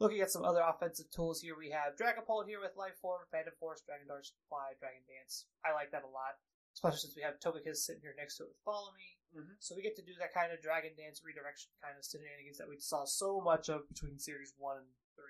looking 0.00 0.20
at 0.20 0.30
some 0.30 0.44
other 0.44 0.60
offensive 0.60 1.10
tools 1.10 1.40
here, 1.40 1.56
we 1.56 1.70
have 1.70 1.94
Dragapult 1.94 2.48
here 2.48 2.60
with 2.60 2.76
Life 2.76 2.98
Orb, 3.02 3.28
Phantom 3.30 3.54
Force, 3.60 3.82
Dragon 3.86 4.08
Dart, 4.08 4.26
Fly, 4.48 4.74
Dragon 4.80 5.02
Dance. 5.06 5.46
I 5.64 5.72
like 5.72 5.92
that 5.92 6.02
a 6.02 6.08
lot, 6.08 6.34
especially 6.74 6.98
since 6.98 7.16
we 7.16 7.22
have 7.22 7.38
Togekiss 7.40 7.76
sitting 7.86 8.02
here 8.02 8.14
next 8.18 8.36
to 8.38 8.44
it 8.44 8.48
with 8.50 8.60
Follow 8.64 8.92
Me. 8.98 9.16
Mhm. 9.40 9.56
So 9.58 9.74
we 9.74 9.82
get 9.82 9.96
to 9.96 10.02
do 10.02 10.14
that 10.18 10.32
kind 10.34 10.52
of 10.52 10.60
Dragon 10.62 10.94
Dance 10.96 11.22
redirection 11.24 11.70
kind 11.82 11.98
of 11.98 12.04
shenanigans 12.04 12.58
that 12.58 12.68
we 12.68 12.78
saw 12.78 13.04
so 13.04 13.40
much 13.40 13.68
of 13.68 13.88
between 13.88 14.18
Series 14.18 14.54
1 14.58 14.78
and 14.78 14.86
3. 15.16 15.24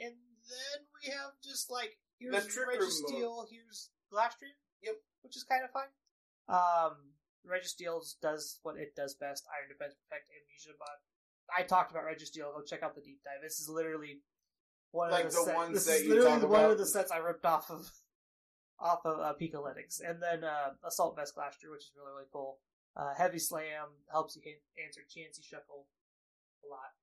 And 0.00 0.14
then 0.48 0.86
we 1.02 1.10
have 1.10 1.32
just 1.42 1.70
like, 1.70 1.98
here's 2.18 2.44
The 2.44 2.50
Trick 2.50 2.68
Room 2.68 2.80
Registeel, 2.80 3.48
here's 3.50 3.90
Glastrier. 4.12 4.56
Yep. 4.82 4.96
Which 5.22 5.36
is 5.36 5.44
kind 5.44 5.64
of 5.64 5.70
fun. 5.72 5.88
Um, 6.48 7.14
Registeel 7.46 8.00
does 8.22 8.60
what 8.62 8.76
it 8.76 8.94
does 8.94 9.14
best 9.14 9.44
Iron 9.58 9.68
Defense, 9.68 9.94
Protect, 10.08 10.28
Amnesia, 10.30 10.76
but 10.78 11.02
I 11.54 11.62
talked 11.64 11.90
about 11.90 12.04
Registeel. 12.04 12.54
Go 12.54 12.62
check 12.62 12.82
out 12.82 12.94
the 12.94 13.00
deep 13.00 13.22
dive. 13.24 13.42
This 13.42 13.58
is 13.60 13.68
literally 13.68 14.22
one 14.92 15.10
Like 15.10 15.24
of 15.26 15.32
the 15.32 15.38
the, 15.38 15.44
set- 15.44 15.54
ones 15.56 15.74
This 15.74 15.86
that 15.86 15.96
is 15.96 16.02
you 16.04 16.08
literally 16.10 16.46
one 16.46 16.60
about? 16.60 16.70
of 16.72 16.78
the 16.78 16.86
sets 16.86 17.10
I 17.10 17.18
ripped 17.18 17.44
off 17.44 17.70
of 17.70 17.90
off 18.78 19.02
of 19.04 19.18
uh, 19.20 19.34
and 19.38 20.22
then 20.22 20.44
uh, 20.44 20.74
Assault 20.86 21.16
Vest 21.16 21.34
Glastrier, 21.34 21.70
which 21.74 21.90
is 21.90 21.92
really 21.98 22.12
really 22.14 22.30
cool. 22.32 22.58
Uh, 22.96 23.14
Heavy 23.14 23.38
Slam 23.38 23.94
helps 24.10 24.34
you 24.34 24.42
can- 24.42 24.58
answer 24.82 25.02
Chansey 25.06 25.42
Shuckle 25.42 25.86
a 26.62 26.66
lot 26.66 26.94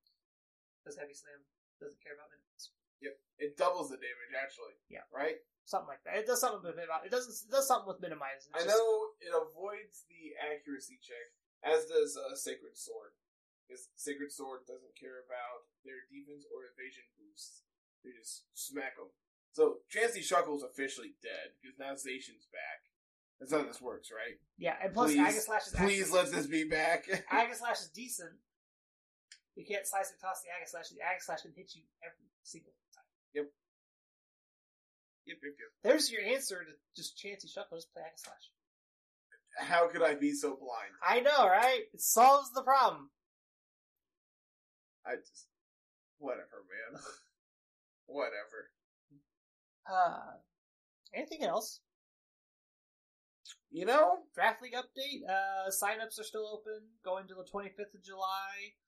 because 0.84 0.97
Heavy 0.99 1.15
Slam 1.15 1.39
doesn't 1.80 1.99
care 2.03 2.15
about 2.15 2.31
minimize. 2.31 2.72
Yep, 3.03 3.15
it 3.39 3.52
doubles 3.60 3.91
the 3.91 3.99
damage 3.99 4.34
actually. 4.35 4.76
Yeah. 4.88 5.03
right. 5.11 5.39
Something 5.65 5.89
like 5.97 6.03
that. 6.06 6.22
It 6.22 6.30
does 6.30 6.39
something 6.39 6.61
with 6.61 6.77
minimize. 6.77 7.10
It 7.10 7.14
doesn't. 7.15 7.34
It 7.34 7.52
does 7.52 7.65
something 7.65 7.89
with 7.89 7.97
minimize. 8.03 8.45
It's 8.45 8.53
I 8.53 8.61
just- 8.64 8.72
know 8.72 9.18
it 9.18 9.34
avoids 9.34 10.06
the 10.06 10.38
accuracy 10.38 11.02
check, 11.02 11.34
as 11.65 11.89
does 11.89 12.14
uh, 12.15 12.38
Sacred 12.38 12.77
Sword. 12.77 13.18
Because 13.65 13.89
Sacred 13.97 14.30
Sword 14.30 14.69
doesn't 14.69 14.93
care 14.93 15.26
about 15.26 15.65
their 15.81 16.06
defense 16.06 16.45
or 16.53 16.69
evasion 16.69 17.02
boosts. 17.18 17.65
They 18.06 18.14
just 18.14 18.45
smack 18.53 18.93
them. 18.93 19.10
So 19.56 19.80
Chansey 19.88 20.19
Shuckle's 20.19 20.68
officially 20.68 21.15
dead 21.23 21.56
because 21.56 21.80
now 21.80 21.95
Zacian's 21.95 22.44
back. 22.52 22.84
That's 23.40 23.56
how 23.56 23.64
this 23.64 23.80
works, 23.80 24.11
right? 24.11 24.36
Yeah, 24.60 24.76
and 24.84 24.94
plus 24.94 25.11
please, 25.11 25.19
Aegislash 25.23 25.68
is 25.68 25.73
actually 25.76 25.88
please 25.88 26.11
let 26.11 26.32
this 26.32 26.45
be 26.45 26.65
back. 26.65 27.07
Aegislash 27.32 27.80
is 27.80 27.91
decent. 27.95 28.36
You 29.56 29.64
can't 29.65 29.88
slice 29.88 30.11
and 30.11 30.19
toss 30.19 30.44
the 30.44 30.52
Aegislash. 30.52 30.91
The 30.91 30.99
Aegislash 30.99 31.41
can 31.44 31.53
hit 31.56 31.72
you 31.73 31.84
every 32.03 32.27
single 32.44 32.73
time. 32.94 33.07
yep, 33.34 33.48
yep, 35.26 35.38
yep. 35.41 35.72
There's 35.84 36.11
your 36.11 36.22
answer 36.22 36.60
to 36.60 36.72
just 36.95 37.15
Chansey 37.18 37.48
Shuckle. 37.48 37.80
Just 37.80 37.94
play 37.94 38.03
Aegislash. 38.03 38.52
How 39.57 39.88
could 39.88 40.03
I 40.03 40.15
be 40.15 40.34
so 40.34 40.57
blind? 40.57 40.91
I 41.02 41.22
know, 41.22 41.48
right? 41.48 41.84
It 41.94 42.02
solves 42.02 42.52
the 42.52 42.61
problem. 42.61 43.10
I 45.06 45.15
just 45.15 45.48
whatever, 46.19 46.60
man. 46.68 47.02
whatever. 48.07 48.74
Uh, 49.90 50.41
anything 51.14 51.44
else? 51.44 51.82
You 53.72 53.86
know, 53.86 54.24
Draft 54.34 54.62
League 54.64 54.74
update. 54.78 55.28
Uh, 55.28 55.68
signups 55.70 56.16
are 56.20 56.24
still 56.28 56.48
open. 56.48 56.95
Going 57.03 57.28
to 57.28 57.36
the 57.36 57.44
25th 57.45 57.91
of 57.94 58.03
July. 58.03 58.80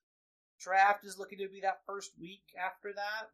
Draft 0.58 1.04
is 1.06 1.20
looking 1.20 1.38
to 1.44 1.50
be 1.52 1.62
that 1.62 1.84
first 1.86 2.16
week 2.18 2.50
after 2.58 2.90
that. 2.96 3.30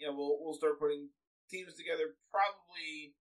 yeah, 0.00 0.08
we'll 0.08 0.40
we'll 0.40 0.56
start 0.56 0.80
putting 0.80 1.12
teams 1.52 1.76
together 1.76 2.16
probably 2.32 3.12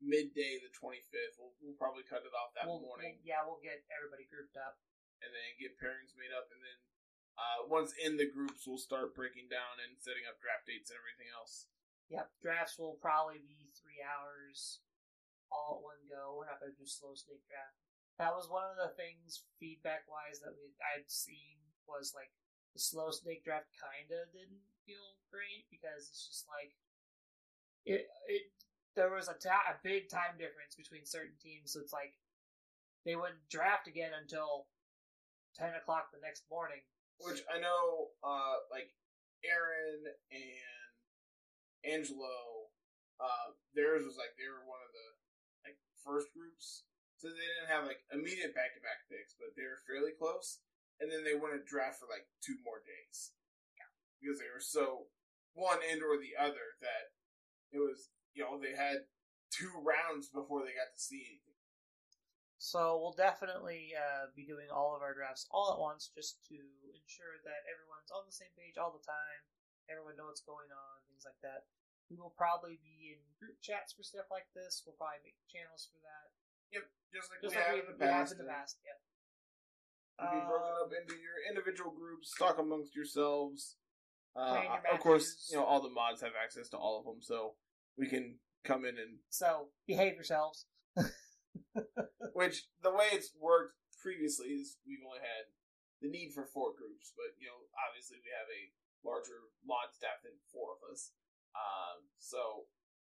midday 0.00 0.56
the 0.64 0.72
twenty 0.72 1.04
fifth. 1.12 1.36
We'll 1.36 1.52
we'll 1.60 1.76
probably 1.76 2.08
cut 2.08 2.24
it 2.24 2.32
off 2.32 2.56
that 2.56 2.64
We'll- 2.64 2.80
morning 2.80 3.20
we'll- 3.20 3.28
yeah, 3.28 3.44
we'll 3.44 3.60
get 3.60 3.84
everybody 3.92 4.24
grouped 4.32 4.56
up. 4.56 4.80
and 5.20 5.28
then 5.28 5.60
get 5.60 5.76
pairings 5.76 6.16
made 6.16 6.32
up, 6.32 6.48
and 6.48 6.58
then 6.64 6.78
uh, 7.36 7.68
once 7.68 7.92
in 8.00 8.16
the 8.16 8.24
groups, 8.32 8.64
we'll 8.64 8.80
start 8.80 9.12
breaking 9.12 9.52
down 9.52 9.76
and 9.84 10.00
setting 10.00 10.24
up 10.24 10.40
draft 10.40 10.64
dates 10.64 10.88
and 10.88 10.96
everything 10.96 11.28
else. 11.36 11.68
Yep, 12.12 12.28
drafts 12.44 12.76
will 12.76 13.00
probably 13.00 13.40
be 13.40 13.72
three 13.72 14.04
hours 14.04 14.84
all 15.48 15.80
at 15.80 15.84
one 15.84 16.02
go. 16.12 16.36
We're 16.36 16.44
not 16.44 16.60
going 16.60 16.76
to 16.76 16.76
do 16.76 16.84
slow 16.84 17.16
snake 17.16 17.40
draft. 17.48 17.80
That 18.20 18.36
was 18.36 18.52
one 18.52 18.68
of 18.68 18.76
the 18.76 18.92
things 18.92 19.48
feedback 19.56 20.04
wise 20.04 20.44
that 20.44 20.52
we 20.52 20.76
I'd 20.92 21.08
seen 21.08 21.56
was 21.88 22.12
like 22.12 22.28
the 22.76 22.84
slow 22.84 23.08
snake 23.08 23.48
draft 23.48 23.72
kind 23.80 24.12
of 24.12 24.28
didn't 24.36 24.60
feel 24.84 25.16
great 25.32 25.64
because 25.72 26.12
it's 26.12 26.28
just 26.28 26.44
like 26.52 26.76
it 27.88 28.04
it 28.28 28.44
there 28.92 29.08
was 29.08 29.32
a 29.32 29.40
ta- 29.40 29.72
a 29.72 29.80
big 29.80 30.12
time 30.12 30.36
difference 30.36 30.76
between 30.76 31.08
certain 31.08 31.40
teams. 31.40 31.72
So 31.72 31.80
it's 31.80 31.96
like 31.96 32.12
they 33.08 33.16
wouldn't 33.16 33.48
draft 33.48 33.88
again 33.88 34.12
until 34.12 34.68
ten 35.56 35.72
o'clock 35.80 36.12
the 36.12 36.20
next 36.20 36.44
morning. 36.52 36.84
Which 37.24 37.40
I 37.48 37.56
know, 37.56 38.12
uh, 38.20 38.60
like 38.68 38.92
Aaron 39.48 40.04
and 40.28 40.81
Angelo, 41.82 42.70
uh, 43.18 43.54
theirs 43.74 44.06
was 44.06 44.18
like 44.18 44.34
they 44.38 44.48
were 44.48 44.66
one 44.66 44.82
of 44.82 44.92
the 44.94 45.08
like 45.66 45.78
first 46.02 46.30
groups, 46.34 46.86
so 47.18 47.30
they 47.30 47.42
didn't 47.42 47.70
have 47.70 47.86
like 47.86 48.02
immediate 48.10 48.54
back 48.54 48.74
to 48.74 48.82
back 48.82 49.06
picks, 49.06 49.34
but 49.38 49.54
they 49.54 49.66
were 49.66 49.82
fairly 49.86 50.14
close. 50.14 50.62
And 51.02 51.10
then 51.10 51.26
they 51.26 51.34
wouldn't 51.34 51.66
draft 51.66 51.98
for 51.98 52.06
like 52.06 52.30
two 52.38 52.62
more 52.62 52.78
days, 52.86 53.34
because 54.22 54.38
they 54.38 54.46
were 54.54 54.62
so 54.62 55.10
one 55.54 55.82
end 55.82 55.98
or 55.98 56.14
the 56.14 56.38
other 56.38 56.78
that 56.78 57.10
it 57.74 57.82
was 57.82 58.14
you 58.34 58.46
know 58.46 58.60
they 58.60 58.78
had 58.78 59.10
two 59.50 59.72
rounds 59.82 60.30
before 60.30 60.62
they 60.62 60.78
got 60.78 60.94
to 60.94 61.02
see 61.02 61.26
anything. 61.26 61.52
So 62.62 62.94
we'll 63.02 63.18
definitely 63.18 63.90
uh, 63.98 64.30
be 64.38 64.46
doing 64.46 64.70
all 64.70 64.94
of 64.94 65.02
our 65.02 65.18
drafts 65.18 65.50
all 65.50 65.74
at 65.74 65.82
once, 65.82 66.14
just 66.14 66.38
to 66.46 66.54
ensure 66.94 67.34
that 67.42 67.66
everyone's 67.66 68.14
on 68.14 68.22
the 68.22 68.30
same 68.30 68.54
page 68.54 68.78
all 68.78 68.94
the 68.94 69.02
time. 69.02 69.42
Everyone 69.90 70.14
know 70.18 70.28
what's 70.30 70.44
going 70.44 70.70
on, 70.70 70.94
things 71.10 71.24
like 71.26 71.38
that. 71.42 71.66
We 72.10 72.18
will 72.20 72.34
probably 72.36 72.76
be 72.82 73.16
in 73.16 73.20
group 73.40 73.56
chats 73.64 73.92
for 73.96 74.02
stuff 74.04 74.28
like 74.30 74.46
this. 74.52 74.82
We'll 74.84 74.98
probably 75.00 75.22
make 75.32 75.38
channels 75.48 75.88
for 75.90 75.98
that, 76.04 76.26
Yep, 76.72 76.84
just 77.12 77.26
like 77.32 77.40
just 77.42 77.54
we 77.54 77.60
like 77.60 77.66
have 77.68 77.76
we, 77.76 77.80
in 77.82 77.88
the 77.92 78.00
past. 78.00 78.28
in 78.32 78.38
the 78.42 78.50
past. 78.50 78.76
Yep. 78.84 78.98
You'll 80.20 80.38
be 80.38 80.46
broken 80.46 80.72
up 80.76 80.88
Um, 80.88 80.94
into 80.94 81.16
your 81.18 81.38
individual 81.48 81.90
groups, 81.90 82.30
talk 82.36 82.58
amongst 82.60 82.94
yourselves. 82.94 83.76
Uh, 84.36 84.60
your 84.64 84.94
of 84.94 85.00
course, 85.00 85.48
you 85.50 85.56
know 85.56 85.64
all 85.64 85.80
the 85.80 85.92
mods 85.92 86.20
have 86.20 86.32
access 86.36 86.68
to 86.70 86.76
all 86.76 86.98
of 87.00 87.04
them, 87.04 87.20
so 87.20 87.56
we 87.96 88.06
can 88.08 88.38
come 88.64 88.84
in 88.84 88.96
and 89.00 89.18
So 89.30 89.68
behave 89.86 90.14
yourselves. 90.14 90.66
which 92.32 92.68
the 92.82 92.92
way 92.92 93.08
it's 93.12 93.32
worked 93.40 93.76
previously 94.00 94.48
is 94.56 94.76
we've 94.86 95.04
only 95.06 95.20
had 95.20 95.48
the 96.00 96.08
need 96.10 96.32
for 96.34 96.44
four 96.48 96.72
groups, 96.76 97.12
but 97.16 97.32
you 97.40 97.46
know 97.48 97.68
obviously 97.88 98.18
we 98.20 98.30
have 98.34 98.48
a 98.48 98.62
larger 99.02 99.50
mod 99.66 99.92
staff 99.94 100.22
than 100.22 100.34
four 100.50 100.78
of 100.78 100.80
us. 100.90 101.12
Um, 101.52 102.08
so 102.18 102.66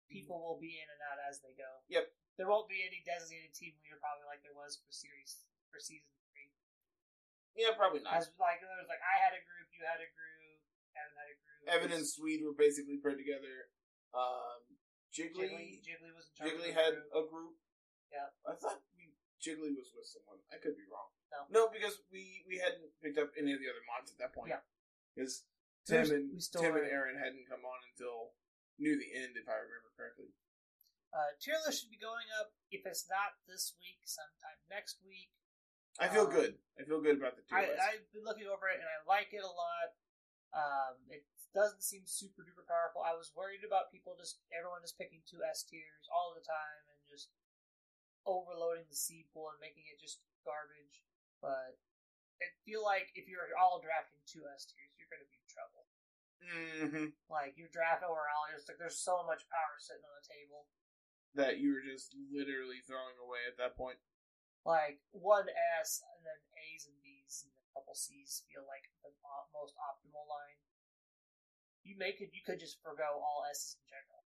People 0.08 0.40
will 0.40 0.56
be 0.56 0.80
in 0.80 0.88
and 0.88 1.00
out 1.04 1.20
as 1.20 1.44
they 1.44 1.52
go. 1.52 1.68
Yep. 1.92 2.08
There 2.40 2.48
won't 2.48 2.64
be 2.64 2.80
any 2.80 3.04
designated 3.04 3.52
team 3.52 3.76
leader, 3.84 4.00
probably 4.00 4.24
like 4.24 4.40
there 4.40 4.56
was 4.56 4.80
for 4.80 4.88
series 4.88 5.44
for 5.68 5.76
season 5.76 6.08
three. 6.32 6.48
yeah, 7.52 7.76
probably 7.76 8.00
not. 8.00 8.16
As 8.16 8.32
like 8.40 8.64
there 8.64 8.72
was 8.72 8.88
like 8.88 9.04
I 9.04 9.20
had 9.20 9.36
a 9.36 9.42
group, 9.44 9.68
you 9.68 9.84
had 9.84 10.00
a 10.00 10.08
group, 10.08 10.64
Evan 10.96 11.16
had 11.18 11.28
a 11.28 11.36
group. 11.36 11.60
Evan 11.68 11.90
and 11.92 12.06
Swede 12.08 12.40
were 12.40 12.56
basically 12.56 12.96
put 12.96 13.20
together. 13.20 13.68
Um, 14.16 14.64
Jiggly, 15.12 15.52
Jiggly, 15.52 15.84
Jiggly 15.84 16.12
was 16.16 16.24
in 16.30 16.34
charge. 16.40 16.56
Jiggly 16.56 16.72
had 16.72 16.96
group. 16.96 17.12
a 17.12 17.22
group. 17.28 17.54
Yeah. 18.08 18.32
I 18.48 18.56
thought 18.56 18.80
we, 18.96 19.12
Jiggly 19.36 19.76
was 19.76 19.92
with 19.92 20.08
someone. 20.08 20.40
I 20.48 20.56
could 20.56 20.78
be 20.78 20.88
wrong. 20.88 21.12
No. 21.28 21.40
No, 21.52 21.62
because 21.68 22.00
we 22.08 22.48
we 22.48 22.56
hadn't 22.56 22.88
picked 23.04 23.20
up 23.20 23.36
any 23.36 23.52
of 23.52 23.60
the 23.60 23.68
other 23.68 23.84
mods 23.84 24.08
at 24.08 24.18
that 24.24 24.32
point. 24.32 24.56
Yeah. 24.56 24.64
Because 25.12 25.44
Tim 25.88 26.04
and 26.12 26.28
we 26.32 26.38
Tim 26.38 26.76
and 26.76 26.84
Aaron 26.88 27.16
hadn't 27.16 27.48
come 27.48 27.64
on 27.64 27.80
until 27.88 28.36
near 28.76 28.94
the 28.94 29.08
end, 29.16 29.34
if 29.40 29.48
I 29.48 29.56
remember 29.56 29.88
correctly. 29.96 30.28
Uh, 31.08 31.32
tier 31.40 31.56
list 31.64 31.80
should 31.80 31.90
be 31.92 31.96
going 31.96 32.28
up 32.36 32.52
if 32.68 32.84
it's 32.84 33.08
not 33.08 33.40
this 33.48 33.72
week, 33.80 33.96
sometime 34.04 34.60
next 34.68 35.00
week. 35.00 35.32
I 35.96 36.06
feel 36.12 36.28
Um, 36.28 36.36
good. 36.36 36.60
I 36.78 36.84
feel 36.84 37.00
good 37.00 37.16
about 37.16 37.34
the 37.40 37.42
tier 37.48 37.58
I, 37.58 37.72
list. 37.72 37.80
I've 37.80 38.06
been 38.12 38.22
looking 38.28 38.46
over 38.46 38.68
it 38.68 38.76
and 38.78 38.86
I 38.86 39.00
like 39.08 39.32
it 39.32 39.42
a 39.42 39.48
lot. 39.48 39.88
Um, 40.52 40.94
it 41.08 41.24
doesn't 41.56 41.82
seem 41.82 42.04
super 42.04 42.44
duper 42.44 42.62
powerful. 42.68 43.02
I 43.02 43.16
was 43.16 43.32
worried 43.34 43.64
about 43.64 43.88
people 43.90 44.14
just 44.20 44.38
everyone 44.52 44.84
just 44.84 45.00
picking 45.00 45.24
two 45.24 45.40
S 45.42 45.64
tiers 45.64 46.04
all 46.12 46.36
the 46.36 46.44
time 46.44 46.84
and 46.92 47.00
just 47.08 47.32
overloading 48.28 48.84
the 48.92 48.96
seed 48.96 49.26
pool 49.32 49.48
and 49.50 49.58
making 49.58 49.88
it 49.88 49.96
just 49.98 50.20
garbage. 50.44 51.02
But 51.40 51.80
I 52.44 52.46
feel 52.68 52.84
like 52.84 53.10
if 53.16 53.26
you're 53.26 53.48
all 53.56 53.80
drafting 53.80 54.20
two 54.28 54.44
S 54.54 54.68
tiers, 54.68 54.92
you're 55.00 55.10
going 55.10 55.24
to 55.24 55.32
be 55.32 55.37
trouble. 55.58 55.82
hmm 56.38 57.10
Like 57.26 57.58
your 57.58 57.66
draft 57.74 58.06
overall, 58.06 58.46
it's 58.54 58.70
like 58.70 58.78
there's 58.78 59.02
so 59.02 59.26
much 59.26 59.42
power 59.50 59.74
sitting 59.82 60.06
on 60.06 60.14
the 60.22 60.26
table. 60.30 60.70
That 61.34 61.58
you 61.58 61.74
were 61.74 61.82
just 61.84 62.14
literally 62.30 62.80
throwing 62.86 63.18
away 63.18 63.42
at 63.50 63.58
that 63.58 63.74
point. 63.74 63.98
Like 64.62 65.02
one 65.10 65.50
S 65.82 65.98
and 66.14 66.22
then 66.22 66.38
A's 66.54 66.86
and 66.86 66.98
B's 67.02 67.42
and 67.42 67.52
a 67.58 67.66
couple 67.74 67.94
C's 67.98 68.46
feel 68.46 68.62
like 68.64 68.86
the 69.02 69.10
most 69.54 69.74
optimal 69.76 70.24
line. 70.30 70.58
You 71.84 71.96
make 71.98 72.20
it. 72.20 72.30
You 72.32 72.42
could 72.44 72.60
just 72.60 72.78
forgo 72.82 73.18
all 73.18 73.44
S's 73.50 73.76
in 73.80 73.86
general. 73.90 74.22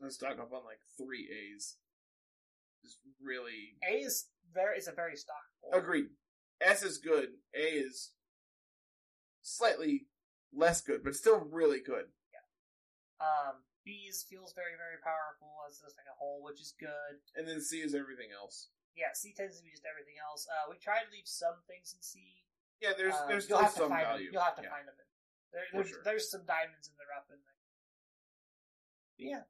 Let's 0.00 0.16
stock 0.16 0.38
up 0.42 0.52
on 0.52 0.64
like 0.64 0.80
three 0.96 1.28
A's. 1.30 1.76
Just 2.82 3.00
really 3.22 3.76
A 3.84 4.04
is 4.04 4.28
very 4.52 4.76
is 4.78 4.88
a 4.88 4.92
very 4.92 5.16
stock. 5.16 5.44
agreed. 5.72 6.12
S 6.60 6.82
is 6.82 6.98
good. 6.98 7.40
A 7.56 7.64
is 7.64 8.12
slightly 9.42 10.06
less 10.56 10.80
good, 10.80 11.02
but 11.02 11.14
still 11.14 11.44
really 11.50 11.80
good. 11.80 12.08
Yeah. 12.32 12.46
Um, 13.20 13.66
B's 13.84 14.24
feels 14.24 14.56
very 14.56 14.78
very 14.80 14.96
powerful 15.04 15.60
as 15.68 15.82
just 15.82 15.98
like 16.00 16.08
a 16.08 16.16
whole, 16.16 16.40
which 16.40 16.60
is 16.60 16.72
good. 16.78 17.20
And 17.36 17.44
then 17.46 17.60
C 17.60 17.84
is 17.84 17.94
everything 17.94 18.32
else. 18.32 18.72
Yeah, 18.96 19.10
C 19.12 19.34
tends 19.34 19.58
to 19.58 19.64
be 19.66 19.74
just 19.74 19.84
everything 19.84 20.14
else. 20.22 20.46
Uh, 20.46 20.70
we 20.70 20.78
try 20.78 21.02
to 21.02 21.08
leave 21.10 21.26
some 21.26 21.58
things 21.66 21.92
in 21.92 22.00
C. 22.00 22.46
Yeah, 22.78 22.94
there's 22.96 23.14
Uh, 23.14 23.26
there's 23.26 23.44
still 23.44 23.60
some 23.68 23.90
value. 23.90 24.30
Them. 24.30 24.38
You'll 24.38 24.46
have 24.46 24.56
to 24.56 24.62
yeah. 24.62 24.70
find 24.70 24.86
them. 24.86 24.94
In. 24.94 25.08
There, 25.50 25.66
there's, 25.70 25.90
sure. 25.90 26.02
there's 26.02 26.26
some 26.30 26.46
diamonds 26.46 26.86
in 26.90 26.94
the 26.98 27.06
rough 27.06 27.30
in 27.30 27.38
there. 27.38 27.58
But 29.18 29.26
yeah, 29.26 29.44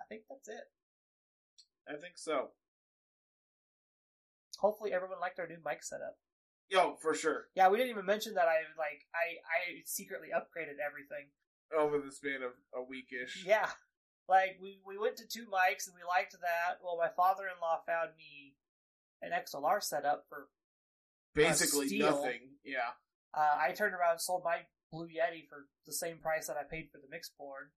I 0.00 0.04
think 0.06 0.26
that's 0.28 0.48
it. 0.48 0.66
I 1.88 1.98
think 1.98 2.18
so. 2.18 2.54
Hopefully, 4.58 4.92
everyone 4.94 5.18
liked 5.18 5.40
our 5.40 5.48
new 5.48 5.58
mic 5.64 5.82
setup. 5.82 6.18
Yo, 6.72 6.96
for 7.00 7.14
sure. 7.14 7.48
Yeah, 7.54 7.68
we 7.68 7.76
didn't 7.76 7.90
even 7.90 8.06
mention 8.06 8.32
that 8.34 8.48
I 8.48 8.64
like 8.80 9.04
I 9.12 9.36
I 9.44 9.84
secretly 9.84 10.28
upgraded 10.32 10.80
everything. 10.80 11.28
Over 11.68 12.00
the 12.00 12.10
span 12.10 12.40
of 12.40 12.56
a 12.72 12.80
weekish. 12.80 13.44
Yeah, 13.44 13.68
like 14.28 14.56
we 14.60 14.80
we 14.86 14.96
went 14.96 15.16
to 15.18 15.28
two 15.28 15.44
mics 15.52 15.84
and 15.84 15.92
we 15.92 16.00
liked 16.08 16.32
that. 16.32 16.80
Well, 16.82 16.96
my 16.96 17.12
father 17.12 17.44
in 17.44 17.60
law 17.60 17.84
found 17.84 18.16
me 18.16 18.56
an 19.20 19.36
XLR 19.36 19.82
setup 19.82 20.24
for. 20.28 20.48
Basically 21.34 21.98
nothing. 21.98 22.60
Yeah. 22.64 22.96
Uh, 23.32 23.56
I 23.56 23.72
turned 23.72 23.94
around 23.94 24.20
and 24.20 24.20
sold 24.20 24.42
my 24.44 24.68
Blue 24.92 25.08
Yeti 25.08 25.48
for 25.48 25.64
the 25.86 25.92
same 25.92 26.18
price 26.20 26.46
that 26.48 26.60
I 26.60 26.64
paid 26.68 26.92
for 26.92 27.00
the 27.00 27.08
mix 27.08 27.32
board, 27.32 27.72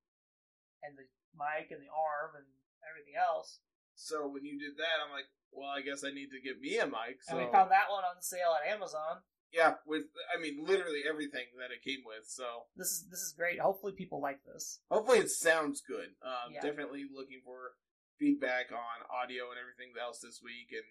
and 0.84 0.98
the 0.98 1.08
mic 1.36 1.72
and 1.72 1.80
the 1.80 1.92
arm 1.92 2.36
and 2.36 2.48
everything 2.84 3.16
else. 3.16 3.60
So 3.96 4.28
when 4.28 4.44
you 4.44 4.60
did 4.60 4.76
that, 4.76 5.00
I'm 5.00 5.12
like, 5.12 5.32
well, 5.56 5.70
I 5.72 5.82
guess 5.82 6.04
I 6.04 6.12
need 6.12 6.30
to 6.36 6.42
get 6.44 6.60
me 6.60 6.78
a 6.78 6.86
mic. 6.86 7.24
So 7.24 7.36
And 7.38 7.46
we 7.46 7.52
found 7.52 7.72
that 7.72 7.90
one 7.90 8.04
on 8.04 8.22
sale 8.22 8.54
at 8.60 8.68
Amazon. 8.72 9.24
yeah, 9.52 9.76
with 9.88 10.04
I 10.36 10.40
mean 10.42 10.64
literally 10.66 11.04
everything 11.08 11.48
that 11.58 11.72
it 11.72 11.82
came 11.84 12.04
with. 12.06 12.28
So 12.28 12.68
This 12.76 12.92
is 12.92 13.08
this 13.10 13.22
is 13.22 13.34
great. 13.38 13.60
Hopefully, 13.60 13.94
people 13.94 14.22
like 14.22 14.44
this. 14.44 14.80
hopefully 14.92 15.20
it 15.20 15.30
sounds 15.32 15.82
good. 15.82 16.12
Um, 16.22 16.54
Yeah. 16.54 16.62
Definitely 16.62 17.06
looking 17.14 17.42
for 17.44 17.74
feedback 18.20 18.72
on 18.72 18.98
audio 19.12 19.50
and 19.52 19.60
everything 19.60 19.92
else 20.00 20.20
this 20.20 20.40
week, 20.44 20.72
and 20.72 20.88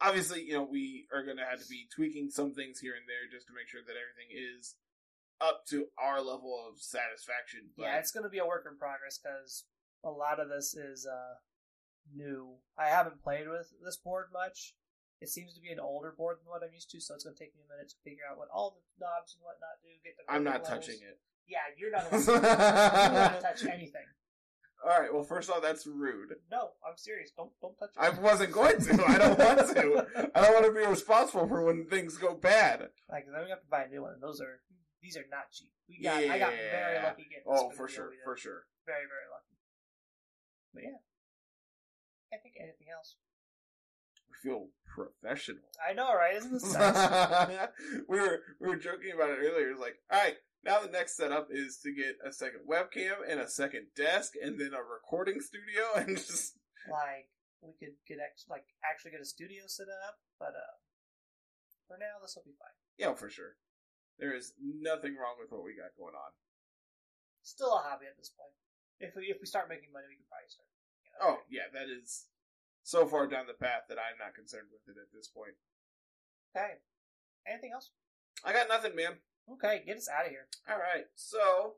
obviously, 0.00 0.42
you 0.44 0.52
know, 0.52 0.64
we 0.64 1.06
are 1.12 1.24
going 1.24 1.38
to 1.38 1.44
have 1.44 1.60
to 1.60 1.68
be 1.68 1.88
tweaking 1.94 2.30
some 2.30 2.52
things 2.52 2.78
here 2.80 2.92
and 2.94 3.08
there 3.08 3.24
just 3.30 3.46
to 3.48 3.54
make 3.56 3.68
sure 3.68 3.80
that 3.86 3.96
everything 3.96 4.28
is 4.36 4.76
up 5.40 5.64
to 5.70 5.86
our 5.96 6.20
level 6.20 6.52
of 6.68 6.80
satisfaction. 6.80 7.70
But 7.76 7.84
Yeah, 7.84 7.98
it's 7.98 8.10
going 8.12 8.24
to 8.24 8.28
be 8.30 8.38
a 8.38 8.46
work 8.46 8.66
in 8.70 8.76
progress 8.76 9.18
because 9.18 9.64
a 10.04 10.10
lot 10.10 10.40
of 10.40 10.48
this 10.48 10.74
is 10.74 11.06
uh, 11.06 11.34
new. 12.14 12.56
I 12.78 12.88
haven't 12.88 13.22
played 13.22 13.48
with 13.48 13.72
this 13.84 13.96
board 13.96 14.26
much. 14.32 14.74
It 15.20 15.28
seems 15.28 15.54
to 15.54 15.60
be 15.60 15.70
an 15.70 15.80
older 15.80 16.14
board 16.16 16.38
than 16.38 16.48
what 16.48 16.62
I'm 16.62 16.72
used 16.72 16.90
to, 16.90 17.00
so 17.00 17.14
it's 17.14 17.24
going 17.24 17.34
to 17.34 17.42
take 17.42 17.54
me 17.56 17.62
a 17.66 17.72
minute 17.74 17.90
to 17.90 17.96
figure 18.04 18.22
out 18.30 18.38
what 18.38 18.48
all 18.54 18.78
the 18.78 18.82
knobs 19.02 19.34
and 19.34 19.42
whatnot 19.42 19.82
do. 19.82 19.90
Get 20.04 20.14
the 20.14 20.32
I'm 20.32 20.44
not 20.44 20.62
levels. 20.62 20.86
touching 20.86 21.02
it. 21.02 21.18
Yeah, 21.48 21.66
you're 21.76 21.90
not. 21.90 22.06
Allowed, 22.12 23.34
to 23.34 23.42
touch 23.42 23.64
anything. 23.66 24.06
All 24.84 25.00
right. 25.00 25.12
Well, 25.12 25.24
first 25.24 25.48
of 25.48 25.56
all, 25.56 25.60
that's 25.60 25.86
rude. 25.86 26.36
No, 26.52 26.70
I'm 26.86 26.96
serious. 26.96 27.32
Don't 27.36 27.50
don't 27.60 27.76
touch. 27.78 27.90
It. 27.90 27.98
I 27.98 28.10
wasn't 28.20 28.52
going 28.52 28.78
to. 28.78 29.04
I 29.08 29.18
don't 29.18 29.38
want 29.38 29.58
to. 29.74 30.30
I 30.34 30.40
don't 30.40 30.54
want 30.54 30.66
to 30.66 30.72
be 30.72 30.86
responsible 30.86 31.48
for 31.48 31.64
when 31.64 31.86
things 31.86 32.16
go 32.16 32.34
bad. 32.34 32.88
Like 33.10 33.26
then 33.26 33.42
we 33.42 33.50
have 33.50 33.60
to 33.60 33.70
buy 33.70 33.84
a 33.84 33.88
new 33.88 34.02
one. 34.02 34.20
Those 34.20 34.40
are 34.40 34.60
these 35.02 35.16
are 35.16 35.26
not 35.30 35.50
cheap. 35.50 35.72
We 35.88 36.02
got. 36.02 36.22
I 36.22 36.38
got 36.38 36.52
very 36.52 37.02
lucky 37.02 37.26
getting. 37.26 37.44
Oh, 37.48 37.70
for 37.70 37.88
sure, 37.88 38.12
for 38.24 38.36
sure. 38.36 38.66
Very 38.86 39.02
very 39.02 39.26
lucky. 39.32 39.56
But 40.74 40.82
yeah, 40.84 40.98
can't 42.30 42.42
think 42.42 42.56
anything 42.60 42.88
else. 42.94 43.16
We 44.28 44.50
feel 44.50 44.68
professional. 44.86 45.64
I 45.80 45.92
know, 45.94 46.12
right? 46.14 46.36
Isn't 46.36 46.52
this 46.52 46.72
nice? 46.74 47.68
we 48.08 48.20
were 48.20 48.42
we 48.60 48.68
were 48.68 48.76
joking 48.76 49.12
about 49.14 49.30
it 49.30 49.38
earlier. 49.40 49.70
It's 49.70 49.80
like, 49.80 49.96
all 50.12 50.20
right, 50.20 50.36
now 50.64 50.80
the 50.80 50.92
next 50.92 51.16
setup 51.16 51.48
is 51.50 51.78
to 51.82 51.92
get 51.94 52.16
a 52.24 52.32
second 52.32 52.60
webcam 52.68 53.24
and 53.26 53.40
a 53.40 53.48
second 53.48 53.86
desk, 53.96 54.34
and 54.40 54.60
then 54.60 54.74
a 54.74 54.82
recording 54.82 55.40
studio, 55.40 55.88
and 55.96 56.16
just 56.16 56.58
like 56.90 57.28
we 57.62 57.72
could 57.80 57.96
get 58.06 58.18
like 58.48 58.64
actually 58.84 59.12
get 59.12 59.20
a 59.20 59.28
studio 59.28 59.64
set 59.66 59.88
up, 60.06 60.20
but 60.38 60.52
uh, 60.52 60.76
for 61.88 61.96
now 61.98 62.20
this 62.20 62.36
will 62.36 62.44
be 62.44 62.54
fine. 62.58 62.76
yeah, 62.98 63.14
for 63.14 63.30
sure. 63.30 63.56
There 64.18 64.34
is 64.34 64.52
nothing 64.60 65.14
wrong 65.14 65.38
with 65.38 65.50
what 65.54 65.62
we 65.64 65.78
got 65.78 65.94
going 65.96 66.18
on. 66.18 66.34
Still 67.42 67.72
a 67.72 67.80
hobby 67.86 68.10
at 68.10 68.18
this 68.18 68.28
point. 68.34 68.52
If 69.00 69.14
we 69.16 69.30
if 69.32 69.38
we 69.40 69.46
start 69.46 69.70
making 69.70 69.88
money, 69.94 70.10
we 70.10 70.18
can 70.20 70.26
probably 70.28 70.50
start. 70.52 70.67
Oh 71.20 71.38
yeah, 71.50 71.68
that 71.72 71.86
is 71.90 72.26
so 72.82 73.06
far 73.06 73.26
down 73.26 73.46
the 73.46 73.52
path 73.52 73.84
that 73.88 73.98
I'm 73.98 74.18
not 74.18 74.34
concerned 74.34 74.68
with 74.72 74.82
it 74.88 74.98
at 75.00 75.12
this 75.12 75.28
point. 75.28 75.54
okay. 76.56 76.80
Anything 77.46 77.72
else? 77.72 77.90
I 78.44 78.52
got 78.52 78.68
nothing, 78.68 78.94
man. 78.94 79.20
Okay, 79.52 79.82
get 79.86 79.96
us 79.96 80.08
out 80.08 80.26
of 80.26 80.30
here. 80.30 80.46
All 80.68 80.76
right. 80.76 81.04
So, 81.14 81.76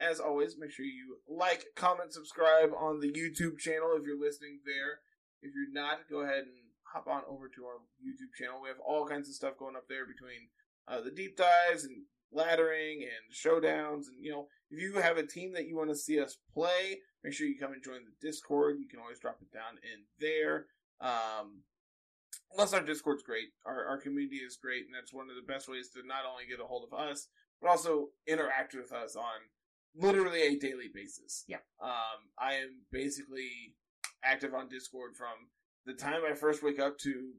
as 0.00 0.20
always, 0.20 0.56
make 0.58 0.70
sure 0.70 0.86
you 0.86 1.18
like, 1.28 1.66
comment, 1.74 2.12
subscribe 2.12 2.70
on 2.78 3.00
the 3.00 3.10
YouTube 3.10 3.58
channel 3.58 3.98
if 3.98 4.06
you're 4.06 4.20
listening 4.20 4.60
there. 4.64 5.02
If 5.42 5.52
you're 5.54 5.72
not, 5.72 6.08
go 6.08 6.20
ahead 6.20 6.46
and 6.46 6.70
hop 6.92 7.08
on 7.08 7.22
over 7.28 7.48
to 7.48 7.64
our 7.64 7.82
YouTube 7.98 8.34
channel. 8.38 8.60
We 8.62 8.68
have 8.68 8.78
all 8.86 9.06
kinds 9.06 9.28
of 9.28 9.34
stuff 9.34 9.58
going 9.58 9.74
up 9.76 9.88
there 9.88 10.06
between 10.06 10.50
uh, 10.86 11.00
the 11.00 11.10
deep 11.10 11.36
dives 11.36 11.84
and 11.84 12.06
laddering 12.36 13.02
and 13.02 13.32
showdowns. 13.32 14.08
And, 14.08 14.22
you 14.22 14.30
know, 14.30 14.46
if 14.70 14.80
you 14.80 15.00
have 15.00 15.18
a 15.18 15.26
team 15.26 15.52
that 15.54 15.66
you 15.66 15.76
want 15.76 15.90
to 15.90 15.96
see 15.96 16.20
us 16.20 16.38
play, 16.54 17.00
make 17.22 17.32
sure 17.32 17.46
you 17.46 17.58
come 17.58 17.72
and 17.72 17.82
join 17.82 18.00
the 18.04 18.26
Discord. 18.26 18.76
You 18.78 18.88
can 18.88 19.00
always 19.00 19.18
drop 19.18 19.38
it 19.40 19.52
down 19.52 19.78
in 19.82 20.04
there. 20.18 20.66
Um, 21.00 21.62
Plus, 22.54 22.72
our 22.74 22.82
Discord's 22.82 23.22
great. 23.22 23.48
Our 23.64 23.86
our 23.86 23.98
community 23.98 24.36
is 24.36 24.56
great, 24.56 24.84
and 24.84 24.94
that's 24.94 25.12
one 25.12 25.28
of 25.30 25.36
the 25.36 25.52
best 25.52 25.68
ways 25.68 25.88
to 25.90 26.06
not 26.06 26.24
only 26.30 26.44
get 26.46 26.60
a 26.60 26.66
hold 26.66 26.86
of 26.90 26.98
us, 26.98 27.28
but 27.60 27.70
also 27.70 28.08
interact 28.26 28.74
with 28.74 28.92
us 28.92 29.16
on 29.16 29.24
literally 29.94 30.42
a 30.42 30.58
daily 30.58 30.88
basis. 30.92 31.44
Yeah. 31.48 31.58
Um, 31.82 32.28
I 32.38 32.54
am 32.54 32.82
basically 32.90 33.74
active 34.24 34.54
on 34.54 34.68
Discord 34.68 35.16
from 35.16 35.48
the 35.86 35.94
time 35.94 36.22
I 36.30 36.34
first 36.34 36.62
wake 36.62 36.78
up 36.78 36.98
to 36.98 37.32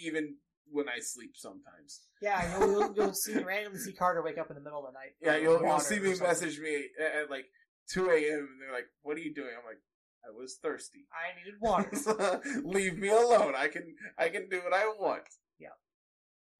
even 0.00 0.36
when 0.70 0.88
I 0.88 1.00
sleep 1.00 1.32
sometimes. 1.34 2.06
Yeah, 2.20 2.58
you'll, 2.58 2.70
you'll, 2.70 2.94
you'll 2.96 3.14
see 3.14 3.38
randomly 3.38 3.78
see 3.78 3.92
Carter 3.92 4.22
wake 4.22 4.38
up 4.38 4.50
in 4.50 4.56
the 4.56 4.62
middle 4.62 4.80
of 4.80 4.92
the 4.92 4.98
night. 4.98 5.14
Yeah, 5.22 5.36
you'll, 5.36 5.62
you'll 5.62 5.80
see 5.80 6.00
me 6.00 6.14
message 6.18 6.58
me 6.58 6.86
at, 7.00 7.22
at 7.22 7.30
like 7.30 7.46
2 7.92 8.10
a.m. 8.10 8.48
and 8.52 8.60
they're 8.60 8.72
like, 8.72 8.86
"What 9.02 9.16
are 9.16 9.20
you 9.20 9.34
doing?" 9.34 9.50
I'm 9.56 9.66
like, 9.66 9.80
"I 10.26 10.30
was 10.36 10.58
thirsty. 10.62 11.06
I 11.12 11.38
needed 11.38 11.60
water. 11.60 11.90
so 11.94 12.40
leave 12.64 12.98
me 12.98 13.08
alone. 13.08 13.54
I 13.56 13.68
can 13.68 13.94
I 14.18 14.28
can 14.28 14.48
do 14.48 14.60
what 14.62 14.72
I 14.72 14.86
want." 14.86 15.24
Yeah. 15.58 15.76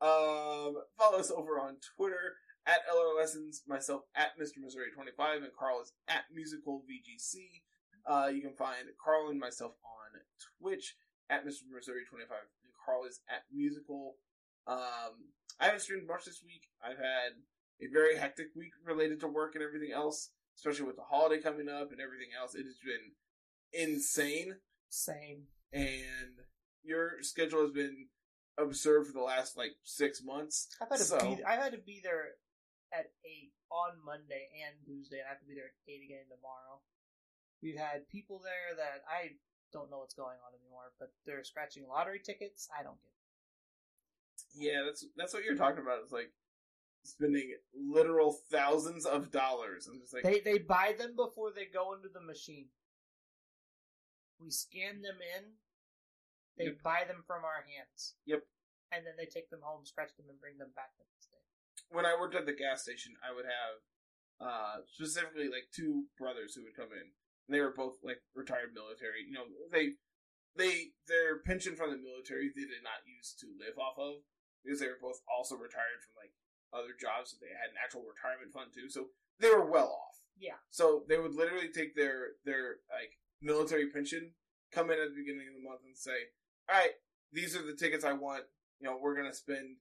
Um, 0.00 0.74
follow 0.98 1.18
us 1.18 1.30
over 1.30 1.58
on 1.58 1.76
Twitter 1.96 2.34
at 2.66 2.80
LR 2.88 3.18
Lessons, 3.18 3.62
myself 3.66 4.02
at 4.16 4.38
Mr. 4.40 4.62
Missouri 4.62 4.90
25, 4.94 5.42
and 5.42 5.52
Carl 5.58 5.82
is 5.82 5.92
at 6.08 6.24
Musical 6.32 6.82
VGC. 6.88 7.62
Uh, 8.06 8.28
you 8.28 8.40
can 8.42 8.54
find 8.54 8.88
Carl 9.02 9.30
and 9.30 9.40
myself 9.40 9.72
on 9.84 10.20
Twitch 10.60 10.96
at 11.30 11.46
Mr. 11.46 11.64
Missouri 11.72 12.04
25 12.08 12.28
Carl 12.84 13.04
is 13.04 13.20
at 13.28 13.42
Musical. 13.52 14.16
Um, 14.66 15.32
I 15.60 15.66
haven't 15.66 15.80
streamed 15.80 16.08
much 16.08 16.24
this 16.24 16.42
week. 16.44 16.62
I've 16.82 16.98
had 16.98 17.32
a 17.80 17.86
very 17.92 18.16
hectic 18.16 18.48
week 18.56 18.72
related 18.84 19.20
to 19.20 19.28
work 19.28 19.54
and 19.54 19.64
everything 19.64 19.92
else, 19.92 20.30
especially 20.56 20.86
with 20.86 20.96
the 20.96 21.02
holiday 21.02 21.40
coming 21.40 21.68
up 21.68 21.92
and 21.92 22.00
everything 22.00 22.28
else. 22.38 22.54
It 22.54 22.64
has 22.64 22.78
been 22.84 23.12
insane. 23.72 24.56
Same. 24.88 25.44
And 25.72 26.44
your 26.82 27.22
schedule 27.22 27.62
has 27.62 27.72
been 27.72 28.06
observed 28.58 29.08
for 29.08 29.12
the 29.12 29.24
last 29.24 29.56
like 29.56 29.72
six 29.82 30.22
months. 30.22 30.68
I've 30.80 30.88
had 30.88 30.98
to 30.98 31.04
so, 31.04 31.18
be, 31.18 31.44
I've 31.44 31.62
had 31.62 31.72
to 31.72 31.82
be 31.82 32.00
there 32.02 32.38
at 32.92 33.10
eight 33.26 33.50
on 33.70 33.98
Monday 34.04 34.46
and 34.62 34.78
Tuesday, 34.86 35.18
and 35.18 35.26
I 35.26 35.34
have 35.34 35.42
to 35.42 35.46
be 35.50 35.54
there 35.54 35.74
at 35.74 35.90
eight 35.90 36.06
again 36.06 36.30
tomorrow. 36.30 36.78
We've 37.62 37.78
had 37.78 38.06
people 38.08 38.38
there 38.38 38.76
that 38.76 39.02
I 39.08 39.34
don't 39.74 39.90
know 39.90 39.98
what's 39.98 40.14
going 40.14 40.38
on 40.46 40.54
anymore, 40.54 40.94
but 41.02 41.10
they're 41.26 41.42
scratching 41.42 41.84
lottery 41.90 42.20
tickets. 42.24 42.68
I 42.72 42.82
don't 42.86 42.96
get. 43.02 43.10
it. 43.10 44.70
Yeah, 44.70 44.82
that's 44.86 45.04
that's 45.18 45.34
what 45.34 45.42
you're 45.42 45.58
talking 45.58 45.82
about. 45.82 45.98
It's 46.06 46.12
like 46.14 46.30
spending 47.02 47.52
literal 47.74 48.38
thousands 48.50 49.04
of 49.04 49.30
dollars. 49.34 49.88
I'm 49.90 49.98
just 50.00 50.14
like, 50.14 50.22
They 50.22 50.38
they 50.40 50.58
buy 50.62 50.94
them 50.96 51.18
before 51.18 51.50
they 51.50 51.66
go 51.66 51.92
into 51.92 52.08
the 52.08 52.22
machine. 52.22 52.70
We 54.40 54.50
scan 54.50 55.02
them 55.02 55.18
in. 55.36 55.58
They 56.56 56.70
Yep. 56.70 56.82
buy 56.86 57.02
them 57.06 57.24
from 57.26 57.42
our 57.44 57.66
hands. 57.66 58.14
Yep. 58.26 58.46
And 58.92 59.04
then 59.04 59.14
they 59.18 59.26
take 59.26 59.50
them 59.50 59.60
home, 59.62 59.84
scratch 59.84 60.14
them, 60.16 60.26
and 60.30 60.38
bring 60.38 60.56
them 60.58 60.70
back 60.76 60.94
the 60.98 61.04
next 61.10 61.30
day. 61.34 61.42
when 61.90 62.06
I 62.06 62.14
worked 62.18 62.34
at 62.34 62.46
the 62.46 62.54
gas 62.54 62.82
station, 62.82 63.14
I 63.22 63.34
would 63.34 63.44
have 63.44 63.74
uh, 64.40 64.76
specifically 64.86 65.48
like 65.48 65.66
two 65.74 66.06
brothers 66.18 66.54
who 66.54 66.62
would 66.62 66.74
come 66.76 66.92
in. 66.92 67.10
And 67.46 67.54
they 67.54 67.60
were 67.60 67.74
both 67.76 68.00
like 68.02 68.22
retired 68.34 68.72
military. 68.74 69.24
You 69.28 69.34
know, 69.34 69.46
they 69.70 70.00
they 70.56 70.94
their 71.08 71.38
pension 71.42 71.76
from 71.76 71.90
the 71.90 72.00
military 72.00 72.48
they 72.48 72.64
did 72.64 72.84
not 72.84 73.04
use 73.04 73.34
to 73.40 73.46
live 73.58 73.76
off 73.78 73.98
of 73.98 74.22
because 74.62 74.80
they 74.80 74.88
were 74.88 75.02
both 75.02 75.20
also 75.28 75.56
retired 75.56 76.00
from 76.00 76.16
like 76.16 76.32
other 76.72 76.96
jobs, 76.98 77.30
so 77.30 77.36
they 77.38 77.52
had 77.52 77.70
an 77.70 77.80
actual 77.82 78.02
retirement 78.02 78.50
fund 78.50 78.72
too. 78.72 78.88
So 78.88 79.12
they 79.38 79.50
were 79.50 79.68
well 79.68 79.92
off. 79.92 80.18
Yeah. 80.38 80.58
So 80.70 81.04
they 81.08 81.18
would 81.18 81.34
literally 81.34 81.68
take 81.68 81.94
their 81.94 82.40
their 82.44 82.82
like 82.90 83.18
military 83.40 83.90
pension, 83.90 84.32
come 84.72 84.90
in 84.90 84.98
at 84.98 85.10
the 85.10 85.20
beginning 85.20 85.46
of 85.48 85.54
the 85.54 85.68
month 85.68 85.82
and 85.84 85.96
say, 85.96 86.34
"All 86.68 86.78
right, 86.78 86.96
these 87.32 87.54
are 87.54 87.62
the 87.62 87.76
tickets 87.76 88.04
I 88.04 88.14
want. 88.14 88.44
You 88.80 88.88
know, 88.88 88.98
we're 88.98 89.16
gonna 89.16 89.34
spend 89.34 89.78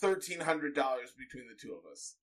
thirteen 0.00 0.40
hundred 0.40 0.74
dollars 0.74 1.12
between 1.12 1.48
the 1.48 1.58
two 1.58 1.74
of 1.74 1.84
us." 1.90 2.16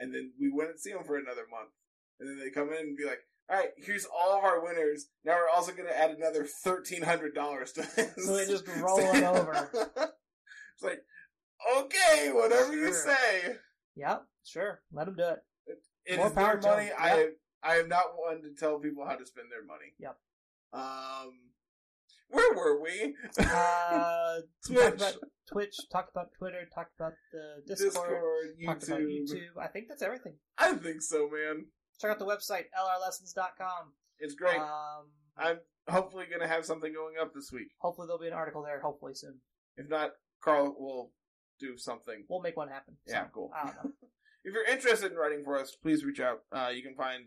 And 0.00 0.12
then 0.12 0.32
we 0.40 0.50
wouldn't 0.50 0.80
see 0.80 0.92
them 0.92 1.04
for 1.04 1.16
another 1.16 1.46
month, 1.48 1.70
and 2.20 2.28
then 2.28 2.38
they 2.38 2.50
come 2.50 2.68
in 2.72 2.78
and 2.78 2.96
be 2.96 3.04
like, 3.04 3.20
"All 3.50 3.56
right, 3.56 3.70
here's 3.76 4.06
all 4.06 4.36
of 4.38 4.44
our 4.44 4.62
winners. 4.64 5.06
Now 5.24 5.34
we're 5.36 5.48
also 5.48 5.72
gonna 5.72 5.90
add 5.90 6.10
another 6.12 6.46
thirteen 6.64 7.02
hundred 7.02 7.34
dollars 7.34 7.72
to 7.72 7.82
this." 7.96 8.12
So 8.26 8.36
they 8.36 8.46
just 8.46 8.66
roll 8.78 8.98
it 9.00 9.22
over. 9.24 9.68
it's 9.74 10.82
like, 10.82 11.00
okay, 11.78 12.30
whatever 12.32 12.74
you 12.74 12.92
say. 12.92 13.56
Yep, 13.96 14.24
sure. 14.44 14.80
Let 14.92 15.06
them 15.06 15.16
do 15.16 15.22
it. 15.24 15.38
It 16.06 16.16
More 16.18 16.26
is 16.26 16.32
power 16.32 16.52
their 16.54 16.60
to 16.60 16.68
money. 16.68 16.90
I 16.98 17.08
Yep. 17.16 17.26
am, 17.26 17.32
I 17.62 17.74
am 17.76 17.88
not 17.88 18.04
one 18.16 18.42
to 18.42 18.50
tell 18.58 18.78
people 18.78 19.06
how 19.06 19.16
to 19.16 19.24
spend 19.24 19.46
their 19.50 19.64
money. 19.64 19.94
Yep. 19.98 20.16
Um, 20.74 21.32
where 22.28 22.52
were 22.54 22.82
we? 22.82 23.14
Uh, 23.38 24.40
Twitch, 24.66 24.76
talked 24.80 24.96
about 24.96 25.14
Twitch, 25.50 25.76
talked 25.92 26.10
about 26.10 26.26
Twitter, 26.36 26.68
talked 26.74 26.92
about 26.98 27.12
the 27.32 27.62
Discord, 27.66 27.92
Discord, 27.92 28.46
talked 28.66 28.88
about 28.88 29.00
YouTube. 29.00 29.30
YouTube. 29.30 29.62
I 29.62 29.68
think 29.68 29.86
that's 29.88 30.02
everything. 30.02 30.34
I 30.58 30.72
think 30.74 31.00
so, 31.00 31.28
man. 31.30 31.66
Check 32.00 32.10
out 32.10 32.18
the 32.18 32.26
website, 32.26 32.64
lrlessons.com. 32.78 33.92
It's 34.18 34.34
great. 34.34 34.58
Um, 34.58 35.10
I'm 35.36 35.58
hopefully 35.88 36.26
gonna 36.30 36.48
have 36.48 36.64
something 36.64 36.92
going 36.92 37.14
up 37.20 37.32
this 37.34 37.50
week. 37.52 37.68
hopefully 37.78 38.06
there'll 38.06 38.20
be 38.20 38.28
an 38.28 38.32
article 38.32 38.62
there, 38.62 38.80
hopefully 38.80 39.14
soon. 39.14 39.40
If 39.76 39.88
not, 39.88 40.12
Carl 40.42 40.74
will 40.78 41.12
do 41.60 41.76
something. 41.76 42.24
We'll 42.28 42.40
make 42.42 42.56
one 42.56 42.68
happen. 42.68 42.96
So, 43.06 43.14
Yeah, 43.14 43.26
cool. 43.32 43.50
I 43.54 43.66
don't 43.66 43.76
know. 43.76 43.90
If 44.46 44.52
you're 44.52 44.66
interested 44.66 45.10
in 45.10 45.16
writing 45.16 45.42
for 45.42 45.58
us, 45.58 45.74
please 45.74 46.04
reach 46.04 46.20
out. 46.20 46.40
Uh, 46.52 46.68
you 46.68 46.82
can 46.82 46.94
find 46.94 47.24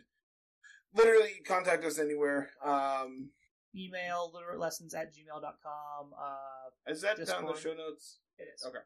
literally 0.94 1.42
contact 1.48 1.84
us 1.84 1.98
anywhere. 1.98 2.52
Um, 2.64 3.32
Email 3.76 4.32
literatelessons 4.36 4.96
at 4.96 5.12
gmail.com. 5.14 6.12
Uh, 6.14 6.92
is 6.92 7.02
that 7.02 7.18
down 7.26 7.42
in 7.42 7.48
the 7.48 7.60
show 7.60 7.74
notes? 7.74 8.20
it 8.38 8.48
is. 8.54 8.64
Okay. 8.66 8.78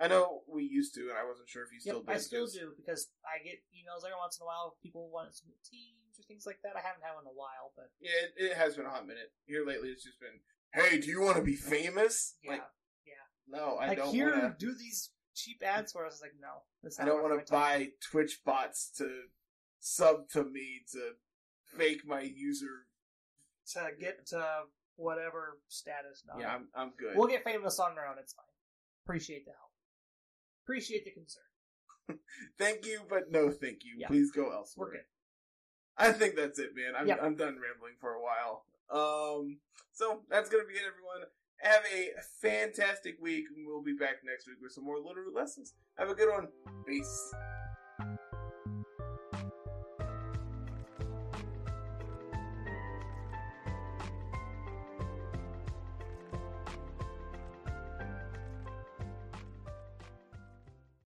I 0.00 0.08
know 0.08 0.42
we 0.48 0.64
used 0.64 0.94
to, 0.96 1.08
and 1.10 1.18
I 1.18 1.24
wasn't 1.24 1.48
sure 1.48 1.62
if 1.64 1.70
you 1.70 1.78
Yep, 1.84 1.92
still 1.94 2.02
did. 2.02 2.10
I 2.10 2.18
still 2.18 2.44
'cause- 2.44 2.54
do 2.54 2.74
because 2.76 3.12
I 3.24 3.38
get 3.42 3.62
emails 3.72 4.04
every 4.04 4.16
once 4.16 4.38
in 4.38 4.42
a 4.42 4.46
while. 4.46 4.76
People 4.82 5.10
want 5.10 5.34
some 5.34 5.48
new 5.48 5.58
teams 5.62 6.18
or 6.18 6.22
things 6.24 6.44
like 6.46 6.60
that. 6.62 6.76
I 6.76 6.80
haven't 6.80 7.02
had 7.02 7.14
one 7.14 7.24
in 7.24 7.28
a 7.30 7.34
while, 7.34 7.72
but 7.76 7.90
Yeah, 8.00 8.12
it, 8.12 8.32
it 8.36 8.56
has 8.56 8.76
been 8.76 8.86
a 8.86 8.90
hot 8.90 9.06
minute. 9.06 9.32
Here 9.44 9.64
lately, 9.64 9.90
it's 9.90 10.02
just 10.04 10.18
been, 10.18 10.40
hey, 10.74 10.98
do 10.98 11.08
you 11.08 11.20
want 11.20 11.36
to 11.36 11.42
be 11.42 11.56
famous? 11.56 12.36
yeah. 12.42 12.52
Like, 12.52 12.62
no, 13.48 13.76
I 13.76 13.88
like 13.88 13.98
don't 13.98 14.14
here, 14.14 14.30
want 14.30 14.58
to. 14.58 14.66
do 14.66 14.72
these 14.74 15.12
cheap 15.34 15.62
ads 15.64 15.92
for 15.92 16.06
us. 16.06 16.22
Like 16.22 16.32
no, 16.38 16.62
I 16.98 17.04
don't 17.04 17.22
want 17.22 17.44
to 17.44 17.52
buy 17.52 17.92
Twitch 18.00 18.40
bots 18.44 18.88
to 18.98 19.28
sub 19.80 20.28
to 20.30 20.44
me 20.44 20.84
to 20.92 21.16
fake 21.76 22.06
my 22.06 22.20
user. 22.20 22.86
to 23.72 23.90
get 23.98 24.26
to 24.26 24.66
whatever 24.96 25.60
status. 25.68 26.24
No. 26.26 26.38
Yeah, 26.38 26.54
I'm, 26.54 26.68
I'm 26.74 26.92
good. 26.96 27.16
we'll 27.16 27.26
get 27.26 27.42
famous 27.44 27.78
on 27.80 27.98
our 27.98 28.06
own. 28.06 28.18
It's 28.20 28.32
fine. 28.32 28.44
Appreciate 29.04 29.44
the 29.44 29.50
help. 29.52 29.71
Appreciate 30.64 31.04
the 31.04 31.10
concern. 31.10 31.42
Thank 32.58 32.86
you, 32.86 33.00
but 33.08 33.30
no 33.30 33.50
thank 33.50 33.84
you. 33.84 33.94
Yeah. 33.96 34.08
Please 34.08 34.30
go 34.30 34.52
elsewhere. 34.52 34.88
We're 34.88 34.92
good. 34.92 35.04
I 35.96 36.12
think 36.12 36.36
that's 36.36 36.58
it, 36.58 36.70
man. 36.74 36.94
I'm. 36.98 37.10
I'm 37.10 37.36
done 37.36 37.58
rambling 37.60 37.94
for 38.00 38.14
a 38.14 38.20
while. 38.20 38.64
Um, 38.90 39.58
so 39.92 40.20
that's 40.28 40.48
gonna 40.48 40.64
be 40.64 40.74
it, 40.74 40.82
everyone. 40.86 41.28
Have 41.58 41.82
a 41.94 42.10
fantastic 42.40 43.16
week, 43.20 43.44
and 43.54 43.66
we'll 43.66 43.82
be 43.82 43.94
back 43.94 44.16
next 44.24 44.48
week 44.48 44.56
with 44.60 44.72
some 44.72 44.84
more 44.84 44.98
literary 44.98 45.32
lessons. 45.34 45.74
Have 45.96 46.10
a 46.10 46.14
good 46.14 46.28
one. 46.28 46.48
Peace. 46.86 47.32